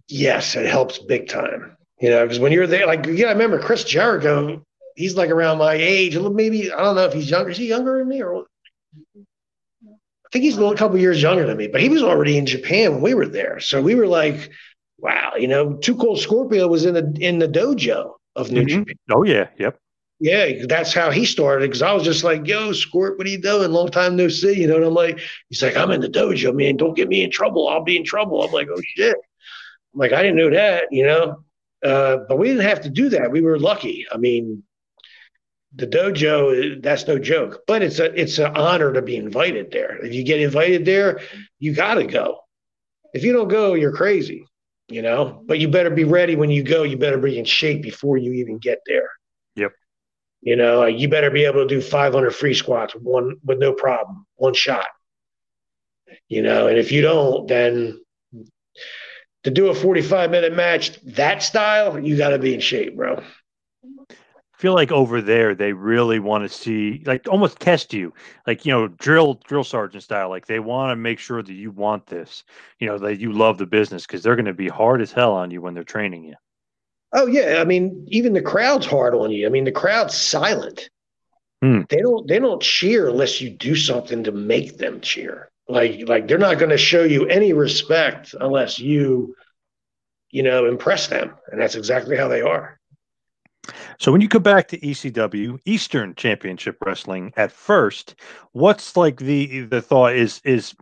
Yes, 0.09 0.57
it 0.57 0.71
helps 0.71 0.99
big 0.99 1.29
time. 1.29 1.77
You 2.01 2.09
know, 2.09 2.23
because 2.25 2.39
when 2.39 2.53
you're 2.53 2.67
there, 2.67 2.87
like 2.87 3.05
yeah, 3.05 3.27
I 3.27 3.33
remember 3.33 3.61
Chris 3.61 3.85
Jericho. 3.85 4.65
He's 4.97 5.17
like 5.17 5.29
around 5.29 5.59
my 5.59 5.75
age. 5.75 6.17
Maybe 6.19 6.73
I 6.73 6.83
don't 6.83 6.97
know 6.97 7.05
if 7.05 7.13
he's 7.13 7.31
younger. 7.31 7.51
Is 7.51 7.59
he 7.59 7.69
younger 7.69 7.99
than 7.99 8.09
me 8.09 8.23
or? 8.23 8.47
I 8.97 10.33
think 10.33 10.45
he's 10.45 10.57
a 10.57 10.75
couple 10.77 10.97
years 10.97 11.21
younger 11.21 11.45
than 11.45 11.57
me, 11.57 11.67
but 11.67 11.81
he 11.81 11.89
was 11.89 12.05
already 12.05 12.39
in 12.39 12.47
Japan 12.47 12.93
when 12.93 13.01
we 13.03 13.15
were 13.15 13.27
there. 13.27 13.59
So 13.59 13.83
we 13.83 13.97
were 13.97 14.07
like 14.07 14.51
wow, 15.01 15.35
you 15.37 15.49
know, 15.49 15.75
Too 15.75 15.97
Cold 15.97 16.21
Scorpio 16.21 16.67
was 16.69 16.85
in 16.85 16.95
the 16.95 17.17
in 17.21 17.39
the 17.39 17.49
dojo 17.49 18.15
of 18.37 18.51
New 18.51 18.61
mm-hmm. 18.61 18.79
Japan. 18.81 18.97
Oh 19.11 19.25
yeah, 19.25 19.49
yep. 19.59 19.79
Yeah, 20.23 20.67
that's 20.69 20.93
how 20.93 21.11
he 21.11 21.25
started. 21.25 21.69
Because 21.69 21.83
I 21.83 21.93
was 21.93 22.05
just 22.05 22.25
like, 22.25 22.47
"Yo, 22.47 22.73
Scorp, 22.73 23.17
what 23.17 23.27
are 23.27 23.31
you 23.31 23.41
doing? 23.41 23.73
Long 23.73 23.91
time 23.91 24.17
no 24.17 24.29
see." 24.29 24.61
You 24.61 24.67
know, 24.67 24.77
and 24.77 24.85
I'm 24.85 24.95
like, 24.95 25.19
he's 25.49 25.63
like, 25.63 25.77
"I'm 25.77 25.91
in 25.91 26.01
the 26.01 26.09
dojo, 26.09 26.55
man. 26.55 26.77
Don't 26.77 26.95
get 26.95 27.09
me 27.09 27.23
in 27.23 27.31
trouble. 27.31 27.69
I'll 27.69 27.85
be 27.85 27.97
in 27.97 28.05
trouble." 28.05 28.43
I'm 28.43 28.53
like, 28.53 28.69
"Oh 28.71 28.81
shit!" 28.97 29.17
I'm 29.95 30.01
like, 30.01 30.13
I 30.13 30.23
didn't 30.23 30.37
know 30.37 30.51
that, 30.51 30.85
you 30.91 31.05
know. 31.05 31.43
Uh, 31.83 32.19
but 32.29 32.39
we 32.39 32.49
didn't 32.49 32.69
have 32.69 32.83
to 32.83 32.91
do 32.91 33.09
that. 33.09 33.33
We 33.33 33.41
were 33.41 33.59
lucky. 33.59 34.07
I 34.13 34.19
mean, 34.19 34.63
the 35.75 35.87
dojo 35.87 36.83
that's 36.83 37.07
no 37.07 37.19
joke 37.19 37.63
but 37.67 37.83
it's 37.83 38.01
a 38.01 38.21
it's 38.21 38.39
an 38.39 38.57
honor 38.57 38.93
to 38.93 39.03
be 39.03 39.17
invited 39.17 39.71
there 39.71 40.05
if 40.05 40.13
you 40.13 40.25
get 40.25 40.41
invited 40.41 40.85
there 40.85 41.21
you 41.61 41.73
got 41.73 41.95
to 41.95 42.05
go 42.05 42.41
if 43.15 43.23
you 43.23 43.33
don't 43.33 43.49
go 43.49 43.75
you're 43.75 43.93
crazy 43.93 44.45
you 44.91 45.03
know. 45.03 45.43
But 45.47 45.59
you 45.59 45.69
better 45.69 45.91
be 45.91 46.05
ready 46.05 46.37
when 46.37 46.51
you 46.51 46.63
go. 46.63 46.83
You 46.83 46.97
better 46.97 47.19
be 47.19 47.39
in 47.39 47.45
shape 47.45 47.83
before 47.83 48.17
you 48.19 48.33
even 48.35 48.59
get 48.59 48.81
there. 48.87 49.09
Yep. 49.57 49.73
You 50.43 50.57
know, 50.57 50.87
you 50.87 51.09
better 51.09 51.31
be 51.31 51.45
able 51.45 51.67
to 51.67 51.69
do 51.69 51.81
500 51.81 52.35
free 52.35 52.55
squats 52.55 52.95
one 52.95 53.37
with 53.45 53.59
no 53.59 53.73
problem, 53.73 54.27
one 54.37 54.55
shot. 54.55 54.87
You 56.29 56.43
know, 56.43 56.67
and 56.67 56.79
if 56.79 56.93
you 56.93 57.03
don't, 57.03 57.47
then 57.47 58.01
to 59.45 59.51
do 59.51 59.69
a 59.69 59.75
45 59.75 60.31
minute 60.31 60.55
match 60.55 61.01
that 61.03 61.43
style, 61.43 61.99
you 61.99 62.17
got 62.17 62.31
to 62.31 62.39
be 62.39 62.55
in 62.55 62.61
shape, 62.61 62.97
bro 62.97 63.23
feel 64.61 64.75
like 64.75 64.93
over 64.93 65.23
there 65.23 65.55
they 65.55 65.73
really 65.73 66.19
want 66.19 66.45
to 66.45 66.49
see 66.49 67.03
like 67.07 67.27
almost 67.27 67.59
test 67.59 67.95
you. 67.95 68.13
Like 68.47 68.67
you 68.67 68.73
know 68.73 68.89
drill 68.89 69.41
drill 69.45 69.65
sergeant 69.65 70.03
style 70.03 70.29
like 70.29 70.47
they 70.47 70.61
want 70.61 70.93
to 70.93 70.97
make 70.97 71.19
sure 71.19 71.43
that 71.43 71.53
you 71.53 71.71
want 71.71 72.07
this 72.07 72.45
you 72.79 72.87
know 72.87 72.99
that 72.99 73.19
you 73.19 73.33
love 73.33 73.57
the 73.57 73.67
business 73.67 74.07
because 74.07 74.23
they're 74.23 74.37
going 74.37 74.45
to 74.45 74.53
be 74.53 74.69
hard 74.69 75.01
as 75.01 75.13
hell 75.13 75.33
on 75.33 75.51
you 75.51 75.63
when 75.63 75.73
they're 75.73 75.83
training 75.83 76.25
you. 76.25 76.35
Oh 77.13 77.27
yeah 77.27 77.59
i 77.61 77.65
mean 77.65 78.05
even 78.09 78.35
the 78.35 78.43
crowd's 78.43 78.87
hard 78.87 79.15
on 79.15 79.31
you. 79.31 79.47
I 79.47 79.51
mean 79.51 79.65
the 79.65 79.73
crowd's 79.73 80.15
silent. 80.15 80.91
Hmm. 81.63 81.83
they 81.89 82.01
don't 82.01 82.29
they 82.29 82.39
don't 82.39 82.63
cheer 82.63 83.09
unless 83.09 83.41
you 83.41 83.51
do 83.51 83.75
something 83.75 84.25
to 84.25 84.33
make 84.33 84.77
them 84.79 85.01
cheer. 85.01 85.51
Like 85.69 86.07
like 86.07 86.29
they're 86.29 86.39
not 86.39 86.59
going 86.59 86.71
to 86.71 86.79
show 86.79 87.05
you 87.05 87.27
any 87.27 87.55
respect 87.55 88.35
unless 88.39 88.79
you 88.79 89.35
you 90.31 90.43
know 90.43 90.67
impress 90.67 91.07
them 91.07 91.35
and 91.51 91.61
that's 91.61 91.77
exactly 91.77 92.17
how 92.17 92.29
they 92.29 92.43
are 92.43 92.80
so 93.99 94.13
when 94.13 94.21
you 94.21 94.29
come 94.29 94.43
back 94.43 94.69
to 94.69 94.79
ECW, 94.81 95.59
Eastern 95.65 96.15
Championship 96.15 96.77
Wrestling 96.85 97.33
at 97.37 97.53
first, 97.53 98.15
what's 98.53 98.97
like 98.97 99.19
the 99.19 99.61
the 99.63 99.83
thought 99.83 100.15
is 100.15 100.41
is 100.45 100.75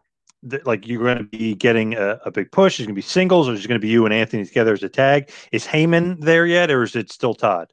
that 0.45 0.67
like 0.67 0.87
you're 0.87 1.03
going 1.03 1.19
to 1.19 1.25
be 1.25 1.55
getting 1.55 1.95
a, 1.95 2.21
a 2.25 2.31
big 2.31 2.53
push? 2.53 2.79
Is 2.79 2.87
going 2.87 2.95
to 2.95 2.99
be 2.99 3.03
singles, 3.03 3.49
or 3.49 3.55
is 3.55 3.65
it 3.65 3.69
going 3.69 3.81
to 3.81 3.85
be 3.85 3.91
you 3.93 4.05
and 4.05 4.15
Anthony 4.15 4.45
together 4.45 4.73
as 4.73 4.83
a 4.83 4.89
tag? 4.89 5.31
Is 5.53 5.67
Heyman 5.67 6.21
there 6.21 6.47
yet, 6.47 6.71
or 6.71 6.83
is 6.83 6.95
it 6.97 7.13
still 7.13 7.35
Tod? 7.35 7.73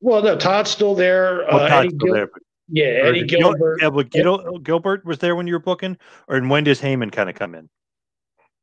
Well, 0.00 0.22
no, 0.22 0.36
Tod's 0.36 0.70
still 0.70 0.94
there. 0.94 1.42
Oh, 1.52 1.58
uh, 1.58 1.68
Tod's 1.68 1.72
Eddie 1.72 1.88
still 1.88 2.06
Gil- 2.06 2.14
there. 2.14 2.30
Yeah, 2.72 3.08
Eddie 3.08 3.24
Gilbert. 3.24 3.80
Gil- 3.80 4.02
Gil- 4.04 4.58
Gilbert 4.58 5.04
was 5.04 5.18
there 5.18 5.34
when 5.34 5.46
you 5.46 5.54
were 5.54 5.58
booking, 5.60 5.98
or 6.28 6.36
and 6.36 6.48
when 6.48 6.64
does 6.64 6.80
Heyman 6.80 7.12
kind 7.12 7.28
of 7.28 7.34
come 7.34 7.54
in? 7.54 7.68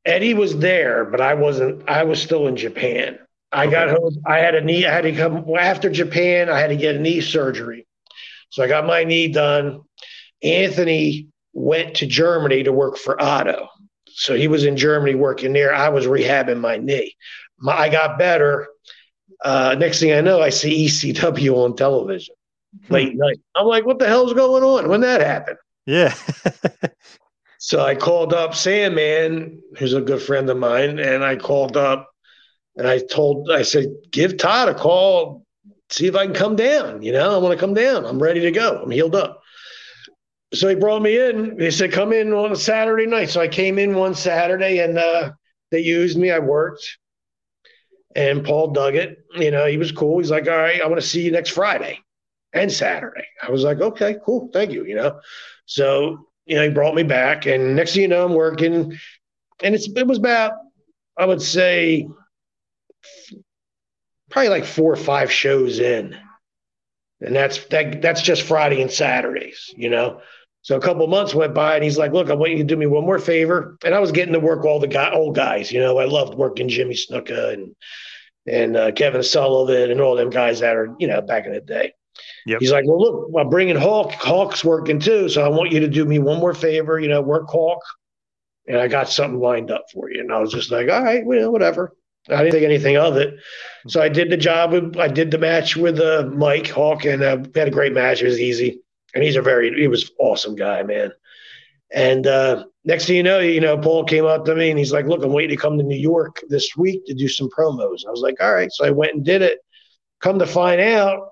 Eddie 0.05 0.33
was 0.33 0.57
there, 0.59 1.03
but 1.03 1.19
I 1.19 1.33
wasn't. 1.33 1.87
I 1.89 2.03
was 2.03 2.21
still 2.21 2.47
in 2.47 2.55
Japan. 2.55 3.19
I 3.51 3.67
got 3.67 3.89
home. 3.89 4.21
I 4.25 4.37
had 4.37 4.55
a 4.55 4.61
knee. 4.61 4.85
I 4.85 4.93
had 4.93 5.01
to 5.01 5.13
come 5.13 5.45
after 5.57 5.89
Japan. 5.89 6.49
I 6.49 6.59
had 6.59 6.67
to 6.67 6.75
get 6.75 6.95
a 6.95 6.99
knee 6.99 7.21
surgery, 7.21 7.87
so 8.49 8.63
I 8.63 8.67
got 8.67 8.85
my 8.85 9.03
knee 9.03 9.29
done. 9.29 9.81
Anthony 10.43 11.27
went 11.53 11.95
to 11.95 12.05
Germany 12.05 12.63
to 12.63 12.71
work 12.71 12.97
for 12.97 13.21
Otto, 13.21 13.69
so 14.07 14.35
he 14.35 14.47
was 14.47 14.65
in 14.65 14.77
Germany 14.77 15.15
working 15.15 15.53
there. 15.53 15.73
I 15.73 15.89
was 15.89 16.05
rehabbing 16.05 16.59
my 16.59 16.77
knee. 16.77 17.15
My, 17.59 17.73
I 17.73 17.89
got 17.89 18.19
better. 18.19 18.67
Uh, 19.43 19.75
next 19.77 19.99
thing 19.99 20.13
I 20.13 20.21
know, 20.21 20.41
I 20.41 20.49
see 20.49 20.87
ECW 20.87 21.55
on 21.55 21.75
television 21.75 22.35
hmm. 22.87 22.93
late 22.93 23.15
night. 23.15 23.39
I'm 23.55 23.67
like, 23.67 23.85
what 23.85 23.99
the 23.99 24.07
hell's 24.07 24.33
going 24.33 24.63
on? 24.63 24.89
When 24.89 25.01
that 25.01 25.21
happened? 25.21 25.57
Yeah. 25.85 26.13
so 27.59 27.81
I 27.81 27.95
called 27.95 28.33
up 28.33 28.55
Sandman, 28.55 29.61
who's 29.77 29.93
a 29.93 30.01
good 30.01 30.21
friend 30.21 30.49
of 30.49 30.57
mine, 30.57 30.99
and 30.99 31.23
I 31.23 31.37
called 31.37 31.77
up 31.77 32.09
and 32.77 32.87
I 32.87 32.99
told, 32.99 33.51
I 33.51 33.63
said, 33.63 33.87
give 34.11 34.37
Tod 34.37 34.69
a 34.69 34.75
call, 34.75 35.45
see 35.89 36.07
if 36.07 36.15
I 36.15 36.25
can 36.25 36.35
come 36.35 36.55
down. 36.55 37.01
You 37.01 37.11
know, 37.11 37.35
I 37.35 37.37
want 37.37 37.53
to 37.53 37.59
come 37.59 37.73
down. 37.73 38.05
I'm 38.05 38.21
ready 38.21 38.39
to 38.41 38.51
go. 38.51 38.81
I'm 38.83 38.91
healed 38.91 39.15
up. 39.15 39.41
So 40.53 40.69
he 40.69 40.75
brought 40.75 41.01
me 41.01 41.19
in. 41.19 41.59
He 41.59 41.71
said, 41.71 41.91
come 41.91 42.13
in 42.13 42.33
on 42.33 42.51
a 42.51 42.55
Saturday 42.55 43.07
night. 43.07 43.29
So 43.29 43.41
I 43.41 43.47
came 43.47 43.79
in 43.79 43.95
one 43.95 44.15
Saturday 44.15 44.79
and 44.79 44.97
uh, 44.97 45.31
they 45.71 45.79
used 45.79 46.17
me. 46.17 46.31
I 46.31 46.39
worked. 46.39 46.97
And 48.15 48.45
Paul 48.45 48.71
dug 48.71 48.95
it. 48.95 49.17
You 49.35 49.51
know, 49.51 49.65
he 49.65 49.77
was 49.77 49.91
cool. 49.91 50.19
He's 50.19 50.31
like, 50.31 50.47
all 50.47 50.57
right, 50.57 50.81
I 50.81 50.87
want 50.87 51.01
to 51.01 51.07
see 51.07 51.21
you 51.21 51.31
next 51.31 51.49
Friday 51.49 51.99
and 52.53 52.71
Saturday. 52.71 53.25
I 53.45 53.51
was 53.51 53.63
like, 53.63 53.81
okay, 53.81 54.17
cool. 54.25 54.49
Thank 54.53 54.71
you. 54.71 54.85
You 54.85 54.95
know, 54.95 55.19
so, 55.65 56.27
you 56.45 56.55
know, 56.55 56.63
he 56.63 56.69
brought 56.69 56.95
me 56.95 57.03
back. 57.03 57.45
And 57.45 57.75
next 57.75 57.93
thing 57.93 58.03
you 58.03 58.07
know, 58.07 58.25
I'm 58.25 58.33
working. 58.33 58.97
And 59.61 59.75
it's, 59.75 59.89
it 59.89 60.07
was 60.07 60.17
about, 60.19 60.53
I 61.17 61.25
would 61.25 61.41
say, 61.41 62.07
probably 64.37 64.59
like 64.59 64.65
four 64.65 64.93
or 64.93 64.97
five 64.97 65.31
shows 65.31 65.79
in. 65.79 66.15
And 67.21 67.35
that's 67.35 67.65
that 67.65 68.03
that's 68.03 68.21
just 68.21 68.43
Friday 68.43 68.83
and 68.83 68.91
Saturdays, 68.91 69.73
you 69.75 69.89
know. 69.89 70.21
So 70.61 70.75
a 70.75 70.81
couple 70.81 71.07
months 71.07 71.33
went 71.33 71.55
by 71.55 71.73
and 71.73 71.83
he's 71.83 71.97
like, 71.97 72.11
look, 72.11 72.29
I 72.29 72.35
want 72.35 72.51
you 72.51 72.57
to 72.59 72.63
do 72.63 72.75
me 72.75 72.85
one 72.85 73.05
more 73.05 73.17
favor. 73.17 73.77
And 73.83 73.95
I 73.95 73.99
was 73.99 74.11
getting 74.11 74.33
to 74.33 74.39
work 74.39 74.63
all 74.63 74.79
the 74.79 74.87
guy, 74.87 75.11
old 75.11 75.35
guys, 75.35 75.71
you 75.71 75.79
know. 75.79 75.97
I 75.97 76.05
loved 76.05 76.35
working 76.35 76.69
Jimmy 76.69 76.93
Snuka 76.93 77.53
and 77.53 77.75
and 78.45 78.77
uh, 78.77 78.91
Kevin 78.91 79.23
Sullivan 79.23 79.89
and 79.89 79.99
all 79.99 80.15
them 80.15 80.29
guys 80.29 80.59
that 80.59 80.75
are, 80.75 80.95
you 80.99 81.07
know, 81.07 81.21
back 81.21 81.47
in 81.47 81.53
the 81.53 81.61
day. 81.61 81.93
Yep. 82.45 82.59
He's 82.59 82.71
like, 82.71 82.85
well, 82.85 83.01
look, 83.01 83.31
I'm 83.39 83.49
bringing 83.49 83.75
Hawk. 83.75 84.11
Hawk's 84.11 84.63
working 84.63 84.99
too, 84.99 85.29
so 85.29 85.43
I 85.43 85.49
want 85.49 85.71
you 85.71 85.79
to 85.79 85.87
do 85.87 86.05
me 86.05 86.19
one 86.19 86.39
more 86.39 86.53
favor. 86.53 86.99
You 86.99 87.07
know, 87.07 87.21
work 87.21 87.47
Hawk, 87.49 87.81
and 88.67 88.77
I 88.77 88.87
got 88.87 89.09
something 89.09 89.39
lined 89.39 89.71
up 89.71 89.85
for 89.91 90.11
you. 90.11 90.19
And 90.19 90.31
I 90.31 90.39
was 90.39 90.51
just 90.51 90.71
like, 90.71 90.89
all 90.89 91.03
right, 91.03 91.25
well, 91.25 91.51
whatever. 91.51 91.95
I 92.29 92.43
didn't 92.43 92.51
think 92.51 92.65
anything 92.65 92.97
of 92.97 93.15
it. 93.17 93.35
So 93.87 94.01
I 94.01 94.09
did 94.09 94.29
the 94.29 94.37
job. 94.37 94.97
I 94.97 95.07
did 95.07 95.31
the 95.31 95.37
match 95.37 95.75
with 95.75 95.99
uh, 95.99 96.29
Mike 96.33 96.67
Hawk, 96.67 97.05
and 97.05 97.23
uh, 97.23 97.37
had 97.55 97.67
a 97.67 97.71
great 97.71 97.93
match. 97.93 98.21
It 98.21 98.25
was 98.25 98.39
easy, 98.39 98.79
and 99.13 99.23
he's 99.23 99.35
a 99.35 99.41
very 99.41 99.73
he 99.73 99.87
was 99.87 100.11
awesome 100.19 100.55
guy, 100.55 100.83
man. 100.83 101.11
And 101.91 102.27
uh, 102.27 102.65
next 102.83 103.05
thing 103.05 103.15
you 103.15 103.23
know, 103.23 103.39
you 103.39 103.61
know, 103.61 103.77
Paul 103.77 104.03
came 104.03 104.25
up 104.25 104.43
to 104.45 104.55
me 104.55 104.69
and 104.69 104.77
he's 104.77 104.91
like, 104.91 105.05
"Look, 105.05 105.23
I'm 105.23 105.31
waiting 105.31 105.55
to 105.55 105.61
come 105.61 105.77
to 105.77 105.83
New 105.83 105.97
York 105.97 106.41
this 106.49 106.75
week 106.75 107.05
to 107.05 107.13
do 107.13 107.27
some 107.27 107.49
promos." 107.49 108.05
I 108.05 108.11
was 108.11 108.21
like, 108.21 108.41
"All 108.41 108.53
right." 108.53 108.71
So 108.71 108.85
I 108.85 108.89
went 108.89 109.15
and 109.15 109.23
did 109.23 109.41
it. 109.41 109.59
Come 110.19 110.39
to 110.39 110.47
find 110.47 110.81
out, 110.81 111.29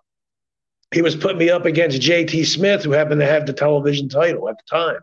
he 0.92 1.02
was 1.02 1.16
putting 1.16 1.40
me 1.40 1.50
up 1.50 1.66
against 1.66 2.02
JT 2.02 2.46
Smith, 2.46 2.84
who 2.84 2.92
happened 2.92 3.20
to 3.20 3.28
have 3.28 3.46
the 3.46 3.54
television 3.54 4.08
title 4.08 4.48
at 4.48 4.56
the 4.58 4.78
time. 4.78 5.00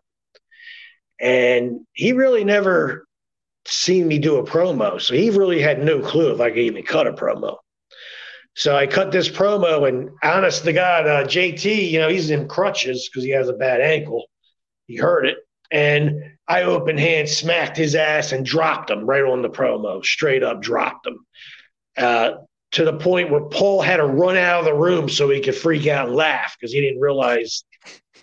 And 1.20 1.80
he 1.92 2.12
really 2.12 2.44
never 2.44 3.04
seen 3.66 4.08
me 4.08 4.18
do 4.18 4.36
a 4.36 4.44
promo. 4.44 5.00
So 5.00 5.14
he 5.14 5.30
really 5.30 5.60
had 5.60 5.84
no 5.84 6.00
clue 6.00 6.32
if 6.32 6.40
I 6.40 6.50
could 6.50 6.58
even 6.58 6.82
cut 6.82 7.06
a 7.06 7.12
promo. 7.12 7.58
So 8.54 8.76
I 8.76 8.86
cut 8.86 9.12
this 9.12 9.28
promo, 9.30 9.88
and 9.88 10.10
honest 10.22 10.64
to 10.64 10.72
God, 10.72 11.06
uh, 11.06 11.24
JT, 11.24 11.90
you 11.90 11.98
know, 11.98 12.08
he's 12.08 12.30
in 12.30 12.48
crutches 12.48 13.08
because 13.08 13.24
he 13.24 13.30
has 13.30 13.48
a 13.48 13.54
bad 13.54 13.80
ankle. 13.80 14.26
He 14.86 14.96
hurt 14.96 15.26
it. 15.26 15.38
And 15.70 16.22
I 16.46 16.64
open 16.64 16.98
hand 16.98 17.30
smacked 17.30 17.78
his 17.78 17.94
ass 17.94 18.32
and 18.32 18.44
dropped 18.44 18.90
him 18.90 19.06
right 19.06 19.24
on 19.24 19.40
the 19.40 19.48
promo, 19.48 20.04
straight 20.04 20.42
up 20.42 20.60
dropped 20.60 21.06
him. 21.06 21.24
Uh, 21.96 22.32
to 22.72 22.84
the 22.84 22.98
point 22.98 23.30
where 23.30 23.42
Paul 23.42 23.80
had 23.80 23.98
to 23.98 24.06
run 24.06 24.36
out 24.36 24.60
of 24.60 24.64
the 24.64 24.74
room 24.74 25.08
so 25.08 25.28
he 25.28 25.40
could 25.40 25.54
freak 25.54 25.86
out 25.86 26.08
and 26.08 26.16
laugh 26.16 26.56
because 26.58 26.72
he 26.72 26.80
didn't 26.80 27.00
realize, 27.00 27.64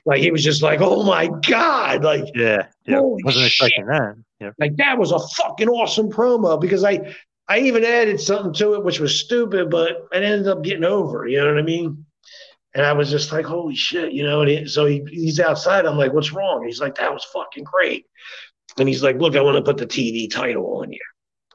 like, 0.06 0.22
he 0.22 0.32
was 0.32 0.44
just 0.44 0.62
like, 0.62 0.80
oh 0.82 1.04
my 1.04 1.30
God. 1.48 2.04
Like, 2.04 2.26
Yeah, 2.36 2.68
yeah. 2.86 3.00
Wasn't 3.00 3.46
expecting 3.46 3.86
shit. 3.86 3.88
that. 3.88 4.16
Yeah. 4.40 4.52
like 4.58 4.78
that 4.78 4.98
was 4.98 5.12
a 5.12 5.20
fucking 5.20 5.68
awesome 5.68 6.10
promo 6.10 6.60
because 6.60 6.84
I 6.84 7.14
I 7.48 7.60
even 7.60 7.84
added 7.84 8.22
something 8.22 8.54
to 8.54 8.76
it 8.76 8.84
which 8.84 9.00
was 9.00 9.20
stupid, 9.20 9.70
but 9.70 10.08
it 10.12 10.24
ended 10.24 10.48
up 10.48 10.64
getting 10.64 10.86
over. 10.86 11.28
You 11.28 11.40
know 11.40 11.48
what 11.48 11.58
I 11.58 11.64
mean? 11.64 12.06
And 12.76 12.86
I 12.86 12.94
was 12.94 13.10
just 13.10 13.32
like, 13.32 13.46
holy 13.46 13.76
shit, 13.76 14.14
you 14.14 14.24
know. 14.24 14.42
And 14.42 14.50
he, 14.50 14.68
so 14.68 14.86
he, 14.86 15.04
he's 15.10 15.40
outside. 15.40 15.86
I'm 15.86 15.98
like, 15.98 16.14
what's 16.14 16.32
wrong? 16.32 16.64
He's 16.66 16.80
like, 16.80 16.96
that 16.96 17.12
was 17.12 17.26
fucking 17.34 17.64
great. 17.64 18.06
And 18.78 18.88
he's 18.88 19.02
like, 19.02 19.18
look, 19.18 19.36
I 19.36 19.42
want 19.42 19.58
to 19.58 19.64
put 19.64 19.78
the 19.78 19.88
TV 19.88 20.30
title 20.32 20.78
on 20.78 20.92
you. 20.92 21.00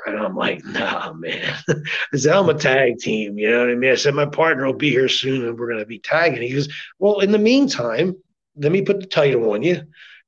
And 0.07 0.19
I'm 0.19 0.37
like, 0.37 0.65
nah, 0.65 1.13
man. 1.13 1.57
I 2.13 2.17
said, 2.17 2.35
I'm 2.35 2.49
a 2.49 2.55
tag 2.55 2.99
team. 2.99 3.39
You 3.39 3.51
know 3.51 3.61
what 3.61 3.71
I 3.71 3.75
mean? 3.75 3.93
I 3.93 3.95
said, 3.95 4.15
my 4.15 4.27
partner 4.27 4.67
will 4.67 4.75
be 4.75 4.91
here 4.91 5.09
soon 5.09 5.47
and 5.47 5.59
we're 5.59 5.69
going 5.69 5.79
to 5.79 5.87
be 5.87 6.01
tagging. 6.01 6.43
He 6.43 6.53
goes, 6.53 6.69
well, 6.99 7.21
in 7.21 7.31
the 7.31 7.39
meantime, 7.39 8.17
let 8.57 8.73
me 8.73 8.83
put 8.83 9.01
the 9.01 9.07
title 9.07 9.53
on 9.53 9.63
you 9.63 9.83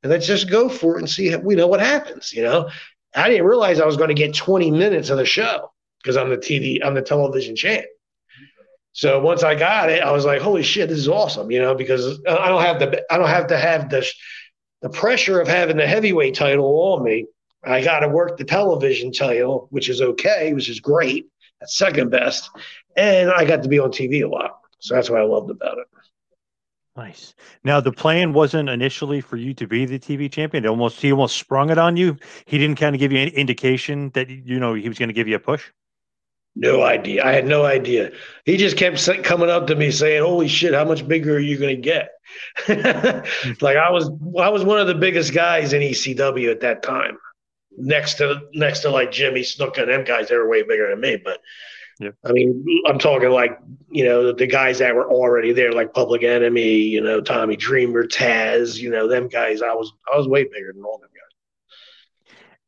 and 0.07 0.13
let's 0.13 0.29
just 0.29 0.49
go 0.49 0.69
for 0.69 0.95
it 0.95 1.01
and 1.01 1.11
see, 1.11 1.35
we 1.35 1.57
know 1.57 1.67
what 1.67 1.81
happens. 1.81 2.33
You 2.33 2.45
know, 2.45 2.71
I 3.17 3.29
didn't 3.29 3.45
realize 3.45 3.81
I 3.81 3.87
was 3.87 3.97
going 3.97 4.07
to 4.07 4.15
get 4.15 4.37
20 4.37 4.71
minutes 4.71 5.11
of 5.11 5.19
the 5.19 5.27
show 5.27 5.73
because 6.01 6.17
I'm 6.17 6.31
the 6.31 6.37
TV, 6.37 6.79
I'm 6.81 6.95
the 6.95 7.03
television 7.03 7.57
champ. 7.57 7.87
So 8.93 9.19
once 9.21 9.43
I 9.43 9.57
got 9.57 9.91
it, 9.91 10.05
I 10.05 10.13
was 10.13 10.25
like, 10.25 10.41
holy 10.41 10.63
shit, 10.63 10.89
this 10.89 10.99
is 10.99 11.09
awesome. 11.09 11.51
You 11.51 11.59
know, 11.59 11.75
because 11.75 12.21
I 12.29 12.47
don't 12.47 12.63
have 12.63 12.79
the, 12.79 13.05
I 13.13 13.19
don't 13.19 13.27
have 13.27 13.49
to 13.49 13.59
have 13.59 13.91
the, 13.91 14.07
the 14.81 14.91
pressure 14.91 15.41
of 15.41 15.49
having 15.49 15.77
the 15.77 15.89
heavyweight 15.89 16.37
title 16.37 16.67
on 16.93 17.03
me. 17.03 17.27
I 17.65 17.83
got 17.83 18.01
to 18.01 18.09
work 18.09 18.37
the 18.37 18.45
television 18.45 19.11
title, 19.11 19.67
which 19.71 19.89
is 19.89 20.01
okay, 20.01 20.53
which 20.53 20.69
is 20.69 20.79
great. 20.79 21.27
That's 21.61 21.77
second 21.77 22.11
best. 22.11 22.49
And 22.97 23.33
I 23.33 23.45
got 23.45 23.65
to 23.65 23.69
be 23.69 23.81
on 23.81 23.91
TV 23.91 24.23
a 24.23 24.29
lot. 24.29 24.61
So 24.79 24.95
that's 24.95 25.11
what 25.11 25.21
I 25.21 25.25
loved 25.25 25.51
about 25.51 25.79
it. 25.79 25.89
Nice. 26.97 27.35
Now 27.63 27.81
the 27.81 27.93
plan 27.93 28.33
wasn't 28.33 28.71
initially 28.71 29.21
for 29.21 29.37
you 29.37 29.53
to 29.55 29.67
be 29.67 29.85
the 29.85 29.99
TV 29.99 30.33
champion. 30.33 30.65
It 30.65 30.69
almost 30.69 31.01
he 31.01 31.13
almost 31.13 31.37
sprung 31.37 31.71
it 31.71 31.77
on 31.77 31.97
you. 31.97 32.17
He 32.47 32.57
didn't 32.57 32.79
kind 32.79 32.95
of 32.95 33.01
give 33.01 33.13
you 33.13 33.19
any 33.19 33.33
indication 33.33 34.11
that 34.15 34.31
you 34.31 34.59
know 34.59 34.73
he 34.75 34.89
was 34.89 34.99
going 34.99 35.11
to 35.11 35.15
give 35.15 35.29
you 35.29 35.37
a 35.37 35.41
push. 35.41 35.71
No 36.59 36.83
idea. 36.83 37.23
I 37.23 37.33
had 37.33 37.47
no 37.47 37.67
idea. 37.67 38.13
He 38.47 38.57
just 38.57 38.79
kept 38.79 39.07
coming 39.25 39.51
up 39.51 39.67
to 39.67 39.77
me 39.77 39.91
saying, 39.91 40.23
"Holy 40.23 40.49
shit, 40.49 40.73
how 40.73 40.87
much 40.87 41.07
bigger 41.07 41.37
are 41.37 41.39
you 41.39 41.59
going 41.59 41.77
to 41.77 41.83
get?" 41.83 42.13
like 43.61 43.77
I 43.77 43.91
was, 43.91 44.11
I 44.41 44.49
was 44.49 44.65
one 44.65 44.81
of 44.81 44.87
the 44.87 44.95
biggest 44.95 45.35
guys 45.35 45.75
in 45.75 45.83
ECW 45.83 46.51
at 46.51 46.61
that 46.61 46.83
time, 46.83 47.19
next 47.77 48.15
to 48.15 48.41
next 48.55 48.81
to 48.81 48.91
like 48.91 49.13
Jimmy 49.13 49.43
Snook 49.43 49.77
and 49.77 49.91
them 49.91 50.05
guys. 50.05 50.31
They 50.31 50.37
were 50.37 50.49
way 50.49 50.63
bigger 50.63 50.89
than 50.89 51.01
me, 51.01 51.21
but 51.23 51.43
I 52.25 52.33
mean, 52.33 52.65
I'm 52.87 52.99
talking 52.99 53.31
like 53.31 53.59
you 53.91 54.05
know 54.05 54.33
the 54.33 54.47
guys 54.47 54.79
that 54.81 54.95
were 54.95 55.11
already 55.11 55.53
there, 55.53 55.73
like 55.73 55.95
Public 55.95 56.23
Enemy, 56.23 56.75
you 56.75 57.01
know, 57.01 57.21
Tommy 57.21 57.57
Dreamer, 57.57 58.07
Taz, 58.07 58.79
you 58.79 58.91
know, 58.91 59.09
them 59.09 59.29
guys. 59.29 59.63
I 59.63 59.73
was 59.73 59.93
I 60.13 60.17
was 60.17 60.29
way 60.29 60.45
bigger 60.45 60.73
than 60.75 60.83
all 60.83 60.99
them 60.99 61.09
guys. 61.15 61.27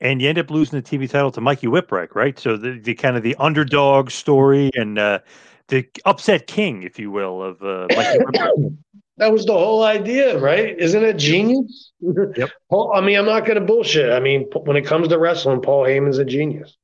And 0.01 0.22
you 0.22 0.29
end 0.29 0.39
up 0.39 0.51
losing 0.51 0.81
the 0.81 0.83
TV 0.83 1.11
title 1.11 1.31
to 1.33 1.41
Mikey 1.41 1.66
Whipwreck, 1.66 2.14
right? 2.14 2.39
So 2.39 2.57
the, 2.57 2.79
the 2.79 2.95
kind 2.95 3.16
of 3.16 3.22
the 3.22 3.35
underdog 3.39 4.11
story 4.11 4.70
and 4.74 4.99
uh, 4.99 5.18
the 5.66 5.89
upset 6.05 6.47
king, 6.47 6.85
if 6.85 6.99
you 6.99 7.11
will, 7.11 7.43
of 7.43 7.62
uh, 7.62 7.89
Mikey 7.95 8.18
Whipwreck. 8.24 8.76
That 9.18 9.33
was 9.33 9.45
the 9.45 9.53
whole 9.53 9.83
idea, 9.83 10.39
right? 10.39 10.79
Isn't 10.79 11.03
it 11.03 11.16
genius? 11.16 11.91
Yep. 12.01 12.51
Paul, 12.70 12.93
I 12.95 13.01
mean, 13.01 13.18
I'm 13.18 13.26
not 13.26 13.45
going 13.45 13.59
to 13.59 13.66
bullshit. 13.66 14.12
I 14.12 14.20
mean, 14.20 14.49
when 14.53 14.76
it 14.76 14.87
comes 14.87 15.09
to 15.09 15.18
wrestling, 15.18 15.61
Paul 15.61 15.85
Heyman's 15.85 16.18
a 16.18 16.24
genius. 16.24 16.76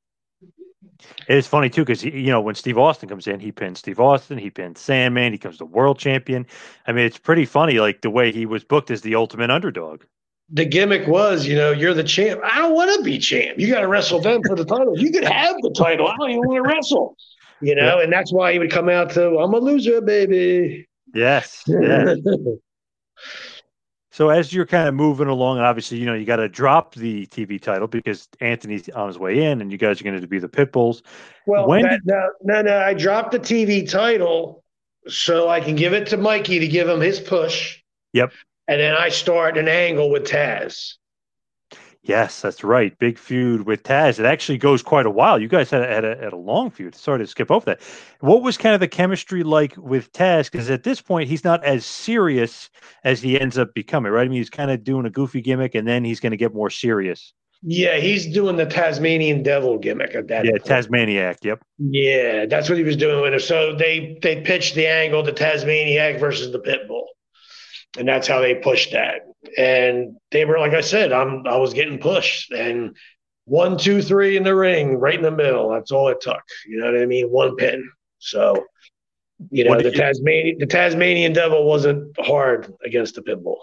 It's 1.29 1.47
funny 1.47 1.71
too 1.71 1.83
because 1.83 2.05
you 2.05 2.31
know 2.31 2.41
when 2.41 2.55
Steve 2.55 2.79
Austin 2.79 3.09
comes 3.09 3.27
in, 3.27 3.41
he 3.41 3.53
pins 3.53 3.79
Steve 3.79 4.01
Austin, 4.01 4.39
he 4.39 4.51
pins 4.51 4.81
Sandman, 4.81 5.33
he 5.33 5.39
comes 5.39 5.59
the 5.59 5.65
world 5.65 5.99
champion. 5.99 6.47
I 6.87 6.93
mean, 6.93 7.05
it's 7.05 7.19
pretty 7.19 7.47
funny, 7.47 7.81
like 7.81 8.03
the 8.03 8.11
way 8.11 8.33
he 8.33 8.47
was 8.47 8.65
booked 8.65 8.91
as 8.91 9.03
the 9.03 9.15
ultimate 9.15 9.51
underdog. 9.51 10.03
The 10.51 10.67
gimmick 10.67 11.07
was, 11.09 11.47
you 11.47 11.57
know, 11.57 11.71
you're 11.71 11.95
the 11.95 12.05
champ. 12.05 12.41
I 12.45 12.59
don't 12.59 12.75
want 12.75 12.95
to 12.97 13.03
be 13.03 13.19
champ. 13.19 13.59
You 13.59 13.69
got 13.69 13.81
to 13.81 13.89
wrestle 13.89 14.21
them 14.21 14.43
for 14.47 14.55
the 14.55 14.65
title. 14.65 14.99
You 14.99 15.11
could 15.11 15.25
have 15.25 15.57
the 15.63 15.75
title. 15.77 16.07
I 16.07 16.17
don't 16.17 16.31
even 16.31 16.43
want 16.43 16.57
to 16.57 16.75
wrestle. 16.75 17.17
You 17.61 17.75
know, 17.75 17.99
and 17.99 18.13
that's 18.13 18.31
why 18.31 18.53
he 18.53 18.59
would 18.59 18.71
come 18.71 18.91
out 18.91 19.11
to, 19.13 19.39
I'm 19.39 19.55
a 19.55 19.59
loser, 19.59 20.03
baby. 20.03 20.87
Yes. 21.15 21.63
yes. 21.67 22.19
So 24.15 24.29
as 24.29 24.53
you're 24.53 24.65
kind 24.65 24.87
of 24.87 24.95
moving 24.95 25.27
along, 25.27 25.57
and 25.57 25.67
obviously, 25.67 25.99
you 25.99 26.07
know, 26.07 26.15
you 26.15 26.25
got 26.25 26.37
to 26.37 26.49
drop 26.49 26.95
the 26.95 27.27
TV 27.27 27.61
title 27.61 27.89
because 27.89 28.29
Anthony's 28.39 28.89
on 28.91 29.09
his 29.09 29.19
way 29.19 29.43
in, 29.43 29.61
and 29.61 29.73
you 29.73 29.77
guys 29.77 30.01
are 30.01 30.05
going 30.05 30.21
to 30.21 30.25
be 30.29 30.39
the 30.39 30.49
pit 30.49 30.71
bulls. 30.71 31.03
Well, 31.47 31.67
when 31.67 31.83
that, 31.83 31.91
did- 31.91 32.07
no, 32.07 32.31
no, 32.45 32.63
no. 32.63 32.79
I 32.79 32.95
dropped 32.95 33.33
the 33.33 33.41
TV 33.41 33.91
title 33.91 34.63
so 35.09 35.49
I 35.49 35.59
can 35.59 35.75
give 35.75 35.95
it 35.95 36.07
to 36.11 36.17
Mikey 36.17 36.61
to 36.61 36.69
give 36.69 36.89
him 36.89 37.01
his 37.01 37.19
push. 37.19 37.81
Yep. 38.13 38.33
And 38.69 38.81
then 38.81 38.95
I 38.95 39.09
start 39.09 39.59
an 39.59 39.67
angle 39.67 40.09
with 40.11 40.29
Taz. 40.29 40.95
Yes, 42.07 42.43
that's 42.43 42.63
right. 42.63 42.97
Big 42.99 43.19
feud 43.19 43.65
with 43.67 43.83
Taz. 43.83 44.19
It 44.21 44.27
actually 44.27 44.59
goes 44.59 44.83
quite 44.83 45.07
a 45.07 45.11
while. 45.11 45.41
You 45.41 45.49
guys 45.49 45.71
had 45.71 45.83
a, 45.83 45.87
had 45.87 46.05
a, 46.05 46.17
had 46.23 46.33
a 46.35 46.37
long 46.37 46.71
feud. 46.71 46.95
Sorry 46.95 47.19
to 47.19 47.27
skip 47.27 47.51
over 47.51 47.65
that. 47.65 47.81
What 48.21 48.43
was 48.43 48.59
kind 48.59 48.75
of 48.75 48.81
the 48.81 48.89
chemistry 48.89 49.43
like 49.43 49.75
with 49.79 50.13
Taz? 50.13 50.51
Because 50.51 50.69
at 50.69 50.83
this 50.83 51.01
point, 51.01 51.31
he's 51.31 51.45
not 51.45 51.65
as 51.65 51.87
serious 51.87 52.69
as 53.05 53.23
he 53.23 53.41
ends 53.41 53.57
up 53.57 53.73
becoming, 53.75 54.13
right? 54.13 54.27
I 54.27 54.29
mean, 54.29 54.37
he's 54.37 54.51
kind 54.51 54.71
of 54.71 54.85
doing 54.85 55.07
a 55.07 55.11
goofy 55.11 55.41
gimmick, 55.41 55.75
and 55.75 55.89
then 55.89 56.05
he's 56.05 56.21
going 56.21 56.33
to 56.33 56.37
get 56.37 56.53
more 56.53 56.69
serious. 56.69 57.33
Yeah, 57.63 57.97
he's 57.97 58.27
doing 58.27 58.57
the 58.57 58.67
Tasmanian 58.67 59.43
devil 59.43 59.79
gimmick 59.79 60.15
at 60.15 60.29
that 60.29 60.45
Yeah, 60.45 60.59
point. 60.59 60.65
Tasmaniac. 60.67 61.39
Yep. 61.43 61.63
Yeah, 61.79 62.45
that's 62.45 62.69
what 62.69 62.77
he 62.77 62.85
was 62.85 62.97
doing. 62.97 63.23
with 63.23 63.33
it. 63.33 63.41
So 63.41 63.75
they 63.75 64.19
they 64.21 64.43
pitched 64.43 64.75
the 64.75 64.87
angle, 64.87 65.23
the 65.23 65.33
Tasmaniac 65.33 66.21
versus 66.21 66.53
the 66.53 66.59
Pitbull, 66.61 67.05
and 67.99 68.09
that's 68.09 68.27
how 68.27 68.41
they 68.41 68.55
pushed 68.55 68.93
that. 68.93 69.23
And 69.57 70.17
they 70.31 70.45
were 70.45 70.59
like 70.59 70.73
I 70.73 70.81
said, 70.81 71.13
I'm 71.13 71.47
I 71.47 71.57
was 71.57 71.75
getting 71.75 71.99
pushed, 71.99 72.51
and 72.53 72.97
one, 73.45 73.77
two, 73.77 74.01
three 74.01 74.37
in 74.37 74.43
the 74.43 74.55
ring, 74.55 74.97
right 74.97 75.15
in 75.15 75.23
the 75.23 75.31
middle. 75.31 75.71
That's 75.71 75.91
all 75.91 76.09
it 76.09 76.21
took. 76.21 76.43
You 76.67 76.79
know 76.81 76.87
what 76.93 77.01
I 77.01 77.07
mean? 77.07 77.29
One 77.31 77.57
pin. 77.57 77.89
So 78.19 78.65
you 79.51 79.65
know 79.65 79.77
the 79.77 79.85
you- 79.85 79.91
Tasmanian 79.93 80.59
the 80.59 80.67
Tasmanian 80.67 81.33
devil 81.33 81.65
wasn't 81.67 82.19
hard 82.19 82.73
against 82.85 83.15
the 83.17 83.23
Pitbull. 83.23 83.57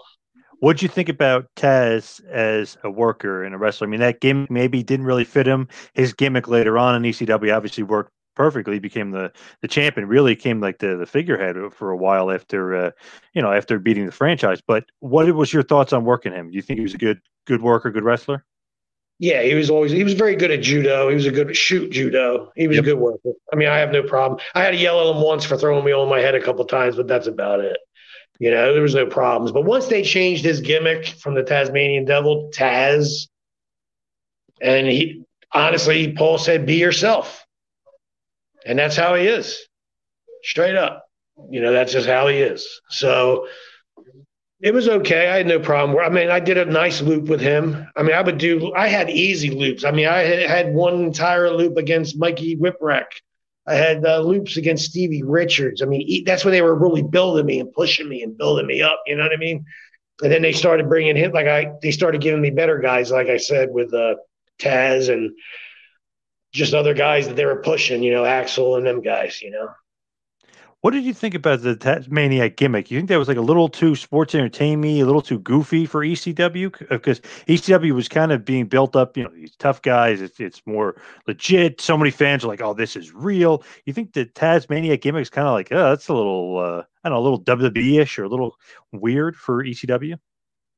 What'd 0.60 0.80
you 0.80 0.88
think 0.88 1.08
about 1.08 1.46
Taz 1.56 2.24
as 2.26 2.78
a 2.84 2.90
worker 2.90 3.42
and 3.42 3.52
a 3.52 3.58
wrestler? 3.58 3.88
I 3.88 3.90
mean, 3.90 3.98
that 3.98 4.20
gimmick 4.20 4.48
maybe 4.48 4.84
didn't 4.84 5.06
really 5.06 5.24
fit 5.24 5.44
him. 5.44 5.66
His 5.94 6.12
gimmick 6.12 6.46
later 6.46 6.78
on 6.78 6.94
in 6.94 7.02
ECW 7.02 7.52
obviously 7.52 7.82
worked 7.82 8.12
perfectly. 8.34 8.78
Became 8.78 9.10
the 9.10 9.32
the 9.60 9.68
champion. 9.68 10.08
Really 10.08 10.36
came 10.36 10.60
like 10.60 10.78
the 10.78 10.96
the 10.96 11.06
figurehead 11.06 11.56
for 11.72 11.90
a 11.90 11.96
while 11.96 12.30
after 12.30 12.74
uh, 12.74 12.90
you 13.34 13.42
know 13.42 13.52
after 13.52 13.78
beating 13.78 14.06
the 14.06 14.12
franchise. 14.12 14.60
But 14.66 14.84
what 15.00 15.32
was 15.34 15.52
your 15.52 15.62
thoughts 15.62 15.92
on 15.92 16.04
working 16.04 16.32
him? 16.32 16.50
Do 16.50 16.56
you 16.56 16.62
think 16.62 16.78
he 16.78 16.82
was 16.84 16.94
a 16.94 16.98
good 16.98 17.20
good 17.46 17.62
worker, 17.62 17.90
good 17.90 18.04
wrestler? 18.04 18.44
Yeah, 19.18 19.42
he 19.42 19.54
was 19.54 19.70
always 19.70 19.92
he 19.92 20.02
was 20.02 20.14
very 20.14 20.34
good 20.34 20.50
at 20.50 20.62
judo. 20.62 21.08
He 21.08 21.14
was 21.14 21.26
a 21.26 21.30
good 21.30 21.56
shoot 21.56 21.92
judo. 21.92 22.50
He 22.56 22.66
was 22.66 22.78
a 22.78 22.82
good 22.82 22.98
worker. 22.98 23.30
I 23.52 23.56
mean, 23.56 23.68
I 23.68 23.78
have 23.78 23.92
no 23.92 24.02
problem. 24.02 24.40
I 24.54 24.64
had 24.64 24.72
to 24.72 24.76
yell 24.76 25.00
at 25.00 25.14
him 25.14 25.22
once 25.22 25.44
for 25.44 25.56
throwing 25.56 25.84
me 25.84 25.92
on 25.92 26.08
my 26.08 26.18
head 26.18 26.34
a 26.34 26.40
couple 26.40 26.64
times, 26.64 26.96
but 26.96 27.06
that's 27.06 27.28
about 27.28 27.60
it. 27.60 27.76
You 28.40 28.50
know, 28.50 28.72
there 28.72 28.82
was 28.82 28.96
no 28.96 29.06
problems. 29.06 29.52
But 29.52 29.64
once 29.64 29.86
they 29.86 30.02
changed 30.02 30.44
his 30.44 30.60
gimmick 30.60 31.06
from 31.06 31.34
the 31.34 31.44
Tasmanian 31.44 32.04
Devil, 32.04 32.50
Taz, 32.52 33.28
and 34.60 34.88
he 34.88 35.22
honestly, 35.52 36.12
Paul 36.14 36.38
said, 36.38 36.66
"Be 36.66 36.74
yourself," 36.74 37.41
and 38.66 38.78
that's 38.78 38.96
how 38.96 39.14
he 39.14 39.26
is, 39.26 39.66
straight 40.42 40.76
up. 40.76 41.04
You 41.50 41.60
know, 41.60 41.72
that's 41.72 41.92
just 41.92 42.06
how 42.06 42.28
he 42.28 42.38
is. 42.38 42.66
So 42.90 43.46
it 44.60 44.72
was 44.72 44.88
okay. 44.88 45.28
I 45.28 45.38
had 45.38 45.46
no 45.46 45.58
problem. 45.58 45.98
I 45.98 46.08
mean, 46.08 46.30
I 46.30 46.40
did 46.40 46.58
a 46.58 46.64
nice 46.64 47.00
loop 47.00 47.28
with 47.28 47.40
him. 47.40 47.86
I 47.96 48.02
mean, 48.02 48.14
I 48.14 48.22
would 48.22 48.38
do. 48.38 48.72
I 48.74 48.88
had 48.88 49.10
easy 49.10 49.50
loops. 49.50 49.84
I 49.84 49.90
mean, 49.90 50.06
I 50.06 50.20
had, 50.22 50.74
one 50.74 51.02
entire 51.02 51.50
loop 51.50 51.76
against 51.76 52.18
Mikey 52.18 52.56
Whipwreck. 52.56 53.06
I 53.66 53.74
had 53.74 54.04
uh, 54.04 54.20
loops 54.20 54.56
against 54.56 54.86
Stevie 54.86 55.22
Richards. 55.22 55.82
I 55.82 55.86
mean, 55.86 56.24
that's 56.24 56.44
when 56.44 56.52
they 56.52 56.62
were 56.62 56.74
really 56.74 57.02
building 57.02 57.46
me 57.46 57.60
and 57.60 57.72
pushing 57.72 58.08
me 58.08 58.22
and 58.22 58.36
building 58.36 58.66
me 58.66 58.82
up. 58.82 59.00
You 59.06 59.16
know 59.16 59.22
what 59.22 59.32
I 59.32 59.36
mean? 59.36 59.64
and 60.22 60.32
then 60.32 60.42
they 60.42 60.52
started 60.52 60.88
bringing 60.88 61.16
him 61.16 61.32
like 61.32 61.46
I 61.46 61.72
they 61.82 61.90
started 61.90 62.20
giving 62.20 62.40
me 62.40 62.50
better 62.50 62.78
guys, 62.78 63.10
like 63.10 63.28
I 63.28 63.36
said 63.36 63.70
with 63.70 63.92
uh, 63.92 64.14
Taz 64.58 65.12
and 65.12 65.32
just 66.52 66.74
other 66.74 66.94
guys 66.94 67.26
that 67.28 67.36
they 67.36 67.46
were 67.46 67.62
pushing, 67.62 68.02
you 68.02 68.12
know, 68.12 68.24
Axel 68.24 68.76
and 68.76 68.86
them 68.86 69.00
guys, 69.00 69.40
you 69.42 69.50
know. 69.50 69.68
What 70.82 70.90
did 70.90 71.04
you 71.04 71.14
think 71.14 71.36
about 71.36 71.62
the 71.62 71.76
Tasmaniac 71.76 72.56
gimmick? 72.56 72.90
You 72.90 72.98
think 72.98 73.08
that 73.08 73.16
was 73.16 73.28
like 73.28 73.36
a 73.36 73.40
little 73.42 73.68
too 73.68 73.94
sports 73.94 74.34
entertainment, 74.34 75.00
a 75.00 75.04
little 75.04 75.22
too 75.22 75.38
goofy 75.38 75.86
for 75.86 76.04
ECW? 76.04 76.88
Because 76.88 77.20
ECW 77.46 77.92
was 77.92 78.08
kind 78.08 78.32
of 78.32 78.44
being 78.44 78.66
built 78.66 78.96
up, 78.96 79.16
you 79.16 79.22
know, 79.22 79.30
these 79.30 79.54
tough 79.54 79.80
guys. 79.82 80.20
It's, 80.20 80.40
it's 80.40 80.60
more 80.66 81.00
legit. 81.28 81.80
So 81.80 81.96
many 81.96 82.10
fans 82.10 82.42
are 82.42 82.48
like, 82.48 82.60
"Oh, 82.60 82.74
this 82.74 82.96
is 82.96 83.14
real." 83.14 83.62
You 83.84 83.92
think 83.92 84.12
the 84.12 84.24
Tasmaniac 84.24 85.02
gimmick 85.02 85.22
is 85.22 85.30
kind 85.30 85.46
of 85.46 85.54
like, 85.54 85.68
"Oh, 85.70 85.90
that's 85.90 86.08
a 86.08 86.14
little, 86.14 86.58
uh, 86.58 86.82
I 87.04 87.08
don't 87.08 87.14
know, 87.14 87.20
a 87.20 87.26
little 87.28 87.44
WWE-ish 87.44 88.18
or 88.18 88.24
a 88.24 88.28
little 88.28 88.56
weird 88.90 89.36
for 89.36 89.62
ECW"? 89.62 90.18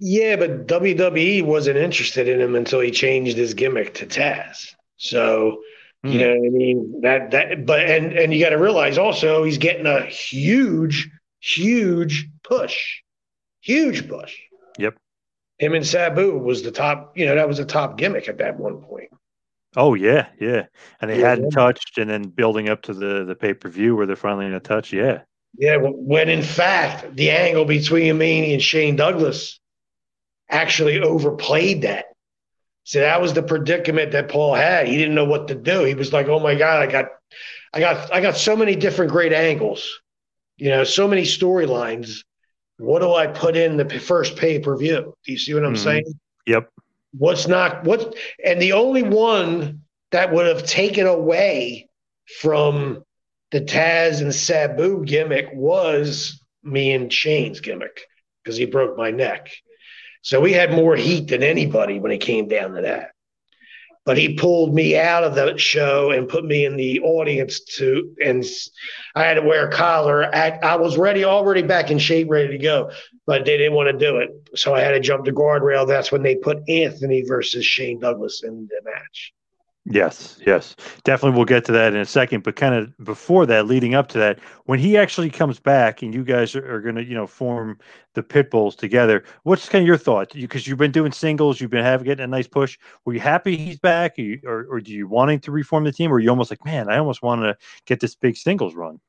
Yeah, 0.01 0.37
but 0.37 0.67
WWE 0.67 1.47
wasn't 1.47 1.79
interested 1.79 2.29
in 2.29 2.43
him 2.43 2.57
until 2.57 2.81
he 2.81 2.91
changed 2.91 3.39
his 3.39 3.55
gimmick 3.55 3.95
to 3.95 4.07
Taz. 4.07 4.74
So 4.97 5.61
you 6.03 6.13
hmm. 6.13 6.19
know 6.19 6.29
what 6.29 6.47
I 6.47 6.51
mean? 6.51 7.01
That 7.03 7.31
that 7.31 7.67
but 7.67 7.81
and 7.81 8.13
and 8.13 8.33
you 8.33 8.41
got 8.41 8.51
to 8.51 8.59
realize 8.59 8.99
also 8.99 9.45
he's 9.45 9.59
getting 9.59 9.87
a 9.87 10.05
huge, 10.05 11.11
huge 11.41 12.29
push. 12.43 13.01
Huge 13.61 14.09
push. 14.09 14.37
Yep. 14.79 14.97
Him 15.59 15.75
and 15.75 15.87
Sabu 15.87 16.37
was 16.39 16.63
the 16.63 16.71
top, 16.71 17.17
you 17.17 17.25
know, 17.25 17.37
that 17.37 17.49
was 17.49 17.59
a 17.59 17.65
top 17.65 17.97
gimmick 17.97 18.29
at 18.29 18.39
that 18.39 18.59
one 18.59 18.83
point. 18.83 19.09
Oh 19.77 19.95
yeah, 19.95 20.27
yeah. 20.39 20.67
And 21.01 21.11
they 21.11 21.21
Yeah. 21.21 21.31
hadn't 21.31 21.51
touched 21.51 21.97
and 21.99 22.11
then 22.11 22.25
building 22.25 22.69
up 22.69 22.83
to 22.83 22.95
the 22.95 23.25
the 23.25 23.35
pay-per-view 23.35 23.97
where 23.97 24.07
they're 24.07 24.17
finally 24.17 24.47
gonna 24.47 24.61
touch. 24.61 24.93
Yeah. 24.93 25.23
Yeah, 25.57 25.79
when 25.81 26.29
in 26.29 26.43
fact 26.43 27.17
the 27.17 27.31
angle 27.31 27.65
between 27.65 28.19
me 28.19 28.53
and 28.53 28.63
Shane 28.63 28.97
Douglas 28.97 29.59
actually 30.51 31.01
overplayed 31.01 31.83
that. 31.83 32.07
So 32.85 33.01
that 33.01 33.21
was 33.21 33.33
the 33.33 33.43
predicament 33.43 34.13
that 34.13 34.29
Paul 34.29 34.55
had. 34.55 34.87
He 34.87 34.97
didn't 34.97 35.15
know 35.15 35.25
what 35.25 35.49
to 35.49 35.55
do. 35.55 35.85
He 35.85 35.95
was 35.95 36.13
like, 36.13 36.29
"Oh 36.29 36.39
my 36.39 36.55
god, 36.55 36.83
I 36.83 36.87
got, 36.91 37.07
I 37.73 37.81
got, 37.81 38.13
I 38.13 38.21
got 38.21 38.37
so 38.37 38.55
many 38.57 38.77
different 38.77 39.11
great 39.11 39.33
angles, 39.33 40.01
you 40.59 40.69
know, 40.69 40.85
so 40.85 41.09
many 41.09 41.23
storylines. 41.23 42.25
What 42.79 43.01
do 43.01 43.15
I 43.15 43.27
put 43.27 43.57
in 43.57 43.77
the 43.77 43.89
first 43.99 44.37
pay 44.37 44.59
per 44.59 44.77
view? 44.77 45.15
Do 45.25 45.33
you 45.33 45.39
see 45.39 45.55
what 45.55 45.65
I'm 45.65 45.75
Mhm. 45.75 45.79
saying? 45.79 46.21
Yep. 46.47 46.71
What's 47.17 47.49
not 47.49 47.85
what? 47.85 48.15
And 48.45 48.61
the 48.61 48.73
only 48.73 49.03
one 49.03 49.81
that 50.11 50.33
would 50.33 50.47
have 50.47 50.67
taken 50.67 51.07
away 51.07 51.89
from 52.41 53.05
the 53.51 53.61
Taz 53.61 54.21
and 54.21 54.35
Sabu 54.35 55.05
gimmick 55.05 55.49
was 55.55 56.41
me 56.63 56.93
and 56.93 57.13
Shane's 57.13 57.61
gimmick 57.61 58.01
because 58.43 58.57
he 58.57 58.67
broke 58.67 58.97
my 58.97 59.11
neck. 59.11 59.51
So 60.25 60.41
we 60.41 60.55
had 60.55 60.73
more 60.73 60.97
heat 60.97 61.29
than 61.29 61.43
anybody 61.43 62.01
when 62.01 62.11
it 62.11 62.19
came 62.19 62.49
down 62.49 62.73
to 62.73 62.83
that. 62.83 63.11
But 64.07 64.17
he 64.17 64.35
pulled 64.35 64.75
me 64.75 64.99
out 64.99 65.23
of 65.23 65.35
the 65.35 65.59
show 65.59 66.13
and 66.13 66.29
put 66.29 66.47
me 66.47 66.65
in 66.65 66.77
the 66.77 67.01
audience 67.01 67.61
to, 67.77 68.15
and 68.25 68.43
I 69.15 69.25
had 69.25 69.35
to 69.35 69.43
wear 69.43 69.69
a 69.69 69.71
collar. 69.71 70.35
I, 70.35 70.59
I 70.63 70.77
was 70.77 70.97
ready, 70.97 71.25
already 71.25 71.61
back 71.61 71.91
in 71.91 71.99
shape, 71.99 72.29
ready 72.31 72.49
to 72.49 72.59
go, 72.59 72.91
but 73.27 73.45
they 73.45 73.59
didn't 73.59 73.75
want 73.75 73.91
to 73.91 74.07
do 74.07 74.17
it. 74.17 74.31
So 74.57 74.75
I 74.75 74.81
had 74.81 74.93
to 74.93 75.01
jump 75.01 75.27
the 75.27 75.31
guardrail. 75.31 75.87
That's 75.87 76.11
when 76.11 76.23
they 76.23 76.37
put 76.37 76.69
Anthony 76.71 77.23
versus 77.23 77.67
Shane 77.67 78.01
Douglas 78.01 78.43
in 78.43 78.67
the 78.67 78.91
match. 78.91 79.35
Yes, 79.87 80.41
yes, 80.47 80.77
definitely. 81.05 81.37
We'll 81.37 81.45
get 81.45 81.67
to 81.67 81.73
that 81.73 81.93
in 81.93 82.01
a 82.01 82.07
second. 82.07 82.43
But 82.43 82.57
kind 82.57 82.75
of 82.75 82.97
before 83.05 83.45
that, 83.45 83.67
leading 83.67 83.95
up 83.95 84.09
to 84.09 84.19
that, 84.19 84.39
when 84.65 84.79
he 84.79 84.97
actually 84.97 85.29
comes 85.29 85.61
back 85.61 86.01
and 86.01 86.15
you 86.15 86.25
guys 86.25 86.57
are, 86.57 86.77
are 86.77 86.81
going 86.81 86.95
to, 86.95 87.05
you 87.05 87.15
know, 87.15 87.27
form 87.27 87.79
the 88.15 88.23
pit 88.23 88.51
bulls 88.51 88.77
together, 88.77 89.25
what's 89.43 89.69
kind 89.69 89.83
of 89.83 89.87
your 89.87 89.99
thought? 89.99 90.33
Because 90.33 90.67
you've 90.67 90.79
been 90.79 90.91
doing 90.91 91.13
singles, 91.13 91.61
you've 91.61 91.71
been 91.71 91.85
having 91.85 92.07
getting 92.07 92.25
a 92.25 92.27
nice 92.27 92.47
push. 92.47 92.79
Were 93.05 93.13
you 93.13 93.21
happy 93.21 93.59
he's 93.59 93.79
back, 93.79 94.19
or, 94.19 94.23
you, 94.23 94.41
or, 94.47 94.65
or 94.71 94.81
do 94.81 94.91
you 94.91 95.07
want 95.07 95.31
him 95.33 95.41
to 95.41 95.53
reform 95.53 95.85
the 95.85 95.93
team, 95.93 96.11
or 96.11 96.19
you 96.19 96.31
almost 96.31 96.51
like, 96.51 96.65
man, 96.65 96.89
I 96.89 96.97
almost 96.97 97.23
want 97.23 97.43
to 97.43 97.55
get 97.85 98.01
this 98.01 98.15
big 98.15 98.39
singles 98.39 98.75
run? 98.75 99.01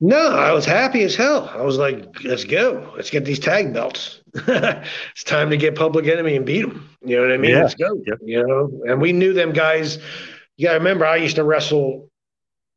No, 0.00 0.30
I 0.36 0.52
was 0.52 0.64
happy 0.64 1.02
as 1.02 1.16
hell. 1.16 1.48
I 1.52 1.62
was 1.62 1.76
like, 1.76 2.22
let's 2.22 2.44
go. 2.44 2.92
Let's 2.94 3.10
get 3.10 3.24
these 3.24 3.40
tag 3.40 3.74
belts. 3.74 4.20
it's 4.34 5.24
time 5.24 5.50
to 5.50 5.56
get 5.56 5.74
Public 5.74 6.06
Enemy 6.06 6.36
and 6.36 6.46
beat 6.46 6.62
them. 6.62 6.88
You 7.04 7.16
know 7.16 7.22
what 7.22 7.32
I 7.32 7.36
mean? 7.36 7.50
Yeah. 7.50 7.62
Let's 7.62 7.74
go. 7.74 8.00
You 8.22 8.46
know, 8.46 8.82
and 8.86 9.00
we 9.00 9.12
knew 9.12 9.32
them 9.32 9.52
guys. 9.52 9.98
You 10.56 10.66
got 10.66 10.74
to 10.74 10.78
remember, 10.78 11.04
I 11.04 11.16
used 11.16 11.36
to 11.36 11.44
wrestle 11.44 12.10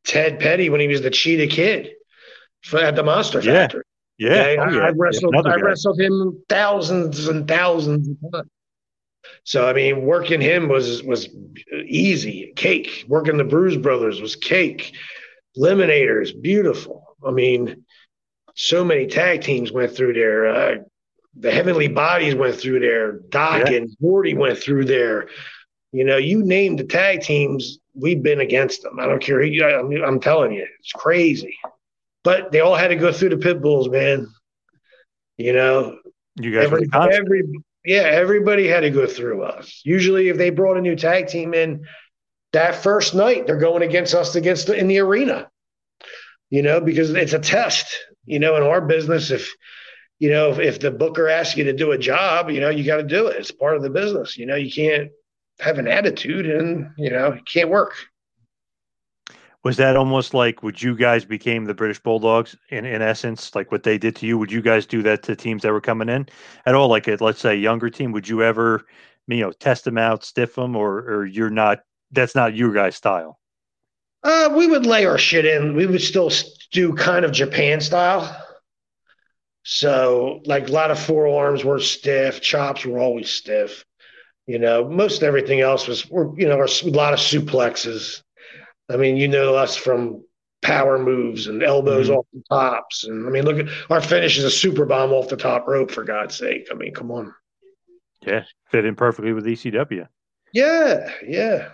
Ted 0.04 0.40
Petty 0.40 0.68
when 0.68 0.80
he 0.80 0.88
was 0.88 1.02
the 1.02 1.10
Cheetah 1.10 1.46
Kid 1.54 1.90
for, 2.64 2.78
at 2.80 2.96
the 2.96 3.04
Monster 3.04 3.40
Yeah. 3.40 3.52
Factory. 3.52 3.84
Yeah, 4.18 4.30
Okay? 4.30 4.56
oh, 4.58 4.62
I, 4.62 4.70
yeah. 4.72 4.80
I 4.80 4.90
wrestled. 4.90 5.46
I 5.46 5.54
wrestled 5.56 6.00
him 6.00 6.42
thousands 6.48 7.28
and 7.28 7.46
thousands 7.48 8.08
of 8.08 8.32
times. 8.32 8.48
So 9.44 9.68
I 9.68 9.72
mean, 9.72 10.02
working 10.02 10.40
him 10.40 10.68
was 10.68 11.02
was 11.02 11.28
easy, 11.86 12.52
cake. 12.56 13.04
Working 13.08 13.36
the 13.36 13.44
Bruise 13.44 13.76
Brothers 13.76 14.20
was 14.20 14.36
cake. 14.36 14.94
Eliminators, 15.56 16.40
beautiful. 16.40 17.11
I 17.26 17.30
mean, 17.30 17.84
so 18.54 18.84
many 18.84 19.06
tag 19.06 19.42
teams 19.42 19.72
went 19.72 19.94
through 19.96 20.14
there. 20.14 20.46
Uh, 20.46 20.74
the 21.38 21.50
Heavenly 21.50 21.88
Bodies 21.88 22.34
went 22.34 22.56
through 22.56 22.80
there. 22.80 23.12
Doc 23.30 23.68
Yeah. 23.70 23.76
and 23.78 23.96
Gordy 24.00 24.34
went 24.34 24.58
through 24.58 24.84
there. 24.84 25.28
You 25.92 26.04
know, 26.04 26.16
you 26.16 26.42
name 26.42 26.76
the 26.76 26.84
tag 26.84 27.20
teams, 27.22 27.78
we've 27.94 28.22
been 28.22 28.40
against 28.40 28.82
them. 28.82 28.98
I 29.00 29.06
don't 29.06 29.22
care. 29.22 29.40
who 29.40 29.46
you- 29.46 29.64
I'm, 29.64 29.90
I'm 30.04 30.20
telling 30.20 30.52
you, 30.52 30.66
it's 30.80 30.92
crazy. 30.92 31.54
But 32.24 32.52
they 32.52 32.60
all 32.60 32.74
had 32.76 32.88
to 32.88 32.96
go 32.96 33.12
through 33.12 33.30
the 33.30 33.36
pit 33.36 33.60
bulls, 33.60 33.88
man. 33.88 34.28
You 35.38 35.52
know, 35.54 35.98
You 36.40 36.52
guys 36.52 36.64
every, 36.64 36.88
every 36.94 37.42
yeah, 37.84 38.02
everybody 38.02 38.68
had 38.68 38.80
to 38.80 38.90
go 38.90 39.06
through 39.06 39.42
us. 39.42 39.80
Usually, 39.84 40.28
if 40.28 40.36
they 40.36 40.50
brought 40.50 40.76
a 40.76 40.80
new 40.80 40.94
tag 40.94 41.26
team 41.26 41.52
in 41.52 41.84
that 42.52 42.76
first 42.76 43.14
night, 43.14 43.46
they're 43.46 43.56
going 43.56 43.82
against 43.82 44.14
us 44.14 44.36
against 44.36 44.68
the, 44.68 44.76
in 44.76 44.86
the 44.86 44.98
arena. 45.00 45.48
You 46.52 46.60
know, 46.60 46.82
because 46.82 47.08
it's 47.14 47.32
a 47.32 47.38
test. 47.38 47.86
You 48.26 48.38
know, 48.38 48.56
in 48.56 48.62
our 48.62 48.82
business, 48.82 49.30
if 49.30 49.50
you 50.18 50.28
know 50.28 50.50
if, 50.50 50.58
if 50.58 50.80
the 50.80 50.90
booker 50.90 51.26
asks 51.26 51.56
you 51.56 51.64
to 51.64 51.72
do 51.72 51.92
a 51.92 51.98
job, 51.98 52.50
you 52.50 52.60
know, 52.60 52.68
you 52.68 52.84
got 52.84 52.98
to 52.98 53.02
do 53.02 53.28
it. 53.28 53.38
It's 53.38 53.50
part 53.50 53.74
of 53.74 53.82
the 53.82 53.88
business. 53.88 54.36
You 54.36 54.44
know, 54.44 54.56
you 54.56 54.70
can't 54.70 55.10
have 55.60 55.78
an 55.78 55.88
attitude, 55.88 56.44
and 56.44 56.90
you 56.98 57.08
know, 57.08 57.28
it 57.32 57.46
can't 57.46 57.70
work. 57.70 57.94
Was 59.64 59.78
that 59.78 59.96
almost 59.96 60.34
like 60.34 60.62
would 60.62 60.82
you 60.82 60.94
guys 60.94 61.24
became 61.24 61.64
the 61.64 61.72
British 61.72 62.00
Bulldogs 62.00 62.54
in, 62.68 62.84
in 62.84 63.00
essence, 63.00 63.54
like 63.54 63.72
what 63.72 63.84
they 63.84 63.96
did 63.96 64.14
to 64.16 64.26
you? 64.26 64.36
Would 64.36 64.52
you 64.52 64.60
guys 64.60 64.84
do 64.84 65.02
that 65.04 65.22
to 65.22 65.34
teams 65.34 65.62
that 65.62 65.72
were 65.72 65.80
coming 65.80 66.10
in 66.10 66.28
at 66.66 66.74
all? 66.74 66.88
Like, 66.88 67.08
a, 67.08 67.16
let's 67.18 67.40
say, 67.40 67.56
younger 67.56 67.88
team, 67.88 68.12
would 68.12 68.28
you 68.28 68.42
ever, 68.42 68.84
you 69.26 69.40
know, 69.40 69.52
test 69.52 69.84
them 69.84 69.96
out, 69.96 70.22
stiff 70.22 70.56
them, 70.56 70.76
or 70.76 70.98
or 70.98 71.24
you're 71.24 71.48
not? 71.48 71.78
That's 72.10 72.34
not 72.34 72.54
your 72.54 72.74
guys' 72.74 72.96
style. 72.96 73.38
Uh, 74.24 74.50
we 74.56 74.66
would 74.66 74.86
lay 74.86 75.04
our 75.04 75.18
shit 75.18 75.44
in. 75.44 75.74
We 75.74 75.86
would 75.86 76.00
still 76.02 76.30
do 76.70 76.94
kind 76.94 77.24
of 77.24 77.32
Japan 77.32 77.80
style. 77.80 78.38
So, 79.64 80.40
like 80.44 80.68
a 80.68 80.72
lot 80.72 80.90
of 80.90 80.98
forearms 80.98 81.64
were 81.64 81.78
stiff, 81.78 82.40
chops 82.40 82.84
were 82.84 82.98
always 82.98 83.30
stiff. 83.30 83.84
You 84.46 84.58
know, 84.58 84.88
most 84.88 85.22
everything 85.22 85.60
else 85.60 85.86
was, 85.86 86.08
were, 86.10 86.32
you 86.38 86.48
know, 86.48 86.56
a 86.60 86.66
lot 86.90 87.12
of 87.12 87.20
suplexes. 87.20 88.22
I 88.88 88.96
mean, 88.96 89.16
you 89.16 89.28
know 89.28 89.54
us 89.54 89.76
from 89.76 90.24
power 90.62 90.98
moves 90.98 91.46
and 91.46 91.62
elbows 91.62 92.08
Mhm. 92.08 92.16
off 92.16 92.26
the 92.32 92.42
tops. 92.48 93.04
And 93.04 93.26
I 93.26 93.30
mean, 93.30 93.44
look 93.44 93.58
at 93.58 93.66
our 93.90 94.00
finish 94.00 94.36
is 94.38 94.44
a 94.44 94.50
super 94.50 94.84
bomb 94.84 95.12
off 95.12 95.28
the 95.28 95.36
top 95.36 95.66
rope, 95.68 95.90
for 95.90 96.04
God's 96.04 96.36
sake. 96.36 96.68
I 96.70 96.74
mean, 96.74 96.92
come 96.92 97.10
on. 97.10 97.32
Yeah, 98.26 98.44
fit 98.70 98.84
in 98.84 98.94
perfectly 98.94 99.32
with 99.32 99.46
ECW. 99.46 100.06
Yeah, 100.52 101.10
yeah. 101.26 101.70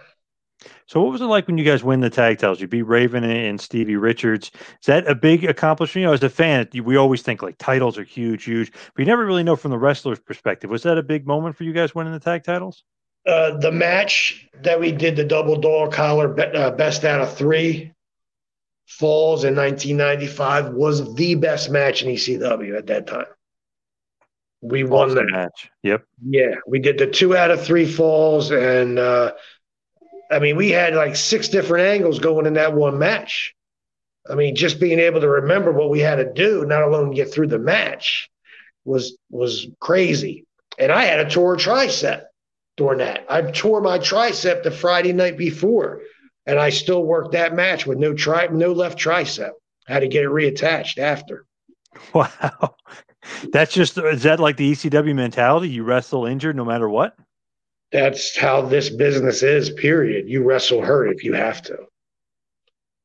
So, 0.87 1.01
what 1.01 1.13
was 1.13 1.21
it 1.21 1.27
like 1.27 1.47
when 1.47 1.59
you 1.59 1.65
guys 1.65 1.85
win 1.85 2.01
the 2.01 2.11
tag 2.11 2.39
titles? 2.39 2.61
You 2.61 2.67
beat 2.67 2.83
Raven 2.83 3.25
and 3.25 3.61
Stevie 3.61 3.97
Richards. 3.97 4.51
Is 4.55 4.87
that 4.87 5.07
a 5.07 5.15
big 5.15 5.45
accomplishment? 5.45 6.03
You 6.03 6.07
know, 6.09 6.13
as 6.13 6.23
a 6.23 6.29
fan, 6.29 6.69
we 6.83 6.97
always 6.97 7.23
think 7.23 7.43
like 7.43 7.59
titles 7.59 7.97
are 7.99 8.05
huge, 8.05 8.45
huge, 8.45 8.73
but 8.73 8.99
you 8.99 9.05
never 9.05 9.25
really 9.25 9.45
know 9.45 9.57
from 9.57 9.71
the 9.71 9.79
wrestler's 9.79 10.19
perspective. 10.19 10.71
Was 10.71 10.83
that 10.83 10.99
a 10.99 11.03
big 11.03 11.27
moment 11.27 11.57
for 11.57 11.65
you 11.65 11.73
guys 11.73 11.95
winning 11.95 12.13
the 12.13 12.21
tag 12.21 12.43
titles? 12.45 12.83
uh, 13.29 13.59
the 13.59 13.71
match 13.71 14.49
that 14.63 14.81
we 14.81 14.91
did, 14.91 15.17
the 15.17 15.25
double 15.25 15.61
dog 15.61 15.93
collar 15.93 16.39
uh, 16.57 16.71
best 16.71 17.05
out 17.05 17.21
of 17.21 17.37
three 17.37 17.93
falls 18.87 19.45
in 19.45 19.55
1995, 19.55 20.73
was 20.73 21.15
the 21.15 21.35
best 21.35 21.71
match 21.71 22.03
in 22.03 22.09
ECW 22.09 22.77
at 22.77 22.87
that 22.87 23.07
time. 23.07 23.27
We 24.63 24.83
won 24.83 25.15
that. 25.15 25.27
match. 25.31 25.71
Yep. 25.83 26.05
Yeah, 26.27 26.55
we 26.67 26.79
did 26.81 26.99
the 26.99 27.07
two 27.07 27.37
out 27.37 27.51
of 27.51 27.63
three 27.63 27.87
falls, 27.87 28.51
and 28.51 28.99
uh, 28.99 29.33
I 30.31 30.39
mean, 30.39 30.57
we 30.57 30.71
had 30.71 30.95
like 30.95 31.17
six 31.17 31.49
different 31.49 31.87
angles 31.87 32.19
going 32.19 32.47
in 32.47 32.55
that 32.55 32.75
one 32.75 32.99
match. 32.99 33.55
I 34.29 34.35
mean, 34.35 34.55
just 34.55 34.79
being 34.79 34.99
able 34.99 35.21
to 35.21 35.29
remember 35.29 35.73
what 35.73 35.91
we 35.91 36.01
had 36.01 36.17
to 36.17 36.33
do, 36.33 36.67
not 36.67 36.83
alone 36.83 37.13
get 37.13 37.33
through 37.33 37.47
the 37.47 37.59
match, 37.59 38.29
was 38.85 39.17
was 39.31 39.67
crazy. 39.81 40.45
And 40.79 40.93
I 40.93 41.05
had 41.05 41.21
a 41.21 41.31
tore 41.31 41.57
tricep 41.57 42.25
during 42.77 42.99
that. 42.99 43.25
I 43.29 43.43
tore 43.43 43.81
my 43.81 43.99
tricep 43.99 44.63
the 44.63 44.71
Friday 44.71 45.13
night 45.13 45.39
before, 45.39 46.03
and 46.47 46.59
I 46.59 46.71
still 46.71 47.05
worked 47.05 47.33
that 47.33 47.55
match 47.55 47.87
with 47.87 47.99
no 47.99 48.13
tri 48.13 48.49
no 48.49 48.73
left 48.73 48.99
tricep. 48.99 49.53
I 49.89 49.93
had 49.93 50.01
to 50.01 50.09
get 50.09 50.25
it 50.25 50.31
reattached 50.31 50.99
after. 50.99 51.45
Wow. 52.15 52.77
That's 53.51 53.75
just 53.75 53.99
is 53.99 54.23
that 54.23 54.41
like 54.41 54.57
the 54.57 54.73
ECW 54.73 55.15
mentality? 55.15 55.69
You 55.69 55.83
wrestle 55.83 56.27
injured 56.27 56.55
no 56.55 56.65
matter 56.65 56.89
what? 56.89 57.17
That's 57.91 58.37
how 58.37 58.63
this 58.63 58.91
business 58.91 59.43
is, 59.43 59.71
period. 59.71 60.29
You 60.29 60.43
wrestle 60.43 60.83
hurt 60.83 61.09
if 61.09 61.25
you 61.25 61.33
have 61.33 61.63
to. 61.63 61.87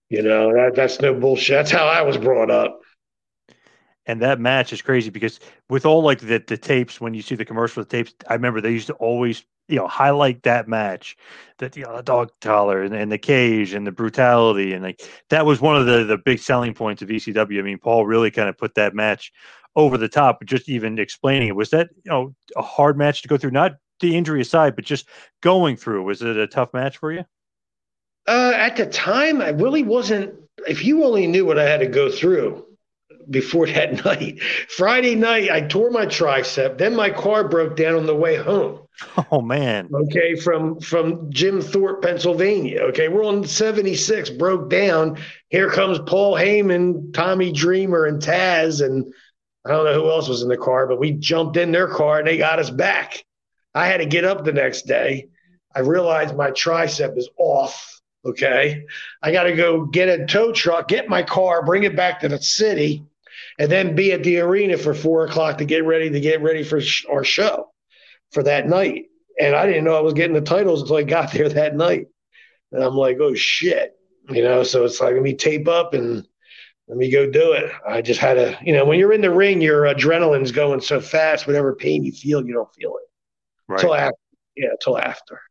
You 0.10 0.22
know, 0.22 0.54
that 0.54 0.76
that's 0.76 1.02
no 1.02 1.14
bullshit. 1.14 1.56
That's 1.56 1.72
how 1.72 1.88
I 1.88 2.02
was 2.02 2.18
brought 2.18 2.52
up. 2.52 2.80
And 4.06 4.22
that 4.22 4.40
match 4.40 4.74
is 4.74 4.82
crazy 4.82 5.10
because 5.10 5.40
with 5.70 5.86
all 5.86 6.04
like 6.04 6.20
the 6.20 6.44
the 6.46 6.58
tapes, 6.58 7.00
when 7.00 7.14
you 7.14 7.22
see 7.22 7.36
the 7.36 7.46
commercial 7.46 7.84
the 7.84 7.90
tapes, 7.90 8.14
I 8.30 8.34
remember 8.34 8.60
they 8.60 8.72
used 8.72 8.88
to 8.88 8.94
always 8.94 9.46
you 9.70 9.78
know 9.78 9.88
highlight 9.88 10.44
that 10.44 10.68
match, 10.68 11.16
that 11.60 11.78
you 11.78 11.84
know 11.84 11.96
the 11.96 12.04
dog 12.04 12.32
collar 12.42 12.84
and, 12.84 12.94
and 12.94 13.12
the 13.12 13.18
cage 13.18 13.74
and 13.74 13.88
the 13.88 13.92
brutality 13.92 14.74
and 14.74 14.84
like 14.84 15.02
that 15.30 15.46
was 15.46 15.62
one 15.62 15.78
of 15.78 15.86
the 15.86 16.04
the 16.04 16.18
big 16.18 16.40
selling 16.40 16.74
points 16.74 17.02
of 17.02 17.08
ECW. 17.08 17.60
I 17.60 17.62
mean, 17.62 17.80
Paul 17.80 18.06
really 18.06 18.30
kind 18.30 18.50
of 18.50 18.58
put 18.58 18.76
that 18.76 18.94
match 18.94 19.32
over 19.76 19.98
the 19.98 20.10
top. 20.10 20.44
Just 20.46 20.68
even 20.68 21.00
explaining 21.00 21.48
it 21.48 21.56
was 21.56 21.70
that 21.70 21.90
you 22.04 22.12
know 22.12 22.36
a 22.58 22.62
hard 22.62 22.98
match 22.98 23.22
to 23.22 23.30
go 23.30 23.38
through, 23.38 23.52
not 23.52 23.74
the 24.04 24.16
injury 24.16 24.42
aside, 24.42 24.76
but 24.76 24.86
just 24.86 25.10
going 25.42 25.76
through. 25.76 26.04
Was 26.04 26.22
it 26.22 26.38
a 26.38 26.48
tough 26.48 26.74
match 26.74 26.98
for 26.98 27.12
you? 27.12 27.26
Uh, 28.28 28.54
at 28.56 28.76
the 28.76 28.86
time, 28.86 29.42
I 29.42 29.50
really 29.50 29.84
wasn't. 29.84 30.36
If 30.68 30.86
you 30.86 31.04
only 31.04 31.28
knew 31.28 31.46
what 31.46 31.60
I 31.60 31.64
had 31.64 31.80
to 31.80 31.88
go 31.88 32.12
through 32.12 32.66
before 33.30 33.66
that 33.68 34.06
night, 34.06 34.42
Friday 34.42 35.16
night, 35.16 35.50
I 35.50 35.62
tore 35.62 35.90
my 35.90 36.06
tricep. 36.06 36.78
Then 36.78 36.96
my 36.96 37.10
car 37.10 37.48
broke 37.48 37.76
down 37.76 37.96
on 37.96 38.06
the 38.06 38.16
way 38.16 38.36
home. 38.36 38.80
Oh 39.32 39.42
man. 39.42 39.90
Okay, 39.92 40.36
from 40.36 40.80
from 40.80 41.32
Jim 41.32 41.62
Thorpe, 41.62 42.04
Pennsylvania. 42.04 42.82
Okay, 42.84 43.08
we're 43.08 43.26
on 43.26 43.44
76, 43.44 44.30
broke 44.32 44.70
down. 44.70 45.18
Here 45.50 45.70
comes 45.70 46.00
Paul 46.06 46.36
Heyman, 46.36 47.12
Tommy 47.14 47.52
Dreamer, 47.52 48.06
and 48.06 48.22
Taz, 48.22 48.86
and 48.86 49.12
I 49.66 49.72
don't 49.72 49.86
know 49.86 49.94
who 49.94 50.10
else 50.10 50.30
was 50.30 50.44
in 50.44 50.50
the 50.50 50.58
car, 50.58 50.88
but 50.88 51.00
we 51.00 51.12
jumped 51.12 51.58
in 51.58 51.72
their 51.72 51.88
car 51.88 52.20
and 52.20 52.28
they 52.28 52.38
got 52.38 52.60
us 52.60 52.70
back. 52.70 53.24
I 53.74 53.88
had 53.88 53.98
to 53.98 54.06
get 54.06 54.26
up 54.26 54.44
the 54.44 54.54
next 54.54 54.84
day. 54.84 55.30
I 55.76 55.80
realized 55.80 56.36
my 56.36 56.52
tricep 56.52 57.18
is 57.18 57.30
off. 57.38 58.02
Okay. 58.26 58.86
I 59.22 59.32
got 59.32 59.44
to 59.44 59.56
go 59.56 59.86
get 59.86 60.08
a 60.08 60.26
tow 60.26 60.52
truck, 60.52 60.88
get 60.88 61.10
my 61.10 61.24
car, 61.24 61.66
bring 61.66 61.84
it 61.84 61.96
back 61.96 62.22
to 62.22 62.30
the 62.30 62.42
city, 62.42 63.04
and 63.60 63.72
then 63.72 63.96
be 63.96 64.14
at 64.14 64.24
the 64.24 64.40
arena 64.40 64.78
for 64.78 64.94
four 64.94 65.26
o'clock 65.26 65.58
to 65.58 65.66
get 65.66 65.86
ready 65.86 66.10
to 66.10 66.20
get 66.20 66.42
ready 66.42 66.64
for 66.64 66.80
sh- 66.80 67.06
our 67.12 67.24
show 67.24 67.72
for 68.32 68.44
that 68.44 68.68
night. 68.68 69.06
And 69.40 69.56
I 69.56 69.66
didn't 69.66 69.84
know 69.84 69.98
I 69.98 70.02
was 70.02 70.14
getting 70.14 70.36
the 70.36 70.42
titles 70.42 70.82
until 70.82 70.98
I 70.98 71.04
got 71.04 71.32
there 71.34 71.50
that 71.50 71.76
night. 71.76 72.08
And 72.72 72.84
I'm 72.84 72.96
like, 72.96 73.18
oh 73.20 73.34
shit. 73.34 73.98
You 74.30 74.44
know, 74.44 74.64
so 74.64 74.86
it's 74.86 75.02
like, 75.02 75.14
let 75.14 75.22
me 75.22 75.34
tape 75.34 75.68
up 75.68 75.94
and 75.94 76.26
let 76.88 76.98
me 76.98 77.12
go 77.12 77.30
do 77.30 77.54
it. 77.54 77.72
I 77.88 78.02
just 78.02 78.20
had 78.20 78.36
to, 78.36 78.58
you 78.62 78.74
know, 78.74 78.86
when 78.86 79.00
you're 79.00 79.14
in 79.14 79.22
the 79.22 79.32
ring, 79.32 79.62
your 79.62 79.84
adrenaline's 79.84 80.52
going 80.52 80.80
so 80.80 81.02
fast, 81.02 81.46
whatever 81.46 81.76
pain 81.76 82.04
you 82.04 82.12
feel, 82.12 82.46
you 82.46 82.54
don't 82.54 82.74
feel 82.74 82.96
it. 82.98 83.10
Right. 83.68 83.80
Till 83.80 83.96
after. 83.96 84.18
Yeah, 84.56 84.70
till 84.82 84.98
after. 84.98 85.42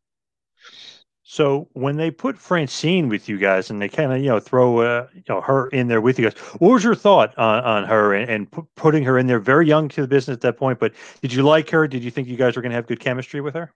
So 1.33 1.67
when 1.73 1.97
they 1.97 2.11
put 2.11 2.37
Francine 2.37 3.09
with 3.09 3.27
you 3.27 3.39
guys 3.39 3.71
and 3.71 3.81
they 3.81 3.89
kind 3.89 4.13
of 4.13 4.19
you 4.19 4.29
know 4.29 4.39
throw 4.39 4.79
uh, 4.81 5.07
you 5.15 5.23
know 5.27 5.41
her 5.41 5.67
in 5.69 5.87
there 5.87 5.99
with 5.99 6.19
you 6.19 6.29
guys, 6.29 6.37
what 6.59 6.69
was 6.73 6.83
your 6.83 6.93
thought 6.93 7.35
on, 7.39 7.63
on 7.63 7.83
her 7.85 8.13
and, 8.13 8.29
and 8.29 8.51
pu- 8.51 8.67
putting 8.75 9.03
her 9.03 9.17
in 9.17 9.25
there? 9.25 9.39
Very 9.39 9.67
young 9.67 9.89
to 9.89 10.01
the 10.01 10.07
business 10.07 10.35
at 10.35 10.41
that 10.41 10.57
point, 10.57 10.79
but 10.79 10.93
did 11.21 11.33
you 11.33 11.41
like 11.41 11.71
her? 11.71 11.87
Did 11.87 12.03
you 12.03 12.11
think 12.11 12.27
you 12.27 12.37
guys 12.37 12.55
were 12.55 12.61
going 12.61 12.69
to 12.69 12.75
have 12.75 12.85
good 12.85 12.99
chemistry 12.99 13.41
with 13.41 13.55
her? 13.55 13.73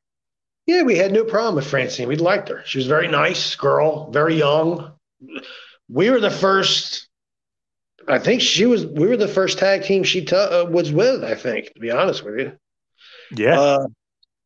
Yeah, 0.67 0.83
we 0.83 0.97
had 0.97 1.11
no 1.11 1.23
problem 1.23 1.55
with 1.55 1.65
Francine. 1.65 2.07
We 2.07 2.17
liked 2.17 2.49
her. 2.49 2.61
She 2.65 2.77
was 2.77 2.85
a 2.85 2.89
very 2.89 3.07
nice 3.07 3.55
girl, 3.55 4.11
very 4.11 4.35
young. 4.35 4.91
We 5.89 6.11
were 6.11 6.19
the 6.19 6.29
first. 6.29 7.07
I 8.07 8.19
think 8.19 8.41
she 8.41 8.65
was. 8.65 8.85
We 8.85 9.07
were 9.07 9.17
the 9.17 9.27
first 9.27 9.57
tag 9.57 9.83
team 9.83 10.03
she 10.03 10.25
t- 10.25 10.35
uh, 10.35 10.65
was 10.65 10.91
with. 10.91 11.23
I 11.23 11.33
think, 11.33 11.73
to 11.73 11.79
be 11.79 11.89
honest 11.89 12.23
with 12.23 12.39
you. 12.39 12.51
Yeah. 13.31 13.59
Uh, 13.59 13.87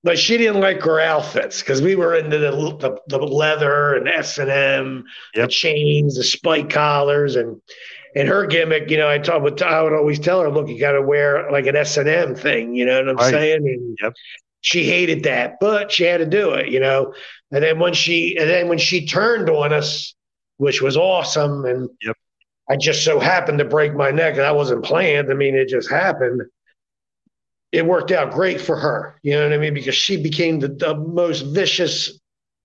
but 0.04 0.18
she 0.18 0.38
didn't 0.38 0.62
like 0.62 0.82
her 0.82 1.00
outfits 1.00 1.62
because 1.62 1.82
we 1.82 1.96
were 1.96 2.16
into 2.16 2.38
the, 2.38 2.52
the, 2.52 3.00
the 3.08 3.18
leather 3.24 3.96
and 3.96 4.08
S 4.08 4.38
and 4.38 4.50
M, 4.50 5.04
the 5.36 5.48
chains, 5.48 6.16
the 6.16 6.24
spike 6.24 6.70
collars, 6.70 7.36
and 7.36 7.62
and 8.16 8.28
her 8.28 8.46
gimmick. 8.46 8.90
You 8.90 8.98
know, 8.98 9.10
I 9.10 9.20
talk 9.20 9.44
with 9.44 9.62
I 9.62 9.82
would 9.82 9.94
always 9.94 10.20
tell 10.20 10.42
her, 10.42 10.50
look, 10.50 10.68
you 10.70 10.80
got 10.80 10.94
to 10.94 11.02
wear 11.02 11.52
like 11.52 11.68
an 11.68 11.76
S 11.76 11.98
and 11.98 12.10
M 12.10 12.36
thing. 12.36 12.74
You 12.76 12.86
know 12.86 13.00
what 13.00 13.10
I'm 13.10 13.16
Right. 13.18 13.32
saying? 13.32 13.68
And 13.68 13.98
Yep. 14.02 14.14
she 14.62 14.84
hated 14.86 15.24
that, 15.24 15.60
but 15.60 15.92
she 15.92 16.04
had 16.04 16.18
to 16.18 16.26
do 16.26 16.54
it. 16.54 16.70
You 16.70 16.80
know, 16.80 17.14
and 17.52 17.64
then 17.64 17.80
when 17.80 17.94
she 17.94 18.38
and 18.38 18.50
then 18.50 18.70
when 18.70 18.80
she 18.80 19.06
turned 19.06 19.50
on 19.50 19.72
us, 19.72 20.16
which 20.58 20.82
was 20.82 20.98
awesome, 20.98 21.66
and 21.66 21.90
Yep. 22.04 22.16
I 22.70 22.78
just 22.78 23.04
so 23.04 23.20
happened 23.20 23.60
to 23.60 23.66
break 23.66 23.94
my 23.94 24.12
neck, 24.12 24.34
and 24.38 24.44
I 24.46 24.52
wasn't 24.52 24.84
planned. 24.84 25.30
I 25.30 25.34
mean, 25.36 25.56
it 25.56 25.68
just 25.68 25.90
happened 25.92 26.42
it 27.72 27.86
worked 27.86 28.12
out 28.12 28.32
great 28.32 28.60
for 28.60 28.76
her. 28.76 29.20
You 29.24 29.34
know 29.34 29.44
what 29.44 29.54
I 29.54 29.58
mean? 29.58 29.74
Because 29.74 29.96
she 29.96 30.22
became 30.22 30.60
the, 30.60 30.68
the 30.68 30.96
most 30.96 31.42
vicious, 31.42 32.20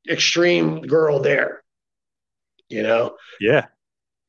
extreme 0.08 0.82
girl 0.82 1.20
there. 1.20 1.62
You 2.68 2.82
know? 2.82 3.16
Yeah. 3.40 3.66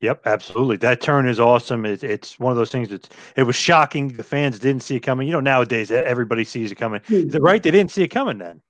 Yep, 0.00 0.22
absolutely. 0.26 0.76
That 0.76 1.00
turn 1.00 1.28
is 1.28 1.40
awesome. 1.40 1.84
It, 1.84 2.04
it's 2.04 2.38
one 2.38 2.52
of 2.52 2.56
those 2.56 2.70
things 2.70 2.88
that's 2.88 3.08
it 3.34 3.42
was 3.42 3.56
shocking. 3.56 4.08
The 4.08 4.22
fans 4.22 4.60
didn't 4.60 4.84
see 4.84 4.94
it 4.94 5.00
coming. 5.00 5.26
You 5.26 5.32
know, 5.32 5.40
nowadays 5.40 5.90
everybody 5.90 6.44
sees 6.44 6.70
it 6.70 6.76
coming. 6.76 7.00
Hmm. 7.08 7.34
It 7.34 7.42
right? 7.42 7.60
They 7.60 7.72
didn't 7.72 7.90
see 7.90 8.04
it 8.04 8.08
coming 8.08 8.38
then. 8.38 8.60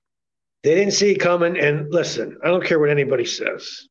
They 0.63 0.73
didn't 0.73 0.93
see 0.93 1.11
it 1.11 1.19
coming. 1.19 1.57
And 1.57 1.91
listen, 1.93 2.37
I 2.43 2.47
don't 2.47 2.65
care 2.65 2.79
what 2.79 2.89
anybody 2.89 3.25
says. 3.25 3.87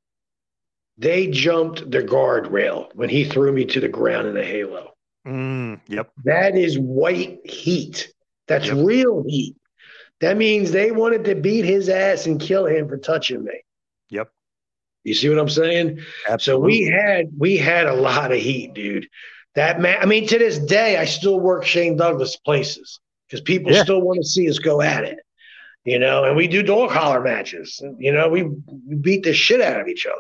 They 0.96 1.28
jumped 1.28 1.88
the 1.88 2.02
guardrail 2.02 2.88
when 2.94 3.08
he 3.08 3.24
threw 3.24 3.52
me 3.52 3.64
to 3.66 3.78
the 3.78 3.88
ground 3.88 4.26
in 4.26 4.36
a 4.36 4.44
halo. 4.44 4.94
Mm, 5.26 5.80
yep. 5.88 6.10
That 6.24 6.56
is 6.56 6.78
white 6.78 7.40
heat. 7.44 8.12
That's 8.46 8.70
real 8.70 9.24
heat. 9.26 9.56
That 10.20 10.36
means 10.36 10.70
they 10.70 10.90
wanted 10.90 11.24
to 11.24 11.34
beat 11.34 11.64
his 11.64 11.88
ass 11.88 12.26
and 12.26 12.40
kill 12.40 12.66
him 12.66 12.88
for 12.88 12.96
touching 12.98 13.44
me. 13.44 13.52
Yep. 14.10 14.30
You 15.04 15.14
see 15.14 15.28
what 15.28 15.38
I'm 15.38 15.48
saying? 15.48 16.00
Absolutely. 16.28 16.40
So 16.40 16.58
we 16.58 16.84
had 16.90 17.26
we 17.36 17.56
had 17.56 17.86
a 17.86 17.94
lot 17.94 18.32
of 18.32 18.38
heat, 18.38 18.74
dude. 18.74 19.06
That 19.54 19.80
man, 19.80 19.98
I 20.00 20.06
mean, 20.06 20.26
to 20.28 20.38
this 20.38 20.58
day, 20.58 20.96
I 20.96 21.04
still 21.04 21.38
work 21.40 21.64
Shane 21.64 21.96
Douglas 21.96 22.36
places 22.36 23.00
because 23.26 23.40
people 23.42 23.72
Yeah. 23.72 23.82
still 23.82 24.00
want 24.00 24.20
to 24.20 24.26
see 24.26 24.48
us 24.48 24.58
go 24.58 24.80
at 24.80 25.04
it. 25.04 25.18
You 25.84 25.98
know, 25.98 26.24
and 26.24 26.36
we 26.36 26.48
do 26.48 26.62
dog 26.62 26.90
collar 26.90 27.20
matches. 27.20 27.80
You 27.98 28.12
know, 28.12 28.28
we, 28.28 28.42
we 28.42 28.96
beat 29.00 29.22
the 29.22 29.32
shit 29.32 29.60
out 29.60 29.80
of 29.80 29.88
each 29.88 30.04
other. 30.06 30.16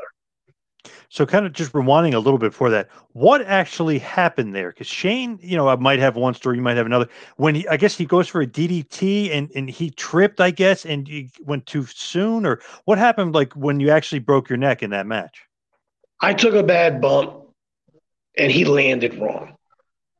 So, 1.10 1.24
kind 1.24 1.46
of 1.46 1.54
just 1.54 1.72
rewinding 1.72 2.12
a 2.12 2.18
little 2.18 2.38
bit 2.38 2.50
before 2.50 2.68
that, 2.70 2.90
what 3.12 3.40
actually 3.42 3.98
happened 3.98 4.54
there? 4.54 4.70
Because 4.70 4.86
Shane, 4.86 5.38
you 5.40 5.56
know, 5.56 5.66
I 5.66 5.76
might 5.76 6.00
have 6.00 6.16
one 6.16 6.34
story, 6.34 6.56
you 6.56 6.62
might 6.62 6.76
have 6.76 6.84
another. 6.84 7.08
When 7.36 7.54
he, 7.54 7.68
I 7.68 7.78
guess 7.78 7.96
he 7.96 8.04
goes 8.04 8.28
for 8.28 8.42
a 8.42 8.46
DDT 8.46 9.30
and 9.32 9.50
and 9.54 9.70
he 9.70 9.90
tripped, 9.90 10.38
I 10.40 10.50
guess, 10.50 10.84
and 10.84 11.08
he 11.08 11.30
went 11.40 11.64
too 11.64 11.86
soon, 11.86 12.44
or 12.44 12.60
what 12.84 12.98
happened? 12.98 13.34
Like 13.34 13.54
when 13.54 13.80
you 13.80 13.90
actually 13.90 14.18
broke 14.18 14.50
your 14.50 14.58
neck 14.58 14.82
in 14.82 14.90
that 14.90 15.06
match? 15.06 15.42
I 16.20 16.34
took 16.34 16.54
a 16.54 16.62
bad 16.62 17.00
bump 17.00 17.44
and 18.36 18.52
he 18.52 18.64
landed 18.66 19.14
wrong. 19.14 19.56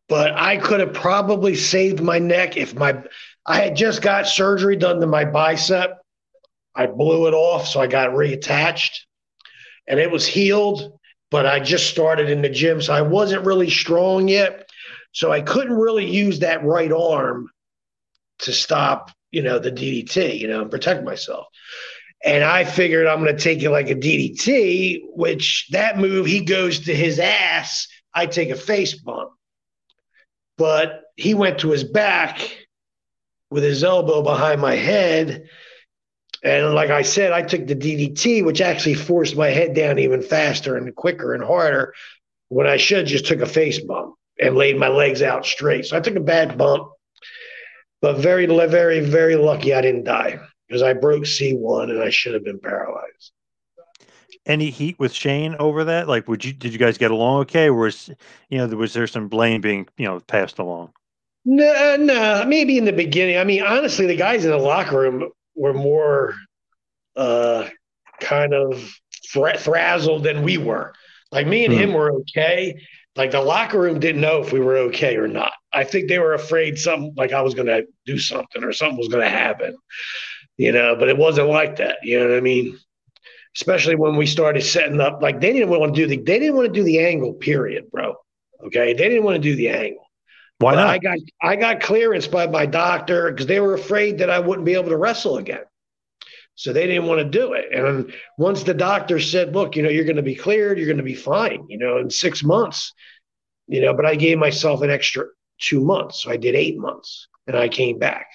But 0.09 0.33
I 0.33 0.57
could 0.57 0.81
have 0.81 0.95
probably 0.95 1.55
saved 1.55 2.01
my 2.01 2.19
neck 2.19 2.57
if 2.57 2.75
my 2.75 3.03
I 3.45 3.61
had 3.61 3.77
just 3.77 4.01
got 4.01 4.27
surgery 4.27 4.77
done 4.77 5.01
to 5.01 5.07
my 5.07 5.27
bicep. 5.27 5.99
I 6.75 6.87
blew 6.87 7.27
it 7.27 7.35
off, 7.35 7.67
so 7.67 7.81
I 7.81 7.89
got 7.89 8.11
reattached 8.11 9.01
and 9.89 9.99
it 9.99 10.11
was 10.11 10.27
healed, 10.27 10.93
but 11.31 11.47
I 11.47 11.61
just 11.61 11.89
started 11.89 12.31
in 12.31 12.43
the 12.43 12.49
gym, 12.49 12.81
so 12.81 12.93
I 12.93 13.03
wasn't 13.03 13.47
really 13.47 13.71
strong 13.71 14.29
yet. 14.29 14.69
So 15.13 15.33
I 15.33 15.41
couldn't 15.41 15.77
really 15.77 16.07
use 16.09 16.41
that 16.41 16.65
right 16.65 16.93
arm 16.93 17.51
to 18.41 18.53
stop, 18.53 19.11
you 19.31 19.43
know, 19.43 19.59
the 19.59 19.73
DDT, 19.73 20.39
you 20.39 20.47
know, 20.47 20.63
and 20.63 20.71
protect 20.71 21.05
myself. 21.05 21.47
And 22.25 22.45
I 22.45 22.65
figured 22.65 23.07
I'm 23.07 23.23
going 23.23 23.35
to 23.35 23.43
take 23.43 23.63
it 23.63 23.71
like 23.71 23.91
a 23.91 23.95
DDT, 23.95 25.01
which 25.15 25.69
that 25.71 25.99
move, 25.99 26.27
he 26.27 26.41
goes 26.41 26.81
to 26.81 26.95
his 26.95 27.19
ass. 27.19 27.89
I 28.13 28.27
take 28.27 28.51
a 28.51 28.57
face 28.57 28.95
bump. 28.95 29.31
But 30.57 31.03
he 31.17 31.35
went 31.35 31.61
to 31.61 31.71
his 31.71 31.85
back 31.85 32.67
with 33.51 33.63
his 33.63 33.85
elbow 33.85 34.23
behind 34.23 34.61
my 34.61 34.75
head. 34.75 35.49
And 36.43 36.75
like 36.75 36.91
I 36.91 37.03
said, 37.03 37.33
I 37.33 37.43
took 37.43 37.67
the 37.67 37.75
DDT, 37.75 38.45
which 38.45 38.61
actually 38.61 38.95
forced 38.95 39.37
my 39.37 39.49
head 39.49 39.75
down 39.75 39.99
even 39.99 40.23
faster 40.23 40.77
and 40.77 40.95
quicker 40.95 41.35
and 41.35 41.43
harder 41.43 41.95
when 42.49 42.67
I 42.67 42.77
should 42.77 43.07
just 43.07 43.27
took 43.27 43.41
a 43.41 43.47
face 43.47 43.81
bump 43.81 44.15
and 44.41 44.57
laid 44.57 44.79
my 44.79 44.89
legs 44.89 45.23
out 45.23 45.45
straight. 45.45 45.87
So 45.87 45.97
I 45.97 46.01
took 46.01 46.17
a 46.17 46.21
bad 46.21 46.57
bump, 46.57 46.89
but 48.01 48.19
very, 48.19 48.47
very, 48.47 49.01
very 49.01 49.37
lucky 49.37 49.75
I 49.75 49.81
didn't 49.81 50.05
die 50.05 50.39
because 50.69 50.83
I 50.83 50.93
broke 50.93 51.25
C1 51.25 51.91
and 51.91 52.03
I 52.03 52.11
should 52.11 52.35
have 52.35 52.45
been 52.45 52.61
paralyzed. 52.61 53.33
Any 54.47 54.71
heat 54.71 54.99
with 54.99 55.13
Shane 55.13 55.57
over 55.59 55.85
that? 55.85 56.09
Like, 56.09 56.29
would 56.29 56.45
you 56.45 56.55
did 56.55 56.73
you 56.73 56.79
guys 56.79 56.97
get 56.97 57.11
along 57.11 57.41
okay? 57.41 57.67
Or 57.67 57.75
was 57.75 58.09
you 58.49 58.57
know 58.59 58.67
was 58.69 58.95
there 58.95 59.07
some 59.07 59.29
blame 59.29 59.61
being 59.61 59.87
you 59.99 60.07
know 60.07 60.21
passed 60.21 60.59
along? 60.59 60.93
No, 61.45 61.97
no, 61.97 62.45
maybe 62.47 62.79
in 62.79 62.87
the 62.87 62.93
beginning. 62.93 63.37
I 63.37 63.45
mean, 63.45 63.63
honestly, 63.63 64.07
the 64.07 64.17
guys 64.17 64.45
in 64.45 64.51
the 64.51 64.57
locker 64.57 65.01
room 65.01 65.31
were 65.59 65.75
more 65.75 66.35
uh, 67.17 67.69
kind 68.21 68.55
of 68.55 68.95
thra- 69.33 69.59
frazzled 69.59 70.25
than 70.25 70.43
we 70.43 70.59
were. 70.59 70.95
Like 71.31 71.47
me 71.47 71.65
and 71.65 71.75
him 71.75 71.93
were 71.93 72.13
okay, 72.21 72.81
Like 73.17 73.33
the 73.33 73.41
locker 73.41 73.79
room 73.81 74.01
didn't 74.01 74.21
know 74.21 74.41
if 74.41 74.53
we 74.53 74.61
were 74.61 74.77
okay 74.89 75.17
or 75.17 75.29
not. 75.29 75.53
I 75.73 75.85
think 75.85 76.09
they 76.09 76.19
were 76.19 76.35
afraid 76.35 76.79
something 76.79 77.13
like 77.17 77.33
I 77.33 77.43
was 77.43 77.55
going 77.55 77.67
to 77.67 77.87
do 78.07 78.19
something 78.19 78.65
or 78.65 78.73
something 78.73 78.97
was 78.97 79.09
going 79.09 79.25
to 79.25 79.31
happen, 79.31 79.77
you 80.57 80.73
know, 80.73 80.97
but 80.97 81.09
it 81.09 81.19
wasn't 81.19 81.49
like 81.49 81.77
that. 81.77 81.99
You 82.03 82.19
know 82.19 82.29
what 82.29 82.39
I 82.39 82.41
mean? 82.41 82.79
Especially 83.57 83.97
when 83.97 84.17
we 84.17 84.25
started 84.25 84.63
setting 84.63 85.01
up, 85.01 85.21
like 85.21 85.41
they 85.41 85.53
didn't 85.53 85.69
want 85.69 85.95
to 85.95 86.01
do 86.01 86.07
the, 86.07 86.17
they 86.17 86.39
didn't 86.39 86.55
want 86.57 86.69
to 86.69 86.73
do 86.73 86.85
the 86.85 87.01
angle 87.01 87.35
period, 87.35 87.91
bro. 87.91 88.15
Okay. 88.65 88.95
They 88.95 89.09
didn't 89.09 89.25
want 89.25 89.35
to 89.37 89.43
do 89.43 89.57
the 89.57 89.69
angle. 89.69 90.08
Why 90.59 90.75
But 90.75 90.81
not? 90.81 90.89
I 90.89 90.99
got, 90.99 91.19
I 91.43 91.57
got 91.57 91.81
clearance 91.81 92.27
by 92.27 92.47
my 92.47 92.67
doctor 92.67 93.31
because 93.31 93.47
they 93.47 93.61
were 93.61 93.75
afraid 93.75 94.19
that 94.19 94.31
I 94.31 94.39
wouldn't 94.39 94.67
be 94.67 94.75
able 94.75 94.91
to 94.91 94.97
wrestle 94.97 95.39
again. 95.39 95.63
So 96.57 96.73
they 96.73 96.89
didn't 96.89 97.07
want 97.07 97.21
to 97.21 97.25
do 97.25 97.53
it. 97.53 97.73
And 97.73 98.13
once 98.37 98.65
the 98.65 98.75
doctor 98.75 99.21
said, 99.21 99.55
look, 99.55 99.77
you 99.77 99.83
know, 99.83 99.89
you're 99.89 100.05
going 100.05 100.17
to 100.17 100.23
be 100.23 100.35
cleared, 100.35 100.77
you're 100.77 100.89
going 100.89 100.97
to 100.97 101.05
be 101.05 101.15
fine, 101.15 101.65
you 101.69 101.79
know, 101.79 101.99
in 101.99 102.11
six 102.11 102.43
months, 102.43 102.93
you 103.69 103.81
know, 103.81 103.95
but 103.95 104.05
I 104.05 104.17
gave 104.17 104.39
myself 104.39 104.83
an 104.83 104.91
extra 104.91 105.27
two 105.61 105.81
months. 105.81 106.25
So 106.25 106.31
I 106.33 106.37
did 106.37 106.57
eight 106.57 106.77
months 106.77 107.29
and 107.47 107.57
I 107.57 107.69
came 107.69 108.01
back. 108.01 108.27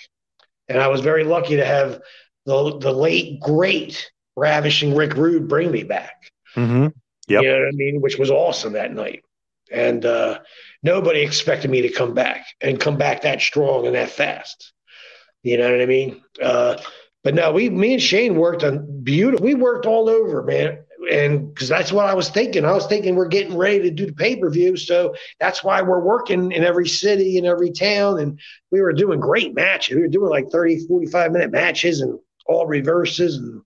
And 0.70 0.80
I 0.80 0.88
was 0.88 1.02
very 1.02 1.26
lucky 1.26 1.58
to 1.58 1.66
have 1.66 2.00
the, 2.46 2.78
the 2.80 2.94
late, 2.94 3.42
great, 3.42 4.10
ravishing 4.38 4.96
Rick 4.96 5.16
Rude 5.16 5.50
bring 5.50 5.70
me 5.70 5.84
back. 5.84 6.32
Mm-hmm. 6.56 6.88
Yep. 7.28 7.44
You 7.44 7.52
know 7.52 7.60
what 7.60 7.68
I 7.68 7.72
mean? 7.72 8.00
Which 8.00 8.18
was 8.18 8.32
awesome 8.32 8.74
that 8.74 8.94
night. 8.94 9.26
And 9.70 10.06
uh, 10.06 10.40
nobody 10.84 11.22
expected 11.22 11.72
me 11.72 11.82
to 11.82 11.90
come 11.90 12.14
back 12.14 12.46
and 12.62 12.80
come 12.80 12.98
back 12.98 13.22
that 13.22 13.42
strong 13.42 13.88
and 13.88 13.96
that 13.96 14.10
fast. 14.10 14.74
You 15.42 15.58
know 15.58 15.72
what 15.72 15.82
I 15.82 15.86
mean? 15.86 16.22
Uh, 16.42 16.78
but 17.24 17.34
no, 17.34 17.52
we, 17.52 17.70
me 17.70 17.94
and 17.94 18.02
Shane 18.02 18.36
worked 18.36 18.64
on 18.64 19.04
beautiful. 19.04 19.46
We 19.46 19.56
worked 19.56 19.86
all 19.86 20.10
over, 20.10 20.44
man. 20.44 20.80
And 21.12 21.54
because 21.54 21.68
that's 21.68 21.92
what 21.92 22.06
I 22.06 22.14
was 22.14 22.30
thinking. 22.30 22.66
I 22.66 22.72
was 22.72 22.88
thinking 22.88 23.16
we're 23.16 23.28
getting 23.28 23.58
ready 23.58 23.82
to 23.82 23.92
do 23.92 24.06
the 24.06 24.14
pay 24.14 24.38
per 24.38 24.50
view. 24.50 24.78
So 24.78 25.16
that's 25.40 25.64
why 25.64 25.82
we're 25.82 26.00
working 26.00 26.52
in 26.52 26.64
every 26.64 26.88
city, 26.88 27.38
in 27.38 27.46
every 27.46 27.72
town. 27.72 28.20
And 28.20 28.40
we 28.72 28.82
were 28.82 28.94
doing 28.94 29.20
great 29.20 29.54
matches. 29.54 29.96
We 29.96 30.02
were 30.02 30.08
doing 30.08 30.30
like 30.30 30.50
30, 30.50 30.88
45 30.88 31.32
minute 31.32 31.52
matches 31.52 32.02
and 32.02 32.20
all 32.46 32.68
reverses. 32.68 33.38
And 33.38 33.62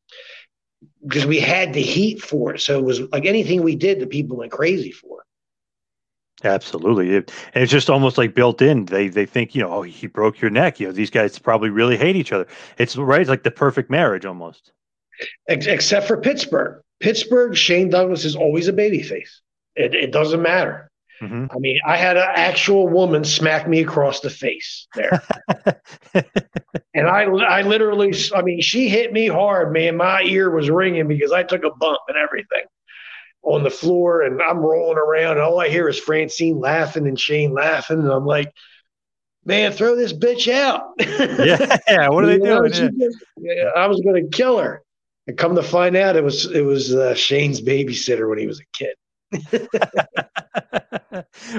because 1.03 1.25
we 1.25 1.39
had 1.39 1.73
the 1.73 1.81
heat 1.81 2.21
for 2.21 2.55
it. 2.55 2.61
So 2.61 2.79
it 2.79 2.85
was 2.85 3.01
like 3.11 3.25
anything 3.25 3.61
we 3.61 3.75
did, 3.75 3.99
the 3.99 4.07
people 4.07 4.37
went 4.37 4.51
crazy 4.51 4.91
for. 4.91 5.23
Absolutely, 6.43 7.15
it, 7.15 7.31
and 7.53 7.63
it's 7.63 7.71
just 7.71 7.89
almost 7.89 8.17
like 8.17 8.35
built 8.35 8.61
in. 8.61 8.85
They 8.85 9.07
they 9.07 9.25
think 9.25 9.55
you 9.55 9.61
know, 9.61 9.71
oh, 9.71 9.81
he 9.81 10.05
broke 10.05 10.39
your 10.39 10.51
neck. 10.51 10.79
You 10.79 10.87
know, 10.87 10.93
these 10.93 11.09
guys 11.09 11.39
probably 11.39 11.71
really 11.71 11.97
hate 11.97 12.15
each 12.15 12.31
other. 12.31 12.45
It's 12.77 12.95
right, 12.95 13.21
it's 13.21 13.29
like 13.29 13.43
the 13.43 13.51
perfect 13.51 13.89
marriage 13.89 14.23
almost. 14.23 14.71
Except 15.47 16.07
for 16.07 16.17
Pittsburgh. 16.17 16.81
Pittsburgh, 16.99 17.55
Shane 17.55 17.89
Douglas 17.89 18.23
is 18.23 18.35
always 18.35 18.67
a 18.67 18.73
babyface. 18.73 19.29
It, 19.75 19.95
it 19.95 20.11
doesn't 20.11 20.41
matter. 20.41 20.91
Mm-hmm. 21.21 21.45
I 21.49 21.57
mean, 21.57 21.79
I 21.85 21.97
had 21.97 22.17
an 22.17 22.27
actual 22.27 22.87
woman 22.87 23.23
smack 23.23 23.67
me 23.67 23.81
across 23.81 24.19
the 24.19 24.29
face 24.29 24.87
there. 24.93 25.23
and 26.93 27.07
I, 27.07 27.23
I 27.23 27.61
literally, 27.63 28.13
I 28.35 28.43
mean, 28.43 28.61
she 28.61 28.89
hit 28.89 29.11
me 29.11 29.27
hard, 29.27 29.73
man. 29.73 29.97
My 29.97 30.21
ear 30.21 30.51
was 30.51 30.69
ringing 30.69 31.07
because 31.07 31.31
I 31.31 31.41
took 31.41 31.63
a 31.63 31.71
bump 31.71 32.01
and 32.07 32.17
everything 32.17 32.65
on 33.43 33.63
the 33.63 33.69
floor 33.69 34.21
and 34.23 34.41
I'm 34.41 34.57
rolling 34.59 34.97
around. 34.97 35.33
And 35.33 35.41
all 35.41 35.59
I 35.59 35.69
hear 35.69 35.87
is 35.87 35.99
Francine 35.99 36.59
laughing 36.59 37.07
and 37.07 37.19
Shane 37.19 37.53
laughing. 37.53 37.99
And 37.99 38.11
I'm 38.11 38.25
like, 38.25 38.51
man, 39.45 39.71
throw 39.71 39.95
this 39.95 40.13
bitch 40.13 40.51
out. 40.51 40.81
yeah, 40.99 41.77
what 42.09 42.23
are 42.23 42.27
they 42.37 42.37
know, 42.37 42.61
doing? 42.67 42.73
she 42.73 42.83
Yeah. 42.83 42.89
just- 43.07 43.17
yeah, 43.37 43.69
I 43.75 43.87
was 43.87 44.01
going 44.01 44.29
to 44.29 44.35
kill 44.37 44.57
her. 44.59 44.81
And 45.27 45.37
come 45.37 45.55
to 45.55 45.63
find 45.63 45.95
out, 45.97 46.15
it 46.15 46.23
was 46.23 46.45
it 46.49 46.61
was 46.61 46.95
uh, 46.95 47.13
Shane's 47.13 47.59
babysitter 47.61 48.29
when 48.29 48.37
he 48.37 48.47
was 48.47 48.61
a 48.61 48.63
kid. 48.73 48.95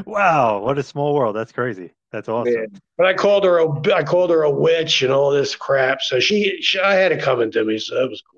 wow, 0.06 0.60
what 0.60 0.78
a 0.78 0.82
small 0.82 1.14
world. 1.14 1.36
That's 1.36 1.52
crazy. 1.52 1.90
That's 2.10 2.28
awesome. 2.28 2.54
Man. 2.54 2.68
But 2.96 3.06
I 3.08 3.14
called 3.14 3.44
her 3.44 3.58
a 3.58 3.94
I 3.94 4.02
called 4.02 4.30
her 4.30 4.42
a 4.42 4.50
witch 4.50 5.02
and 5.02 5.12
all 5.12 5.30
this 5.30 5.54
crap. 5.54 6.00
So 6.00 6.18
she, 6.20 6.62
she 6.62 6.80
I 6.80 6.94
had 6.94 7.12
it 7.12 7.20
coming 7.22 7.50
to 7.52 7.64
me. 7.64 7.78
So 7.78 7.94
that 7.96 8.08
was 8.08 8.22
cool. 8.32 8.37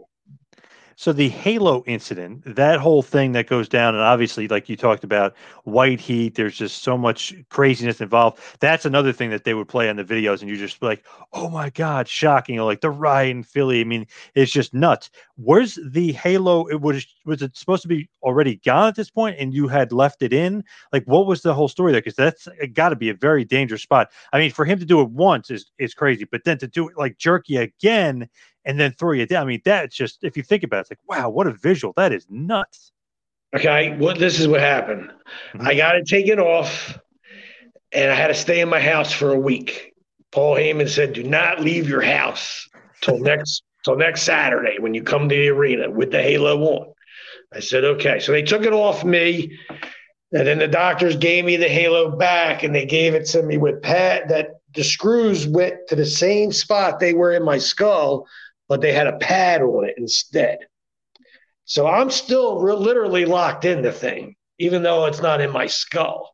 So 1.01 1.15
the 1.15 1.31
Halo 1.31 1.83
incident, 1.87 2.43
that 2.45 2.79
whole 2.79 3.01
thing 3.01 3.33
that 3.33 3.47
goes 3.47 3.71
down, 3.71 3.95
and 3.95 4.05
obviously, 4.05 4.49
like 4.49 4.69
you 4.69 4.77
talked 4.77 5.03
about, 5.03 5.35
white 5.65 5.99
heat. 5.99 6.35
There's 6.35 6.59
just 6.59 6.83
so 6.83 6.99
much 6.99 7.35
craziness 7.49 8.03
involved. 8.03 8.39
That's 8.61 8.85
another 8.85 9.11
thing 9.11 9.31
that 9.31 9.45
they 9.45 9.55
would 9.55 9.67
play 9.67 9.89
on 9.89 9.97
the 9.97 10.05
videos, 10.05 10.43
and 10.43 10.51
you 10.51 10.59
just 10.59 10.79
be 10.79 10.85
like, 10.85 11.07
"Oh 11.33 11.49
my 11.49 11.71
god, 11.71 12.07
shocking!" 12.07 12.59
Like 12.59 12.83
the 12.83 12.91
riot 12.91 13.31
in 13.31 13.43
Philly. 13.45 13.81
I 13.81 13.85
mean, 13.85 14.07
it's 14.35 14.53
just 14.53 14.75
nuts. 14.75 15.09
Where's 15.37 15.79
the 15.91 16.13
Halo? 16.13 16.67
It 16.67 16.83
was 16.83 17.07
was 17.25 17.41
it 17.41 17.57
supposed 17.57 17.81
to 17.81 17.89
be 17.89 18.11
already 18.23 18.57
gone 18.57 18.89
at 18.89 18.95
this 18.95 19.09
point, 19.09 19.37
and 19.39 19.55
you 19.55 19.69
had 19.69 19.93
left 19.93 20.21
it 20.21 20.35
in? 20.35 20.63
Like, 20.93 21.05
what 21.05 21.27
was 21.27 21.41
the 21.41 21.55
whole 21.55 21.69
story 21.69 21.93
there? 21.93 22.03
Because 22.03 22.17
that's 22.17 22.47
got 22.75 22.91
to 22.91 22.97
be 22.97 23.09
a 23.09 23.15
very 23.15 23.47
dangerous 23.47 23.81
spot. 23.81 24.11
I 24.35 24.39
mean, 24.39 24.51
for 24.51 24.67
him 24.67 24.79
to 24.79 24.85
do 24.85 25.01
it 25.01 25.09
once 25.09 25.51
is 25.51 25.73
is 25.79 25.95
crazy, 25.95 26.27
but 26.31 26.45
then 26.45 26.59
to 26.59 26.67
do 26.67 26.91
it 26.91 26.99
like 26.99 27.17
jerky 27.17 27.57
again 27.57 28.29
and 28.71 28.79
then 28.79 28.93
throw 28.93 29.11
you 29.11 29.27
down. 29.27 29.43
I 29.43 29.47
mean, 29.47 29.63
that's 29.65 29.97
just 29.97 30.23
if 30.23 30.37
you 30.37 30.45
think 30.45 30.63
about 30.63 30.77
it, 30.77 30.81
it's 30.83 30.91
like, 30.93 31.01
wow, 31.09 31.29
what 31.29 31.49
a 31.49 31.53
visual. 31.53 31.93
That 31.97 32.13
is 32.13 32.25
nuts. 32.31 32.93
Okay, 33.57 33.97
well, 33.99 34.15
this 34.15 34.39
is 34.39 34.47
what 34.47 34.61
happened. 34.61 35.11
Mm-hmm. 35.55 35.67
I 35.67 35.75
got 35.75 35.97
it 35.97 36.07
taken 36.07 36.39
off, 36.39 36.97
and 37.91 38.13
I 38.13 38.15
had 38.15 38.29
to 38.29 38.35
stay 38.35 38.61
in 38.61 38.69
my 38.69 38.79
house 38.79 39.13
for 39.13 39.33
a 39.33 39.39
week. 39.39 39.93
Paul 40.31 40.55
Heyman 40.55 40.89
said, 40.89 41.15
"Do 41.15 41.25
not 41.25 41.61
leave 41.61 41.89
your 41.89 42.01
house 42.01 42.69
till 43.01 43.19
next 43.31 43.65
till 43.85 43.97
next 43.97 44.23
Saturday 44.23 44.79
when 44.79 44.95
you 44.95 45.03
come 45.03 45.29
to 45.29 45.35
the 45.35 45.49
arena 45.49 45.91
with 45.91 46.13
the 46.13 46.23
halo 46.23 46.63
on." 46.63 46.93
I 47.53 47.59
said, 47.59 47.83
"Okay." 47.83 48.21
So 48.21 48.31
they 48.31 48.43
took 48.43 48.63
it 48.63 48.73
off 48.73 49.05
me, 49.05 49.59
and 50.31 50.47
then 50.47 50.61
the 50.61 50.69
doctors 50.69 51.17
gave 51.17 51.45
me 51.45 51.57
the 51.57 51.69
halo 51.69 52.17
back, 52.17 52.63
and 52.63 52.73
they 52.73 52.87
gave 52.87 53.15
it 53.15 53.27
to 53.31 53.43
me 53.43 53.57
with 53.57 53.83
pat 53.83 54.29
that 54.29 54.61
the 54.77 54.85
screws 54.85 55.49
went 55.49 55.75
to 55.89 55.97
the 55.97 56.07
same 56.07 56.53
spot 56.53 57.01
they 57.01 57.15
were 57.15 57.33
in 57.33 57.43
my 57.43 57.59
skull, 57.59 58.29
but 58.71 58.81
they 58.81 58.93
had 58.93 59.09
a 59.09 59.19
pad 59.19 59.63
on 59.63 59.85
it 59.85 59.97
instead. 59.99 60.59
So 61.65 61.89
I'm 61.89 62.09
still 62.09 62.61
re- 62.61 62.73
literally 62.75 63.25
locked 63.25 63.65
in 63.65 63.83
the 63.83 63.91
thing, 63.91 64.37
even 64.61 64.85
though 64.85 65.07
it's 65.07 65.21
not 65.21 65.41
in 65.41 65.51
my 65.51 65.67
skull. 65.67 66.33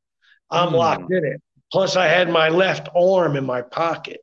I'm 0.50 0.68
hmm. 0.68 0.74
locked 0.74 1.10
in 1.10 1.24
it. 1.24 1.40
Plus, 1.72 1.96
I 1.96 2.06
had 2.06 2.28
my 2.28 2.50
left 2.50 2.90
arm 2.94 3.36
in 3.36 3.46
my 3.46 3.62
pocket 3.62 4.20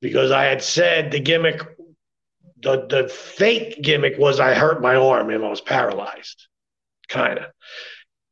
because 0.00 0.32
I 0.32 0.44
had 0.44 0.64
said 0.64 1.12
the 1.12 1.20
gimmick, 1.20 1.62
the, 2.60 2.86
the 2.88 3.08
fake 3.08 3.80
gimmick 3.80 4.18
was 4.18 4.40
I 4.40 4.52
hurt 4.54 4.82
my 4.82 4.96
arm 4.96 5.30
and 5.30 5.44
I 5.44 5.48
was 5.48 5.60
paralyzed, 5.60 6.48
kind 7.08 7.38
of. 7.38 7.44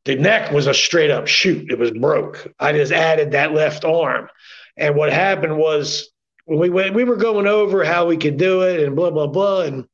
The 0.04 0.16
neck 0.16 0.50
was 0.50 0.66
a 0.66 0.74
straight 0.74 1.12
up 1.12 1.28
shoot. 1.28 1.70
It 1.70 1.78
was 1.78 1.92
broke. 1.92 2.52
I 2.58 2.72
just 2.72 2.90
added 2.90 3.30
that 3.32 3.54
left 3.54 3.84
arm. 3.84 4.28
And 4.76 4.96
what 4.96 5.12
happened 5.12 5.56
was 5.56 6.10
we 6.48 6.70
went, 6.70 6.94
we 6.94 7.04
were 7.04 7.16
going 7.16 7.46
over 7.46 7.84
how 7.84 8.06
we 8.06 8.16
could 8.16 8.36
do 8.36 8.62
it 8.62 8.80
and 8.80 8.96
blah, 8.96 9.10
blah, 9.10 9.26
blah. 9.26 9.62
And 9.62 9.86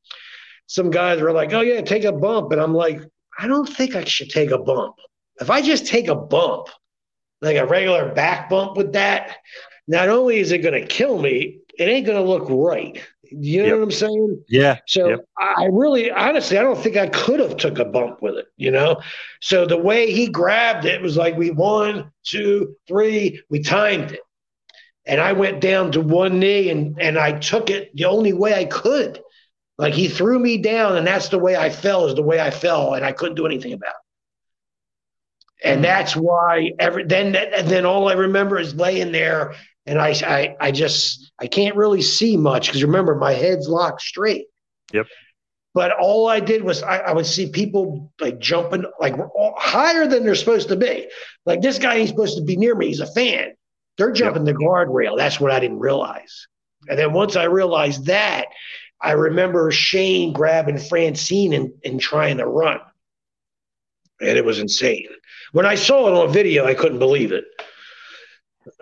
some 0.67 0.89
guys 0.89 1.21
were 1.21 1.31
like, 1.31 1.53
oh, 1.53 1.61
yeah, 1.61 1.81
take 1.81 2.05
a 2.05 2.11
bump. 2.11 2.51
And 2.51 2.61
I'm 2.61 2.73
like, 2.73 3.01
I 3.37 3.47
don't 3.47 3.67
think 3.67 3.95
I 3.95 4.03
should 4.05 4.29
take 4.29 4.51
a 4.51 4.57
bump. 4.57 4.95
If 5.41 5.49
I 5.49 5.61
just 5.61 5.85
take 5.85 6.07
a 6.07 6.15
bump, 6.15 6.69
like 7.41 7.57
a 7.57 7.65
regular 7.65 8.13
back 8.13 8.49
bump 8.49 8.77
with 8.77 8.93
that, 8.93 9.37
not 9.87 10.09
only 10.09 10.39
is 10.39 10.51
it 10.51 10.59
going 10.59 10.79
to 10.79 10.87
kill 10.87 11.19
me, 11.19 11.59
it 11.77 11.83
ain't 11.83 12.05
going 12.05 12.17
to 12.17 12.27
look 12.27 12.47
right. 12.49 13.03
You 13.31 13.63
know 13.63 13.75
what 13.77 13.83
I'm 13.83 13.91
saying? 13.91 14.43
Yeah. 14.47 14.77
So 14.87 15.09
Yep. 15.09 15.27
I 15.37 15.65
really, 15.71 16.11
honestly, 16.11 16.57
I 16.57 16.61
don't 16.61 16.77
think 16.77 16.95
I 16.95 17.07
could 17.07 17.39
have 17.39 17.57
took 17.57 17.79
a 17.79 17.85
bump 17.85 18.21
with 18.21 18.35
it. 18.35 18.45
You 18.55 18.71
know, 18.71 19.01
so 19.41 19.65
the 19.65 19.77
way 19.77 20.11
he 20.11 20.27
grabbed 20.27 20.85
it 20.85 21.01
was 21.01 21.17
like 21.17 21.35
we 21.35 21.51
one, 21.51 22.11
two, 22.23 22.75
three, 22.87 23.41
we 23.49 23.61
timed 23.61 24.13
it, 24.13 24.19
and 25.05 25.21
I 25.21 25.33
went 25.33 25.61
down 25.61 25.91
to 25.93 26.01
one 26.01 26.39
knee 26.39 26.69
and 26.69 26.99
and 26.99 27.17
I 27.17 27.33
took 27.33 27.69
it 27.69 27.95
the 27.95 28.05
only 28.05 28.33
way 28.33 28.53
I 28.53 28.65
could. 28.65 29.21
Like 29.77 29.93
he 29.93 30.07
threw 30.07 30.39
me 30.39 30.57
down, 30.57 30.95
and 30.95 31.05
that's 31.05 31.29
the 31.29 31.39
way 31.39 31.55
I 31.55 31.69
fell. 31.69 32.05
Is 32.07 32.15
the 32.15 32.23
way 32.23 32.39
I 32.39 32.49
fell, 32.49 32.93
and 32.93 33.05
I 33.05 33.11
couldn't 33.11 33.35
do 33.35 33.45
anything 33.45 33.73
about 33.73 33.89
it. 33.89 35.67
And 35.67 35.75
mm-hmm. 35.75 35.83
that's 35.83 36.15
why 36.15 36.71
every 36.79 37.03
then 37.03 37.35
and 37.35 37.67
then 37.67 37.85
all 37.85 38.07
I 38.07 38.13
remember 38.13 38.57
is 38.57 38.73
laying 38.73 39.11
there, 39.11 39.53
and 39.85 39.99
I 39.99 40.09
I, 40.09 40.55
I 40.59 40.71
just 40.71 41.31
I 41.39 41.47
can't 41.47 41.75
really 41.75 42.01
see 42.01 42.37
much 42.37 42.67
because 42.67 42.83
remember 42.83 43.15
my 43.15 43.33
head's 43.33 43.67
locked 43.67 44.01
straight. 44.01 44.45
Yep. 44.93 45.07
But 45.73 45.91
all 45.99 46.29
I 46.29 46.39
did 46.39 46.63
was 46.63 46.81
I, 46.81 46.99
I 46.99 47.11
would 47.11 47.25
see 47.25 47.49
people 47.49 48.13
like 48.21 48.39
jumping 48.39 48.85
like 49.01 49.17
all- 49.17 49.55
higher 49.57 50.07
than 50.07 50.23
they're 50.23 50.35
supposed 50.35 50.69
to 50.69 50.77
be. 50.77 51.09
Like 51.45 51.61
this 51.61 51.79
guy 51.79 51.95
ain't 51.95 52.07
supposed 52.07 52.37
to 52.37 52.43
be 52.45 52.55
near 52.55 52.75
me. 52.75 52.87
He's 52.87 53.01
a 53.01 53.11
fan. 53.11 53.55
They're 53.97 54.11
jumping 54.11 54.43
the 54.43 54.53
guardrail. 54.53 55.17
That's 55.17 55.39
what 55.39 55.51
I 55.51 55.59
didn't 55.59 55.79
realize. 55.79 56.47
And 56.87 56.99
then 56.99 57.13
once 57.13 57.35
I 57.35 57.45
realized 57.45 58.05
that, 58.05 58.45
I 59.01 59.11
remember 59.11 59.71
Shane 59.71 60.33
grabbing 60.33 60.77
Francine 60.77 61.53
and, 61.53 61.71
and 61.83 61.99
trying 61.99 62.37
to 62.37 62.47
run. 62.47 62.79
And 64.21 64.37
it 64.37 64.45
was 64.45 64.59
insane. 64.59 65.07
When 65.51 65.65
I 65.65 65.75
saw 65.75 66.07
it 66.07 66.13
on 66.13 66.33
video, 66.33 66.65
I 66.65 66.73
couldn't 66.73 66.99
believe 66.99 67.31
it. 67.31 67.45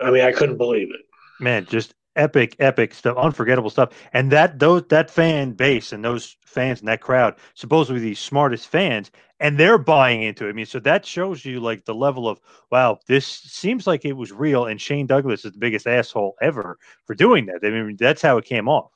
I 0.00 0.10
mean, 0.10 0.24
I 0.24 0.32
couldn't 0.32 0.56
believe 0.56 0.88
it. 0.90 1.00
Man, 1.40 1.66
just 1.66 1.94
epic, 2.16 2.56
epic 2.58 2.94
stuff, 2.94 3.16
unforgettable 3.16 3.70
stuff. 3.70 3.90
And 4.12 4.30
that 4.32 4.58
those 4.58 4.84
that 4.88 5.10
fan 5.10 5.52
base 5.52 5.92
and 5.92 6.04
those 6.04 6.36
fans 6.54 6.80
and 6.80 6.88
that 6.88 7.00
crowd 7.00 7.34
supposedly 7.54 8.00
the 8.00 8.14
smartest 8.14 8.68
fans, 8.68 9.10
and 9.40 9.58
they're 9.58 9.78
buying 9.78 10.22
into 10.22 10.46
it. 10.46 10.50
I 10.50 10.52
mean, 10.52 10.66
so 10.66 10.80
that 10.80 11.04
shows 11.04 11.44
you 11.44 11.60
like 11.60 11.84
the 11.84 11.94
level 11.94 12.28
of 12.28 12.40
wow, 12.70 12.98
this 13.06 13.26
seems 13.26 13.86
like 13.86 14.04
it 14.04 14.12
was 14.14 14.32
real. 14.32 14.66
And 14.66 14.80
Shane 14.80 15.06
Douglas 15.06 15.44
is 15.44 15.52
the 15.52 15.58
biggest 15.58 15.86
asshole 15.86 16.36
ever 16.40 16.78
for 17.06 17.14
doing 17.14 17.46
that. 17.46 17.60
I 17.62 17.70
mean, 17.70 17.96
that's 17.98 18.22
how 18.22 18.38
it 18.38 18.44
came 18.44 18.68
off. 18.68 18.90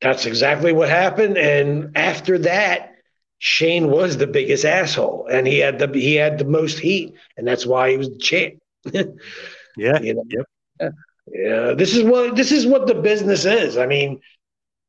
That's 0.00 0.26
exactly 0.26 0.72
what 0.72 0.88
happened. 0.88 1.36
And 1.36 1.96
after 1.96 2.38
that, 2.38 2.94
Shane 3.38 3.90
was 3.90 4.16
the 4.16 4.26
biggest 4.26 4.64
asshole, 4.64 5.26
and 5.30 5.46
he 5.46 5.58
had 5.58 5.78
the 5.78 5.88
he 5.98 6.14
had 6.14 6.38
the 6.38 6.44
most 6.44 6.78
heat, 6.78 7.14
and 7.36 7.46
that's 7.46 7.66
why 7.66 7.90
he 7.90 7.96
was 7.96 8.10
the 8.10 8.18
champ. 8.18 8.54
yeah. 8.92 10.00
You 10.00 10.14
know? 10.14 10.24
Yep. 10.28 10.92
Yeah. 11.32 11.74
This 11.74 11.96
is 11.96 12.04
what 12.04 12.36
this 12.36 12.52
is 12.52 12.66
what 12.66 12.86
the 12.86 12.94
business 12.94 13.44
is. 13.44 13.78
I 13.78 13.86
mean, 13.86 14.20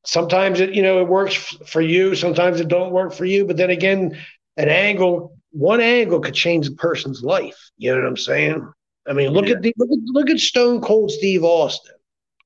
sometimes 0.05 0.59
it 0.59 0.73
you 0.73 0.81
know 0.81 0.99
it 1.01 1.07
works 1.07 1.35
f- 1.35 1.67
for 1.67 1.81
you, 1.81 2.15
sometimes 2.15 2.59
it 2.59 2.67
don't 2.67 2.91
work 2.91 3.13
for 3.13 3.25
you. 3.25 3.45
But 3.45 3.57
then 3.57 3.69
again, 3.69 4.17
an 4.57 4.69
angle, 4.69 5.37
one 5.51 5.81
angle 5.81 6.19
could 6.19 6.33
change 6.33 6.67
a 6.67 6.71
person's 6.71 7.23
life. 7.23 7.57
You 7.77 7.91
know 7.93 8.01
what 8.01 8.07
I'm 8.07 8.17
saying? 8.17 8.71
I 9.07 9.13
mean, 9.13 9.29
look 9.31 9.47
at 9.47 9.61
the 9.61 9.73
look 9.77 9.89
at 9.91 9.99
look 10.05 10.29
at 10.29 10.39
Stone 10.39 10.81
Cold 10.81 11.11
Steve 11.11 11.43
Austin. 11.43 11.95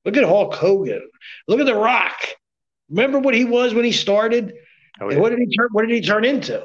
Look 0.04 0.16
at 0.16 0.24
Hulk 0.24 0.54
Hogan. 0.54 1.02
Look 1.48 1.60
at 1.60 1.66
The 1.66 1.74
Rock. 1.74 2.16
Remember 2.88 3.18
what 3.18 3.34
he 3.34 3.44
was 3.44 3.74
when 3.74 3.84
he 3.84 3.92
started? 3.92 4.54
Oh, 5.00 5.08
And 5.10 5.20
what 5.20 5.30
did 5.30 5.40
he 5.40 5.48
turn? 5.56 5.68
What 5.72 5.82
did 5.86 5.94
he 5.94 6.00
turn 6.00 6.24
into? 6.24 6.64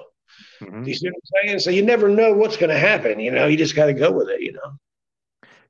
Mm-hmm. 0.61 0.83
You 0.83 0.93
see 0.93 1.07
what 1.09 1.15
I'm 1.15 1.47
saying? 1.47 1.59
So 1.59 1.71
you 1.71 1.81
never 1.81 2.07
know 2.07 2.33
what's 2.33 2.55
going 2.55 2.69
to 2.69 2.77
happen. 2.77 3.19
You 3.19 3.31
know, 3.31 3.47
you 3.47 3.57
just 3.57 3.75
got 3.75 3.87
to 3.87 3.93
go 3.93 4.11
with 4.11 4.29
it. 4.29 4.41
You 4.41 4.53
know. 4.53 4.77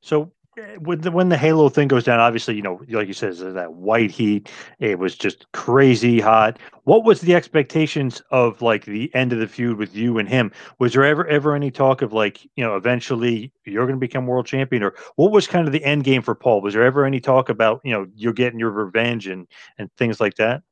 So 0.01 0.31
when 0.79 1.01
the 1.01 1.11
when 1.11 1.29
the 1.29 1.37
Halo 1.37 1.69
thing 1.69 1.87
goes 1.87 2.03
down, 2.03 2.19
obviously, 2.19 2.55
you 2.55 2.61
know, 2.61 2.81
like 2.89 3.07
you 3.07 3.13
said, 3.13 3.35
that 3.37 3.73
white 3.73 4.11
heat. 4.11 4.49
It 4.79 4.99
was 4.99 5.15
just 5.15 5.51
crazy 5.51 6.19
hot. 6.19 6.59
What 6.83 7.03
was 7.03 7.21
the 7.21 7.35
expectations 7.35 8.21
of 8.31 8.61
like 8.61 8.85
the 8.85 9.13
end 9.13 9.33
of 9.33 9.39
the 9.39 9.47
feud 9.47 9.77
with 9.77 9.95
you 9.95 10.17
and 10.17 10.27
him? 10.27 10.51
Was 10.79 10.93
there 10.93 11.03
ever 11.03 11.27
ever 11.27 11.55
any 11.55 11.71
talk 11.71 12.01
of 12.01 12.13
like, 12.13 12.43
you 12.55 12.63
know, 12.63 12.75
eventually 12.75 13.51
you're 13.65 13.85
going 13.85 13.99
to 13.99 13.99
become 13.99 14.27
world 14.27 14.45
champion, 14.45 14.83
or 14.83 14.95
what 15.15 15.31
was 15.31 15.47
kind 15.47 15.67
of 15.67 15.73
the 15.73 15.83
end 15.83 16.03
game 16.03 16.21
for 16.21 16.35
Paul? 16.35 16.61
Was 16.61 16.73
there 16.73 16.83
ever 16.83 17.05
any 17.05 17.19
talk 17.19 17.49
about 17.49 17.81
you 17.83 17.91
know 17.91 18.07
you're 18.15 18.33
getting 18.33 18.59
your 18.59 18.71
revenge 18.71 19.27
and 19.27 19.47
and 19.77 19.89
things 19.97 20.19
like 20.19 20.35
that? 20.35 20.63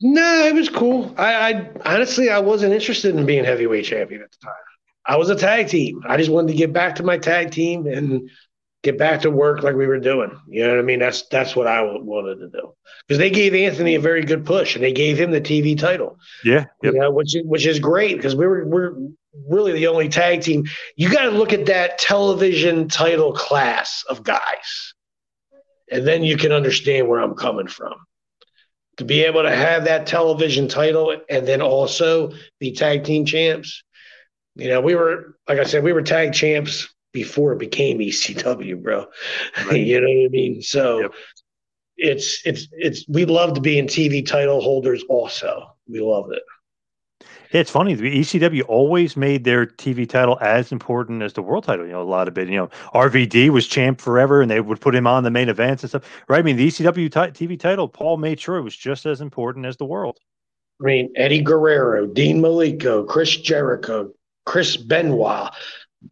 No, 0.00 0.46
it 0.46 0.54
was 0.54 0.68
cool. 0.68 1.14
I, 1.16 1.34
I 1.34 1.70
honestly 1.94 2.30
I 2.30 2.38
wasn't 2.40 2.72
interested 2.72 3.14
in 3.14 3.24
being 3.26 3.44
heavyweight 3.44 3.84
champion 3.84 4.22
at 4.22 4.30
the 4.30 4.38
time. 4.44 4.54
I 5.06 5.16
was 5.16 5.28
a 5.28 5.36
tag 5.36 5.68
team. 5.68 6.02
I 6.06 6.16
just 6.16 6.30
wanted 6.30 6.48
to 6.48 6.58
get 6.58 6.72
back 6.72 6.94
to 6.96 7.02
my 7.02 7.18
tag 7.18 7.50
team 7.50 7.86
and 7.86 8.30
get 8.84 8.98
back 8.98 9.22
to 9.22 9.30
work 9.30 9.62
like 9.62 9.74
we 9.74 9.86
were 9.86 9.98
doing. 9.98 10.38
You 10.46 10.62
know 10.62 10.70
what 10.70 10.78
I 10.78 10.82
mean? 10.82 11.00
That's 11.00 11.22
that's 11.28 11.56
what 11.56 11.66
I 11.66 11.82
wanted 11.82 12.38
to 12.40 12.48
do 12.48 12.74
because 13.08 13.18
they 13.18 13.30
gave 13.30 13.54
Anthony 13.54 13.96
a 13.96 14.00
very 14.00 14.22
good 14.22 14.44
push 14.44 14.76
and 14.76 14.84
they 14.84 14.92
gave 14.92 15.18
him 15.18 15.32
the 15.32 15.40
TV 15.40 15.76
title. 15.76 16.18
Yeah, 16.44 16.66
You 16.82 16.92
know, 16.92 17.10
which 17.10 17.34
is, 17.34 17.44
which 17.44 17.66
is 17.66 17.80
great 17.80 18.16
because 18.16 18.36
we 18.36 18.46
were 18.46 18.64
we're 18.64 18.94
really 19.48 19.72
the 19.72 19.88
only 19.88 20.08
tag 20.08 20.42
team. 20.42 20.64
You 20.96 21.10
got 21.10 21.24
to 21.24 21.30
look 21.30 21.52
at 21.52 21.66
that 21.66 21.98
television 21.98 22.88
title 22.88 23.32
class 23.32 24.04
of 24.08 24.22
guys, 24.22 24.94
and 25.90 26.06
then 26.06 26.22
you 26.22 26.36
can 26.36 26.52
understand 26.52 27.08
where 27.08 27.20
I'm 27.20 27.34
coming 27.34 27.66
from. 27.66 27.94
To 28.98 29.04
be 29.04 29.24
able 29.24 29.42
to 29.42 29.50
have 29.50 29.86
that 29.86 30.06
television 30.06 30.68
title 30.68 31.16
and 31.28 31.48
then 31.48 31.60
also 31.60 32.30
be 32.60 32.72
tag 32.72 33.02
team 33.02 33.24
champs, 33.24 33.82
you 34.54 34.68
know, 34.68 34.80
we 34.80 34.94
were 34.94 35.36
like 35.48 35.58
I 35.58 35.64
said, 35.64 35.82
we 35.82 35.92
were 35.92 36.02
tag 36.02 36.32
champs 36.32 36.94
before 37.14 37.52
it 37.52 37.58
became 37.58 37.98
ECW, 37.98 38.82
bro. 38.82 39.06
you 39.72 40.00
know 40.00 40.06
what 40.06 40.26
I 40.26 40.28
mean? 40.28 40.60
So 40.60 41.10
it's 41.96 42.42
it's 42.44 42.68
it's 42.72 43.08
we 43.08 43.24
love 43.24 43.54
to 43.54 43.60
be 43.62 43.78
in 43.78 43.86
TV 43.86 44.26
title 44.26 44.60
holders 44.60 45.02
also. 45.08 45.74
We 45.88 46.00
love 46.00 46.30
it. 46.32 46.42
It's 47.52 47.70
funny. 47.70 47.94
The 47.94 48.20
ECW 48.20 48.64
always 48.66 49.16
made 49.16 49.44
their 49.44 49.64
TV 49.64 50.08
title 50.08 50.36
as 50.40 50.72
important 50.72 51.22
as 51.22 51.34
the 51.34 51.42
world 51.42 51.62
title. 51.62 51.86
You 51.86 51.92
know, 51.92 52.02
a 52.02 52.04
lot 52.04 52.26
of 52.26 52.36
it. 52.36 52.48
You 52.48 52.56
know, 52.56 52.66
RVD 52.92 53.50
was 53.50 53.68
champ 53.68 54.00
forever, 54.00 54.42
and 54.42 54.50
they 54.50 54.60
would 54.60 54.80
put 54.80 54.92
him 54.92 55.06
on 55.06 55.22
the 55.22 55.30
main 55.30 55.48
events 55.48 55.84
and 55.84 55.90
stuff. 55.90 56.02
Right? 56.26 56.40
I 56.40 56.42
mean, 56.42 56.56
the 56.56 56.66
ECW 56.66 57.12
ti- 57.12 57.46
TV 57.46 57.58
title, 57.58 57.86
Paul 57.86 58.16
made 58.16 58.40
sure 58.40 58.56
it 58.56 58.62
was 58.62 58.76
just 58.76 59.06
as 59.06 59.20
important 59.20 59.66
as 59.66 59.76
the 59.76 59.84
world. 59.84 60.18
I 60.82 60.84
mean, 60.84 61.12
Eddie 61.14 61.42
Guerrero, 61.42 62.08
Dean 62.08 62.40
Malenko, 62.40 63.06
Chris 63.06 63.36
Jericho, 63.36 64.10
Chris 64.46 64.76
Benoit. 64.76 65.52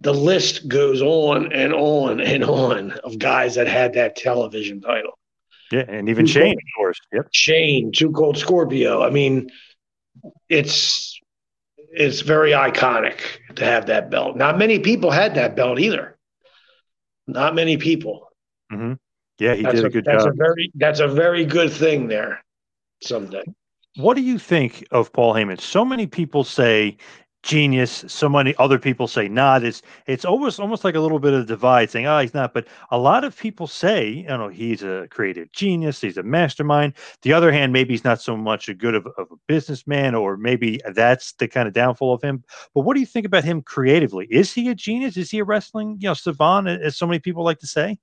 The 0.01 0.15
list 0.15 0.69
goes 0.69 1.03
on 1.03 1.53
and 1.53 1.73
on 1.73 2.21
and 2.21 2.45
on 2.45 2.93
of 3.05 3.19
guys 3.19 3.55
that 3.57 3.69
had 3.69 3.95
that 3.95 4.17
television 4.17 4.81
title. 4.81 5.19
Yeah, 5.71 5.85
and 5.89 6.09
even 6.09 6.27
Shane, 6.27 6.53
of 6.53 6.63
course. 6.77 6.99
Yep. 7.13 7.29
Shane, 7.33 7.93
Two 7.93 8.11
Cold 8.11 8.37
Scorpio. 8.37 9.03
I 9.03 9.11
mean, 9.11 9.51
it's 10.49 11.19
it's 11.77 12.21
very 12.21 12.53
iconic 12.53 13.21
to 13.57 13.65
have 13.65 13.87
that 13.87 14.11
belt. 14.11 14.37
Not 14.37 14.59
many 14.59 14.79
people 14.79 15.11
had 15.11 15.35
that 15.37 15.57
belt 15.57 15.79
either. 15.79 16.19
Not 17.27 17.55
many 17.55 17.77
people. 17.77 18.29
hmm 18.71 18.95
Yeah, 19.39 19.55
he 19.55 19.63
that's 19.63 19.77
did 19.77 19.85
a 19.87 19.91
good 19.91 20.05
that's 20.05 20.25
job. 20.25 20.35
A 20.35 20.37
very 20.37 20.73
that's 20.75 21.01
a 21.01 21.09
very 21.09 21.45
good 21.45 21.73
thing 21.73 22.09
there. 22.09 22.43
Someday. 23.03 23.43
What 23.97 24.15
do 24.15 24.23
you 24.23 24.39
think 24.39 24.85
of 24.91 25.13
Paul 25.13 25.35
Heyman? 25.35 25.61
So 25.61 25.85
many 25.85 26.07
people 26.07 26.45
say 26.45 26.97
genius. 27.43 28.05
So 28.07 28.29
many 28.29 28.55
other 28.59 28.79
people 28.79 29.09
say 29.09 29.29
not. 29.29 29.65
It's 29.65 29.83
it's 30.07 30.25
almost 30.25 30.61
almost 30.61 30.85
like 30.85 30.95
a 30.95 31.01
little 31.01 31.19
bit 31.19 31.33
of 31.33 31.43
a 31.43 31.45
divide, 31.45 31.91
saying, 31.91 32.07
"Oh, 32.07 32.19
he's 32.21 32.35
not." 32.35 32.55
But 32.55 32.67
a 32.91 32.99
lot 32.99 33.25
of 33.25 33.37
people 33.37 33.67
say, 33.67 34.09
you 34.09 34.29
know, 34.29 34.49
he's 34.49 34.83
a 34.83 35.07
creative 35.11 35.51
genius. 35.53 36.01
He's 36.01 36.17
a 36.17 36.23
mastermind. 36.23 36.95
The 37.23 37.33
other 37.33 37.53
hand, 37.53 37.73
maybe 37.73 37.95
he's 37.95 38.05
not 38.05 38.21
so 38.21 38.37
much 38.37 38.69
a 38.69 38.75
good 38.75 38.95
of, 38.95 39.07
of 39.19 39.29
a 39.31 39.37
businessman, 39.47 40.15
or 40.15 40.37
maybe 40.37 40.81
that's 40.95 41.33
the 41.35 41.49
kind 41.49 41.67
of 41.67 41.75
downfall 41.75 42.15
of 42.15 42.23
him. 42.23 42.45
But 42.75 42.83
what 42.83 42.95
do 42.95 43.01
you 43.01 43.07
think 43.07 43.27
about 43.27 43.45
him 43.45 43.63
creatively? 43.63 44.27
Is 44.31 44.53
he 44.53 44.69
a 44.69 44.75
genius? 44.75 45.17
Is 45.17 45.31
he 45.31 45.41
a 45.41 45.45
wrestling, 45.45 45.99
you 46.01 46.09
know, 46.09 46.15
savant, 46.15 46.69
as 46.69 46.97
so 46.97 47.07
many 47.07 47.19
people 47.19 47.45
like 47.45 47.59
to 47.61 47.67
say? 47.67 47.99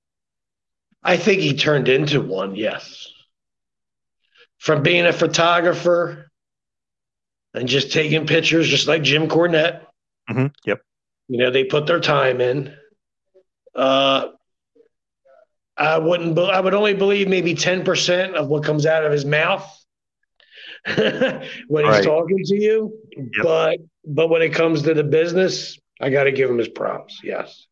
I 1.04 1.16
think 1.16 1.42
he 1.42 1.56
turned 1.56 1.88
into 1.88 2.22
one, 2.22 2.56
yes. 2.56 3.08
From 4.58 4.84
being 4.84 5.06
a 5.06 5.14
photographer 5.14 6.29
and 7.54 7.68
just 7.68 7.92
taking 7.92 8.26
pictures, 8.28 8.68
just 8.68 8.88
like 8.88 9.02
Jim 9.04 9.28
Cornette. 9.28 9.82
Mm-hmm. 10.30 10.48
Yep. 10.66 10.82
You 11.28 11.38
know, 11.40 11.52
they 11.52 11.64
put 11.64 11.86
their 11.88 12.00
time 12.00 12.42
in. 12.42 12.74
Uh, 13.76 14.28
I 15.78 15.98
wouldn't. 15.98 16.36
be- 16.36 16.42
I 16.42 16.60
would 16.60 16.74
only 16.74 16.94
believe 16.94 17.28
maybe 17.28 17.56
ten 17.56 17.84
percent 17.84 18.36
of 18.36 18.48
what 18.48 18.64
comes 18.64 18.86
out 18.86 19.06
of 19.06 19.12
his 19.12 19.26
mouth 19.26 19.66
when 20.96 21.06
Right. 21.86 21.96
he's 21.96 22.06
talking 22.06 22.44
to 22.44 22.56
you. 22.56 22.98
But 23.42 23.78
but 24.06 24.28
when 24.30 24.42
it 24.42 24.50
comes 24.54 24.82
to 24.84 24.94
the 24.94 25.04
business, 25.04 25.78
I 26.02 26.10
got 26.10 26.24
to 26.26 26.32
give 26.32 26.50
him 26.50 26.58
his 26.58 26.68
props. 26.70 27.20
Yes. 27.24 27.68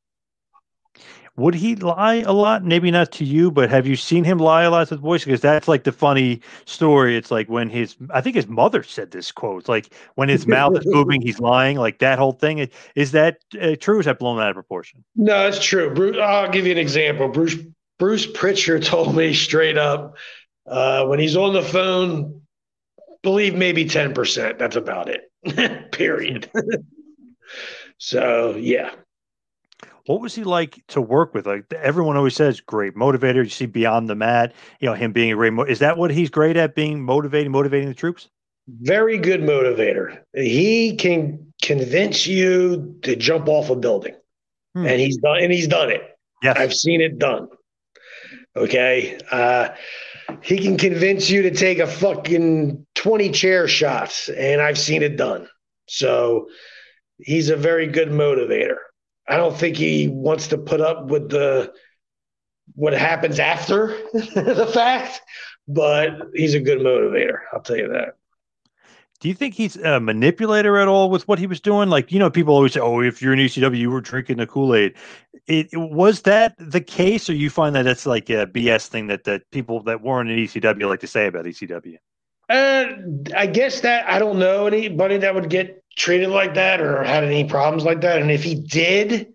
Would 1.37 1.53
he 1.53 1.75
lie 1.75 2.23
a 2.25 2.33
lot? 2.33 2.63
Maybe 2.63 2.89
not 2.89 3.11
to 3.13 3.23
you, 3.23 3.51
but 3.51 3.69
have 3.69 3.85
you 3.85 3.95
seen 3.95 4.23
him 4.23 4.39
lie 4.39 4.63
a 4.63 4.71
lot 4.71 4.87
to 4.87 4.95
the 4.95 5.01
voice? 5.01 5.23
Because 5.23 5.39
that's 5.39 5.67
like 5.67 5.83
the 5.83 5.91
funny 5.91 6.41
story. 6.65 7.15
It's 7.15 7.29
like 7.29 7.47
when 7.47 7.69
his, 7.69 7.95
I 8.09 8.21
think 8.21 8.35
his 8.35 8.47
mother 8.47 8.81
said 8.81 9.11
this 9.11 9.31
quote. 9.31 9.59
It's 9.59 9.69
like 9.69 9.93
when 10.15 10.29
his 10.29 10.47
mouth 10.47 10.75
is 10.75 10.85
moving, 10.87 11.21
he's 11.21 11.39
lying. 11.39 11.77
Like 11.77 11.99
that 11.99 12.17
whole 12.17 12.31
thing. 12.31 12.67
Is 12.95 13.11
that 13.11 13.37
uh, 13.61 13.75
true? 13.79 13.99
Is 13.99 14.07
that 14.07 14.17
blown 14.17 14.39
out 14.39 14.49
of 14.49 14.55
proportion? 14.55 15.03
No, 15.15 15.47
it's 15.47 15.63
true. 15.63 15.93
Bruce, 15.93 16.17
I'll 16.19 16.49
give 16.49 16.65
you 16.65 16.71
an 16.71 16.79
example. 16.79 17.27
Bruce 17.27 17.55
Bruce 17.99 18.25
Pritchard 18.25 18.83
told 18.83 19.15
me 19.15 19.33
straight 19.33 19.77
up 19.77 20.17
uh, 20.65 21.05
when 21.05 21.19
he's 21.19 21.37
on 21.37 21.53
the 21.53 21.61
phone, 21.61 22.41
believe 23.21 23.53
maybe 23.53 23.85
ten 23.85 24.11
percent. 24.11 24.57
That's 24.57 24.75
about 24.75 25.07
it. 25.07 25.91
Period. 25.91 26.49
so 27.99 28.55
yeah, 28.55 28.89
What 30.07 30.21
was 30.21 30.33
he 30.35 30.43
like 30.43 30.81
to 30.87 31.01
work 31.01 31.33
with? 31.33 31.45
Like 31.45 31.71
everyone 31.73 32.17
always 32.17 32.35
says, 32.35 32.59
great 32.61 32.95
motivator. 32.95 33.43
You 33.43 33.49
see 33.49 33.65
beyond 33.67 34.09
the 34.09 34.15
mat. 34.15 34.53
You 34.79 34.87
know 34.89 34.95
him 34.95 35.11
being 35.13 35.31
a 35.31 35.35
great. 35.35 35.53
Mo- 35.53 35.63
is 35.63 35.79
that 35.79 35.97
what 35.97 36.11
he's 36.11 36.29
great 36.29 36.57
at? 36.57 36.75
Being 36.75 37.01
motivating, 37.03 37.51
motivating 37.51 37.89
the 37.89 37.93
troops. 37.93 38.29
very 38.67 39.17
good 39.17 39.41
motivator. 39.41 40.19
He 40.33 40.95
can 40.95 41.53
convince 41.61 42.25
you 42.27 42.97
to 43.03 43.15
jump 43.15 43.47
off 43.47 43.69
a 43.69 43.75
building, 43.75 44.15
and 44.75 44.99
he's 45.01 45.17
done. 45.17 45.39
And 45.43 45.51
he's 45.53 45.67
done 45.67 45.91
it. 45.91 46.01
Yes. 46.43 46.57
I've 46.57 46.73
seen 46.73 47.01
it 47.01 47.17
done. 47.19 47.47
Okay. 48.55 49.19
Uh, 49.31 49.69
he 50.41 50.57
can 50.59 50.77
convince 50.77 51.29
you 51.29 51.41
to 51.43 51.51
take 51.51 51.79
a 51.79 51.87
fucking 51.87 52.85
20 52.95 53.31
chair 53.31 53.67
shots, 53.67 54.29
and 54.29 54.61
I've 54.61 54.77
seen 54.77 55.03
it 55.03 55.17
done. 55.17 55.47
So 55.87 56.49
he's 57.17 57.49
a 57.49 57.55
very 57.55 57.87
good 57.87 58.09
motivator. 58.09 58.75
I 59.27 59.37
don't 59.37 59.57
think 59.57 59.77
he 59.77 60.07
wants 60.07 60.47
to 60.47 60.57
put 60.57 60.81
up 60.81 61.07
with 61.07 61.29
the 61.29 61.73
what 62.75 62.93
happens 62.93 63.39
after 63.39 63.97
the 64.13 64.69
fact, 64.73 65.21
but 65.67 66.11
he's 66.33 66.53
a 66.53 66.59
good 66.59 66.79
motivator. 66.79 67.39
I'll 67.53 67.61
tell 67.61 67.77
you 67.77 67.89
that. 67.89 68.15
Do 69.19 69.27
you 69.27 69.33
think 69.33 69.55
he's 69.55 69.77
a 69.77 69.99
manipulator 69.99 70.77
at 70.77 70.87
all 70.87 71.09
with 71.09 71.27
what 71.27 71.39
he 71.39 71.47
was 71.47 71.59
doing? 71.59 71.89
Like, 71.89 72.11
you 72.11 72.19
know, 72.19 72.29
people 72.29 72.53
always 72.53 72.73
say, 72.73 72.79
"Oh, 72.79 73.01
if 73.01 73.21
you're 73.21 73.33
in 73.33 73.39
ECW, 73.39 73.77
you 73.77 73.89
were 73.89 74.01
drinking 74.01 74.37
the 74.37 74.45
Kool 74.45 74.75
Aid." 74.75 74.93
It, 75.47 75.69
it, 75.71 75.77
was 75.77 76.21
that 76.23 76.53
the 76.59 76.81
case, 76.81 77.29
or 77.29 77.33
you 77.33 77.49
find 77.49 77.73
that 77.75 77.87
it's 77.87 78.05
like 78.05 78.29
a 78.29 78.45
BS 78.45 78.87
thing 78.87 79.07
that 79.07 79.23
that 79.23 79.49
people 79.51 79.81
that 79.83 80.01
weren't 80.01 80.29
in 80.29 80.37
ECW 80.37 80.87
like 80.87 80.99
to 80.99 81.07
say 81.07 81.25
about 81.25 81.45
ECW? 81.45 81.95
Uh, 82.49 82.85
I 83.35 83.47
guess 83.47 83.81
that 83.81 84.07
I 84.07 84.19
don't 84.19 84.37
know 84.37 84.67
anybody 84.67 85.17
that 85.17 85.33
would 85.33 85.49
get 85.49 85.83
treated 85.97 86.29
like 86.29 86.53
that 86.53 86.79
or 86.79 87.03
had 87.03 87.23
any 87.23 87.43
problems 87.43 87.83
like 87.83 88.01
that, 88.01 88.21
and 88.21 88.31
if 88.31 88.43
he 88.43 88.55
did, 88.55 89.33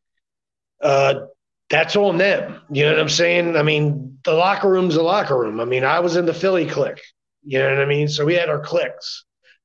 uh, 0.81 1.27
that's 1.69 1.97
on 1.97 2.19
them. 2.19 2.61
You 2.71 2.85
know 2.85 2.93
what 2.93 3.01
I'm 3.01 3.09
saying? 3.09 3.57
I 3.57 3.63
mean, 3.63 4.19
the 4.25 4.33
locker 4.33 4.69
room's 4.69 4.97
a 4.97 5.03
locker 5.03 5.37
room. 5.37 5.61
I 5.61 5.65
mean, 5.65 5.85
I 5.85 6.01
was 6.01 6.17
in 6.17 6.27
the 6.27 6.35
Philly 6.35 6.67
clique. 6.67 7.03
You 7.45 7.59
know 7.59 7.71
what 7.71 7.83
I 7.83 7.87
mean? 7.87 8.09
So 8.09 8.25
we 8.25 8.35
had 8.35 8.49
our 8.49 8.61
cliques. 8.61 9.25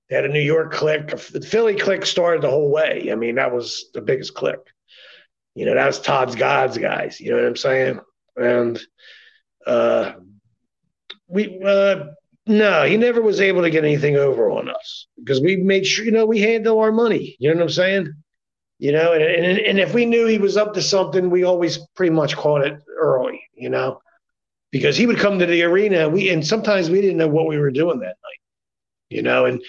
They 0.10 0.16
had 0.16 0.26
a 0.26 0.30
New 0.30 0.42
York 0.42 0.74
clique. 0.74 1.10
The 1.10 1.42
Philly 1.42 1.76
clique 1.76 2.06
started 2.06 2.42
the 2.42 2.50
whole 2.50 2.72
way. 2.72 3.10
I 3.12 3.16
mean, 3.16 3.36
that 3.36 3.54
was 3.54 3.86
the 3.94 4.02
biggest 4.02 4.34
clique. 4.34 4.56
You 5.54 5.66
know, 5.66 5.76
that 5.76 5.86
was 5.86 6.00
Todd's 6.00 6.36
God's 6.36 6.78
guys. 6.78 7.20
You 7.20 7.32
know 7.32 7.38
what 7.38 7.46
I'm 7.46 7.56
saying? 7.56 8.00
And 8.38 8.80
uh, 9.66 10.14
we, 11.28 11.62
uh, 11.64 12.06
no, 12.48 12.84
he 12.86 12.98
never 12.98 13.22
was 13.22 13.40
able 13.40 13.62
to 13.62 13.70
get 13.70 13.84
anything 13.84 14.16
over 14.16 14.50
on 14.52 14.70
us 14.70 15.08
because 15.18 15.42
we 15.42 15.58
made 15.58 15.86
sure, 15.86 16.06
you 16.06 16.12
know, 16.12 16.26
we 16.26 16.40
handle 16.40 16.80
our 16.80 16.92
money. 16.92 17.36
You 17.40 17.50
know 17.50 17.58
what 17.58 17.64
I'm 17.64 17.70
saying? 17.70 18.14
You 18.80 18.92
know, 18.92 19.14
and, 19.14 19.24
and, 19.24 19.60
and 19.60 19.80
if 19.80 19.94
we 19.94 20.06
knew 20.06 20.28
he 20.28 20.38
was 20.38 20.58
up 20.58 20.74
to 20.76 20.82
something, 20.82 21.30
we 21.30 21.44
always 21.44 21.80
pretty 21.96 22.12
much 22.12 22.36
caught 22.36 22.66
it 22.66 22.80
early, 22.98 23.42
you 23.56 23.70
know, 23.70 24.02
because 24.72 24.96
he 24.96 25.08
would 25.08 25.18
come 25.18 25.40
to 25.40 25.46
the 25.46 25.64
arena. 25.64 26.08
We, 26.08 26.30
and 26.30 26.46
sometimes 26.46 26.90
we 26.90 27.02
didn't 27.02 27.18
know 27.18 27.28
what 27.28 27.48
we 27.48 27.58
were 27.58 27.72
doing 27.72 28.00
that 28.00 28.06
night, 28.06 28.42
you 29.10 29.24
know, 29.24 29.46
and 29.46 29.62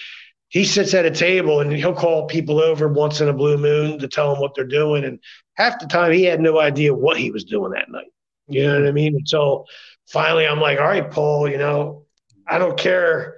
he 0.49 0.65
sits 0.65 0.93
at 0.93 1.05
a 1.05 1.11
table 1.11 1.61
and 1.61 1.71
he'll 1.71 1.93
call 1.93 2.27
people 2.27 2.59
over 2.59 2.87
once 2.87 3.21
in 3.21 3.29
a 3.29 3.33
blue 3.33 3.57
moon 3.57 3.99
to 3.99 4.07
tell 4.07 4.31
them 4.31 4.41
what 4.41 4.53
they're 4.55 4.65
doing. 4.65 5.05
And 5.05 5.19
half 5.55 5.79
the 5.79 5.87
time 5.87 6.11
he 6.11 6.23
had 6.23 6.39
no 6.39 6.59
idea 6.59 6.93
what 6.93 7.17
he 7.17 7.31
was 7.31 7.43
doing 7.43 7.71
that 7.71 7.89
night. 7.89 8.11
You 8.47 8.65
know 8.65 8.79
what 8.79 8.87
I 8.87 8.91
mean? 8.91 9.25
So 9.25 9.65
finally 10.07 10.47
I'm 10.47 10.59
like, 10.59 10.79
all 10.79 10.87
right, 10.87 11.09
Paul, 11.09 11.49
you 11.49 11.57
know, 11.57 12.05
I 12.49 12.57
don't 12.57 12.77
care. 12.77 13.37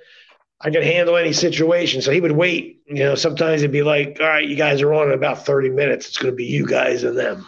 I 0.59 0.69
can 0.69 0.83
handle 0.83 1.17
any 1.17 1.33
situation. 1.33 2.01
So 2.01 2.11
he 2.11 2.21
would 2.21 2.31
wait. 2.31 2.81
You 2.87 3.03
know, 3.03 3.15
sometimes 3.15 3.61
it'd 3.61 3.71
be 3.71 3.83
like, 3.83 4.17
all 4.19 4.27
right, 4.27 4.47
you 4.47 4.55
guys 4.55 4.81
are 4.81 4.93
on 4.93 5.07
in 5.07 5.13
about 5.13 5.45
30 5.45 5.69
minutes. 5.69 6.07
It's 6.07 6.17
going 6.17 6.31
to 6.31 6.35
be 6.35 6.45
you 6.45 6.67
guys 6.67 7.03
and 7.03 7.17
them. 7.17 7.47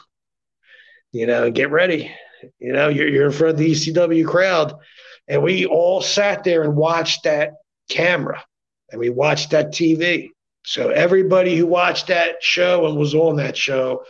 You 1.11 1.27
know, 1.27 1.51
get 1.51 1.69
ready. 1.69 2.11
You 2.59 2.73
know, 2.73 2.89
you're, 2.89 3.07
you're 3.07 3.27
in 3.27 3.31
front 3.31 3.53
of 3.53 3.57
the 3.57 3.71
ECW 3.71 4.25
crowd. 4.25 4.73
And 5.27 5.43
we 5.43 5.65
all 5.65 6.01
sat 6.01 6.43
there 6.43 6.63
and 6.63 6.75
watched 6.75 7.23
that 7.23 7.53
camera 7.89 8.43
and 8.91 8.99
we 8.99 9.09
watched 9.09 9.51
that 9.51 9.71
TV. 9.71 10.29
So 10.65 10.89
everybody 10.89 11.55
who 11.55 11.65
watched 11.65 12.07
that 12.07 12.41
show 12.41 12.87
and 12.87 12.97
was 12.97 13.15
on 13.15 13.37
that 13.37 13.57
show, 13.57 14.03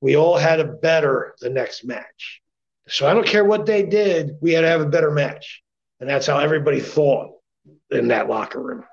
we 0.00 0.16
all 0.16 0.36
had 0.36 0.60
a 0.60 0.64
better 0.64 1.34
the 1.40 1.50
next 1.50 1.84
match. 1.84 2.42
So 2.88 3.06
I 3.06 3.14
don't 3.14 3.26
care 3.26 3.44
what 3.44 3.66
they 3.66 3.82
did, 3.82 4.32
we 4.40 4.52
had 4.52 4.60
to 4.60 4.68
have 4.68 4.80
a 4.80 4.88
better 4.88 5.10
match. 5.10 5.62
And 6.00 6.08
that's 6.08 6.26
how 6.26 6.38
everybody 6.38 6.80
thought 6.80 7.32
in 7.90 8.08
that 8.08 8.28
locker 8.28 8.60
room. 8.60 8.84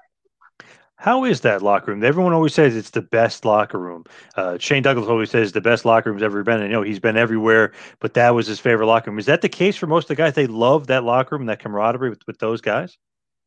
How 0.96 1.26
is 1.26 1.42
that 1.42 1.62
locker 1.62 1.92
room? 1.92 2.04
Everyone 2.04 2.32
always 2.32 2.54
says 2.54 2.78
it's 2.78 2.92
the 2.92 3.02
best 3.02 3.44
locker 3.44 3.78
room. 3.78 4.06
Uh, 4.38 4.58
Shane 4.58 4.84
Douglas 4.84 5.10
always 5.10 5.30
says 5.30 5.52
the 5.52 5.60
best 5.60 5.84
locker 5.84 6.10
room's 6.10 6.24
ever 6.24 6.44
been. 6.44 6.62
I 6.62 6.68
know 6.68 6.82
he's 6.82 7.00
been 7.00 7.18
everywhere, 7.18 7.74
but 8.00 8.14
that 8.14 8.34
was 8.34 8.48
his 8.48 8.60
favorite 8.62 8.86
locker 8.86 9.12
room. 9.12 9.20
Is 9.20 9.26
that 9.26 9.42
the 9.42 9.50
case 9.50 9.76
for 9.76 9.86
most 9.86 10.06
of 10.06 10.08
the 10.10 10.16
guys? 10.16 10.34
They 10.34 10.48
love 10.48 10.88
that 10.88 11.04
locker 11.04 11.36
room, 11.36 11.42
and 11.42 11.50
that 11.50 11.60
camaraderie 11.60 12.10
with, 12.10 12.26
with 12.26 12.40
those 12.40 12.62
guys? 12.62 12.98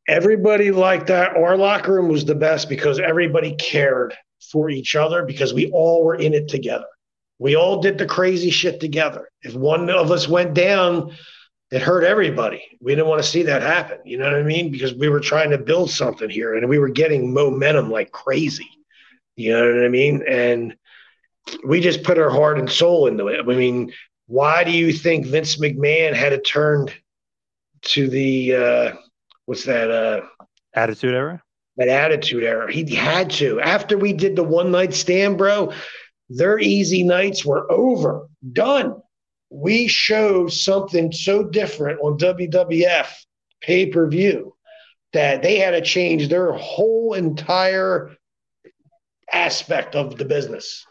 everybody 0.09 0.71
liked 0.71 1.09
that. 1.09 1.37
Our 1.37 1.57
locker 1.57 1.95
room 1.95 2.09
was 2.09 2.25
the 2.25 2.35
best 2.35 2.69
because 2.69 2.99
everybody 2.99 3.55
cared 3.55 4.15
for 4.53 4.71
each 4.71 4.95
other 4.95 5.25
because 5.25 5.53
we 5.53 5.71
all 5.73 6.05
were 6.05 6.15
in 6.15 6.35
it 6.35 6.49
together. 6.49 6.87
We 7.39 7.57
all 7.57 7.81
did 7.81 7.99
the 7.99 8.07
crazy 8.07 8.51
shit 8.51 8.81
together. 8.81 9.29
If 9.43 9.55
one 9.55 9.91
of 9.91 10.11
us 10.11 10.29
went 10.29 10.55
down, 10.55 11.15
it 11.71 11.83
hurt 11.83 12.05
everybody. 12.05 12.63
We 12.81 12.95
didn't 12.95 13.09
want 13.09 13.23
to 13.23 13.29
see 13.29 13.43
that 13.45 13.63
happen. 13.63 13.99
You 14.05 14.19
know 14.19 14.27
what 14.27 14.35
I 14.35 14.43
mean? 14.43 14.71
Because 14.71 14.95
we 14.95 15.09
were 15.09 15.21
trying 15.21 15.51
to 15.51 15.59
build 15.59 15.91
something 15.91 16.31
here 16.31 16.55
and 16.55 16.69
we 16.69 16.79
were 16.79 16.89
getting 16.89 17.35
momentum 17.35 17.91
like 17.91 18.13
crazy. 18.13 18.69
You 19.35 19.53
know 19.53 19.75
what 19.75 19.85
I 19.85 19.89
mean? 19.89 20.23
And 20.29 20.77
we 21.65 21.81
just 21.81 22.05
put 22.05 22.19
our 22.19 22.31
heart 22.31 22.59
and 22.59 22.71
soul 22.71 23.07
into 23.07 23.29
it. 23.29 23.41
I 23.41 23.43
mean, 23.43 23.93
why 24.27 24.65
do 24.65 24.71
you 24.71 24.93
think 24.93 25.27
Vince 25.27 25.59
McMahon 25.59 26.15
had 26.15 26.31
to 26.31 26.41
turn 26.41 26.89
to 27.83 28.09
the 28.09 28.55
uh, 28.55 28.93
what's 29.47 29.65
that 29.65 29.91
uh 29.91 30.21
attitude 30.75 31.15
era 31.15 31.43
that 31.77 31.89
attitude 31.89 32.43
era 32.43 32.71
he 32.71 32.95
had 32.95 33.31
to 33.31 33.61
after 33.61 33.97
we 33.97 34.13
did 34.13 34.37
the 34.37 34.43
one 34.43 34.71
night 34.71 34.93
stand 34.93 35.39
bro 35.39 35.73
their 36.29 36.59
easy 36.59 37.03
nights 37.03 37.45
were 37.45 37.71
over 37.71 38.29
done 38.53 39.01
we 39.51 39.87
showed 39.89 40.53
something 40.53 41.13
so 41.13 41.45
different 41.45 42.01
on 42.01 42.19
wwf 42.19 43.09
pay-per-view 43.61 44.55
that 45.13 45.43
they 45.43 45.59
had 45.59 45.71
to 45.71 45.81
change 45.81 46.29
their 46.29 46.53
whole 46.53 47.15
entire 47.15 48.11
aspect 49.33 49.95
of 49.95 50.17
the 50.17 50.25
business 50.25 50.85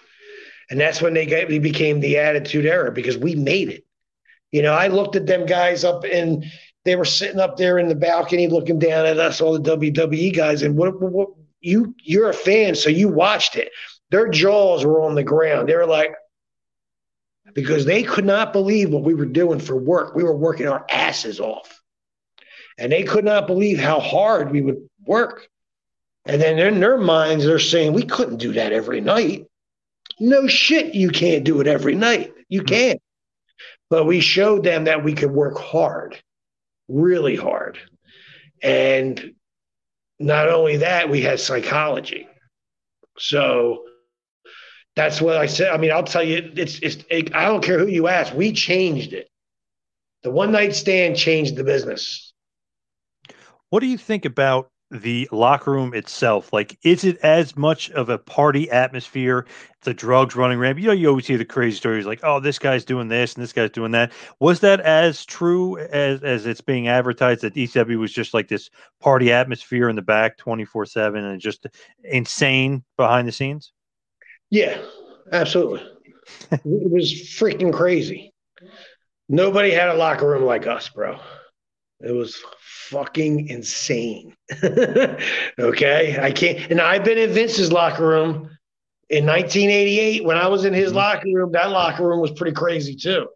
and 0.70 0.80
that's 0.80 0.99
when 1.01 1.14
they, 1.14 1.28
got, 1.28 1.47
they 1.47 1.60
became 1.60 1.99
the 1.99 2.18
attitude 2.18 2.66
era 2.66 2.91
because 2.91 3.18
we 3.18 3.36
made 3.36 3.70
it 3.70 3.86
you 4.51 4.62
know 4.62 4.74
i 4.74 4.88
looked 4.88 5.16
at 5.16 5.26
them 5.26 5.45
guys 5.45 5.84
up 5.84 6.06
in 6.06 6.43
they 6.86 6.95
were 6.95 7.06
sitting 7.06 7.39
up 7.39 7.58
there 7.58 7.80
in 7.80 7.89
the 7.89 7.95
balcony 7.95 8.47
looking 8.47 8.80
down 8.80 9.06
at 9.06 9.20
us, 9.20 9.41
all 9.41 9.60
the 9.60 9.78
WWE 9.78 10.34
guys. 10.34 10.62
And 10.62 10.78
what, 10.78 11.01
what 11.01 11.30
you 11.60 11.95
you're 12.03 12.30
a 12.30 12.34
fan, 12.34 12.76
so 12.76 12.89
you 12.89 13.10
watched 13.10 13.56
it. 13.56 13.72
Their 14.12 14.30
jaws 14.30 14.86
were 14.86 15.01
on 15.01 15.16
the 15.16 15.24
ground. 15.24 15.68
They 15.68 15.76
were 15.76 15.88
like, 15.88 16.14
because 17.53 17.85
they 17.85 18.03
could 18.03 18.25
not 18.25 18.53
believe 18.53 18.89
what 18.89 19.03
we 19.03 19.13
were 19.13 19.25
doing 19.25 19.59
for 19.59 19.75
work. 19.75 20.15
We 20.15 20.23
were 20.23 20.35
working 20.35 20.67
our 20.67 20.85
asses 20.89 21.39
off. 21.39 21.81
And 22.77 22.91
they 22.91 23.03
could 23.03 23.23
not 23.23 23.47
believe 23.47 23.79
how 23.79 23.99
hard 23.99 24.51
we 24.51 24.61
would 24.61 24.89
work. 25.05 25.47
And 26.25 26.41
then 26.41 26.59
in 26.59 26.79
their 26.79 26.97
minds, 26.97 27.45
they're 27.45 27.59
saying, 27.59 27.93
we 27.93 28.03
couldn't 28.03 28.37
do 28.37 28.53
that 28.53 28.73
every 28.73 28.99
night. 28.99 29.45
No 30.19 30.47
shit, 30.47 30.95
you 30.95 31.09
can't 31.09 31.43
do 31.43 31.61
it 31.61 31.67
every 31.67 31.95
night. 31.95 32.33
You 32.49 32.61
hmm. 32.61 32.67
can't. 32.67 33.01
But 33.89 34.05
we 34.05 34.19
showed 34.19 34.63
them 34.63 34.85
that 34.85 35.03
we 35.03 35.13
could 35.13 35.31
work 35.31 35.57
hard 35.57 36.19
really 36.87 37.35
hard. 37.35 37.79
And 38.61 39.33
not 40.19 40.49
only 40.49 40.77
that, 40.77 41.09
we 41.09 41.21
had 41.21 41.39
psychology. 41.39 42.27
So 43.17 43.85
that's 44.95 45.21
what 45.21 45.37
I 45.37 45.45
said. 45.45 45.71
I 45.71 45.77
mean, 45.77 45.91
I'll 45.91 46.03
tell 46.03 46.23
you, 46.23 46.51
it's, 46.55 46.79
it's, 46.79 46.97
it, 47.09 47.35
I 47.35 47.45
don't 47.45 47.63
care 47.63 47.79
who 47.79 47.87
you 47.87 48.07
ask, 48.07 48.33
we 48.33 48.53
changed 48.53 49.13
it. 49.13 49.29
The 50.23 50.31
one 50.31 50.51
night 50.51 50.73
stand 50.73 51.17
changed 51.17 51.55
the 51.55 51.63
business. 51.63 52.33
What 53.69 53.81
do 53.81 53.87
you 53.87 53.97
think 53.97 54.25
about 54.25 54.69
the 54.89 55.27
locker 55.31 55.71
room 55.71 55.93
itself? 55.93 56.53
Like, 56.53 56.77
is 56.83 57.03
it 57.03 57.17
as 57.17 57.57
much 57.57 57.91
of 57.91 58.09
a 58.09 58.17
party 58.17 58.69
atmosphere? 58.71 59.45
The 59.81 59.93
drugs 59.93 60.35
running 60.35 60.57
rampant. 60.57 60.83
You 60.83 60.87
know, 60.87 60.93
you 60.93 61.09
always 61.09 61.27
hear 61.27 61.37
the 61.37 61.45
crazy 61.45 61.77
stories 61.77 62.07
like, 62.07 62.21
"Oh, 62.23 62.39
this 62.39 62.57
guy's 62.57 62.85
doing 62.85 63.07
this 63.07 63.35
and 63.35 63.43
this 63.43 63.53
guy's 63.53 63.69
doing 63.69 63.91
that." 63.91 64.11
Was 64.39 64.61
that 64.61 64.79
as 64.79 65.25
true 65.25 65.77
as 65.77 66.23
as 66.23 66.47
it's 66.47 66.61
being 66.61 66.87
advertised 66.87 67.41
that 67.41 67.53
ECW 67.53 67.99
was 67.99 68.11
just 68.11 68.33
like 68.33 68.47
this 68.47 68.71
party 68.99 69.31
atmosphere 69.31 69.89
in 69.89 69.95
the 69.95 70.01
back, 70.01 70.37
twenty 70.37 70.65
four 70.65 70.87
seven, 70.87 71.23
and 71.23 71.39
just 71.39 71.67
insane 72.03 72.83
behind 72.97 73.27
the 73.27 73.31
scenes? 73.31 73.73
Yeah, 74.56 74.78
absolutely. 75.34 75.82
it 76.49 76.62
was 76.64 77.12
freaking 77.12 77.74
crazy. 77.74 78.34
Nobody 79.28 79.70
had 79.70 79.89
a 79.89 79.95
locker 79.95 80.26
room 80.26 80.45
like 80.45 80.66
us, 80.66 80.88
bro. 80.88 81.20
It 81.99 82.14
was 82.14 82.41
fucking 82.62 83.49
insane. 83.49 84.34
okay. 85.60 86.18
I 86.22 86.32
can't. 86.32 86.72
And 86.72 86.80
I've 86.80 87.03
been 87.03 87.18
in 87.18 87.32
Vince's 87.32 87.73
locker 87.73 88.07
room 88.07 88.49
in 89.10 89.26
1988 89.26 90.23
when 90.23 90.38
I 90.38 90.48
was 90.48 90.64
in 90.64 90.73
his 90.73 90.91
mm-hmm. 90.91 90.99
locker 90.99 91.27
room. 91.34 91.52
That 91.52 91.72
locker 91.72 92.07
room 92.07 92.22
was 92.22 92.32
pretty 92.32 92.56
crazy 92.56 92.95
too. 92.95 93.27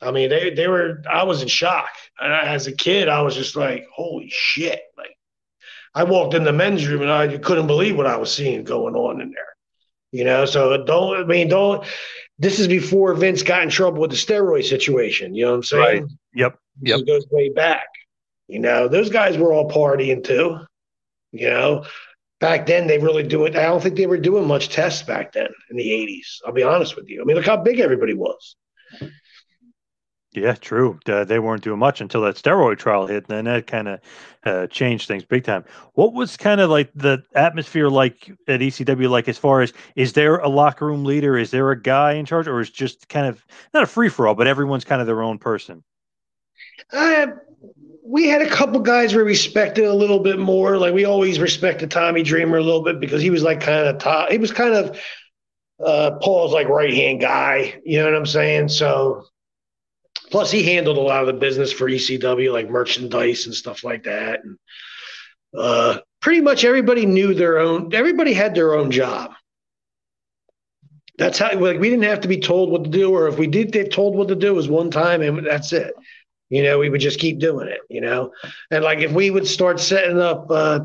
I 0.00 0.12
mean, 0.12 0.30
they, 0.30 0.50
they 0.50 0.68
were, 0.68 1.02
I 1.10 1.24
was 1.24 1.42
in 1.42 1.48
shock. 1.48 1.90
And 2.20 2.32
I, 2.32 2.54
as 2.54 2.68
a 2.68 2.72
kid, 2.72 3.08
I 3.08 3.22
was 3.22 3.34
just 3.34 3.56
like, 3.56 3.84
holy 3.92 4.30
shit. 4.30 4.80
Like, 4.96 5.16
I 5.92 6.04
walked 6.04 6.34
in 6.34 6.44
the 6.44 6.52
men's 6.52 6.86
room 6.86 7.02
and 7.02 7.10
I 7.10 7.36
couldn't 7.38 7.66
believe 7.66 7.96
what 7.96 8.06
I 8.06 8.16
was 8.16 8.32
seeing 8.32 8.62
going 8.62 8.94
on 8.94 9.20
in 9.20 9.32
there. 9.32 9.49
You 10.12 10.24
know, 10.24 10.44
so 10.44 10.84
don't, 10.84 11.16
I 11.16 11.24
mean, 11.24 11.48
don't, 11.48 11.86
this 12.38 12.58
is 12.58 12.66
before 12.66 13.14
Vince 13.14 13.42
got 13.42 13.62
in 13.62 13.70
trouble 13.70 14.00
with 14.00 14.10
the 14.10 14.16
steroid 14.16 14.64
situation. 14.64 15.34
You 15.34 15.44
know 15.44 15.50
what 15.50 15.56
I'm 15.56 15.62
saying? 15.62 16.02
Right. 16.02 16.12
Yep. 16.34 16.58
Yep. 16.82 17.00
It 17.00 17.06
goes 17.06 17.26
way 17.30 17.50
back. 17.50 17.86
You 18.48 18.58
know, 18.58 18.88
those 18.88 19.10
guys 19.10 19.38
were 19.38 19.52
all 19.52 19.70
partying 19.70 20.24
too. 20.24 20.58
You 21.32 21.50
know, 21.50 21.84
back 22.40 22.66
then 22.66 22.88
they 22.88 22.98
really 22.98 23.22
do 23.22 23.44
it. 23.44 23.54
I 23.54 23.62
don't 23.62 23.80
think 23.80 23.96
they 23.96 24.06
were 24.06 24.18
doing 24.18 24.48
much 24.48 24.70
tests 24.70 25.02
back 25.02 25.32
then 25.32 25.48
in 25.70 25.76
the 25.76 25.88
80s. 25.88 26.38
I'll 26.44 26.52
be 26.52 26.64
honest 26.64 26.96
with 26.96 27.08
you. 27.08 27.22
I 27.22 27.24
mean, 27.24 27.36
look 27.36 27.46
how 27.46 27.58
big 27.58 27.78
everybody 27.78 28.14
was. 28.14 28.56
Yeah, 30.32 30.54
true. 30.54 31.00
Uh, 31.06 31.24
they 31.24 31.40
weren't 31.40 31.64
doing 31.64 31.80
much 31.80 32.00
until 32.00 32.20
that 32.22 32.36
steroid 32.36 32.78
trial 32.78 33.06
hit, 33.06 33.28
and 33.28 33.36
then 33.36 33.44
that 33.46 33.66
kind 33.66 33.88
of 33.88 34.00
uh, 34.44 34.66
changed 34.68 35.08
things 35.08 35.24
big 35.24 35.42
time. 35.42 35.64
What 35.94 36.12
was 36.14 36.36
kind 36.36 36.60
of 36.60 36.70
like 36.70 36.90
the 36.94 37.24
atmosphere 37.34 37.88
like 37.88 38.30
at 38.46 38.60
ECW? 38.60 39.10
Like 39.10 39.28
as 39.28 39.38
far 39.38 39.60
as 39.60 39.72
is 39.96 40.12
there 40.12 40.36
a 40.36 40.48
locker 40.48 40.86
room 40.86 41.04
leader? 41.04 41.36
Is 41.36 41.50
there 41.50 41.72
a 41.72 41.80
guy 41.80 42.12
in 42.12 42.26
charge, 42.26 42.46
or 42.46 42.60
is 42.60 42.70
just 42.70 43.08
kind 43.08 43.26
of 43.26 43.44
not 43.74 43.82
a 43.82 43.86
free 43.86 44.08
for 44.08 44.28
all, 44.28 44.36
but 44.36 44.46
everyone's 44.46 44.84
kind 44.84 45.00
of 45.00 45.08
their 45.08 45.20
own 45.20 45.38
person? 45.38 45.82
Uh, 46.92 47.26
we 48.04 48.28
had 48.28 48.40
a 48.40 48.48
couple 48.48 48.78
guys 48.78 49.12
we 49.14 49.22
respected 49.22 49.84
a 49.84 49.94
little 49.94 50.20
bit 50.20 50.38
more. 50.38 50.78
Like 50.78 50.94
we 50.94 51.04
always 51.06 51.40
respected 51.40 51.90
Tommy 51.90 52.22
Dreamer 52.22 52.58
a 52.58 52.62
little 52.62 52.84
bit 52.84 53.00
because 53.00 53.20
he 53.20 53.30
was 53.30 53.42
like 53.42 53.60
kind 53.60 53.88
of 53.88 53.98
top. 53.98 54.30
He 54.30 54.38
was 54.38 54.52
kind 54.52 54.74
of 54.74 55.00
uh, 55.84 56.12
Paul's 56.22 56.52
like 56.52 56.68
right 56.68 56.94
hand 56.94 57.20
guy. 57.20 57.80
You 57.84 57.98
know 57.98 58.04
what 58.04 58.14
I'm 58.14 58.26
saying? 58.26 58.68
So 58.68 59.24
Plus, 60.30 60.50
he 60.50 60.62
handled 60.62 60.96
a 60.96 61.00
lot 61.00 61.22
of 61.22 61.26
the 61.26 61.32
business 61.32 61.72
for 61.72 61.88
ECW, 61.88 62.52
like 62.52 62.70
merchandise 62.70 63.46
and 63.46 63.54
stuff 63.54 63.82
like 63.82 64.04
that. 64.04 64.44
And 64.44 64.58
uh, 65.56 65.98
pretty 66.20 66.40
much 66.40 66.64
everybody 66.64 67.06
knew 67.06 67.34
their 67.34 67.58
own. 67.58 67.92
Everybody 67.94 68.32
had 68.32 68.54
their 68.54 68.74
own 68.74 68.90
job. 68.90 69.32
That's 71.18 71.38
how 71.38 71.52
like 71.58 71.78
we 71.78 71.90
didn't 71.90 72.04
have 72.04 72.20
to 72.20 72.28
be 72.28 72.40
told 72.40 72.70
what 72.70 72.84
to 72.84 72.90
do, 72.90 73.14
or 73.14 73.28
if 73.28 73.38
we 73.38 73.46
did 73.46 73.72
get 73.72 73.92
told 73.92 74.16
what 74.16 74.28
to 74.28 74.36
do, 74.36 74.54
was 74.54 74.68
one 74.68 74.90
time 74.90 75.20
and 75.20 75.46
that's 75.46 75.72
it. 75.72 75.94
You 76.48 76.62
know, 76.62 76.78
we 76.78 76.88
would 76.88 77.00
just 77.00 77.20
keep 77.20 77.38
doing 77.38 77.68
it. 77.68 77.80
You 77.90 78.00
know, 78.00 78.32
and 78.70 78.84
like 78.84 79.00
if 79.00 79.12
we 79.12 79.30
would 79.30 79.46
start 79.46 79.80
setting 79.80 80.18
up, 80.18 80.50
uh, 80.50 80.80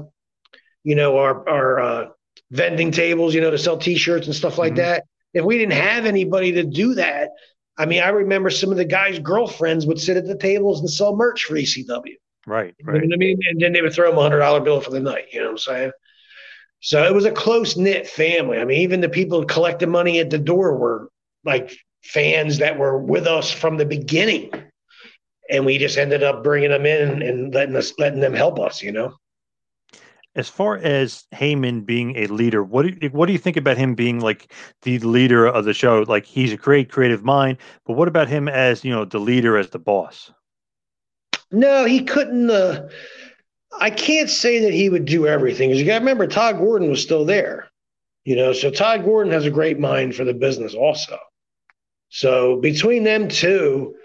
you 0.84 0.96
know, 0.96 1.18
our 1.18 1.48
our 1.48 1.80
uh, 1.80 2.08
vending 2.52 2.92
tables, 2.92 3.34
you 3.34 3.42
know, 3.42 3.52
to 3.52 3.58
sell 3.58 3.78
T-shirts 3.78 4.26
and 4.26 4.36
stuff 4.36 4.58
like 4.58 4.74
mm-hmm. 4.74 4.82
that. 4.82 5.06
If 5.34 5.46
we 5.46 5.58
didn't 5.58 5.74
have 5.74 6.06
anybody 6.06 6.54
to 6.54 6.64
do 6.64 6.96
that, 6.96 7.30
I 7.78 7.86
mean, 7.86 8.02
I 8.02 8.10
remember 8.10 8.50
some 8.50 8.72
of 8.72 8.78
the 8.78 8.86
guys' 8.86 9.20
girlfriends 9.20 9.86
would 9.86 10.00
sit 10.00 10.18
at 10.18 10.26
the 10.26 10.38
tables 10.38 10.80
and 10.80 10.90
sell 10.90 11.16
merch 11.16 11.44
for 11.44 11.56
ECW. 11.56 12.16
Right, 12.48 12.76
right. 12.84 13.02
You 13.02 13.08
know 13.08 13.16
I 13.16 13.18
mean? 13.18 13.40
And 13.50 13.60
then 13.60 13.74
they 13.74 13.82
would 13.82 13.94
throw 13.94 14.10
them 14.10 14.20
a 14.20 14.22
hundred 14.22 14.40
dollar 14.40 14.62
bill 14.62 14.80
for 14.80 14.92
the 14.92 15.00
night. 15.00 15.26
You 15.32 15.40
know 15.40 15.46
what 15.46 15.52
I'm 15.52 15.58
saying? 15.58 15.92
So 16.80 17.04
it 17.04 17.14
was 17.14 17.26
a 17.26 17.32
close 17.32 17.76
knit 17.76 18.08
family. 18.08 18.60
I 18.60 18.66
mean, 18.66 18.82
even 18.82 19.02
the 19.02 19.10
people 19.10 19.44
collecting 19.46 19.90
money 19.90 20.20
at 20.20 20.30
the 20.30 20.38
door 20.38 20.78
were 20.78 21.10
like 21.44 21.76
fans 22.04 22.60
that 22.60 22.78
were 22.78 22.98
with 22.98 23.26
us 23.26 23.52
from 23.52 23.78
the 23.78 23.86
beginning, 23.86 24.52
and 25.50 25.66
we 25.66 25.80
just 25.80 25.98
ended 25.98 26.22
up 26.22 26.44
bringing 26.44 26.70
them 26.70 26.86
in 26.86 27.24
and 27.24 27.54
letting 27.54 27.76
us 27.76 27.94
letting 27.98 28.20
them 28.20 28.34
help 28.34 28.60
us. 28.60 28.84
You 28.84 28.92
know 28.92 29.16
as 30.36 30.49
far 30.49 30.78
as 30.78 31.26
Heyman 31.34 31.86
being 31.86 32.16
a 32.18 32.28
leader, 32.28 32.64
what 32.64 32.84
do 32.84 32.98
you, 33.02 33.10
what 33.10 33.28
do 33.28 33.34
you 33.34 33.40
think 33.40 33.57
about 33.57 33.78
him 33.78 33.95
being 33.95 34.20
like 34.20 34.52
the 34.82 34.99
leader 34.99 35.48
of 35.48 35.66
the 35.66 35.74
show? 35.74 36.03
Like 36.07 36.26
he's 36.26 36.52
a 36.52 36.57
great 36.57 36.91
creative 36.91 37.24
mind, 37.24 37.57
but 37.86 37.94
what 37.94 38.07
about 38.07 38.28
him 38.28 38.48
as 38.48 38.84
you 38.84 38.91
know 38.91 39.06
the 39.06 39.20
leader, 39.20 39.57
as 39.57 39.70
the 39.70 39.80
boss? 39.80 40.32
No, 41.52 41.86
he 41.86 42.03
couldn't. 42.03 42.49
Uh, 42.49 42.90
I 43.80 43.90
can't 43.90 44.30
say 44.30 44.60
that 44.60 44.74
he 44.74 44.90
would 44.90 45.06
do 45.06 45.28
everything. 45.28 45.70
Because 45.70 45.80
you 45.80 45.86
got 45.86 45.99
to 45.99 45.99
remember, 45.99 46.28
Todd 46.28 46.57
Gordon 46.57 46.90
was 46.90 47.02
still 47.02 47.26
there. 47.26 47.70
You 48.26 48.36
know, 48.36 48.53
so 48.53 48.72
Todd 48.72 49.06
Gordon 49.06 49.32
has 49.34 49.45
a 49.45 49.52
great 49.52 49.80
mind 49.80 50.16
for 50.16 50.24
the 50.24 50.34
business, 50.34 50.74
also. 50.74 51.18
So 52.10 52.60
between 52.60 53.03
them 53.03 53.28
two, 53.28 53.95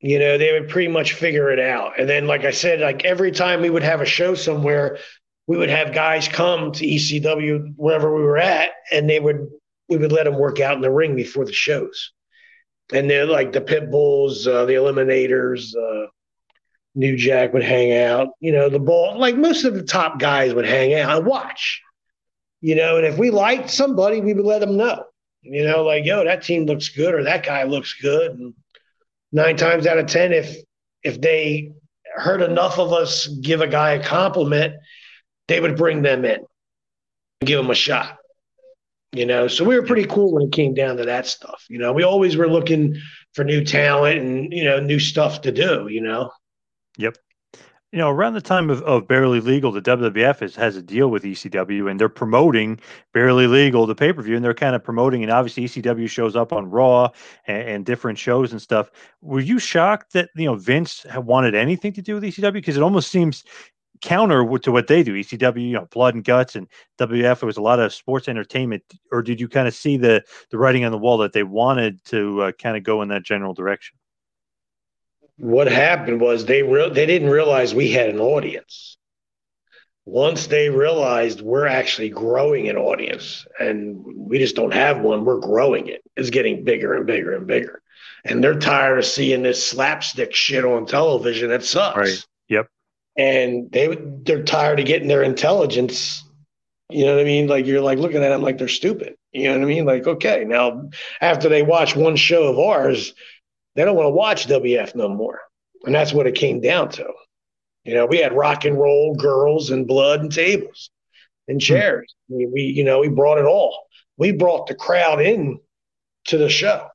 you 0.00 0.18
know, 0.18 0.38
they 0.38 0.52
would 0.52 0.68
pretty 0.68 0.88
much 0.88 1.14
figure 1.14 1.50
it 1.50 1.58
out. 1.58 1.98
And 1.98 2.08
then, 2.08 2.26
like 2.26 2.44
I 2.44 2.50
said, 2.52 2.80
like 2.80 3.04
every 3.04 3.32
time 3.32 3.62
we 3.62 3.70
would 3.70 3.82
have 3.82 4.00
a 4.00 4.06
show 4.06 4.34
somewhere, 4.34 4.98
we 5.46 5.56
would 5.56 5.70
have 5.70 5.94
guys 5.94 6.28
come 6.28 6.72
to 6.72 6.86
ECW 6.86 7.74
wherever 7.76 8.14
we 8.14 8.22
were 8.22 8.38
at, 8.38 8.70
and 8.92 9.08
they 9.08 9.20
would 9.20 9.48
we 9.88 9.96
would 9.96 10.12
let 10.12 10.24
them 10.24 10.38
work 10.38 10.58
out 10.60 10.74
in 10.74 10.82
the 10.82 10.90
ring 10.90 11.14
before 11.14 11.44
the 11.44 11.52
shows. 11.52 12.12
And 12.92 13.08
they're 13.08 13.26
like 13.26 13.52
the 13.52 13.60
pit 13.60 13.90
bulls, 13.90 14.46
uh, 14.46 14.64
the 14.64 14.74
eliminators, 14.74 15.74
uh, 15.76 16.08
New 16.94 17.16
Jack 17.16 17.52
would 17.52 17.62
hang 17.62 17.92
out. 17.92 18.28
You 18.40 18.52
know, 18.52 18.68
the 18.68 18.78
ball 18.78 19.18
like 19.18 19.36
most 19.36 19.64
of 19.64 19.74
the 19.74 19.82
top 19.82 20.18
guys 20.18 20.54
would 20.54 20.66
hang 20.66 20.94
out 20.94 21.18
and 21.18 21.26
watch. 21.26 21.82
You 22.60 22.74
know, 22.74 22.96
and 22.96 23.06
if 23.06 23.18
we 23.18 23.30
liked 23.30 23.70
somebody, 23.70 24.20
we 24.20 24.34
would 24.34 24.46
let 24.46 24.60
them 24.60 24.76
know. 24.76 25.04
You 25.42 25.64
know, 25.64 25.84
like 25.84 26.04
yo, 26.04 26.24
that 26.24 26.42
team 26.42 26.66
looks 26.66 26.88
good 26.88 27.14
or 27.14 27.22
that 27.24 27.44
guy 27.44 27.62
looks 27.64 27.94
good. 28.00 28.32
And 28.32 28.54
nine 29.30 29.56
times 29.56 29.86
out 29.86 29.98
of 29.98 30.06
ten, 30.06 30.32
if 30.32 30.56
if 31.04 31.20
they 31.20 31.72
heard 32.16 32.40
enough 32.40 32.78
of 32.78 32.92
us 32.92 33.26
give 33.26 33.60
a 33.60 33.68
guy 33.68 33.92
a 33.92 34.02
compliment 34.02 34.74
they 35.48 35.60
would 35.60 35.76
bring 35.76 36.02
them 36.02 36.24
in 36.24 36.44
and 37.40 37.48
give 37.48 37.58
them 37.58 37.70
a 37.70 37.74
shot. 37.74 38.18
You 39.12 39.24
know, 39.24 39.48
so 39.48 39.64
we 39.64 39.76
were 39.76 39.86
pretty 39.86 40.04
cool 40.04 40.32
when 40.32 40.42
it 40.42 40.52
came 40.52 40.74
down 40.74 40.96
to 40.98 41.04
that 41.04 41.26
stuff. 41.26 41.64
You 41.70 41.78
know, 41.78 41.92
we 41.92 42.02
always 42.02 42.36
were 42.36 42.48
looking 42.48 42.96
for 43.34 43.44
new 43.44 43.64
talent 43.64 44.18
and 44.18 44.52
you 44.52 44.64
know 44.64 44.80
new 44.80 44.98
stuff 44.98 45.40
to 45.42 45.52
do. 45.52 45.88
You 45.88 46.02
know. 46.02 46.30
Yep. 46.98 47.16
You 47.92 48.00
know, 48.00 48.10
around 48.10 48.34
the 48.34 48.42
time 48.42 48.68
of, 48.68 48.82
of 48.82 49.06
Barely 49.06 49.40
Legal, 49.40 49.70
the 49.70 49.80
WWF 49.80 50.42
is, 50.42 50.56
has 50.56 50.76
a 50.76 50.82
deal 50.82 51.08
with 51.08 51.22
ECW, 51.22 51.88
and 51.88 51.98
they're 51.98 52.08
promoting 52.08 52.80
Barely 53.14 53.46
Legal, 53.46 53.86
the 53.86 53.94
pay 53.94 54.12
per 54.12 54.20
view, 54.20 54.34
and 54.34 54.44
they're 54.44 54.54
kind 54.54 54.74
of 54.74 54.82
promoting. 54.82 55.22
And 55.22 55.32
obviously, 55.32 55.64
ECW 55.64 56.10
shows 56.10 56.34
up 56.36 56.52
on 56.52 56.68
Raw 56.68 57.10
and, 57.46 57.68
and, 57.68 57.86
different 57.86 58.18
shows 58.18 58.52
and 58.52 58.60
stuff. 58.60 58.90
Were 59.22 59.40
you 59.40 59.58
shocked 59.58 60.12
that 60.14 60.30
you 60.34 60.46
know 60.46 60.56
Vince 60.56 61.06
wanted 61.14 61.54
anything 61.54 61.92
to 61.94 62.02
do 62.02 62.14
with 62.14 62.24
ECW? 62.24 62.52
Because 62.52 62.76
it 62.76 62.82
almost 62.82 63.10
seems 63.10 63.44
counter 64.00 64.46
to 64.58 64.72
what 64.72 64.86
they 64.86 65.02
do. 65.02 65.14
ECW, 65.14 65.68
you 65.68 65.72
know, 65.72 65.86
blood 65.90 66.14
and 66.14 66.24
guts, 66.24 66.56
and 66.56 66.68
WF. 66.98 67.42
It 67.42 67.46
was 67.46 67.56
a 67.56 67.62
lot 67.62 67.80
of 67.80 67.92
sports 67.92 68.28
entertainment. 68.28 68.82
Or 69.12 69.22
did 69.22 69.40
you 69.40 69.48
kind 69.48 69.68
of 69.68 69.74
see 69.74 69.96
the 69.96 70.22
the 70.50 70.58
writing 70.58 70.84
on 70.84 70.92
the 70.92 70.98
wall 70.98 71.18
that 71.18 71.32
they 71.32 71.42
wanted 71.42 72.04
to 72.06 72.42
uh, 72.42 72.52
kind 72.52 72.76
of 72.76 72.82
go 72.82 73.02
in 73.02 73.08
that 73.08 73.22
general 73.22 73.54
direction? 73.54 73.96
What 75.38 75.70
happened 75.70 76.20
was 76.20 76.46
they 76.46 76.62
re- 76.62 76.90
they 76.90 77.06
didn't 77.06 77.30
realize 77.30 77.74
we 77.74 77.90
had 77.90 78.10
an 78.10 78.20
audience. 78.20 78.96
Once 80.04 80.46
they 80.46 80.70
realized 80.70 81.40
we're 81.40 81.66
actually 81.66 82.10
growing 82.10 82.68
an 82.68 82.76
audience, 82.76 83.44
and 83.58 84.04
we 84.16 84.38
just 84.38 84.54
don't 84.54 84.72
have 84.72 85.00
one, 85.00 85.24
we're 85.24 85.40
growing 85.40 85.88
it. 85.88 86.00
It's 86.16 86.30
getting 86.30 86.62
bigger 86.62 86.94
and 86.94 87.06
bigger 87.06 87.34
and 87.34 87.46
bigger, 87.46 87.82
and 88.24 88.42
they're 88.42 88.58
tired 88.58 88.98
of 88.98 89.04
seeing 89.04 89.42
this 89.42 89.66
slapstick 89.66 90.32
shit 90.32 90.64
on 90.64 90.86
television. 90.86 91.50
That 91.50 91.64
sucks. 91.64 91.96
Right 91.96 92.24
and 93.16 93.70
they 93.72 93.88
they're 94.24 94.42
tired 94.42 94.80
of 94.80 94.86
getting 94.86 95.08
their 95.08 95.22
intelligence. 95.22 96.22
You 96.88 97.04
know 97.04 97.14
what 97.16 97.22
I 97.22 97.24
mean? 97.24 97.48
Like 97.48 97.66
you're 97.66 97.80
like 97.80 97.98
looking 97.98 98.22
at 98.22 98.28
them 98.28 98.42
like 98.42 98.58
they're 98.58 98.68
stupid. 98.68 99.16
You 99.32 99.44
know 99.44 99.54
what 99.54 99.62
I 99.62 99.66
mean? 99.66 99.84
Like 99.84 100.06
okay, 100.06 100.44
now 100.46 100.90
after 101.20 101.48
they 101.48 101.62
watch 101.62 101.96
one 101.96 102.16
show 102.16 102.44
of 102.44 102.58
ours, 102.58 103.14
they 103.74 103.84
don't 103.84 103.96
want 103.96 104.06
to 104.06 104.10
watch 104.10 104.46
WF 104.46 104.94
no 104.94 105.08
more, 105.08 105.40
and 105.84 105.94
that's 105.94 106.12
what 106.12 106.26
it 106.26 106.34
came 106.34 106.60
down 106.60 106.90
to. 106.90 107.06
You 107.84 107.94
know, 107.94 108.06
we 108.06 108.18
had 108.18 108.32
rock 108.32 108.64
and 108.64 108.78
roll, 108.78 109.14
girls, 109.14 109.70
and 109.70 109.86
blood 109.86 110.20
and 110.20 110.32
tables 110.32 110.90
and 111.48 111.56
hmm. 111.56 111.64
chairs. 111.64 112.14
We, 112.28 112.46
we, 112.46 112.62
you 112.62 112.84
know, 112.84 113.00
we 113.00 113.08
brought 113.08 113.38
it 113.38 113.44
all. 113.44 113.86
We 114.18 114.32
brought 114.32 114.66
the 114.66 114.74
crowd 114.74 115.20
in 115.20 115.60
to 116.26 116.38
the 116.38 116.48
show. 116.48 116.88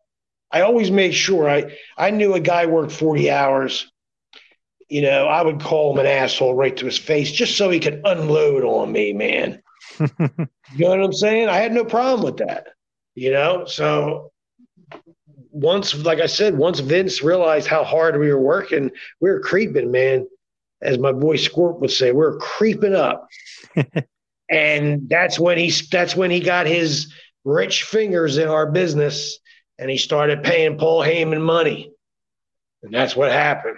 I 0.51 0.61
always 0.61 0.91
made 0.91 1.13
sure 1.13 1.49
I 1.49 1.77
I 1.97 2.11
knew 2.11 2.33
a 2.33 2.39
guy 2.39 2.65
worked 2.65 2.91
40 2.91 3.31
hours 3.31 3.90
you 4.91 5.01
know, 5.01 5.25
I 5.25 5.41
would 5.41 5.61
call 5.61 5.93
him 5.93 5.99
an 5.99 6.05
asshole 6.05 6.53
right 6.53 6.75
to 6.75 6.85
his 6.85 6.97
face 6.97 7.31
just 7.31 7.57
so 7.57 7.69
he 7.69 7.79
could 7.79 8.01
unload 8.03 8.65
on 8.65 8.91
me, 8.91 9.13
man. 9.13 9.63
you 9.99 10.09
know 10.77 10.89
what 10.89 11.01
I'm 11.01 11.13
saying? 11.13 11.47
I 11.47 11.59
had 11.59 11.71
no 11.71 11.85
problem 11.85 12.25
with 12.25 12.45
that, 12.45 12.67
you 13.15 13.31
know? 13.31 13.63
So 13.65 14.33
once, 15.49 15.95
like 15.95 16.19
I 16.19 16.25
said, 16.25 16.57
once 16.57 16.81
Vince 16.81 17.23
realized 17.23 17.67
how 17.67 17.85
hard 17.85 18.19
we 18.19 18.33
were 18.33 18.41
working, 18.41 18.91
we 19.21 19.29
were 19.29 19.39
creeping, 19.39 19.91
man. 19.91 20.27
As 20.81 20.97
my 20.97 21.13
boy 21.13 21.37
Squirt 21.37 21.79
would 21.79 21.91
say, 21.91 22.11
we 22.11 22.17
we're 22.17 22.37
creeping 22.39 22.93
up. 22.95 23.29
and 24.49 25.07
that's 25.07 25.39
when 25.39 25.57
he 25.57 25.71
that's 25.89 26.17
when 26.17 26.31
he 26.31 26.41
got 26.41 26.65
his 26.65 27.13
rich 27.45 27.83
fingers 27.83 28.37
in 28.37 28.49
our 28.49 28.69
business 28.69 29.39
and 29.79 29.89
he 29.89 29.95
started 29.95 30.43
paying 30.43 30.77
Paul 30.77 31.01
Heyman 31.01 31.41
money. 31.41 31.93
And 32.83 32.93
that's 32.93 33.15
what 33.15 33.31
happened. 33.31 33.77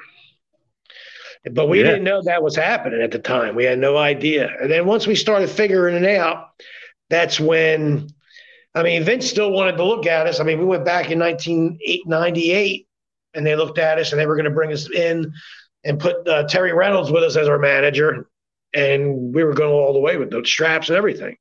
But 1.51 1.67
we 1.67 1.79
yeah. 1.79 1.85
didn't 1.85 2.03
know 2.05 2.21
that 2.21 2.43
was 2.43 2.55
happening 2.55 3.01
at 3.01 3.11
the 3.11 3.19
time. 3.19 3.55
We 3.55 3.65
had 3.65 3.79
no 3.79 3.97
idea. 3.97 4.49
And 4.61 4.71
then 4.71 4.85
once 4.85 5.05
we 5.05 5.15
started 5.15 5.49
figuring 5.49 6.01
it 6.01 6.17
out, 6.17 6.51
that's 7.09 7.39
when, 7.39 8.07
I 8.73 8.83
mean, 8.83 9.03
Vince 9.03 9.29
still 9.29 9.51
wanted 9.51 9.77
to 9.77 9.83
look 9.83 10.05
at 10.07 10.25
us. 10.25 10.39
I 10.39 10.43
mean, 10.43 10.59
we 10.59 10.65
went 10.65 10.85
back 10.85 11.11
in 11.11 11.19
1998 11.19 12.87
and 13.33 13.45
they 13.45 13.55
looked 13.55 13.77
at 13.77 13.99
us 13.99 14.11
and 14.11 14.21
they 14.21 14.25
were 14.25 14.35
going 14.35 14.45
to 14.45 14.51
bring 14.51 14.71
us 14.71 14.89
in 14.89 15.33
and 15.83 15.99
put 15.99 16.25
uh, 16.27 16.47
Terry 16.47 16.71
Reynolds 16.71 17.11
with 17.11 17.23
us 17.23 17.35
as 17.35 17.49
our 17.49 17.59
manager. 17.59 18.29
And 18.73 19.35
we 19.35 19.43
were 19.43 19.53
going 19.53 19.73
all 19.73 19.93
the 19.93 19.99
way 19.99 20.17
with 20.17 20.31
the 20.31 20.43
straps 20.45 20.87
and 20.87 20.97
everything. 20.97 21.35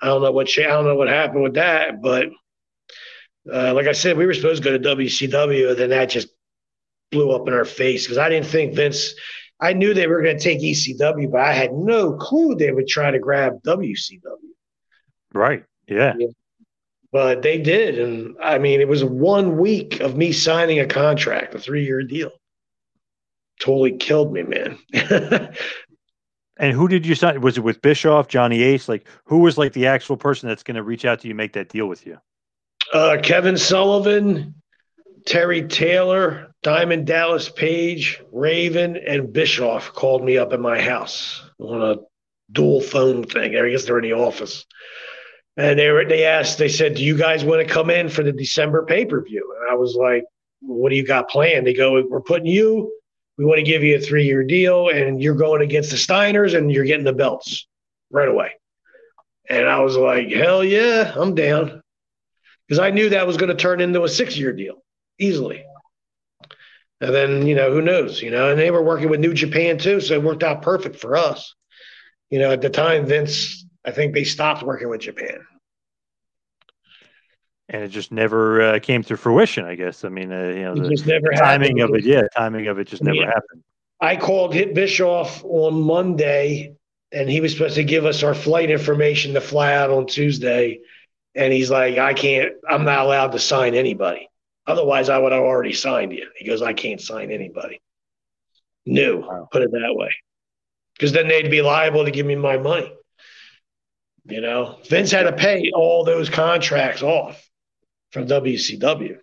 I 0.00 0.06
don't 0.06 0.22
know 0.22 0.32
what 0.32 0.48
I 0.58 0.62
don't 0.62 0.84
know 0.84 0.94
what 0.94 1.08
happened 1.08 1.42
with 1.42 1.54
that, 1.54 2.00
but 2.00 2.28
uh, 3.52 3.74
like 3.74 3.86
I 3.86 3.92
said, 3.92 4.16
we 4.16 4.26
were 4.26 4.34
supposed 4.34 4.62
to 4.62 4.70
go 4.70 4.78
to 4.78 4.96
WCW, 4.96 5.70
and 5.70 5.78
then 5.78 5.90
that 5.90 6.08
just 6.08 6.28
blew 7.10 7.32
up 7.32 7.48
in 7.48 7.54
our 7.54 7.64
face 7.64 8.04
because 8.04 8.18
I 8.18 8.28
didn't 8.28 8.46
think 8.46 8.74
Vince. 8.74 9.14
I 9.60 9.72
knew 9.72 9.94
they 9.94 10.06
were 10.06 10.22
going 10.22 10.36
to 10.36 10.42
take 10.42 10.60
ECW, 10.60 11.30
but 11.30 11.40
I 11.40 11.52
had 11.52 11.72
no 11.72 12.14
clue 12.14 12.54
they 12.54 12.72
would 12.72 12.88
try 12.88 13.10
to 13.10 13.18
grab 13.18 13.62
WCW. 13.62 14.20
Right. 15.32 15.64
Yeah. 15.88 16.14
yeah. 16.18 16.28
but 17.12 17.42
they 17.42 17.58
did, 17.58 17.98
and 17.98 18.36
I 18.42 18.58
mean, 18.58 18.80
it 18.80 18.88
was 18.88 19.04
one 19.04 19.58
week 19.58 20.00
of 20.00 20.16
me 20.16 20.32
signing 20.32 20.80
a 20.80 20.86
contract, 20.86 21.54
a 21.54 21.58
three-year 21.58 22.02
deal. 22.02 22.32
Totally 23.60 23.96
killed 23.96 24.32
me, 24.32 24.42
man. 24.42 24.78
And 26.56 26.72
who 26.72 26.86
did 26.86 27.04
you 27.04 27.14
sign? 27.14 27.40
Was 27.40 27.58
it 27.58 27.64
with 27.64 27.82
Bischoff, 27.82 28.28
Johnny 28.28 28.62
Ace? 28.62 28.88
Like, 28.88 29.08
who 29.24 29.38
was 29.38 29.58
like 29.58 29.72
the 29.72 29.86
actual 29.86 30.16
person 30.16 30.48
that's 30.48 30.62
going 30.62 30.76
to 30.76 30.82
reach 30.82 31.04
out 31.04 31.20
to 31.20 31.28
you, 31.28 31.34
make 31.34 31.52
that 31.54 31.68
deal 31.68 31.86
with 31.86 32.06
you? 32.06 32.18
Uh, 32.92 33.18
Kevin 33.22 33.56
Sullivan, 33.56 34.54
Terry 35.26 35.66
Taylor, 35.66 36.53
Diamond 36.64 37.06
Dallas 37.06 37.50
Page, 37.50 38.22
Raven, 38.32 38.96
and 38.96 39.30
Bischoff 39.30 39.92
called 39.92 40.24
me 40.24 40.38
up 40.38 40.54
at 40.54 40.60
my 40.60 40.80
house 40.80 41.44
on 41.58 41.82
a 41.82 41.96
dual 42.50 42.80
phone 42.80 43.22
thing. 43.22 43.54
I 43.54 43.68
guess 43.68 43.84
they're 43.84 43.98
in 43.98 44.04
the 44.04 44.14
office. 44.14 44.64
And 45.58 45.78
they 45.78 45.90
were, 45.90 46.06
they 46.06 46.24
asked, 46.24 46.56
they 46.56 46.70
said, 46.70 46.94
Do 46.94 47.04
you 47.04 47.18
guys 47.18 47.44
want 47.44 47.60
to 47.60 47.72
come 47.72 47.90
in 47.90 48.08
for 48.08 48.22
the 48.22 48.32
December 48.32 48.86
pay 48.86 49.04
per 49.04 49.22
view? 49.22 49.54
And 49.60 49.70
I 49.70 49.74
was 49.74 49.94
like, 49.94 50.24
What 50.60 50.88
do 50.88 50.96
you 50.96 51.06
got 51.06 51.28
planned? 51.28 51.66
They 51.66 51.74
go, 51.74 52.02
We're 52.08 52.22
putting 52.22 52.46
you, 52.46 52.90
we 53.36 53.44
want 53.44 53.58
to 53.58 53.62
give 53.62 53.82
you 53.82 53.96
a 53.96 54.00
three 54.00 54.24
year 54.24 54.42
deal, 54.42 54.88
and 54.88 55.22
you're 55.22 55.34
going 55.34 55.60
against 55.60 55.90
the 55.90 55.96
Steiners 55.96 56.56
and 56.56 56.72
you're 56.72 56.86
getting 56.86 57.04
the 57.04 57.12
belts 57.12 57.66
right 58.10 58.28
away. 58.28 58.52
And 59.50 59.68
I 59.68 59.80
was 59.80 59.98
like, 59.98 60.30
Hell 60.30 60.64
yeah, 60.64 61.12
I'm 61.14 61.34
down. 61.34 61.82
Because 62.66 62.78
I 62.78 62.88
knew 62.88 63.10
that 63.10 63.26
was 63.26 63.36
going 63.36 63.50
to 63.50 63.54
turn 63.54 63.82
into 63.82 64.02
a 64.02 64.08
six 64.08 64.34
year 64.34 64.54
deal 64.54 64.82
easily. 65.18 65.62
And 67.00 67.14
then, 67.14 67.46
you 67.46 67.54
know, 67.54 67.70
who 67.72 67.82
knows, 67.82 68.22
you 68.22 68.30
know, 68.30 68.50
and 68.50 68.58
they 68.58 68.70
were 68.70 68.82
working 68.82 69.08
with 69.10 69.20
New 69.20 69.34
Japan 69.34 69.78
too. 69.78 70.00
So 70.00 70.14
it 70.14 70.22
worked 70.22 70.42
out 70.42 70.62
perfect 70.62 70.96
for 70.96 71.16
us. 71.16 71.54
You 72.30 72.38
know, 72.38 72.50
at 72.52 72.60
the 72.60 72.70
time, 72.70 73.06
Vince, 73.06 73.64
I 73.84 73.90
think 73.90 74.14
they 74.14 74.24
stopped 74.24 74.62
working 74.62 74.88
with 74.88 75.00
Japan. 75.02 75.40
And 77.68 77.82
it 77.82 77.88
just 77.88 78.12
never 78.12 78.60
uh, 78.60 78.78
came 78.78 79.02
to 79.04 79.16
fruition, 79.16 79.64
I 79.64 79.74
guess. 79.74 80.04
I 80.04 80.08
mean, 80.08 80.32
uh, 80.32 80.48
you 80.48 80.62
know, 80.62 80.74
the 80.74 80.90
just 80.90 81.06
never 81.06 81.32
timing 81.32 81.78
happened. 81.78 81.96
of 81.96 82.00
it, 82.00 82.04
yeah, 82.04 82.22
timing 82.36 82.66
of 82.68 82.78
it 82.78 82.88
just 82.88 83.02
never 83.02 83.16
Yeah. 83.16 83.26
happened. 83.26 83.62
I 84.00 84.16
called 84.16 84.54
Eric 84.54 84.74
Bischoff 84.74 85.42
on 85.44 85.80
Monday, 85.80 86.74
and 87.10 87.28
he 87.28 87.40
was 87.40 87.52
supposed 87.52 87.76
to 87.76 87.84
give 87.84 88.04
us 88.04 88.22
our 88.22 88.34
flight 88.34 88.70
information 88.70 89.34
to 89.34 89.40
fly 89.40 89.72
out 89.74 89.90
on 89.90 90.06
Tuesday. 90.06 90.80
And 91.34 91.52
he's 91.52 91.70
like, 91.70 91.96
I 91.96 92.12
can't, 92.12 92.52
I'm 92.68 92.84
not 92.84 93.06
allowed 93.06 93.32
to 93.32 93.38
sign 93.38 93.74
anybody. 93.74 94.28
Otherwise, 94.66 95.08
I 95.08 95.18
would 95.18 95.32
have 95.32 95.42
already 95.42 95.72
signed 95.72 96.12
you. 96.12 96.28
He 96.36 96.46
goes, 96.46 96.62
I 96.62 96.72
can't 96.72 97.00
sign 97.00 97.30
anybody. 97.30 97.80
New, 98.86 99.22
put 99.50 99.62
it 99.62 99.70
that 99.72 99.94
way. 99.94 100.10
Because 100.94 101.12
then 101.12 101.28
they'd 101.28 101.50
be 101.50 101.62
liable 101.62 102.04
to 102.04 102.10
give 102.10 102.26
me 102.26 102.36
my 102.36 102.56
money. 102.56 102.92
You 104.26 104.40
know, 104.40 104.78
Vince 104.88 105.10
had 105.10 105.24
to 105.24 105.32
pay 105.32 105.70
all 105.74 106.04
those 106.04 106.30
contracts 106.30 107.02
off 107.02 107.46
from 108.10 108.26
WCW. 108.26 109.18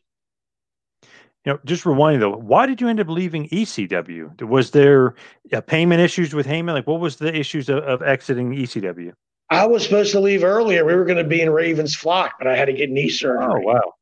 You 1.43 1.53
know, 1.53 1.59
just 1.65 1.85
rewinding 1.85 2.19
though, 2.19 2.35
why 2.35 2.67
did 2.67 2.81
you 2.81 2.87
end 2.87 2.99
up 2.99 3.07
leaving 3.07 3.49
ECW? 3.49 4.43
Was 4.43 4.69
there 4.69 5.15
uh, 5.51 5.61
payment 5.61 6.01
issues 6.01 6.35
with 6.35 6.45
Heyman? 6.45 6.73
Like, 6.73 6.85
what 6.85 6.99
was 6.99 7.15
the 7.15 7.35
issues 7.35 7.67
of, 7.67 7.79
of 7.79 8.03
exiting 8.03 8.51
ECW? 8.51 9.13
I 9.49 9.65
was 9.65 9.83
supposed 9.83 10.11
to 10.11 10.19
leave 10.19 10.43
earlier. 10.43 10.85
We 10.85 10.95
were 10.95 11.03
going 11.03 11.17
to 11.17 11.23
be 11.23 11.41
in 11.41 11.49
Ravens 11.49 11.95
flock, 11.95 12.33
but 12.37 12.47
I 12.47 12.55
had 12.55 12.65
to 12.65 12.73
get 12.73 12.91
knee 12.91 13.09
surgery. 13.09 13.43
Oh 13.43 13.59
wow! 13.59 13.93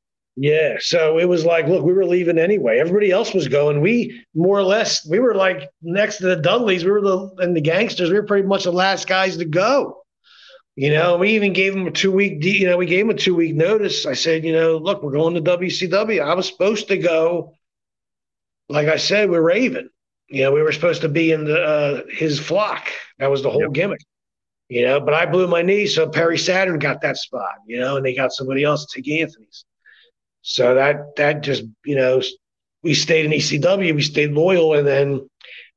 Yeah, 0.41 0.78
so 0.80 1.20
it 1.20 1.28
was 1.28 1.44
like, 1.44 1.68
look, 1.68 1.84
we 1.84 1.91
were 1.91 2.06
leaving 2.06 2.38
anyway. 2.38 2.80
Everybody 2.80 3.11
else 3.11 3.34
was 3.34 3.49
going. 3.49 3.82
We 3.82 4.26
more 4.34 4.57
or 4.57 4.64
less, 4.64 5.06
we 5.06 5.20
were 5.20 5.36
like 5.36 5.70
next 5.82 6.20
to 6.20 6.28
the 6.28 6.38
Dudleys. 6.38 6.86
We 6.86 6.91
were 6.91 7.02
the 7.02 7.30
and 7.40 7.53
the 7.53 7.60
gangsters. 7.60 8.10
We 8.10 8.16
were 8.16 8.26
pretty 8.26 8.48
much 8.48 8.64
the 8.64 8.72
last 8.72 9.06
guys 9.06 9.36
to 9.36 9.44
go. 9.44 10.02
You 10.78 10.94
know, 10.94 11.18
we 11.18 11.32
even 11.32 11.52
gave 11.52 11.74
them 11.74 11.88
a 11.88 11.91
two 11.91 12.14
week. 12.14 12.41
You 12.41 12.68
know, 12.68 12.78
we 12.78 12.86
gave 12.86 13.06
them 13.06 13.14
a 13.14 13.20
two 13.20 13.36
week 13.36 13.53
notice. 13.53 14.06
I 14.06 14.14
said, 14.14 14.45
you 14.45 14.53
know, 14.53 14.78
look, 14.78 15.03
we're 15.03 15.11
going 15.11 15.34
to 15.34 15.41
WCW. 15.41 16.24
I 16.24 16.34
was 16.34 16.48
supposed 16.48 16.88
to 16.88 16.98
go. 16.98 17.56
Like 18.70 18.88
I 18.88 18.95
said, 18.95 19.30
we're 19.30 19.41
Raven. 19.41 19.90
You 20.30 20.44
know, 20.44 20.53
we 20.53 20.61
were 20.61 20.72
supposed 20.72 21.02
to 21.02 21.10
be 21.10 21.34
in 21.34 21.44
the 21.44 21.61
uh, 21.61 22.02
his 22.10 22.40
flock. 22.40 22.88
That 23.18 23.30
was 23.30 23.44
the 23.44 23.52
whole 23.52 23.72
gimmick. 23.72 23.99
You 24.70 24.86
know, 24.86 25.02
but 25.02 25.14
I 25.14 25.26
blew 25.26 25.48
my 25.48 25.64
knee, 25.64 25.86
so 25.86 26.07
Perry 26.07 26.38
Saturn 26.38 26.80
got 26.80 27.02
that 27.02 27.18
spot. 27.18 27.56
You 27.68 27.82
know, 27.82 27.98
and 27.98 28.06
they 28.06 28.16
got 28.16 28.32
somebody 28.32 28.64
else 28.64 28.86
to 28.86 29.02
take 29.02 29.22
Anthony's. 29.22 29.66
So 30.41 30.76
that 30.76 31.16
that 31.18 31.41
just 31.41 31.64
you 31.86 31.95
know 31.95 32.22
we 32.84 32.94
stayed 32.94 33.26
in 33.26 33.32
ECW, 33.32 33.95
we 33.95 34.02
stayed 34.02 34.32
loyal, 34.32 34.74
and 34.74 34.88
then 34.88 35.30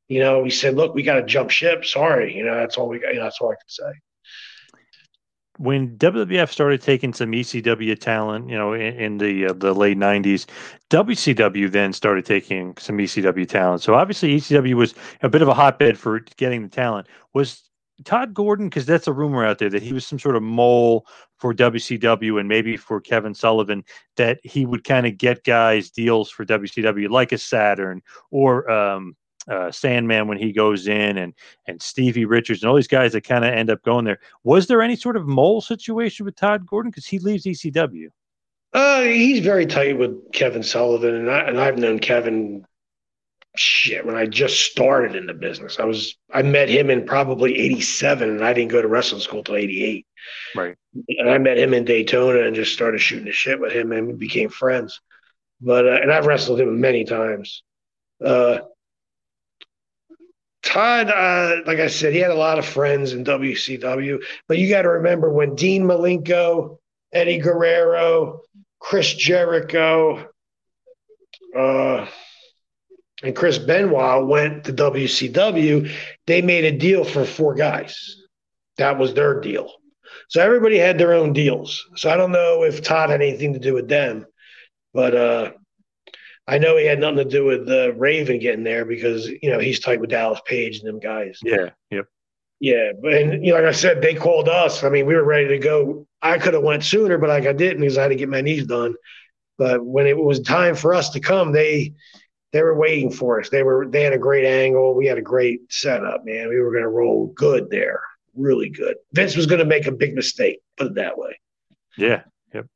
you 0.08 0.20
know 0.20 0.40
we 0.42 0.50
said, 0.50 0.74
look, 0.76 0.94
we 0.94 1.02
got 1.02 1.14
to 1.16 1.24
jump 1.24 1.50
ship. 1.50 1.84
Sorry, 1.84 2.34
you 2.36 2.44
know 2.44 2.56
that's 2.56 2.76
all 2.76 2.88
we 2.88 2.98
got. 2.98 3.12
You 3.14 3.18
know, 3.20 3.24
that's 3.24 3.40
all 3.40 3.50
I 3.50 3.54
can 3.54 3.68
say. 3.68 3.92
when 5.58 5.96
WWF 5.98 6.48
started 6.50 6.82
taking 6.82 7.12
some 7.12 7.32
ECW 7.32 7.98
talent, 7.98 8.48
you 8.48 8.56
know, 8.56 8.72
in, 8.72 8.94
in 8.96 9.18
the 9.18 9.46
uh, 9.46 9.52
the 9.52 9.74
late 9.74 9.98
'90s, 9.98 10.46
WCW 10.90 11.70
then 11.70 11.92
started 11.92 12.24
taking 12.24 12.76
some 12.78 12.98
ECW 12.98 13.48
talent. 13.48 13.82
So 13.82 13.94
obviously, 13.94 14.36
ECW 14.36 14.74
was 14.74 14.94
a 15.22 15.28
bit 15.28 15.42
of 15.42 15.48
a 15.48 15.54
hotbed 15.54 15.98
for 15.98 16.20
getting 16.36 16.62
the 16.62 16.68
talent. 16.68 17.06
Was 17.34 17.62
Todd 18.02 18.34
Gordon? 18.34 18.68
Because 18.68 18.86
that's 18.86 19.06
a 19.06 19.12
rumor 19.12 19.44
out 19.44 19.58
there 19.58 19.70
that 19.70 19.82
he 19.82 19.92
was 19.92 20.06
some 20.06 20.18
sort 20.18 20.36
of 20.36 20.42
mole 20.42 21.06
for 21.38 21.54
WCW 21.54 22.38
and 22.38 22.48
maybe 22.48 22.76
for 22.76 23.00
Kevin 23.00 23.34
Sullivan. 23.34 23.84
That 24.16 24.40
he 24.42 24.66
would 24.66 24.84
kind 24.84 25.06
of 25.06 25.16
get 25.18 25.44
guys 25.44 25.90
deals 25.90 26.30
for 26.30 26.44
WCW, 26.44 27.10
like 27.10 27.32
a 27.32 27.38
Saturn 27.38 28.02
or 28.30 28.70
um, 28.70 29.16
uh, 29.50 29.70
Sandman 29.70 30.28
when 30.28 30.38
he 30.38 30.52
goes 30.52 30.86
in, 30.86 31.18
and 31.18 31.34
and 31.66 31.80
Stevie 31.80 32.24
Richards 32.24 32.62
and 32.62 32.70
all 32.70 32.76
these 32.76 32.88
guys 32.88 33.12
that 33.12 33.24
kind 33.24 33.44
of 33.44 33.52
end 33.52 33.70
up 33.70 33.82
going 33.82 34.04
there. 34.04 34.20
Was 34.44 34.66
there 34.66 34.82
any 34.82 34.96
sort 34.96 35.16
of 35.16 35.26
mole 35.26 35.60
situation 35.60 36.24
with 36.24 36.36
Todd 36.36 36.66
Gordon 36.66 36.90
because 36.90 37.06
he 37.06 37.18
leaves 37.18 37.44
ECW? 37.44 38.08
Uh, 38.72 39.02
he's 39.02 39.40
very 39.40 39.66
tight 39.66 39.98
with 39.98 40.32
Kevin 40.32 40.62
Sullivan, 40.62 41.14
and 41.14 41.30
I 41.30 41.40
and 41.40 41.60
I've 41.60 41.78
known 41.78 41.98
Kevin. 41.98 42.64
Shit, 43.54 44.06
when 44.06 44.16
I 44.16 44.26
just 44.26 44.60
started 44.60 45.14
in 45.14 45.26
the 45.26 45.34
business, 45.34 45.78
I 45.78 45.84
was 45.84 46.16
I 46.32 46.42
met 46.42 46.70
him 46.70 46.88
in 46.88 47.04
probably 47.04 47.58
'87, 47.58 48.30
and 48.30 48.44
I 48.44 48.54
didn't 48.54 48.70
go 48.70 48.80
to 48.80 48.88
wrestling 48.88 49.20
school 49.20 49.44
till 49.44 49.56
'88. 49.56 50.06
Right. 50.56 50.76
And 51.08 51.28
I 51.28 51.38
met 51.38 51.58
him 51.58 51.74
in 51.74 51.84
Daytona 51.84 52.46
and 52.46 52.56
just 52.56 52.72
started 52.72 53.00
shooting 53.00 53.26
the 53.26 53.32
shit 53.32 53.60
with 53.60 53.72
him, 53.72 53.92
and 53.92 54.06
we 54.06 54.14
became 54.14 54.48
friends. 54.48 55.00
But 55.60 55.86
uh, 55.86 55.98
and 56.02 56.10
I've 56.10 56.26
wrestled 56.26 56.60
him 56.60 56.80
many 56.80 57.04
times. 57.04 57.62
Uh, 58.24 58.60
Todd, 60.62 61.10
uh, 61.10 61.62
like 61.66 61.80
I 61.80 61.88
said, 61.88 62.12
he 62.12 62.20
had 62.20 62.30
a 62.30 62.36
lot 62.36 62.58
of 62.58 62.64
friends 62.64 63.12
in 63.12 63.24
WCW, 63.24 64.22
but 64.48 64.58
you 64.58 64.68
got 64.68 64.82
to 64.82 64.90
remember 64.90 65.30
when 65.30 65.56
Dean 65.56 65.82
Malenko, 65.82 66.78
Eddie 67.12 67.38
Guerrero, 67.38 68.40
Chris 68.78 69.12
Jericho, 69.12 70.28
uh, 71.56 72.06
and 73.22 73.36
Chris 73.36 73.58
Benoit 73.58 74.26
went 74.26 74.64
to 74.64 74.72
WCW, 74.72 75.90
they 76.26 76.42
made 76.42 76.64
a 76.64 76.76
deal 76.76 77.04
for 77.04 77.24
four 77.24 77.54
guys. 77.54 78.16
That 78.78 78.98
was 78.98 79.14
their 79.14 79.40
deal. 79.40 79.72
So 80.28 80.40
everybody 80.40 80.78
had 80.78 80.98
their 80.98 81.12
own 81.12 81.32
deals. 81.32 81.84
So 81.96 82.10
I 82.10 82.16
don't 82.16 82.32
know 82.32 82.64
if 82.64 82.82
Todd 82.82 83.10
had 83.10 83.20
anything 83.20 83.52
to 83.52 83.58
do 83.58 83.74
with 83.74 83.88
them, 83.88 84.26
but 84.94 85.14
uh, 85.14 85.52
I 86.46 86.58
know 86.58 86.76
he 86.76 86.86
had 86.86 87.00
nothing 87.00 87.18
to 87.18 87.24
do 87.24 87.44
with 87.44 87.68
uh, 87.68 87.92
Raven 87.94 88.38
getting 88.38 88.64
there 88.64 88.84
because 88.84 89.28
you 89.28 89.50
know 89.50 89.58
he's 89.58 89.80
tight 89.80 90.00
with 90.00 90.10
Dallas 90.10 90.40
Page 90.46 90.78
and 90.78 90.88
them 90.88 90.98
guys. 90.98 91.38
Yeah. 91.42 91.70
Yep. 91.90 92.06
Yeah, 92.60 92.92
but 93.00 93.14
and 93.14 93.44
you 93.44 93.52
know, 93.52 93.58
like 93.58 93.68
I 93.68 93.72
said, 93.72 94.00
they 94.00 94.14
called 94.14 94.48
us. 94.48 94.84
I 94.84 94.88
mean, 94.88 95.04
we 95.04 95.16
were 95.16 95.24
ready 95.24 95.48
to 95.48 95.58
go. 95.58 96.06
I 96.22 96.38
could 96.38 96.54
have 96.54 96.62
went 96.62 96.84
sooner, 96.84 97.18
but 97.18 97.28
like 97.28 97.46
I 97.46 97.52
didn't 97.52 97.80
because 97.80 97.98
I 97.98 98.02
had 98.02 98.08
to 98.08 98.14
get 98.14 98.28
my 98.28 98.40
knees 98.40 98.66
done. 98.66 98.94
But 99.58 99.84
when 99.84 100.06
it 100.06 100.16
was 100.16 100.40
time 100.40 100.76
for 100.76 100.94
us 100.94 101.10
to 101.10 101.20
come, 101.20 101.50
they 101.50 101.94
they 102.52 102.62
were 102.62 102.76
waiting 102.78 103.10
for 103.10 103.40
us. 103.40 103.48
They 103.48 103.62
were 103.62 103.86
they 103.88 104.02
had 104.02 104.12
a 104.12 104.18
great 104.18 104.44
angle. 104.44 104.94
We 104.94 105.06
had 105.06 105.18
a 105.18 105.22
great 105.22 105.60
setup, 105.70 106.24
man. 106.24 106.48
We 106.48 106.60
were 106.60 106.70
going 106.70 106.82
to 106.82 106.88
roll 106.88 107.28
good 107.34 107.70
there, 107.70 108.00
really 108.34 108.68
good. 108.68 108.96
Vince 109.12 109.36
was 109.36 109.46
going 109.46 109.58
to 109.58 109.64
make 109.64 109.86
a 109.86 109.92
big 109.92 110.14
mistake. 110.14 110.60
Put 110.76 110.88
it 110.88 110.94
that 110.94 111.18
way. 111.18 111.38
Yeah. 111.96 112.22
Yep. 112.54 112.66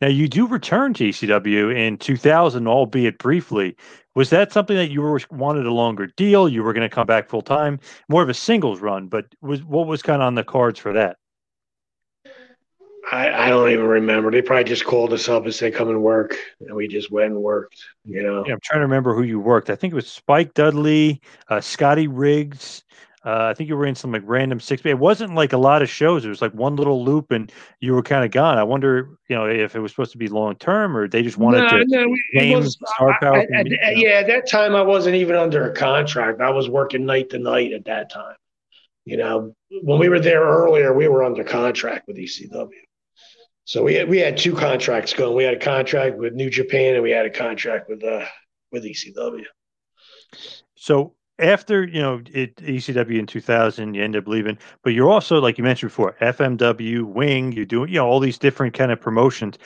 Now 0.00 0.08
you 0.08 0.28
do 0.28 0.46
return 0.46 0.94
to 0.94 1.08
ECW 1.08 1.74
in 1.74 1.98
2000, 1.98 2.68
albeit 2.68 3.18
briefly. 3.18 3.76
Was 4.14 4.30
that 4.30 4.52
something 4.52 4.76
that 4.76 4.92
you 4.92 5.02
were 5.02 5.20
wanted 5.30 5.66
a 5.66 5.72
longer 5.72 6.06
deal? 6.06 6.48
You 6.48 6.62
were 6.62 6.72
going 6.72 6.88
to 6.88 6.94
come 6.94 7.06
back 7.06 7.28
full 7.28 7.42
time, 7.42 7.80
more 8.08 8.22
of 8.22 8.28
a 8.28 8.34
singles 8.34 8.80
run, 8.80 9.08
but 9.08 9.26
was 9.42 9.64
what 9.64 9.88
was 9.88 10.02
kind 10.02 10.22
of 10.22 10.26
on 10.26 10.36
the 10.36 10.44
cards 10.44 10.78
for 10.78 10.92
that? 10.92 11.16
I, 13.12 13.46
I 13.46 13.48
don't 13.50 13.70
even 13.70 13.86
remember. 13.86 14.30
They 14.30 14.42
probably 14.42 14.64
just 14.64 14.84
called 14.84 15.12
us 15.12 15.28
up 15.28 15.44
and 15.44 15.54
said, 15.54 15.74
"Come 15.74 15.88
and 15.90 16.02
work," 16.02 16.36
and 16.60 16.74
we 16.74 16.88
just 16.88 17.10
went 17.10 17.32
and 17.32 17.42
worked. 17.42 17.76
You 18.04 18.22
know. 18.22 18.44
Yeah, 18.46 18.54
I'm 18.54 18.60
trying 18.62 18.78
to 18.80 18.86
remember 18.86 19.14
who 19.14 19.22
you 19.22 19.38
worked. 19.40 19.68
I 19.70 19.76
think 19.76 19.92
it 19.92 19.96
was 19.96 20.08
Spike 20.10 20.54
Dudley, 20.54 21.20
uh, 21.48 21.60
Scotty 21.60 22.06
Riggs. 22.08 22.82
Uh, 23.26 23.46
I 23.50 23.54
think 23.54 23.68
you 23.70 23.76
were 23.76 23.86
in 23.86 23.94
some 23.94 24.12
like 24.12 24.22
random 24.26 24.60
six. 24.60 24.84
It 24.84 24.98
wasn't 24.98 25.34
like 25.34 25.54
a 25.54 25.58
lot 25.58 25.80
of 25.80 25.88
shows. 25.88 26.26
It 26.26 26.28
was 26.28 26.42
like 26.42 26.52
one 26.52 26.76
little 26.76 27.02
loop, 27.04 27.30
and 27.30 27.50
you 27.80 27.94
were 27.94 28.02
kind 28.02 28.22
of 28.24 28.30
gone. 28.30 28.58
I 28.58 28.62
wonder, 28.64 29.10
you 29.28 29.36
know, 29.36 29.46
if 29.46 29.74
it 29.74 29.80
was 29.80 29.92
supposed 29.92 30.12
to 30.12 30.18
be 30.18 30.28
long 30.28 30.56
term 30.56 30.94
or 30.96 31.08
they 31.08 31.22
just 31.22 31.38
wanted 31.38 31.60
No, 31.62 31.68
to 31.78 31.84
no, 31.86 32.02
it 32.04 32.18
name 32.42 32.58
was- 32.58 32.78
star 32.96 33.16
power. 33.20 33.36
I- 33.36 33.40
I- 33.40 33.62
you 33.64 33.70
know. 33.70 33.90
yeah, 33.96 34.08
at 34.20 34.26
that 34.26 34.46
time 34.48 34.74
I 34.74 34.82
wasn't 34.82 35.14
even 35.16 35.36
under 35.36 35.70
a 35.70 35.74
contract. 35.74 36.40
I 36.42 36.50
was 36.50 36.68
working 36.68 37.06
night 37.06 37.30
to 37.30 37.38
night 37.38 37.72
at 37.72 37.86
that 37.86 38.10
time. 38.10 38.36
You 39.06 39.16
know, 39.18 39.54
when 39.82 39.98
we 39.98 40.08
were 40.10 40.20
there 40.20 40.42
earlier, 40.42 40.92
we 40.94 41.08
were 41.08 41.22
under 41.24 41.44
contract 41.44 42.06
with 42.06 42.16
ECW. 42.18 42.68
So 43.64 43.82
we 43.82 43.94
had, 43.94 44.08
we 44.08 44.18
had 44.18 44.36
two 44.36 44.54
contracts 44.54 45.14
going. 45.14 45.34
We 45.34 45.44
had 45.44 45.54
a 45.54 45.58
contract 45.58 46.18
with 46.18 46.34
New 46.34 46.50
Japan 46.50 46.94
and 46.94 47.02
we 47.02 47.10
had 47.10 47.26
a 47.26 47.30
contract 47.30 47.88
with 47.88 48.04
uh 48.04 48.24
with 48.70 48.84
ECW. 48.84 49.44
So 50.74 51.14
after 51.38 51.84
you 51.84 52.00
know 52.00 52.20
it 52.32 52.56
ECW 52.56 53.18
in 53.18 53.26
2000, 53.26 53.94
you 53.94 54.04
end 54.04 54.16
up 54.16 54.26
leaving, 54.26 54.58
but 54.82 54.92
you're 54.92 55.10
also 55.10 55.40
like 55.40 55.56
you 55.56 55.64
mentioned 55.64 55.90
before, 55.90 56.16
FMW, 56.20 57.04
Wing. 57.04 57.52
You 57.52 57.64
do 57.64 57.86
you 57.88 57.96
know 57.96 58.06
all 58.06 58.20
these 58.20 58.38
different 58.38 58.74
kind 58.74 58.92
of 58.92 59.00
promotions. 59.00 59.58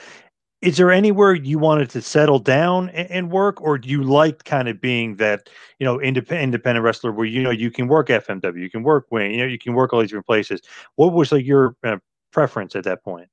Is 0.61 0.77
there 0.77 0.91
anywhere 0.91 1.35
you 1.35 1.57
wanted 1.59 1.89
to 1.91 2.03
settle 2.03 2.41
down 2.41 2.89
and, 2.91 3.09
and 3.11 3.31
work, 3.31 3.61
or 3.61 3.79
do 3.79 3.89
you 3.89 4.03
like 4.03 4.43
kind 4.43 4.69
of 4.69 4.81
being 4.81 5.17
that 5.17 5.49
you 5.79 5.85
know 5.85 6.01
independent 6.01 6.45
independent 6.45 6.85
wrestler 6.85 7.13
where 7.13 7.27
you 7.27 7.43
know 7.43 7.51
you 7.51 7.71
can 7.71 7.89
work 7.89 8.09
FMW, 8.09 8.61
you 8.61 8.71
can 8.71 8.83
work 8.83 9.07
Wing, 9.11 9.33
you 9.33 9.39
know 9.39 9.47
you 9.47 9.59
can 9.59 9.75
work 9.75 9.93
all 9.93 10.01
these 10.01 10.11
different 10.11 10.27
places? 10.27 10.61
What 10.97 11.13
was 11.13 11.33
like 11.33 11.45
your 11.45 11.77
uh, 11.85 11.99
preference 12.33 12.77
at 12.77 12.85
that 12.85 13.03
point? 13.03 13.29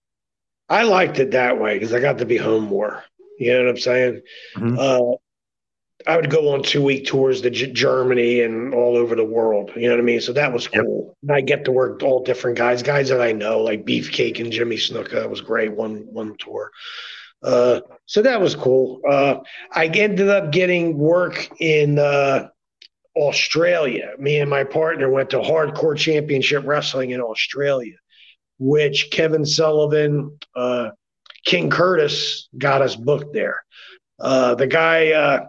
I 0.70 0.84
liked 0.84 1.20
it 1.20 1.32
that 1.32 1.60
way 1.60 1.76
because 1.76 1.94
I 1.94 2.00
got 2.00 2.18
to 2.20 2.26
be 2.26 2.38
home 2.38 2.66
more. 2.66 3.04
You 3.40 3.54
know 3.54 3.60
what 3.66 3.70
I'm 3.70 3.78
saying? 3.78 4.22
Mm-hmm. 4.56 4.78
Uh, 4.80 5.18
I 6.08 6.16
would 6.18 6.30
go 6.30 6.54
on 6.54 6.62
two 6.62 6.84
week 6.84 7.06
tours 7.06 7.42
to 7.42 7.50
G- 7.50 7.72
Germany 7.72 8.42
and 8.42 8.74
all 8.74 8.96
over 8.96 9.16
the 9.16 9.26
world. 9.26 9.72
You 9.76 9.84
know 9.84 9.96
what 9.96 10.00
I 10.00 10.04
mean? 10.04 10.22
So 10.22 10.34
that 10.34 10.54
was 10.54 10.68
cool. 10.68 11.18
And 11.24 11.32
I 11.32 11.42
get 11.42 11.66
to 11.66 11.72
work 11.72 12.04
all 12.04 12.24
different 12.24 12.58
guys, 12.58 12.84
guys 12.84 13.10
that 13.10 13.22
I 13.22 13.32
know, 13.32 13.62
like 13.62 13.86
Beefcake 13.86 14.40
and 14.40 14.52
Jimmy 14.52 14.76
Snuka 14.76 15.12
That 15.12 15.30
was 15.30 15.42
great 15.42 15.72
one 15.74 16.06
one 16.12 16.36
tour. 16.38 16.72
Uh, 17.42 17.82
so 18.06 18.22
that 18.22 18.42
was 18.42 18.56
cool. 18.56 19.02
Uh, 19.10 19.38
I 19.72 19.86
ended 19.88 20.30
up 20.30 20.52
getting 20.52 20.98
work 20.98 21.50
in 21.60 22.00
uh, 22.00 22.50
Australia. 23.16 24.12
Me 24.18 24.40
and 24.40 24.50
my 24.50 24.64
partner 24.64 25.10
went 25.10 25.30
to 25.32 25.40
Hardcore 25.40 25.98
Championship 25.98 26.64
Wrestling 26.66 27.12
in 27.12 27.22
Australia, 27.22 27.96
which 28.60 29.10
Kevin 29.12 29.46
Sullivan, 29.46 30.38
uh, 30.56 30.92
King 31.46 31.70
Curtis 31.70 32.48
got 32.58 32.82
us 32.82 32.96
booked 32.96 33.34
there. 33.34 33.64
Uh, 34.20 34.56
the 34.56 34.68
guy, 34.68 35.12
uh, 35.12 35.48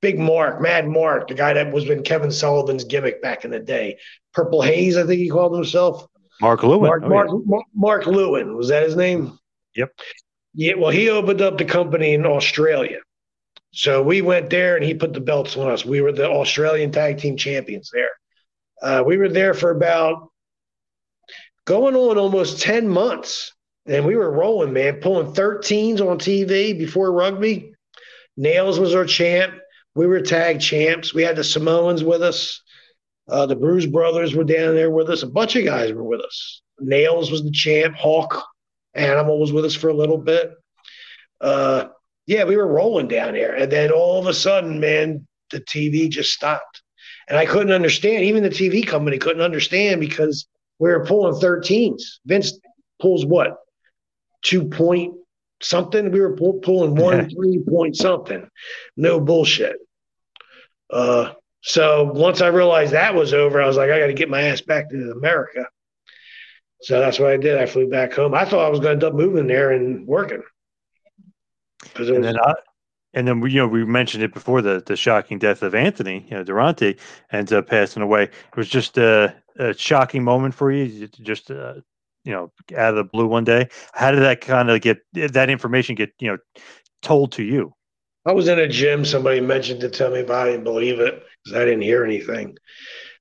Big 0.00 0.18
Mark, 0.18 0.60
Mad 0.60 0.86
Mark, 0.86 1.28
the 1.28 1.34
guy 1.34 1.54
that 1.54 1.72
was 1.72 1.88
in 1.88 2.02
Kevin 2.02 2.30
Sullivan's 2.30 2.84
gimmick 2.84 3.20
back 3.22 3.44
in 3.44 3.50
the 3.50 3.58
day, 3.58 3.98
Purple 4.32 4.62
Haze, 4.62 4.96
I 4.96 5.04
think 5.06 5.18
he 5.20 5.28
called 5.30 5.54
himself. 5.54 6.06
Mark 6.40 6.62
Lewin. 6.62 6.82
Mark, 6.88 7.02
Oh, 7.04 7.08
Mark, 7.08 7.28
yeah. 7.30 7.38
Mark, 7.46 7.64
Mark 7.74 8.06
Lewin 8.06 8.56
was 8.56 8.68
that 8.68 8.82
his 8.82 8.96
name? 8.96 9.38
Yep. 9.76 9.90
Yeah. 10.54 10.74
Well, 10.74 10.90
he 10.90 11.08
opened 11.10 11.40
up 11.40 11.58
the 11.58 11.64
company 11.64 12.14
in 12.14 12.26
Australia, 12.26 12.98
so 13.72 14.02
we 14.02 14.20
went 14.22 14.50
there 14.50 14.76
and 14.76 14.84
he 14.84 14.94
put 14.94 15.12
the 15.12 15.20
belts 15.20 15.56
on 15.56 15.70
us. 15.70 15.84
We 15.84 16.00
were 16.00 16.12
the 16.12 16.28
Australian 16.28 16.92
Tag 16.92 17.18
Team 17.18 17.36
Champions 17.36 17.90
there. 17.92 18.10
Uh, 18.82 19.02
we 19.06 19.16
were 19.16 19.28
there 19.28 19.54
for 19.54 19.70
about 19.70 20.30
going 21.64 21.94
on 21.94 22.18
almost 22.18 22.60
ten 22.60 22.88
months, 22.88 23.52
and 23.86 24.06
we 24.06 24.16
were 24.16 24.30
rolling, 24.30 24.72
man, 24.72 25.00
pulling 25.00 25.32
13s 25.32 26.00
on 26.00 26.18
TV 26.18 26.76
before 26.78 27.12
rugby. 27.12 27.72
Nails 28.36 28.80
was 28.80 28.94
our 28.94 29.04
champ. 29.04 29.54
We 29.94 30.06
were 30.06 30.20
tag 30.20 30.60
champs. 30.60 31.14
We 31.14 31.22
had 31.22 31.36
the 31.36 31.44
Samoans 31.44 32.02
with 32.02 32.22
us. 32.22 32.62
Uh, 33.28 33.46
the 33.46 33.56
Bruise 33.56 33.86
Brothers 33.86 34.34
were 34.34 34.44
down 34.44 34.74
there 34.74 34.90
with 34.90 35.08
us. 35.08 35.22
A 35.22 35.26
bunch 35.26 35.56
of 35.56 35.64
guys 35.64 35.92
were 35.92 36.02
with 36.02 36.20
us. 36.20 36.62
Nails 36.80 37.30
was 37.30 37.42
the 37.42 37.52
champ. 37.52 37.94
Hawk 37.94 38.44
Animal 38.94 39.40
was 39.40 39.52
with 39.52 39.64
us 39.64 39.74
for 39.74 39.88
a 39.88 39.94
little 39.94 40.18
bit. 40.18 40.52
Uh, 41.40 41.86
yeah, 42.26 42.44
we 42.44 42.56
were 42.56 42.66
rolling 42.66 43.08
down 43.08 43.34
there. 43.34 43.54
And 43.54 43.70
then 43.70 43.90
all 43.90 44.18
of 44.18 44.26
a 44.26 44.34
sudden, 44.34 44.80
man, 44.80 45.26
the 45.50 45.60
TV 45.60 46.08
just 46.08 46.32
stopped. 46.32 46.82
And 47.28 47.38
I 47.38 47.46
couldn't 47.46 47.72
understand. 47.72 48.24
Even 48.24 48.42
the 48.42 48.50
TV 48.50 48.86
company 48.86 49.18
couldn't 49.18 49.42
understand 49.42 50.00
because 50.00 50.46
we 50.78 50.90
were 50.90 51.04
pulling 51.04 51.40
13s. 51.40 52.02
Vince 52.26 52.58
pulls 53.00 53.24
what? 53.24 53.56
Two 54.42 54.64
point 54.64 55.14
something? 55.60 56.10
We 56.10 56.20
were 56.20 56.36
pull, 56.36 56.54
pulling 56.54 56.94
one, 56.94 57.30
three 57.30 57.58
point 57.66 57.96
something. 57.96 58.48
No 58.96 59.20
bullshit. 59.20 59.76
Uh, 60.90 61.32
so 61.62 62.04
once 62.04 62.40
I 62.40 62.48
realized 62.48 62.92
that 62.92 63.14
was 63.14 63.32
over, 63.32 63.60
I 63.60 63.66
was 63.66 63.76
like, 63.76 63.90
I 63.90 63.98
got 63.98 64.08
to 64.08 64.14
get 64.14 64.28
my 64.28 64.42
ass 64.42 64.60
back 64.60 64.90
to 64.90 65.12
America. 65.12 65.66
So 66.82 67.00
that's 67.00 67.18
what 67.18 67.30
I 67.30 67.38
did. 67.38 67.58
I 67.58 67.64
flew 67.64 67.88
back 67.88 68.12
home. 68.12 68.34
I 68.34 68.44
thought 68.44 68.66
I 68.66 68.68
was 68.68 68.80
going 68.80 69.00
to 69.00 69.06
end 69.06 69.14
up 69.14 69.14
moving 69.14 69.46
there 69.46 69.70
and 69.70 70.06
working. 70.06 70.42
Because 71.82 72.10
and 72.10 72.22
then 72.22 72.38
I, 72.38 72.54
and 73.14 73.26
then 73.26 73.40
we, 73.40 73.52
you 73.52 73.58
know 73.58 73.68
we 73.68 73.84
mentioned 73.84 74.22
it 74.22 74.34
before 74.34 74.60
the 74.60 74.82
the 74.84 74.96
shocking 74.96 75.38
death 75.38 75.62
of 75.62 75.74
Anthony, 75.74 76.26
you 76.28 76.36
know 76.36 76.44
Durante 76.44 76.96
ends 77.32 77.52
up 77.52 77.68
passing 77.68 78.02
away. 78.02 78.24
It 78.24 78.56
was 78.56 78.68
just 78.68 78.98
a, 78.98 79.34
a 79.58 79.74
shocking 79.74 80.24
moment 80.24 80.54
for 80.54 80.70
you, 80.72 81.08
just 81.08 81.50
uh, 81.50 81.74
you 82.24 82.32
know 82.32 82.52
out 82.76 82.90
of 82.90 82.96
the 82.96 83.04
blue 83.04 83.26
one 83.26 83.44
day. 83.44 83.68
How 83.92 84.10
did 84.10 84.22
that 84.22 84.40
kind 84.40 84.70
of 84.70 84.80
get 84.80 84.98
that 85.12 85.50
information 85.50 85.94
get 85.94 86.12
you 86.18 86.32
know 86.32 86.38
told 87.02 87.32
to 87.32 87.42
you? 87.42 87.74
I 88.26 88.32
was 88.32 88.48
in 88.48 88.58
a 88.58 88.68
gym. 88.68 89.04
Somebody 89.04 89.40
mentioned 89.40 89.80
to 89.80 90.10
me, 90.10 90.22
but 90.22 90.36
I 90.36 90.50
didn't 90.50 90.64
believe 90.64 91.00
it 91.00 91.22
because 91.44 91.58
I 91.58 91.64
didn't 91.64 91.82
hear 91.82 92.04
anything. 92.04 92.56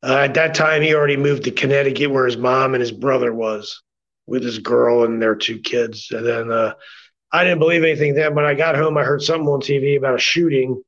Uh, 0.02 0.18
at 0.18 0.34
that 0.34 0.56
time, 0.56 0.82
he 0.82 0.94
already 0.94 1.18
moved 1.18 1.44
to 1.44 1.52
Connecticut, 1.52 2.12
where 2.12 2.26
his 2.26 2.38
mom 2.38 2.74
and 2.74 2.82
his 2.82 2.92
brother 2.92 3.34
was, 3.34 3.84
with 4.26 4.44
his 4.44 4.60
girl 4.60 5.04
and 5.04 5.22
their 5.22 5.36
two 5.36 5.60
kids. 5.60 6.08
And 6.12 6.26
then 6.26 6.52
uh, 6.52 6.74
I 7.32 7.44
didn't 7.44 7.60
believe 7.60 7.84
anything 7.84 8.16
then. 8.16 8.36
When 8.36 8.46
I 8.46 8.54
got 8.54 8.76
home, 8.76 8.98
I 8.98 9.04
heard 9.04 9.22
something 9.22 9.48
on 9.48 9.62
TV 9.62 9.98
about 9.98 10.16
a 10.16 10.20
shooting, 10.20 10.82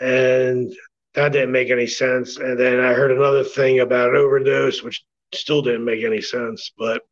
and 0.00 0.74
that 1.14 1.32
didn't 1.32 1.52
make 1.52 1.70
any 1.70 1.86
sense. 1.86 2.36
And 2.36 2.58
then 2.58 2.80
I 2.80 2.92
heard 2.92 3.12
another 3.12 3.44
thing 3.44 3.80
about 3.80 4.10
an 4.10 4.16
overdose, 4.16 4.82
which 4.82 5.04
still 5.32 5.62
didn't 5.62 5.84
make 5.84 6.04
any 6.04 6.20
sense. 6.20 6.72
But 6.76 7.02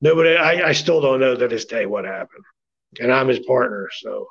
nobody, 0.00 0.36
I, 0.36 0.68
I 0.68 0.72
still 0.72 1.00
don't 1.00 1.20
know 1.20 1.34
to 1.34 1.48
this 1.48 1.64
day 1.64 1.86
what 1.86 2.04
happened. 2.04 2.44
And 3.00 3.12
I'm 3.12 3.28
his 3.28 3.40
partner, 3.40 3.88
so 3.92 4.28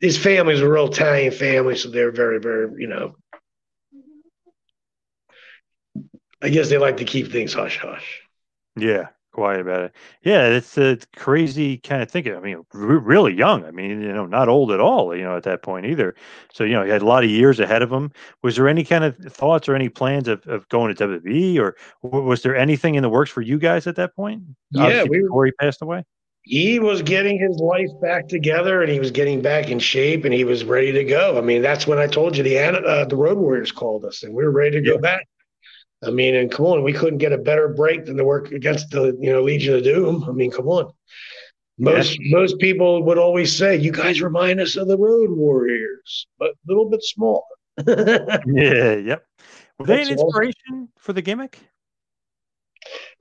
his 0.00 0.18
family's 0.18 0.60
a 0.60 0.68
real 0.68 0.88
Italian 0.88 1.32
family, 1.32 1.76
so 1.76 1.88
they're 1.88 2.12
very, 2.12 2.38
very, 2.38 2.68
you 2.78 2.88
know. 2.88 3.16
I 6.42 6.48
guess 6.48 6.68
they 6.68 6.78
like 6.78 6.98
to 6.98 7.04
keep 7.04 7.30
things 7.30 7.54
hush 7.54 7.78
hush. 7.78 8.20
Yeah, 8.76 9.08
quiet 9.32 9.60
about 9.60 9.84
it. 9.84 9.92
Yeah, 10.22 10.46
it's 10.46 10.78
a 10.78 10.98
crazy 11.16 11.78
kind 11.78 12.02
of 12.02 12.10
thinking. 12.10 12.36
I 12.36 12.40
mean, 12.40 12.64
re- 12.72 12.96
really 12.98 13.34
young. 13.34 13.64
I 13.64 13.70
mean, 13.70 14.00
you 14.02 14.12
know, 14.12 14.26
not 14.26 14.48
old 14.48 14.70
at 14.70 14.80
all. 14.80 15.16
You 15.16 15.24
know, 15.24 15.36
at 15.36 15.42
that 15.44 15.62
point 15.62 15.86
either. 15.86 16.14
So 16.52 16.64
you 16.64 16.74
know, 16.74 16.84
he 16.84 16.90
had 16.90 17.02
a 17.02 17.06
lot 17.06 17.24
of 17.24 17.30
years 17.30 17.58
ahead 17.58 17.82
of 17.82 17.90
him. 17.90 18.12
Was 18.42 18.56
there 18.56 18.68
any 18.68 18.84
kind 18.84 19.04
of 19.04 19.16
thoughts 19.16 19.68
or 19.68 19.74
any 19.74 19.88
plans 19.88 20.28
of, 20.28 20.46
of 20.46 20.68
going 20.68 20.94
to 20.94 21.08
WWE, 21.08 21.58
or 21.58 21.76
was 22.02 22.42
there 22.42 22.56
anything 22.56 22.94
in 22.94 23.02
the 23.02 23.08
works 23.08 23.30
for 23.30 23.40
you 23.40 23.58
guys 23.58 23.86
at 23.86 23.96
that 23.96 24.14
point? 24.14 24.42
Yeah, 24.70 25.04
we 25.04 25.20
were- 25.20 25.28
before 25.28 25.46
he 25.46 25.52
passed 25.52 25.82
away. 25.82 26.04
He 26.44 26.80
was 26.80 27.02
getting 27.02 27.38
his 27.38 27.56
life 27.58 27.90
back 28.00 28.26
together, 28.26 28.82
and 28.82 28.90
he 28.90 28.98
was 28.98 29.12
getting 29.12 29.40
back 29.42 29.70
in 29.70 29.78
shape, 29.78 30.24
and 30.24 30.34
he 30.34 30.42
was 30.42 30.64
ready 30.64 30.90
to 30.90 31.04
go. 31.04 31.38
I 31.38 31.40
mean, 31.40 31.62
that's 31.62 31.86
when 31.86 32.00
I 32.00 32.08
told 32.08 32.36
you 32.36 32.42
the 32.42 32.58
uh, 32.58 33.04
the 33.04 33.14
Road 33.14 33.38
Warriors 33.38 33.70
called 33.70 34.04
us, 34.04 34.24
and 34.24 34.34
we 34.34 34.42
were 34.42 34.50
ready 34.50 34.72
to 34.72 34.80
go 34.82 34.98
back. 34.98 35.28
I 36.04 36.10
mean, 36.10 36.34
and 36.34 36.50
come 36.50 36.66
on, 36.66 36.82
we 36.82 36.92
couldn't 36.92 37.18
get 37.18 37.32
a 37.32 37.38
better 37.38 37.68
break 37.68 38.06
than 38.06 38.16
to 38.16 38.24
work 38.24 38.50
against 38.52 38.90
the 38.90 39.16
you 39.20 39.32
know 39.32 39.42
Legion 39.42 39.74
of 39.76 39.84
Doom. 39.84 40.24
I 40.28 40.32
mean, 40.32 40.50
come 40.50 40.68
on. 40.68 40.92
Most 41.78 42.18
most 42.26 42.58
people 42.58 43.02
would 43.04 43.18
always 43.18 43.54
say, 43.56 43.76
"You 43.76 43.92
guys 43.92 44.20
remind 44.20 44.60
us 44.60 44.76
of 44.76 44.88
the 44.88 44.98
Road 44.98 45.30
Warriors, 45.30 46.26
but 46.38 46.50
a 46.50 46.54
little 46.66 46.88
bit 46.90 47.02
smaller." 47.02 47.42
Yeah. 48.46 48.94
Yep. 48.96 49.26
Were 49.78 49.86
they 49.86 50.02
an 50.02 50.08
That's 50.08 50.10
awesome. 50.10 50.26
inspiration 50.26 50.88
for 50.98 51.12
the 51.12 51.22
gimmick? 51.22 51.58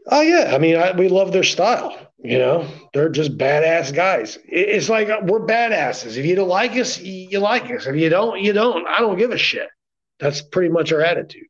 Oh 0.07 0.21
yeah, 0.21 0.51
I 0.53 0.57
mean, 0.57 0.75
I, 0.75 0.91
we 0.91 1.07
love 1.09 1.31
their 1.31 1.43
style. 1.43 1.95
You 2.23 2.37
know, 2.39 2.67
they're 2.93 3.09
just 3.09 3.37
badass 3.37 3.93
guys. 3.93 4.37
It- 4.47 4.69
It's 4.69 4.89
like 4.89 5.09
uh, 5.09 5.19
we're 5.23 5.45
badasses. 5.45 6.17
If 6.17 6.25
you 6.25 6.35
don't 6.35 6.49
like 6.49 6.71
us, 6.73 6.99
you 6.99 7.39
like 7.39 7.69
us. 7.71 7.85
If 7.87 7.95
you 7.95 8.09
don't, 8.09 8.41
you 8.41 8.53
don't. 8.53 8.85
I 8.87 8.99
don't 8.99 9.17
give 9.17 9.31
a 9.31 9.37
shit. 9.37 9.69
That's 10.19 10.41
pretty 10.41 10.69
much 10.69 10.91
our 10.91 11.01
attitude. 11.01 11.47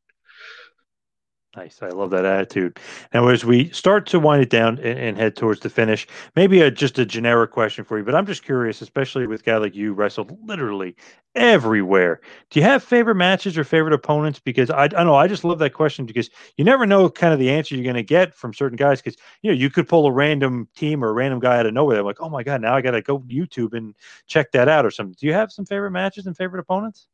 Nice. 1.54 1.80
I 1.82 1.88
love 1.88 2.08
that 2.10 2.24
attitude. 2.24 2.78
Now, 3.12 3.28
as 3.28 3.44
we 3.44 3.68
start 3.70 4.06
to 4.06 4.18
wind 4.18 4.42
it 4.42 4.48
down 4.48 4.78
and, 4.78 4.98
and 4.98 5.18
head 5.18 5.36
towards 5.36 5.60
the 5.60 5.68
finish, 5.68 6.06
maybe 6.34 6.62
a, 6.62 6.70
just 6.70 6.98
a 6.98 7.04
generic 7.04 7.50
question 7.50 7.84
for 7.84 7.98
you, 7.98 8.04
but 8.04 8.14
I'm 8.14 8.24
just 8.24 8.42
curious, 8.42 8.80
especially 8.80 9.26
with 9.26 9.42
a 9.42 9.44
guy 9.44 9.56
like 9.58 9.74
you 9.74 9.92
wrestled 9.92 10.34
literally 10.48 10.96
everywhere. 11.34 12.22
Do 12.48 12.58
you 12.58 12.64
have 12.64 12.82
favorite 12.82 13.16
matches 13.16 13.58
or 13.58 13.64
favorite 13.64 13.92
opponents? 13.92 14.40
Because 14.40 14.70
I, 14.70 14.84
I 14.96 15.04
know, 15.04 15.14
I 15.14 15.28
just 15.28 15.44
love 15.44 15.58
that 15.58 15.74
question 15.74 16.06
because 16.06 16.30
you 16.56 16.64
never 16.64 16.86
know 16.86 17.10
kind 17.10 17.34
of 17.34 17.38
the 17.38 17.50
answer 17.50 17.74
you're 17.74 17.84
going 17.84 17.96
to 17.96 18.02
get 18.02 18.34
from 18.34 18.54
certain 18.54 18.76
guys. 18.76 19.02
Because 19.02 19.20
you 19.42 19.50
know, 19.50 19.56
you 19.56 19.68
could 19.68 19.86
pull 19.86 20.06
a 20.06 20.12
random 20.12 20.68
team 20.74 21.04
or 21.04 21.10
a 21.10 21.12
random 21.12 21.38
guy 21.38 21.58
out 21.58 21.66
of 21.66 21.74
nowhere. 21.74 21.96
They're 21.96 22.04
like, 22.04 22.22
oh 22.22 22.30
my 22.30 22.42
god, 22.42 22.62
now 22.62 22.74
I 22.74 22.80
got 22.80 22.92
to 22.92 23.02
go 23.02 23.18
YouTube 23.20 23.74
and 23.74 23.94
check 24.26 24.52
that 24.52 24.68
out 24.68 24.86
or 24.86 24.90
something. 24.90 25.16
Do 25.20 25.26
you 25.26 25.34
have 25.34 25.52
some 25.52 25.66
favorite 25.66 25.90
matches 25.90 26.26
and 26.26 26.34
favorite 26.34 26.60
opponents? 26.60 27.08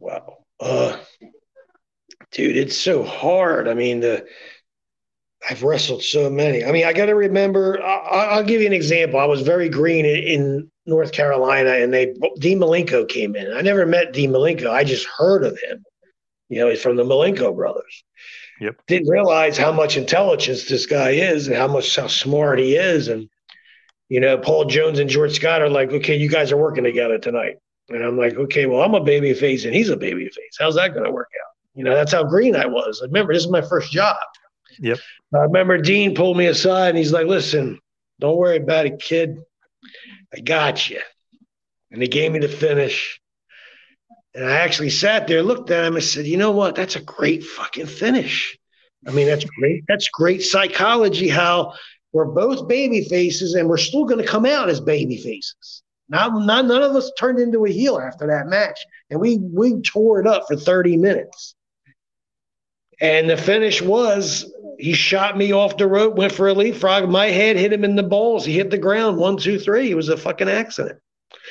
Wow. 0.00 0.38
Uh, 0.58 0.96
dude, 2.32 2.56
it's 2.56 2.76
so 2.76 3.02
hard. 3.02 3.68
I 3.68 3.74
mean, 3.74 4.00
the 4.00 4.26
I've 5.48 5.62
wrestled 5.62 6.02
so 6.02 6.28
many. 6.28 6.64
I 6.64 6.72
mean, 6.72 6.84
I 6.86 6.92
got 6.92 7.06
to 7.06 7.14
remember. 7.14 7.80
I, 7.82 7.96
I- 7.96 8.24
I'll 8.36 8.44
give 8.44 8.60
you 8.60 8.66
an 8.66 8.72
example. 8.72 9.20
I 9.20 9.26
was 9.26 9.42
very 9.42 9.68
green 9.68 10.04
in, 10.04 10.16
in 10.16 10.70
North 10.86 11.12
Carolina, 11.12 11.70
and 11.70 11.92
they 11.92 12.14
Dean 12.38 12.58
Malenko 12.58 13.08
came 13.08 13.36
in. 13.36 13.52
I 13.52 13.60
never 13.60 13.86
met 13.86 14.12
Dean 14.12 14.30
Malenko. 14.30 14.70
I 14.70 14.84
just 14.84 15.06
heard 15.16 15.44
of 15.44 15.58
him. 15.60 15.84
You 16.48 16.60
know, 16.60 16.68
he's 16.70 16.82
from 16.82 16.96
the 16.96 17.04
Malenko 17.04 17.54
brothers. 17.54 18.04
Yep. 18.60 18.76
Didn't 18.86 19.08
realize 19.08 19.58
how 19.58 19.72
much 19.72 19.96
intelligence 19.96 20.66
this 20.68 20.86
guy 20.86 21.10
is 21.10 21.46
and 21.48 21.56
how 21.56 21.68
much 21.68 21.94
how 21.94 22.06
smart 22.06 22.58
he 22.58 22.76
is. 22.76 23.08
And 23.08 23.28
you 24.08 24.20
know, 24.20 24.38
Paul 24.38 24.64
Jones 24.66 24.98
and 24.98 25.10
George 25.10 25.34
Scott 25.34 25.60
are 25.60 25.68
like, 25.68 25.92
okay, 25.92 26.16
you 26.16 26.28
guys 26.28 26.52
are 26.52 26.56
working 26.56 26.84
together 26.84 27.18
tonight. 27.18 27.56
And 27.88 28.02
I'm 28.02 28.16
like, 28.16 28.34
okay, 28.34 28.66
well, 28.66 28.82
I'm 28.82 28.94
a 28.94 29.00
baby 29.04 29.34
face 29.34 29.64
and 29.64 29.74
he's 29.74 29.90
a 29.90 29.96
baby 29.96 30.24
face. 30.24 30.56
How's 30.58 30.76
that 30.76 30.92
going 30.92 31.04
to 31.04 31.10
work 31.10 31.28
out? 31.40 31.45
You 31.76 31.84
know, 31.84 31.94
that's 31.94 32.12
how 32.12 32.24
green 32.24 32.56
I 32.56 32.66
was. 32.66 33.00
I 33.02 33.06
remember, 33.06 33.34
this 33.34 33.44
is 33.44 33.50
my 33.50 33.60
first 33.60 33.92
job. 33.92 34.16
Yep. 34.80 34.98
I 35.34 35.38
remember 35.40 35.78
Dean 35.78 36.14
pulled 36.14 36.36
me 36.36 36.46
aside 36.46 36.90
and 36.90 36.98
he's 36.98 37.12
like, 37.12 37.26
listen, 37.26 37.78
don't 38.18 38.38
worry 38.38 38.56
about 38.56 38.86
it, 38.86 38.98
kid. 38.98 39.38
I 40.34 40.40
got 40.40 40.88
you. 40.88 41.00
And 41.90 42.00
he 42.00 42.08
gave 42.08 42.32
me 42.32 42.38
the 42.38 42.48
finish. 42.48 43.20
And 44.34 44.44
I 44.44 44.52
actually 44.52 44.90
sat 44.90 45.26
there, 45.26 45.42
looked 45.42 45.70
at 45.70 45.84
him, 45.84 45.94
and 45.94 46.04
said, 46.04 46.26
you 46.26 46.36
know 46.36 46.50
what? 46.50 46.74
That's 46.74 46.96
a 46.96 47.02
great 47.02 47.44
fucking 47.44 47.86
finish. 47.86 48.58
I 49.06 49.10
mean, 49.12 49.26
that's 49.26 49.44
great. 49.44 49.84
That's 49.86 50.08
great 50.08 50.42
psychology. 50.42 51.28
How 51.28 51.74
we're 52.12 52.24
both 52.24 52.68
baby 52.68 53.04
faces 53.04 53.54
and 53.54 53.68
we're 53.68 53.76
still 53.76 54.04
going 54.04 54.20
to 54.20 54.26
come 54.26 54.46
out 54.46 54.68
as 54.68 54.80
baby 54.80 55.18
faces. 55.18 55.82
Not, 56.08 56.32
not 56.46 56.66
none 56.66 56.82
of 56.82 56.96
us 56.96 57.12
turned 57.18 57.38
into 57.38 57.66
a 57.66 57.70
heel 57.70 57.98
after 57.98 58.26
that 58.28 58.46
match, 58.46 58.78
and 59.10 59.20
we 59.20 59.38
we 59.38 59.80
tore 59.82 60.20
it 60.20 60.26
up 60.26 60.44
for 60.46 60.56
30 60.56 60.96
minutes. 60.96 61.55
And 63.00 63.28
the 63.28 63.36
finish 63.36 63.82
was 63.82 64.50
he 64.78 64.94
shot 64.94 65.36
me 65.36 65.52
off 65.52 65.76
the 65.76 65.86
rope, 65.86 66.16
went 66.16 66.32
for 66.32 66.48
a 66.48 66.54
leapfrog. 66.54 67.08
My 67.08 67.26
head 67.26 67.56
hit 67.56 67.72
him 67.72 67.84
in 67.84 67.96
the 67.96 68.02
balls. 68.02 68.44
He 68.44 68.54
hit 68.54 68.70
the 68.70 68.78
ground. 68.78 69.18
One, 69.18 69.36
two, 69.36 69.58
three. 69.58 69.90
It 69.90 69.94
was 69.94 70.08
a 70.08 70.16
fucking 70.16 70.48
accident. 70.48 70.98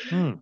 Hmm. 0.10 0.34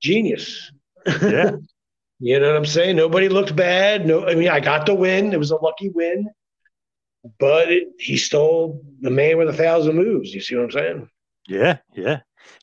Genius. 0.00 0.70
Yeah. 1.06 1.52
you 2.20 2.40
know 2.40 2.48
what 2.48 2.56
I'm 2.56 2.66
saying? 2.66 2.96
Nobody 2.96 3.28
looked 3.28 3.56
bad. 3.56 4.06
No, 4.06 4.26
I 4.26 4.34
mean, 4.34 4.48
I 4.48 4.60
got 4.60 4.86
the 4.86 4.94
win. 4.94 5.32
It 5.32 5.38
was 5.38 5.50
a 5.50 5.56
lucky 5.56 5.90
win, 5.90 6.28
but 7.38 7.70
it, 7.70 7.88
he 7.98 8.16
stole 8.16 8.82
the 9.00 9.10
man 9.10 9.38
with 9.38 9.48
a 9.48 9.54
thousand 9.54 9.96
moves. 9.96 10.34
You 10.34 10.40
see 10.40 10.56
what 10.56 10.64
I'm 10.64 10.70
saying? 10.70 11.10
Yeah, 11.48 11.78
yeah. 11.94 12.20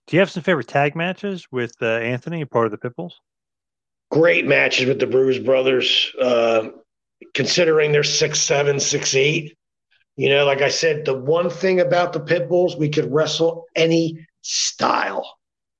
Do 0.07 0.15
you 0.15 0.19
have 0.19 0.31
some 0.31 0.43
favorite 0.43 0.67
tag 0.67 0.95
matches 0.95 1.47
with 1.51 1.75
uh, 1.81 1.85
Anthony, 1.85 2.45
part 2.45 2.65
of 2.65 2.71
the 2.71 2.77
Pitbulls? 2.77 3.13
Great 4.11 4.45
matches 4.45 4.87
with 4.87 4.99
the 4.99 5.07
Bruise 5.07 5.39
Brothers. 5.39 6.11
Uh, 6.21 6.69
considering 7.33 7.91
they're 7.91 8.03
six 8.03 8.39
seven, 8.39 8.79
six 8.79 9.15
eight. 9.15 9.55
You 10.15 10.29
know, 10.29 10.45
like 10.45 10.61
I 10.61 10.69
said, 10.69 11.05
the 11.05 11.17
one 11.17 11.49
thing 11.49 11.79
about 11.79 12.13
the 12.13 12.19
pit 12.19 12.47
bulls, 12.47 12.75
we 12.75 12.89
could 12.89 13.11
wrestle 13.11 13.65
any 13.75 14.27
style. 14.41 15.37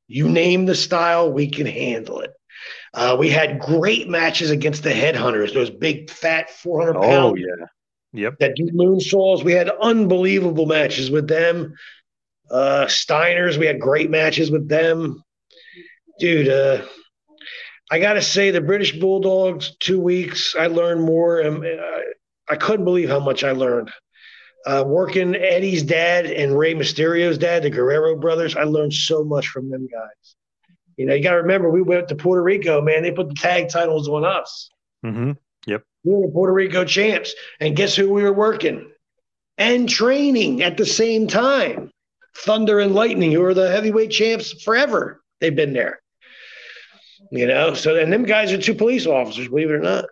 You 0.08 0.28
name 0.28 0.66
the 0.66 0.76
style, 0.76 1.32
we 1.32 1.50
can 1.50 1.68
handle 1.68 2.22
it. 2.22 2.32
Uh, 2.94 3.16
we 3.20 3.30
had 3.30 3.60
great 3.60 4.08
matches 4.10 4.52
against 4.52 4.84
the 4.84 4.92
Headhunters, 4.92 5.54
those 5.54 5.70
big, 5.70 6.10
fat, 6.10 6.50
400 6.50 6.94
pound. 6.94 7.06
Oh, 7.06 7.36
yeah. 7.36 7.66
Yep. 8.14 8.40
That 8.40 8.56
do 8.56 8.66
moonsaults. 8.68 9.44
We 9.44 9.54
had 9.54 9.70
unbelievable 9.70 10.68
matches 10.68 11.10
with 11.10 11.28
them. 11.28 11.74
Uh, 12.50 12.86
Steiners, 12.86 13.58
we 13.58 13.66
had 13.66 13.80
great 13.80 14.12
matches 14.12 14.52
with 14.52 14.70
them. 14.70 15.24
Dude, 16.20 16.48
uh, 16.48 16.86
I 17.94 18.00
got 18.00 18.14
to 18.14 18.24
say, 18.24 18.50
the 18.50 18.60
British 18.60 18.92
Bulldogs, 19.00 19.78
two 19.80 20.00
weeks, 20.00 20.56
I 20.60 20.66
learned 20.66 21.02
more. 21.02 21.42
And 21.42 21.64
uh, 21.64 22.00
I 22.50 22.56
couldn't 22.56 22.86
believe 22.86 23.08
how 23.08 23.20
much 23.20 23.44
I 23.44 23.52
learned. 23.52 23.92
Uh, 24.66 24.84
working 24.88 25.36
Eddie's 25.36 25.84
dad 25.84 26.26
and 26.26 26.58
Rey 26.58 26.74
Mysterio's 26.74 27.38
dad, 27.38 27.62
the 27.62 27.70
Guerrero 27.70 28.16
brothers, 28.16 28.56
I 28.56 28.64
learned 28.64 28.94
so 28.94 29.24
much 29.24 29.46
from 29.50 29.70
them 29.70 29.88
guys. 29.92 30.36
You 30.98 31.06
know, 31.06 31.14
you 31.14 31.22
got 31.22 31.34
to 31.34 31.38
remember, 31.44 31.70
we 31.70 31.84
went 31.84 32.08
to 32.08 32.16
Puerto 32.16 32.42
Rico, 32.42 32.82
man. 32.82 33.04
They 33.04 33.12
put 33.12 33.30
the 33.30 33.36
tag 33.36 33.70
titles 33.70 34.10
on 34.10 34.26
us. 34.26 34.72
Mm-hmm. 35.06 35.34
Yep. 35.68 35.84
We 36.04 36.16
were 36.16 36.26
the 36.26 36.34
Puerto 36.34 36.54
Rico 36.54 36.86
champs. 36.86 37.36
And 37.60 37.76
guess 37.76 37.96
who 37.96 38.12
we 38.12 38.24
were 38.24 38.34
working 38.34 38.90
and 39.60 39.88
training 39.88 40.64
at 40.64 40.78
the 40.78 40.86
same 40.88 41.28
time? 41.28 41.92
Thunder 42.38 42.80
and 42.80 42.96
Lightning, 42.96 43.32
who 43.32 43.44
are 43.44 43.54
the 43.54 43.70
heavyweight 43.70 44.10
champs 44.10 44.64
forever. 44.64 45.22
They've 45.42 45.56
been 45.56 45.74
there. 45.74 46.00
You 47.34 47.48
know, 47.48 47.74
so 47.74 47.98
and 47.98 48.14
them 48.14 48.26
guys 48.26 48.54
are 48.54 48.60
two 48.60 48.76
police 48.76 49.08
officers, 49.08 49.48
believe 49.48 49.72
it 49.72 49.74
or 49.74 49.80
not. 49.80 50.06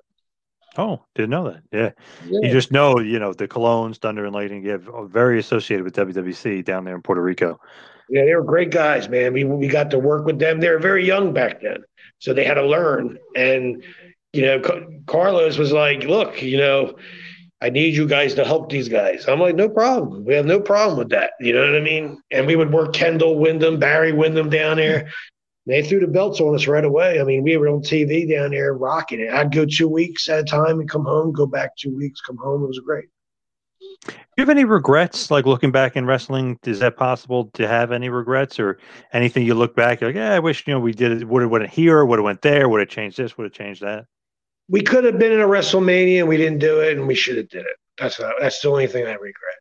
Oh, 0.76 1.03
didn't 1.14 1.30
know 1.30 1.52
that. 1.52 1.61
Yeah. 1.72 1.91
Yeah. 2.27 2.48
You 2.48 2.52
just 2.52 2.72
know, 2.72 2.99
you 2.99 3.19
know, 3.19 3.31
the 3.31 3.48
Colóns, 3.48 3.98
Thunder 3.98 4.26
and 4.26 4.34
Lightning, 4.34 4.64
you 4.64 4.72
have 4.72 4.89
very 5.11 5.38
associated 5.38 5.84
with 5.84 5.95
WWC 5.95 6.65
down 6.65 6.84
there 6.84 6.95
in 6.95 7.03
Puerto 7.03 7.22
Rico. 7.22 7.60
Yeah, 8.10 8.26
they 8.26 8.34
were 8.34 8.43
great 8.43 8.72
guys, 8.72 9.07
man. 9.07 9.34
We 9.34 9.43
we 9.43 9.68
got 9.68 9.91
to 9.91 9.99
work 9.99 10.26
with 10.26 10.39
them. 10.39 10.60
They 10.60 10.69
were 10.69 10.80
very 10.80 11.06
young 11.06 11.31
back 11.31 11.61
then, 11.61 11.84
so 12.18 12.34
they 12.34 12.43
had 12.43 12.56
to 12.56 12.65
learn. 12.65 13.19
And 13.35 13.84
you 14.34 14.41
know, 14.41 14.60
Ca- 14.60 14.81
Carlos 15.06 15.60
was 15.60 15.72
like, 15.72 16.03
"Look, 16.03 16.41
you 16.41 16.57
know, 16.57 16.95
I 17.61 17.69
need 17.69 17.93
you 17.93 18.07
guys 18.07 18.34
to 18.34 18.43
help 18.43 18.72
these 18.72 18.89
guys." 18.89 19.27
I'm 19.27 19.39
like, 19.39 19.56
"No 19.56 19.69
problem. 19.69 20.26
We 20.26 20.34
have 20.34 20.48
no 20.48 20.60
problem 20.60 20.98
with 20.98 21.10
that." 21.10 21.34
You 21.39 21.53
know 21.53 21.61
what 21.61 21.76
I 21.76 21.81
mean? 21.81 22.19
And 22.31 22.48
we 22.48 22.56
would 22.56 22.73
work 22.73 22.93
Kendall 22.93 23.38
Windham, 23.38 23.80
Barry 23.80 24.11
Windham 24.11 24.49
down 24.49 24.77
there. 24.77 25.11
They 25.67 25.83
threw 25.83 25.99
the 25.99 26.07
belts 26.07 26.41
on 26.41 26.55
us 26.55 26.65
right 26.67 26.83
away. 26.83 27.21
I 27.21 27.23
mean, 27.23 27.43
we 27.43 27.55
were 27.57 27.69
on 27.69 27.81
TV 27.81 28.29
down 28.29 28.51
there 28.51 28.73
rocking 28.73 29.19
it. 29.19 29.31
I'd 29.31 29.53
go 29.53 29.65
two 29.65 29.88
weeks 29.88 30.27
at 30.27 30.39
a 30.39 30.43
time 30.43 30.79
and 30.79 30.89
come 30.89 31.05
home, 31.05 31.31
go 31.31 31.45
back 31.45 31.77
two 31.77 31.95
weeks, 31.95 32.19
come 32.19 32.38
home. 32.38 32.63
It 32.63 32.67
was 32.67 32.79
great. 32.79 33.05
Do 34.07 34.13
you 34.38 34.41
have 34.41 34.49
any 34.49 34.65
regrets, 34.65 35.29
like 35.29 35.45
looking 35.45 35.71
back 35.71 35.95
in 35.95 36.05
wrestling? 36.05 36.57
Is 36.65 36.79
that 36.79 36.97
possible 36.97 37.51
to 37.53 37.67
have 37.67 37.91
any 37.91 38.09
regrets 38.09 38.59
or 38.59 38.79
anything 39.13 39.45
you 39.45 39.53
look 39.53 39.75
back, 39.75 40.01
like, 40.01 40.15
yeah, 40.15 40.33
I 40.33 40.39
wish, 40.39 40.65
you 40.65 40.73
know, 40.73 40.79
we 40.79 40.93
did 40.93 41.11
it, 41.11 41.27
would 41.27 41.43
have 41.43 41.51
went 41.51 41.69
here, 41.69 42.03
would 42.05 42.17
have 42.17 42.23
went 42.23 42.41
there, 42.41 42.67
would 42.67 42.79
have 42.79 42.89
changed 42.89 43.17
this, 43.17 43.38
would 43.38 43.43
have 43.43 43.53
changed 43.53 43.81
that? 43.81 44.05
We 44.69 44.81
could 44.81 45.03
have 45.03 45.19
been 45.19 45.31
in 45.31 45.41
a 45.41 45.47
WrestleMania 45.47 46.19
and 46.19 46.27
we 46.27 46.38
didn't 46.38 46.59
do 46.59 46.79
it, 46.79 46.97
and 46.97 47.07
we 47.07 47.13
should 47.13 47.38
have 47.38 47.49
did 47.49 47.65
it. 47.65 47.77
That's 47.99 48.19
not, 48.19 48.33
that's 48.39 48.61
the 48.61 48.69
only 48.69 48.88
thing 48.88 49.05
I 49.05 49.13
regret. 49.13 49.60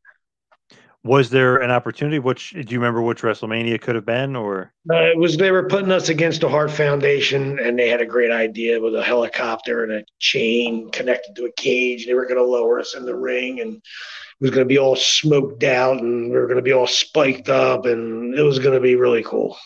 Was 1.03 1.31
there 1.31 1.57
an 1.57 1.71
opportunity? 1.71 2.19
Which 2.19 2.51
do 2.51 2.61
you 2.61 2.79
remember 2.79 3.01
which 3.01 3.23
WrestleMania 3.23 3.81
could 3.81 3.95
have 3.95 4.05
been 4.05 4.37
or 4.37 4.75
Uh, 4.91 4.97
it 4.97 5.17
was 5.17 5.37
they 5.37 5.51
were 5.51 5.67
putting 5.67 5.93
us 5.93 6.11
against 6.11 6.43
the 6.43 6.49
Hart 6.49 6.71
Foundation, 6.71 7.59
and 7.59 7.79
they 7.79 7.89
had 7.89 8.03
a 8.03 8.07
great 8.07 8.31
idea 8.31 8.79
with 8.79 8.95
a 8.95 9.03
helicopter 9.03 9.83
and 9.83 9.93
a 9.93 10.05
chain 10.19 10.91
connected 10.91 11.35
to 11.37 11.47
a 11.47 11.53
cage. 11.53 12.05
They 12.05 12.13
were 12.13 12.27
going 12.27 12.37
to 12.37 12.45
lower 12.45 12.79
us 12.79 12.95
in 12.95 13.07
the 13.07 13.17
ring, 13.17 13.61
and 13.61 13.77
it 13.77 13.83
was 14.43 14.51
going 14.51 14.67
to 14.67 14.69
be 14.69 14.79
all 14.79 14.95
smoked 14.95 15.63
out, 15.63 16.03
and 16.03 16.31
we 16.31 16.37
were 16.37 16.47
going 16.47 16.57
to 16.57 16.63
be 16.63 16.75
all 16.75 16.87
spiked 16.87 17.49
up, 17.49 17.87
and 17.87 18.35
it 18.35 18.43
was 18.43 18.59
going 18.59 18.75
to 18.75 18.81
be 18.81 18.97
really 18.97 19.23
cool. 19.23 19.57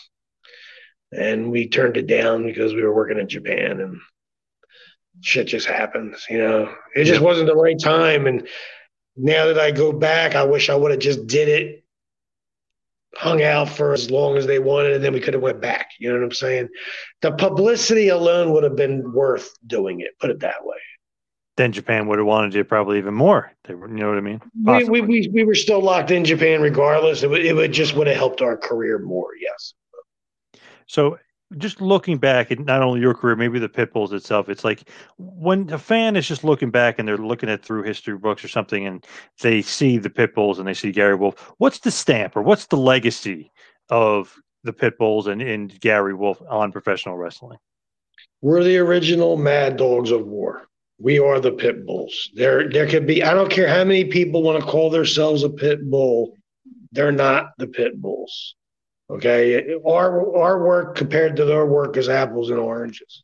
And 1.11 1.51
we 1.51 1.67
turned 1.67 1.97
it 1.97 2.07
down 2.07 2.45
because 2.45 2.73
we 2.73 2.81
were 2.81 2.95
working 2.95 3.19
in 3.19 3.27
Japan, 3.27 3.81
and 3.81 3.99
shit 5.21 5.47
just 5.47 5.67
happens. 5.67 6.25
You 6.29 6.37
know, 6.37 6.73
it 6.95 7.05
just 7.05 7.21
wasn't 7.21 7.47
the 7.47 7.55
right 7.55 7.79
time, 7.79 8.25
and 8.25 8.47
now 9.15 9.47
that 9.47 9.59
I 9.59 9.71
go 9.71 9.91
back, 9.91 10.35
I 10.35 10.43
wish 10.43 10.69
I 10.69 10.75
would 10.75 10.91
have 10.91 10.99
just 10.99 11.25
did 11.27 11.47
it, 11.47 11.83
hung 13.15 13.41
out 13.41 13.69
for 13.69 13.93
as 13.93 14.11
long 14.11 14.35
as 14.37 14.45
they 14.45 14.59
wanted, 14.59 14.93
and 14.93 15.03
then 15.03 15.13
we 15.13 15.21
could 15.21 15.33
have 15.33 15.43
went 15.43 15.61
back. 15.61 15.91
You 15.99 16.09
know 16.09 16.15
what 16.19 16.25
I'm 16.25 16.31
saying? 16.31 16.67
The 17.21 17.31
publicity 17.31 18.09
alone 18.09 18.51
would 18.51 18.63
have 18.63 18.75
been 18.75 19.13
worth 19.13 19.53
doing 19.65 20.01
it. 20.01 20.19
Put 20.19 20.31
it 20.31 20.39
that 20.41 20.65
way. 20.65 20.77
then 21.57 21.71
Japan 21.71 22.07
would 22.07 22.19
have 22.19 22.27
wanted 22.27 22.53
you 22.53 22.63
probably 22.63 22.97
even 22.97 23.13
more. 23.13 23.51
They 23.63 23.73
you 23.73 23.87
know 23.87 24.09
what 24.09 24.17
I 24.17 24.21
mean? 24.21 24.41
We, 24.61 24.83
we, 24.83 25.01
we, 25.01 25.29
we 25.33 25.43
were 25.45 25.55
still 25.55 25.81
locked 25.81 26.11
in 26.11 26.25
Japan 26.25 26.61
regardless. 26.61 27.23
It 27.23 27.29
would, 27.29 27.45
it 27.45 27.53
would 27.55 27.71
just 27.71 27.95
would 27.95 28.07
have 28.07 28.17
helped 28.17 28.41
our 28.41 28.57
career 28.57 28.99
more. 28.99 29.29
Yes. 29.39 29.73
So 30.87 31.17
just 31.57 31.79
looking 31.79 32.17
back 32.17 32.51
at 32.51 32.59
not 32.59 32.81
only 32.81 32.99
your 32.99 33.13
career, 33.13 33.35
maybe 33.35 33.59
the 33.59 33.69
Pitbulls 33.69 34.13
itself, 34.13 34.49
it's 34.49 34.63
like 34.63 34.89
when 35.17 35.69
a 35.71 35.77
fan 35.77 36.15
is 36.15 36.27
just 36.27 36.43
looking 36.43 36.71
back 36.71 36.97
and 36.97 37.07
they're 37.07 37.17
looking 37.17 37.49
at 37.49 37.63
through 37.63 37.83
history 37.83 38.17
books 38.17 38.43
or 38.43 38.47
something 38.47 38.85
and 38.85 39.05
they 39.41 39.61
see 39.61 39.97
the 39.97 40.09
Pitbulls 40.09 40.57
and 40.57 40.67
they 40.67 40.73
see 40.73 40.91
Gary 40.91 41.15
Wolfe, 41.15 41.53
what's 41.57 41.79
the 41.79 41.91
stamp 41.91 42.35
or 42.35 42.41
what's 42.41 42.65
the 42.67 42.77
legacy 42.77 43.51
of 43.89 44.35
the 44.63 44.73
Pitbulls 44.73 45.27
and, 45.27 45.41
and 45.41 45.79
Gary 45.79 46.13
Wolfe 46.13 46.41
on 46.49 46.71
professional 46.71 47.17
wrestling? 47.17 47.59
We're 48.41 48.63
the 48.63 48.77
original 48.77 49.37
Mad 49.37 49.77
Dogs 49.77 50.11
of 50.11 50.25
War. 50.25 50.67
We 50.97 51.19
are 51.19 51.39
the 51.39 51.51
pit 51.51 51.85
bulls. 51.85 52.29
There, 52.35 52.69
there 52.69 52.87
could 52.87 53.05
be. 53.05 53.21
I 53.23 53.33
don't 53.33 53.51
care 53.51 53.67
how 53.67 53.83
many 53.83 54.05
people 54.05 54.43
want 54.43 54.63
to 54.63 54.69
call 54.69 54.89
themselves 54.89 55.43
a 55.43 55.49
pit 55.49 55.89
bull. 55.89 56.37
They're 56.91 57.11
not 57.11 57.51
the 57.57 57.67
pit 57.67 58.01
bulls. 58.01 58.55
Okay, 59.09 59.75
our 59.85 60.35
our 60.35 60.63
work 60.65 60.95
compared 60.95 61.35
to 61.35 61.45
their 61.45 61.65
work 61.65 61.95
is 61.95 62.09
apples 62.09 62.49
and 62.49 62.59
oranges, 62.59 63.23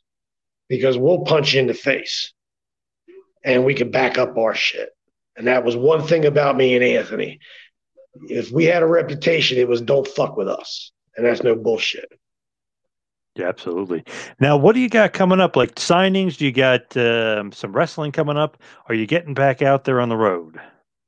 because 0.69 0.97
we'll 0.97 1.23
punch 1.23 1.53
you 1.53 1.59
in 1.59 1.67
the 1.67 1.73
face, 1.73 2.33
and 3.43 3.65
we 3.65 3.73
can 3.73 3.89
back 3.89 4.19
up 4.19 4.37
our 4.37 4.53
shit. 4.53 4.89
And 5.35 5.47
that 5.47 5.63
was 5.63 5.75
one 5.75 6.05
thing 6.05 6.25
about 6.25 6.55
me 6.55 6.75
and 6.75 6.83
Anthony. 6.83 7.39
If 8.27 8.51
we 8.51 8.65
had 8.65 8.83
a 8.83 8.87
reputation, 8.87 9.57
it 9.57 9.67
was 9.67 9.81
don't 9.81 10.07
fuck 10.07 10.37
with 10.37 10.47
us, 10.47 10.91
and 11.17 11.25
that's 11.25 11.41
no 11.41 11.55
bullshit. 11.55 12.11
Yeah, 13.35 13.47
absolutely. 13.47 14.03
Now, 14.39 14.57
what 14.57 14.75
do 14.75 14.81
you 14.81 14.89
got 14.89 15.13
coming 15.13 15.39
up? 15.39 15.55
Like 15.55 15.75
signings? 15.75 16.37
Do 16.37 16.45
you 16.45 16.51
got 16.51 16.95
um, 16.97 17.51
some 17.53 17.71
wrestling 17.71 18.11
coming 18.11 18.37
up? 18.37 18.57
Are 18.87 18.93
you 18.93 19.07
getting 19.07 19.33
back 19.33 19.61
out 19.61 19.85
there 19.85 20.01
on 20.01 20.09
the 20.09 20.17
road? 20.17 20.59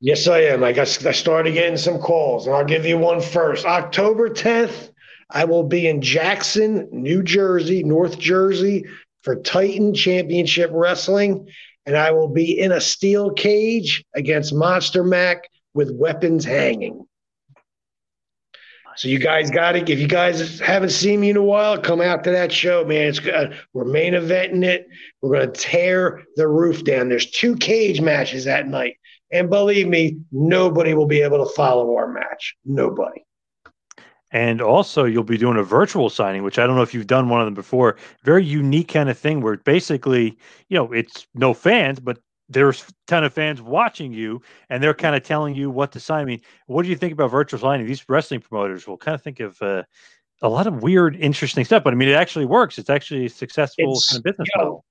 Yes, 0.05 0.27
I 0.27 0.39
am. 0.39 0.65
I 0.65 0.73
got 0.73 1.05
I 1.05 1.13
started 1.13 1.53
getting 1.53 1.77
some 1.77 1.97
calls, 1.97 2.45
and 2.45 2.53
I'll 2.53 2.65
give 2.65 2.85
you 2.85 2.97
one 2.97 3.21
first. 3.21 3.65
October 3.65 4.30
10th, 4.30 4.91
I 5.30 5.45
will 5.45 5.63
be 5.63 5.88
in 5.88 6.01
Jackson, 6.01 6.89
New 6.91 7.23
Jersey, 7.23 7.85
North 7.85 8.19
Jersey 8.19 8.84
for 9.21 9.38
Titan 9.38 9.93
Championship 9.93 10.71
Wrestling. 10.73 11.47
and 11.85 11.95
I 11.95 12.11
will 12.11 12.27
be 12.27 12.59
in 12.59 12.73
a 12.73 12.81
steel 12.81 13.31
cage 13.31 14.03
against 14.13 14.53
Monster 14.53 15.05
Mac 15.05 15.49
with 15.73 15.95
weapons 15.95 16.43
hanging. 16.43 17.05
So 18.97 19.07
you 19.07 19.19
guys 19.19 19.49
got 19.51 19.77
it. 19.77 19.89
If 19.89 19.99
you 19.99 20.07
guys 20.07 20.59
haven't 20.59 20.89
seen 20.89 21.21
me 21.21 21.30
in 21.30 21.38
a 21.38 21.43
while, 21.43 21.77
come 21.80 22.01
out 22.01 22.25
to 22.25 22.31
that 22.31 22.51
show, 22.51 22.84
man. 22.84 23.07
It's 23.07 23.19
good. 23.19 23.57
We're 23.71 23.85
main 23.85 24.15
eventing 24.15 24.65
it. 24.65 24.85
We're 25.21 25.39
gonna 25.39 25.51
tear 25.51 26.23
the 26.35 26.49
roof 26.49 26.84
down. 26.84 27.07
There's 27.07 27.31
two 27.31 27.55
cage 27.55 28.01
matches 28.01 28.43
that 28.43 28.67
night, 28.67 28.97
and 29.34 29.49
believe 29.49 29.88
me, 29.88 30.18
nobody 30.31 30.93
will 30.93 31.07
be 31.07 31.22
able 31.22 31.43
to 31.45 31.53
follow 31.53 31.95
our 31.95 32.07
match. 32.07 32.55
Nobody. 32.64 33.26
And 34.31 34.61
also, 34.61 35.05
you'll 35.05 35.23
be 35.23 35.38
doing 35.38 35.57
a 35.57 35.64
virtual 35.64 36.10
signing, 36.10 36.43
which 36.43 36.57
I 36.57 36.65
don't 36.65 36.76
know 36.76 36.81
if 36.81 36.93
you've 36.93 37.07
done 37.07 37.30
one 37.30 37.41
of 37.41 37.45
them 37.45 37.53
before. 37.53 37.97
Very 38.23 38.43
unique 38.43 38.88
kind 38.88 39.10
of 39.10 39.18
thing 39.18 39.41
where 39.41 39.57
basically, 39.57 40.38
you 40.69 40.77
know, 40.77 40.91
it's 40.91 41.27
no 41.35 41.53
fans, 41.53 41.99
but 41.99 42.19
there's 42.49 42.81
a 42.84 42.91
ton 43.07 43.23
of 43.23 43.34
fans 43.34 43.61
watching 43.61 44.11
you 44.11 44.41
and 44.69 44.81
they're 44.81 44.93
kind 44.93 45.15
of 45.15 45.23
telling 45.23 45.55
you 45.55 45.69
what 45.69 45.91
to 45.91 45.99
sign. 45.99 46.22
I 46.22 46.26
mean, 46.26 46.41
what 46.65 46.84
do 46.84 46.89
you 46.89 46.95
think 46.95 47.14
about 47.14 47.31
virtual 47.31 47.60
signing? 47.60 47.85
These 47.85 48.07
wrestling 48.10 48.41
promoters 48.41 48.88
will 48.88 48.97
kind 48.97 49.15
of 49.15 49.22
think 49.22 49.39
of 49.39 49.61
uh, 49.61 49.84
a 50.41 50.49
lot 50.49 50.68
of 50.68 50.81
weird, 50.81 51.15
interesting 51.15 51.64
stuff, 51.64 51.84
but 51.84 51.93
I 51.93 51.95
mean, 51.95 52.10
it 52.10 52.15
actually 52.15 52.45
works. 52.45 52.77
It's 52.77 52.89
actually 52.89 53.27
a 53.27 53.30
successful 53.30 53.93
It's, 53.93 54.10
kind 54.10 54.19
of 54.19 54.23
business 54.23 54.47
you 54.55 54.61
know, 54.61 54.65
model. 54.65 54.85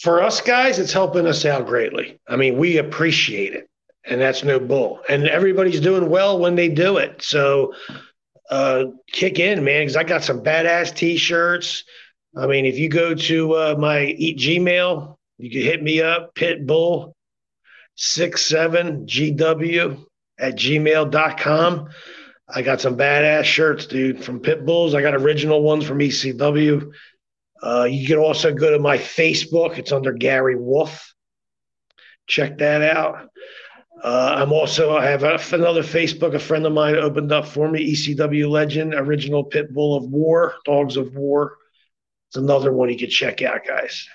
For 0.00 0.22
us 0.22 0.40
guys, 0.40 0.78
it's 0.78 0.92
helping 0.92 1.26
us 1.26 1.44
out 1.44 1.66
greatly. 1.66 2.20
I 2.28 2.36
mean, 2.36 2.56
we 2.56 2.78
appreciate 2.78 3.52
it, 3.54 3.68
and 4.04 4.20
that's 4.20 4.44
no 4.44 4.58
bull. 4.58 5.00
And 5.08 5.28
everybody's 5.28 5.80
doing 5.80 6.08
well 6.08 6.38
when 6.38 6.54
they 6.54 6.68
do 6.68 6.96
it. 6.96 7.22
So 7.22 7.74
uh, 8.50 8.84
kick 9.10 9.38
in, 9.38 9.64
man, 9.64 9.82
because 9.82 9.96
I 9.96 10.04
got 10.04 10.24
some 10.24 10.42
badass 10.42 10.94
T-shirts. 10.94 11.84
I 12.36 12.46
mean, 12.46 12.64
if 12.64 12.78
you 12.78 12.88
go 12.88 13.14
to 13.14 13.54
uh, 13.54 13.76
my 13.78 14.06
e- 14.06 14.36
Gmail, 14.36 15.16
you 15.38 15.50
can 15.50 15.60
hit 15.60 15.82
me 15.82 16.00
up, 16.00 16.34
Pitbull 16.34 17.12
six 17.94 18.46
seven 18.46 19.06
GW 19.06 20.04
at 20.38 20.54
gmail.com. 20.54 21.88
I 22.48 22.62
got 22.62 22.80
some 22.80 22.96
badass 22.96 23.44
shirts, 23.44 23.86
dude, 23.86 24.22
from 24.22 24.40
Pitbulls. 24.40 24.94
I 24.94 25.02
got 25.02 25.14
original 25.14 25.62
ones 25.62 25.84
from 25.84 25.98
ECW. 25.98 26.92
Uh, 27.62 27.84
you 27.84 28.06
can 28.06 28.18
also 28.18 28.52
go 28.52 28.70
to 28.70 28.78
my 28.78 28.98
Facebook. 28.98 29.78
It's 29.78 29.92
under 29.92 30.12
Gary 30.12 30.56
Wolfe. 30.56 31.14
Check 32.26 32.58
that 32.58 32.82
out. 32.82 33.28
Uh, 34.02 34.34
I'm 34.38 34.52
also 34.52 34.96
I 34.96 35.06
have 35.06 35.22
a, 35.22 35.38
another 35.54 35.82
Facebook. 35.82 36.34
A 36.34 36.38
friend 36.38 36.66
of 36.66 36.72
mine 36.72 36.96
opened 36.96 37.30
up 37.30 37.46
for 37.46 37.68
me. 37.68 37.92
ECW 37.92 38.50
legend, 38.50 38.94
original 38.94 39.44
pit 39.44 39.72
bull 39.72 39.96
of 39.96 40.04
War, 40.04 40.54
Dogs 40.64 40.96
of 40.96 41.14
War. 41.14 41.56
It's 42.28 42.36
another 42.36 42.72
one 42.72 42.88
you 42.88 42.98
can 42.98 43.10
check 43.10 43.42
out, 43.42 43.64
guys. 43.66 44.08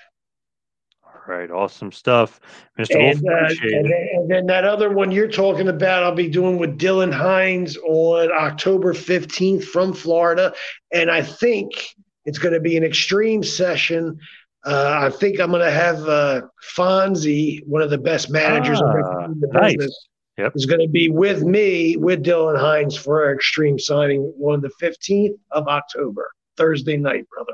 All 1.02 1.34
right. 1.34 1.50
Awesome 1.50 1.92
stuff. 1.92 2.40
Mr. 2.78 3.02
Wolfe, 3.02 3.16
uh, 3.16 3.54
and, 3.62 3.84
then, 3.84 4.08
and 4.12 4.30
then 4.30 4.46
that 4.46 4.64
other 4.64 4.90
one 4.90 5.10
you're 5.10 5.28
talking 5.28 5.68
about, 5.68 6.02
I'll 6.02 6.14
be 6.14 6.28
doing 6.28 6.58
with 6.58 6.78
Dylan 6.78 7.12
Hines 7.12 7.78
on 7.78 8.30
October 8.32 8.92
15th 8.92 9.64
from 9.64 9.94
Florida. 9.94 10.52
And 10.92 11.10
I 11.10 11.22
think 11.22 11.94
it's 12.28 12.38
going 12.38 12.54
to 12.54 12.60
be 12.60 12.76
an 12.76 12.84
extreme 12.84 13.42
session. 13.42 14.18
Uh, 14.64 15.00
I 15.06 15.10
think 15.10 15.40
I'm 15.40 15.50
going 15.50 15.64
to 15.64 15.70
have 15.70 16.06
uh, 16.08 16.42
Fonzie, 16.76 17.66
one 17.66 17.80
of 17.80 17.90
the 17.90 17.98
best 17.98 18.30
managers 18.30 18.80
Ah, 18.82 19.24
in 19.24 19.40
the 19.40 19.48
nice. 19.52 19.76
business, 19.76 20.08
Yep. 20.36 20.52
is 20.54 20.66
going 20.66 20.80
to 20.80 20.88
be 20.88 21.08
with 21.08 21.42
me, 21.42 21.96
with 21.96 22.22
Dylan 22.24 22.60
Hines 22.60 22.96
for 22.96 23.24
our 23.24 23.34
extreme 23.34 23.78
signing 23.78 24.20
on 24.40 24.60
the 24.60 24.70
15th 24.80 25.36
of 25.52 25.66
October, 25.66 26.30
Thursday 26.56 26.96
night, 26.96 27.26
brother. 27.34 27.52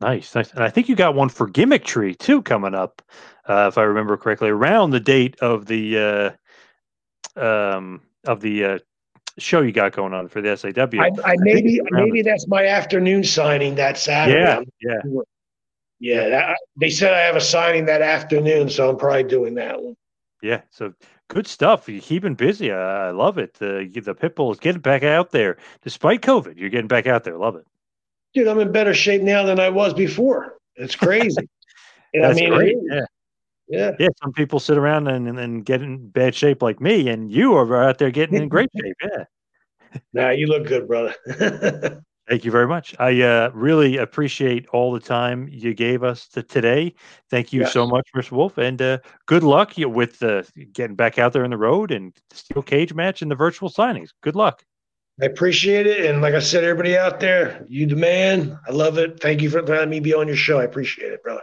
Nice, 0.00 0.34
nice. 0.34 0.52
And 0.52 0.62
I 0.62 0.68
think 0.68 0.88
you 0.88 0.94
got 0.94 1.14
one 1.14 1.30
for 1.30 1.46
Gimmick 1.48 1.84
Tree 1.84 2.14
too 2.14 2.42
coming 2.42 2.74
up, 2.74 3.00
uh, 3.48 3.66
if 3.68 3.78
I 3.78 3.82
remember 3.84 4.16
correctly, 4.18 4.50
around 4.50 4.90
the 4.90 5.00
date 5.00 5.36
of 5.40 5.66
the 5.66 6.36
uh, 7.36 7.40
um, 7.40 8.02
of 8.26 8.40
the 8.40 8.64
uh, 8.64 8.78
show 9.38 9.60
you 9.60 9.72
got 9.72 9.92
going 9.92 10.14
on 10.14 10.28
for 10.28 10.40
the 10.40 10.56
SAW. 10.56 10.70
I, 11.00 11.10
I 11.24 11.36
maybe 11.38 11.80
maybe 11.90 12.22
that's 12.22 12.46
my 12.48 12.66
afternoon 12.66 13.24
signing 13.24 13.74
that 13.76 13.98
Saturday. 13.98 14.38
Yeah, 14.38 14.60
yeah. 14.80 15.02
sure. 15.02 15.24
yeah. 15.98 16.28
That, 16.28 16.58
they 16.76 16.90
said 16.90 17.12
I 17.12 17.20
have 17.20 17.36
a 17.36 17.40
signing 17.40 17.86
that 17.86 18.02
afternoon, 18.02 18.68
so 18.70 18.90
I'm 18.90 18.96
probably 18.96 19.24
doing 19.24 19.54
that 19.54 19.82
one. 19.82 19.96
Yeah, 20.42 20.62
so 20.70 20.92
good 21.28 21.46
stuff. 21.46 21.88
You're 21.88 22.00
keeping 22.00 22.34
busy. 22.34 22.70
I, 22.72 23.08
I 23.08 23.10
love 23.10 23.38
it. 23.38 23.54
The 23.54 23.90
the 23.92 24.14
Pitbull 24.14 24.52
is 24.52 24.60
getting 24.60 24.80
back 24.80 25.02
out 25.02 25.30
there 25.30 25.56
despite 25.82 26.22
COVID. 26.22 26.56
You're 26.56 26.70
getting 26.70 26.88
back 26.88 27.06
out 27.06 27.24
there. 27.24 27.36
Love 27.36 27.56
it. 27.56 27.66
Dude, 28.34 28.48
I'm 28.48 28.58
in 28.58 28.72
better 28.72 28.94
shape 28.94 29.22
now 29.22 29.44
than 29.44 29.58
I 29.58 29.70
was 29.70 29.94
before. 29.94 30.58
It's 30.76 30.96
crazy. 30.96 31.48
And 32.14 32.24
I 32.24 32.28
That's 32.28 32.40
mean, 32.40 32.54
great. 32.54 32.76
Yeah. 32.88 33.04
Yeah. 33.68 33.92
Yeah, 33.98 34.08
some 34.22 34.32
people 34.32 34.60
sit 34.60 34.78
around 34.78 35.08
and, 35.08 35.28
and, 35.28 35.38
and 35.38 35.64
get 35.64 35.82
in 35.82 36.08
bad 36.08 36.34
shape 36.34 36.62
like 36.62 36.80
me, 36.80 37.08
and 37.08 37.30
you 37.30 37.54
are 37.54 37.82
out 37.82 37.98
there 37.98 38.10
getting 38.10 38.40
in 38.40 38.48
great 38.48 38.70
shape. 38.80 38.96
Yeah. 39.02 39.24
Nah, 40.12 40.28
you 40.28 40.46
look 40.46 40.66
good, 40.66 40.86
brother. 40.86 41.14
Thank 42.28 42.44
you 42.44 42.50
very 42.50 42.66
much. 42.66 42.94
I 42.98 43.22
uh, 43.22 43.50
really 43.54 43.96
appreciate 43.96 44.66
all 44.68 44.92
the 44.92 45.00
time 45.00 45.48
you 45.50 45.72
gave 45.74 46.02
us 46.02 46.26
to 46.28 46.42
today. 46.42 46.94
Thank 47.30 47.52
you 47.52 47.64
so 47.66 47.86
much, 47.86 48.06
Mr. 48.14 48.32
Wolfe, 48.32 48.58
and 48.58 48.82
uh, 48.82 48.98
good 49.26 49.44
luck 49.44 49.74
with 49.78 50.22
uh, 50.22 50.42
getting 50.72 50.96
back 50.96 51.18
out 51.18 51.32
there 51.32 51.44
in 51.44 51.50
the 51.50 51.56
road 51.56 51.92
and 51.92 52.12
the 52.28 52.36
steel 52.36 52.62
cage 52.62 52.92
match 52.92 53.22
and 53.22 53.30
the 53.30 53.36
virtual 53.36 53.70
signings. 53.70 54.08
Good 54.22 54.34
luck. 54.34 54.64
I 55.22 55.26
appreciate 55.26 55.86
it. 55.86 56.04
And 56.04 56.20
like 56.20 56.34
I 56.34 56.40
said, 56.40 56.64
everybody 56.64 56.98
out 56.98 57.20
there, 57.20 57.64
you 57.68 57.86
the 57.86 57.96
man. 57.96 58.58
I 58.68 58.72
love 58.72 58.98
it. 58.98 59.20
Thank 59.20 59.40
you 59.40 59.48
for 59.48 59.62
letting 59.62 59.88
me 59.88 60.00
be 60.00 60.12
on 60.12 60.26
your 60.26 60.36
show. 60.36 60.58
I 60.58 60.64
appreciate 60.64 61.12
it, 61.12 61.22
brother. 61.22 61.42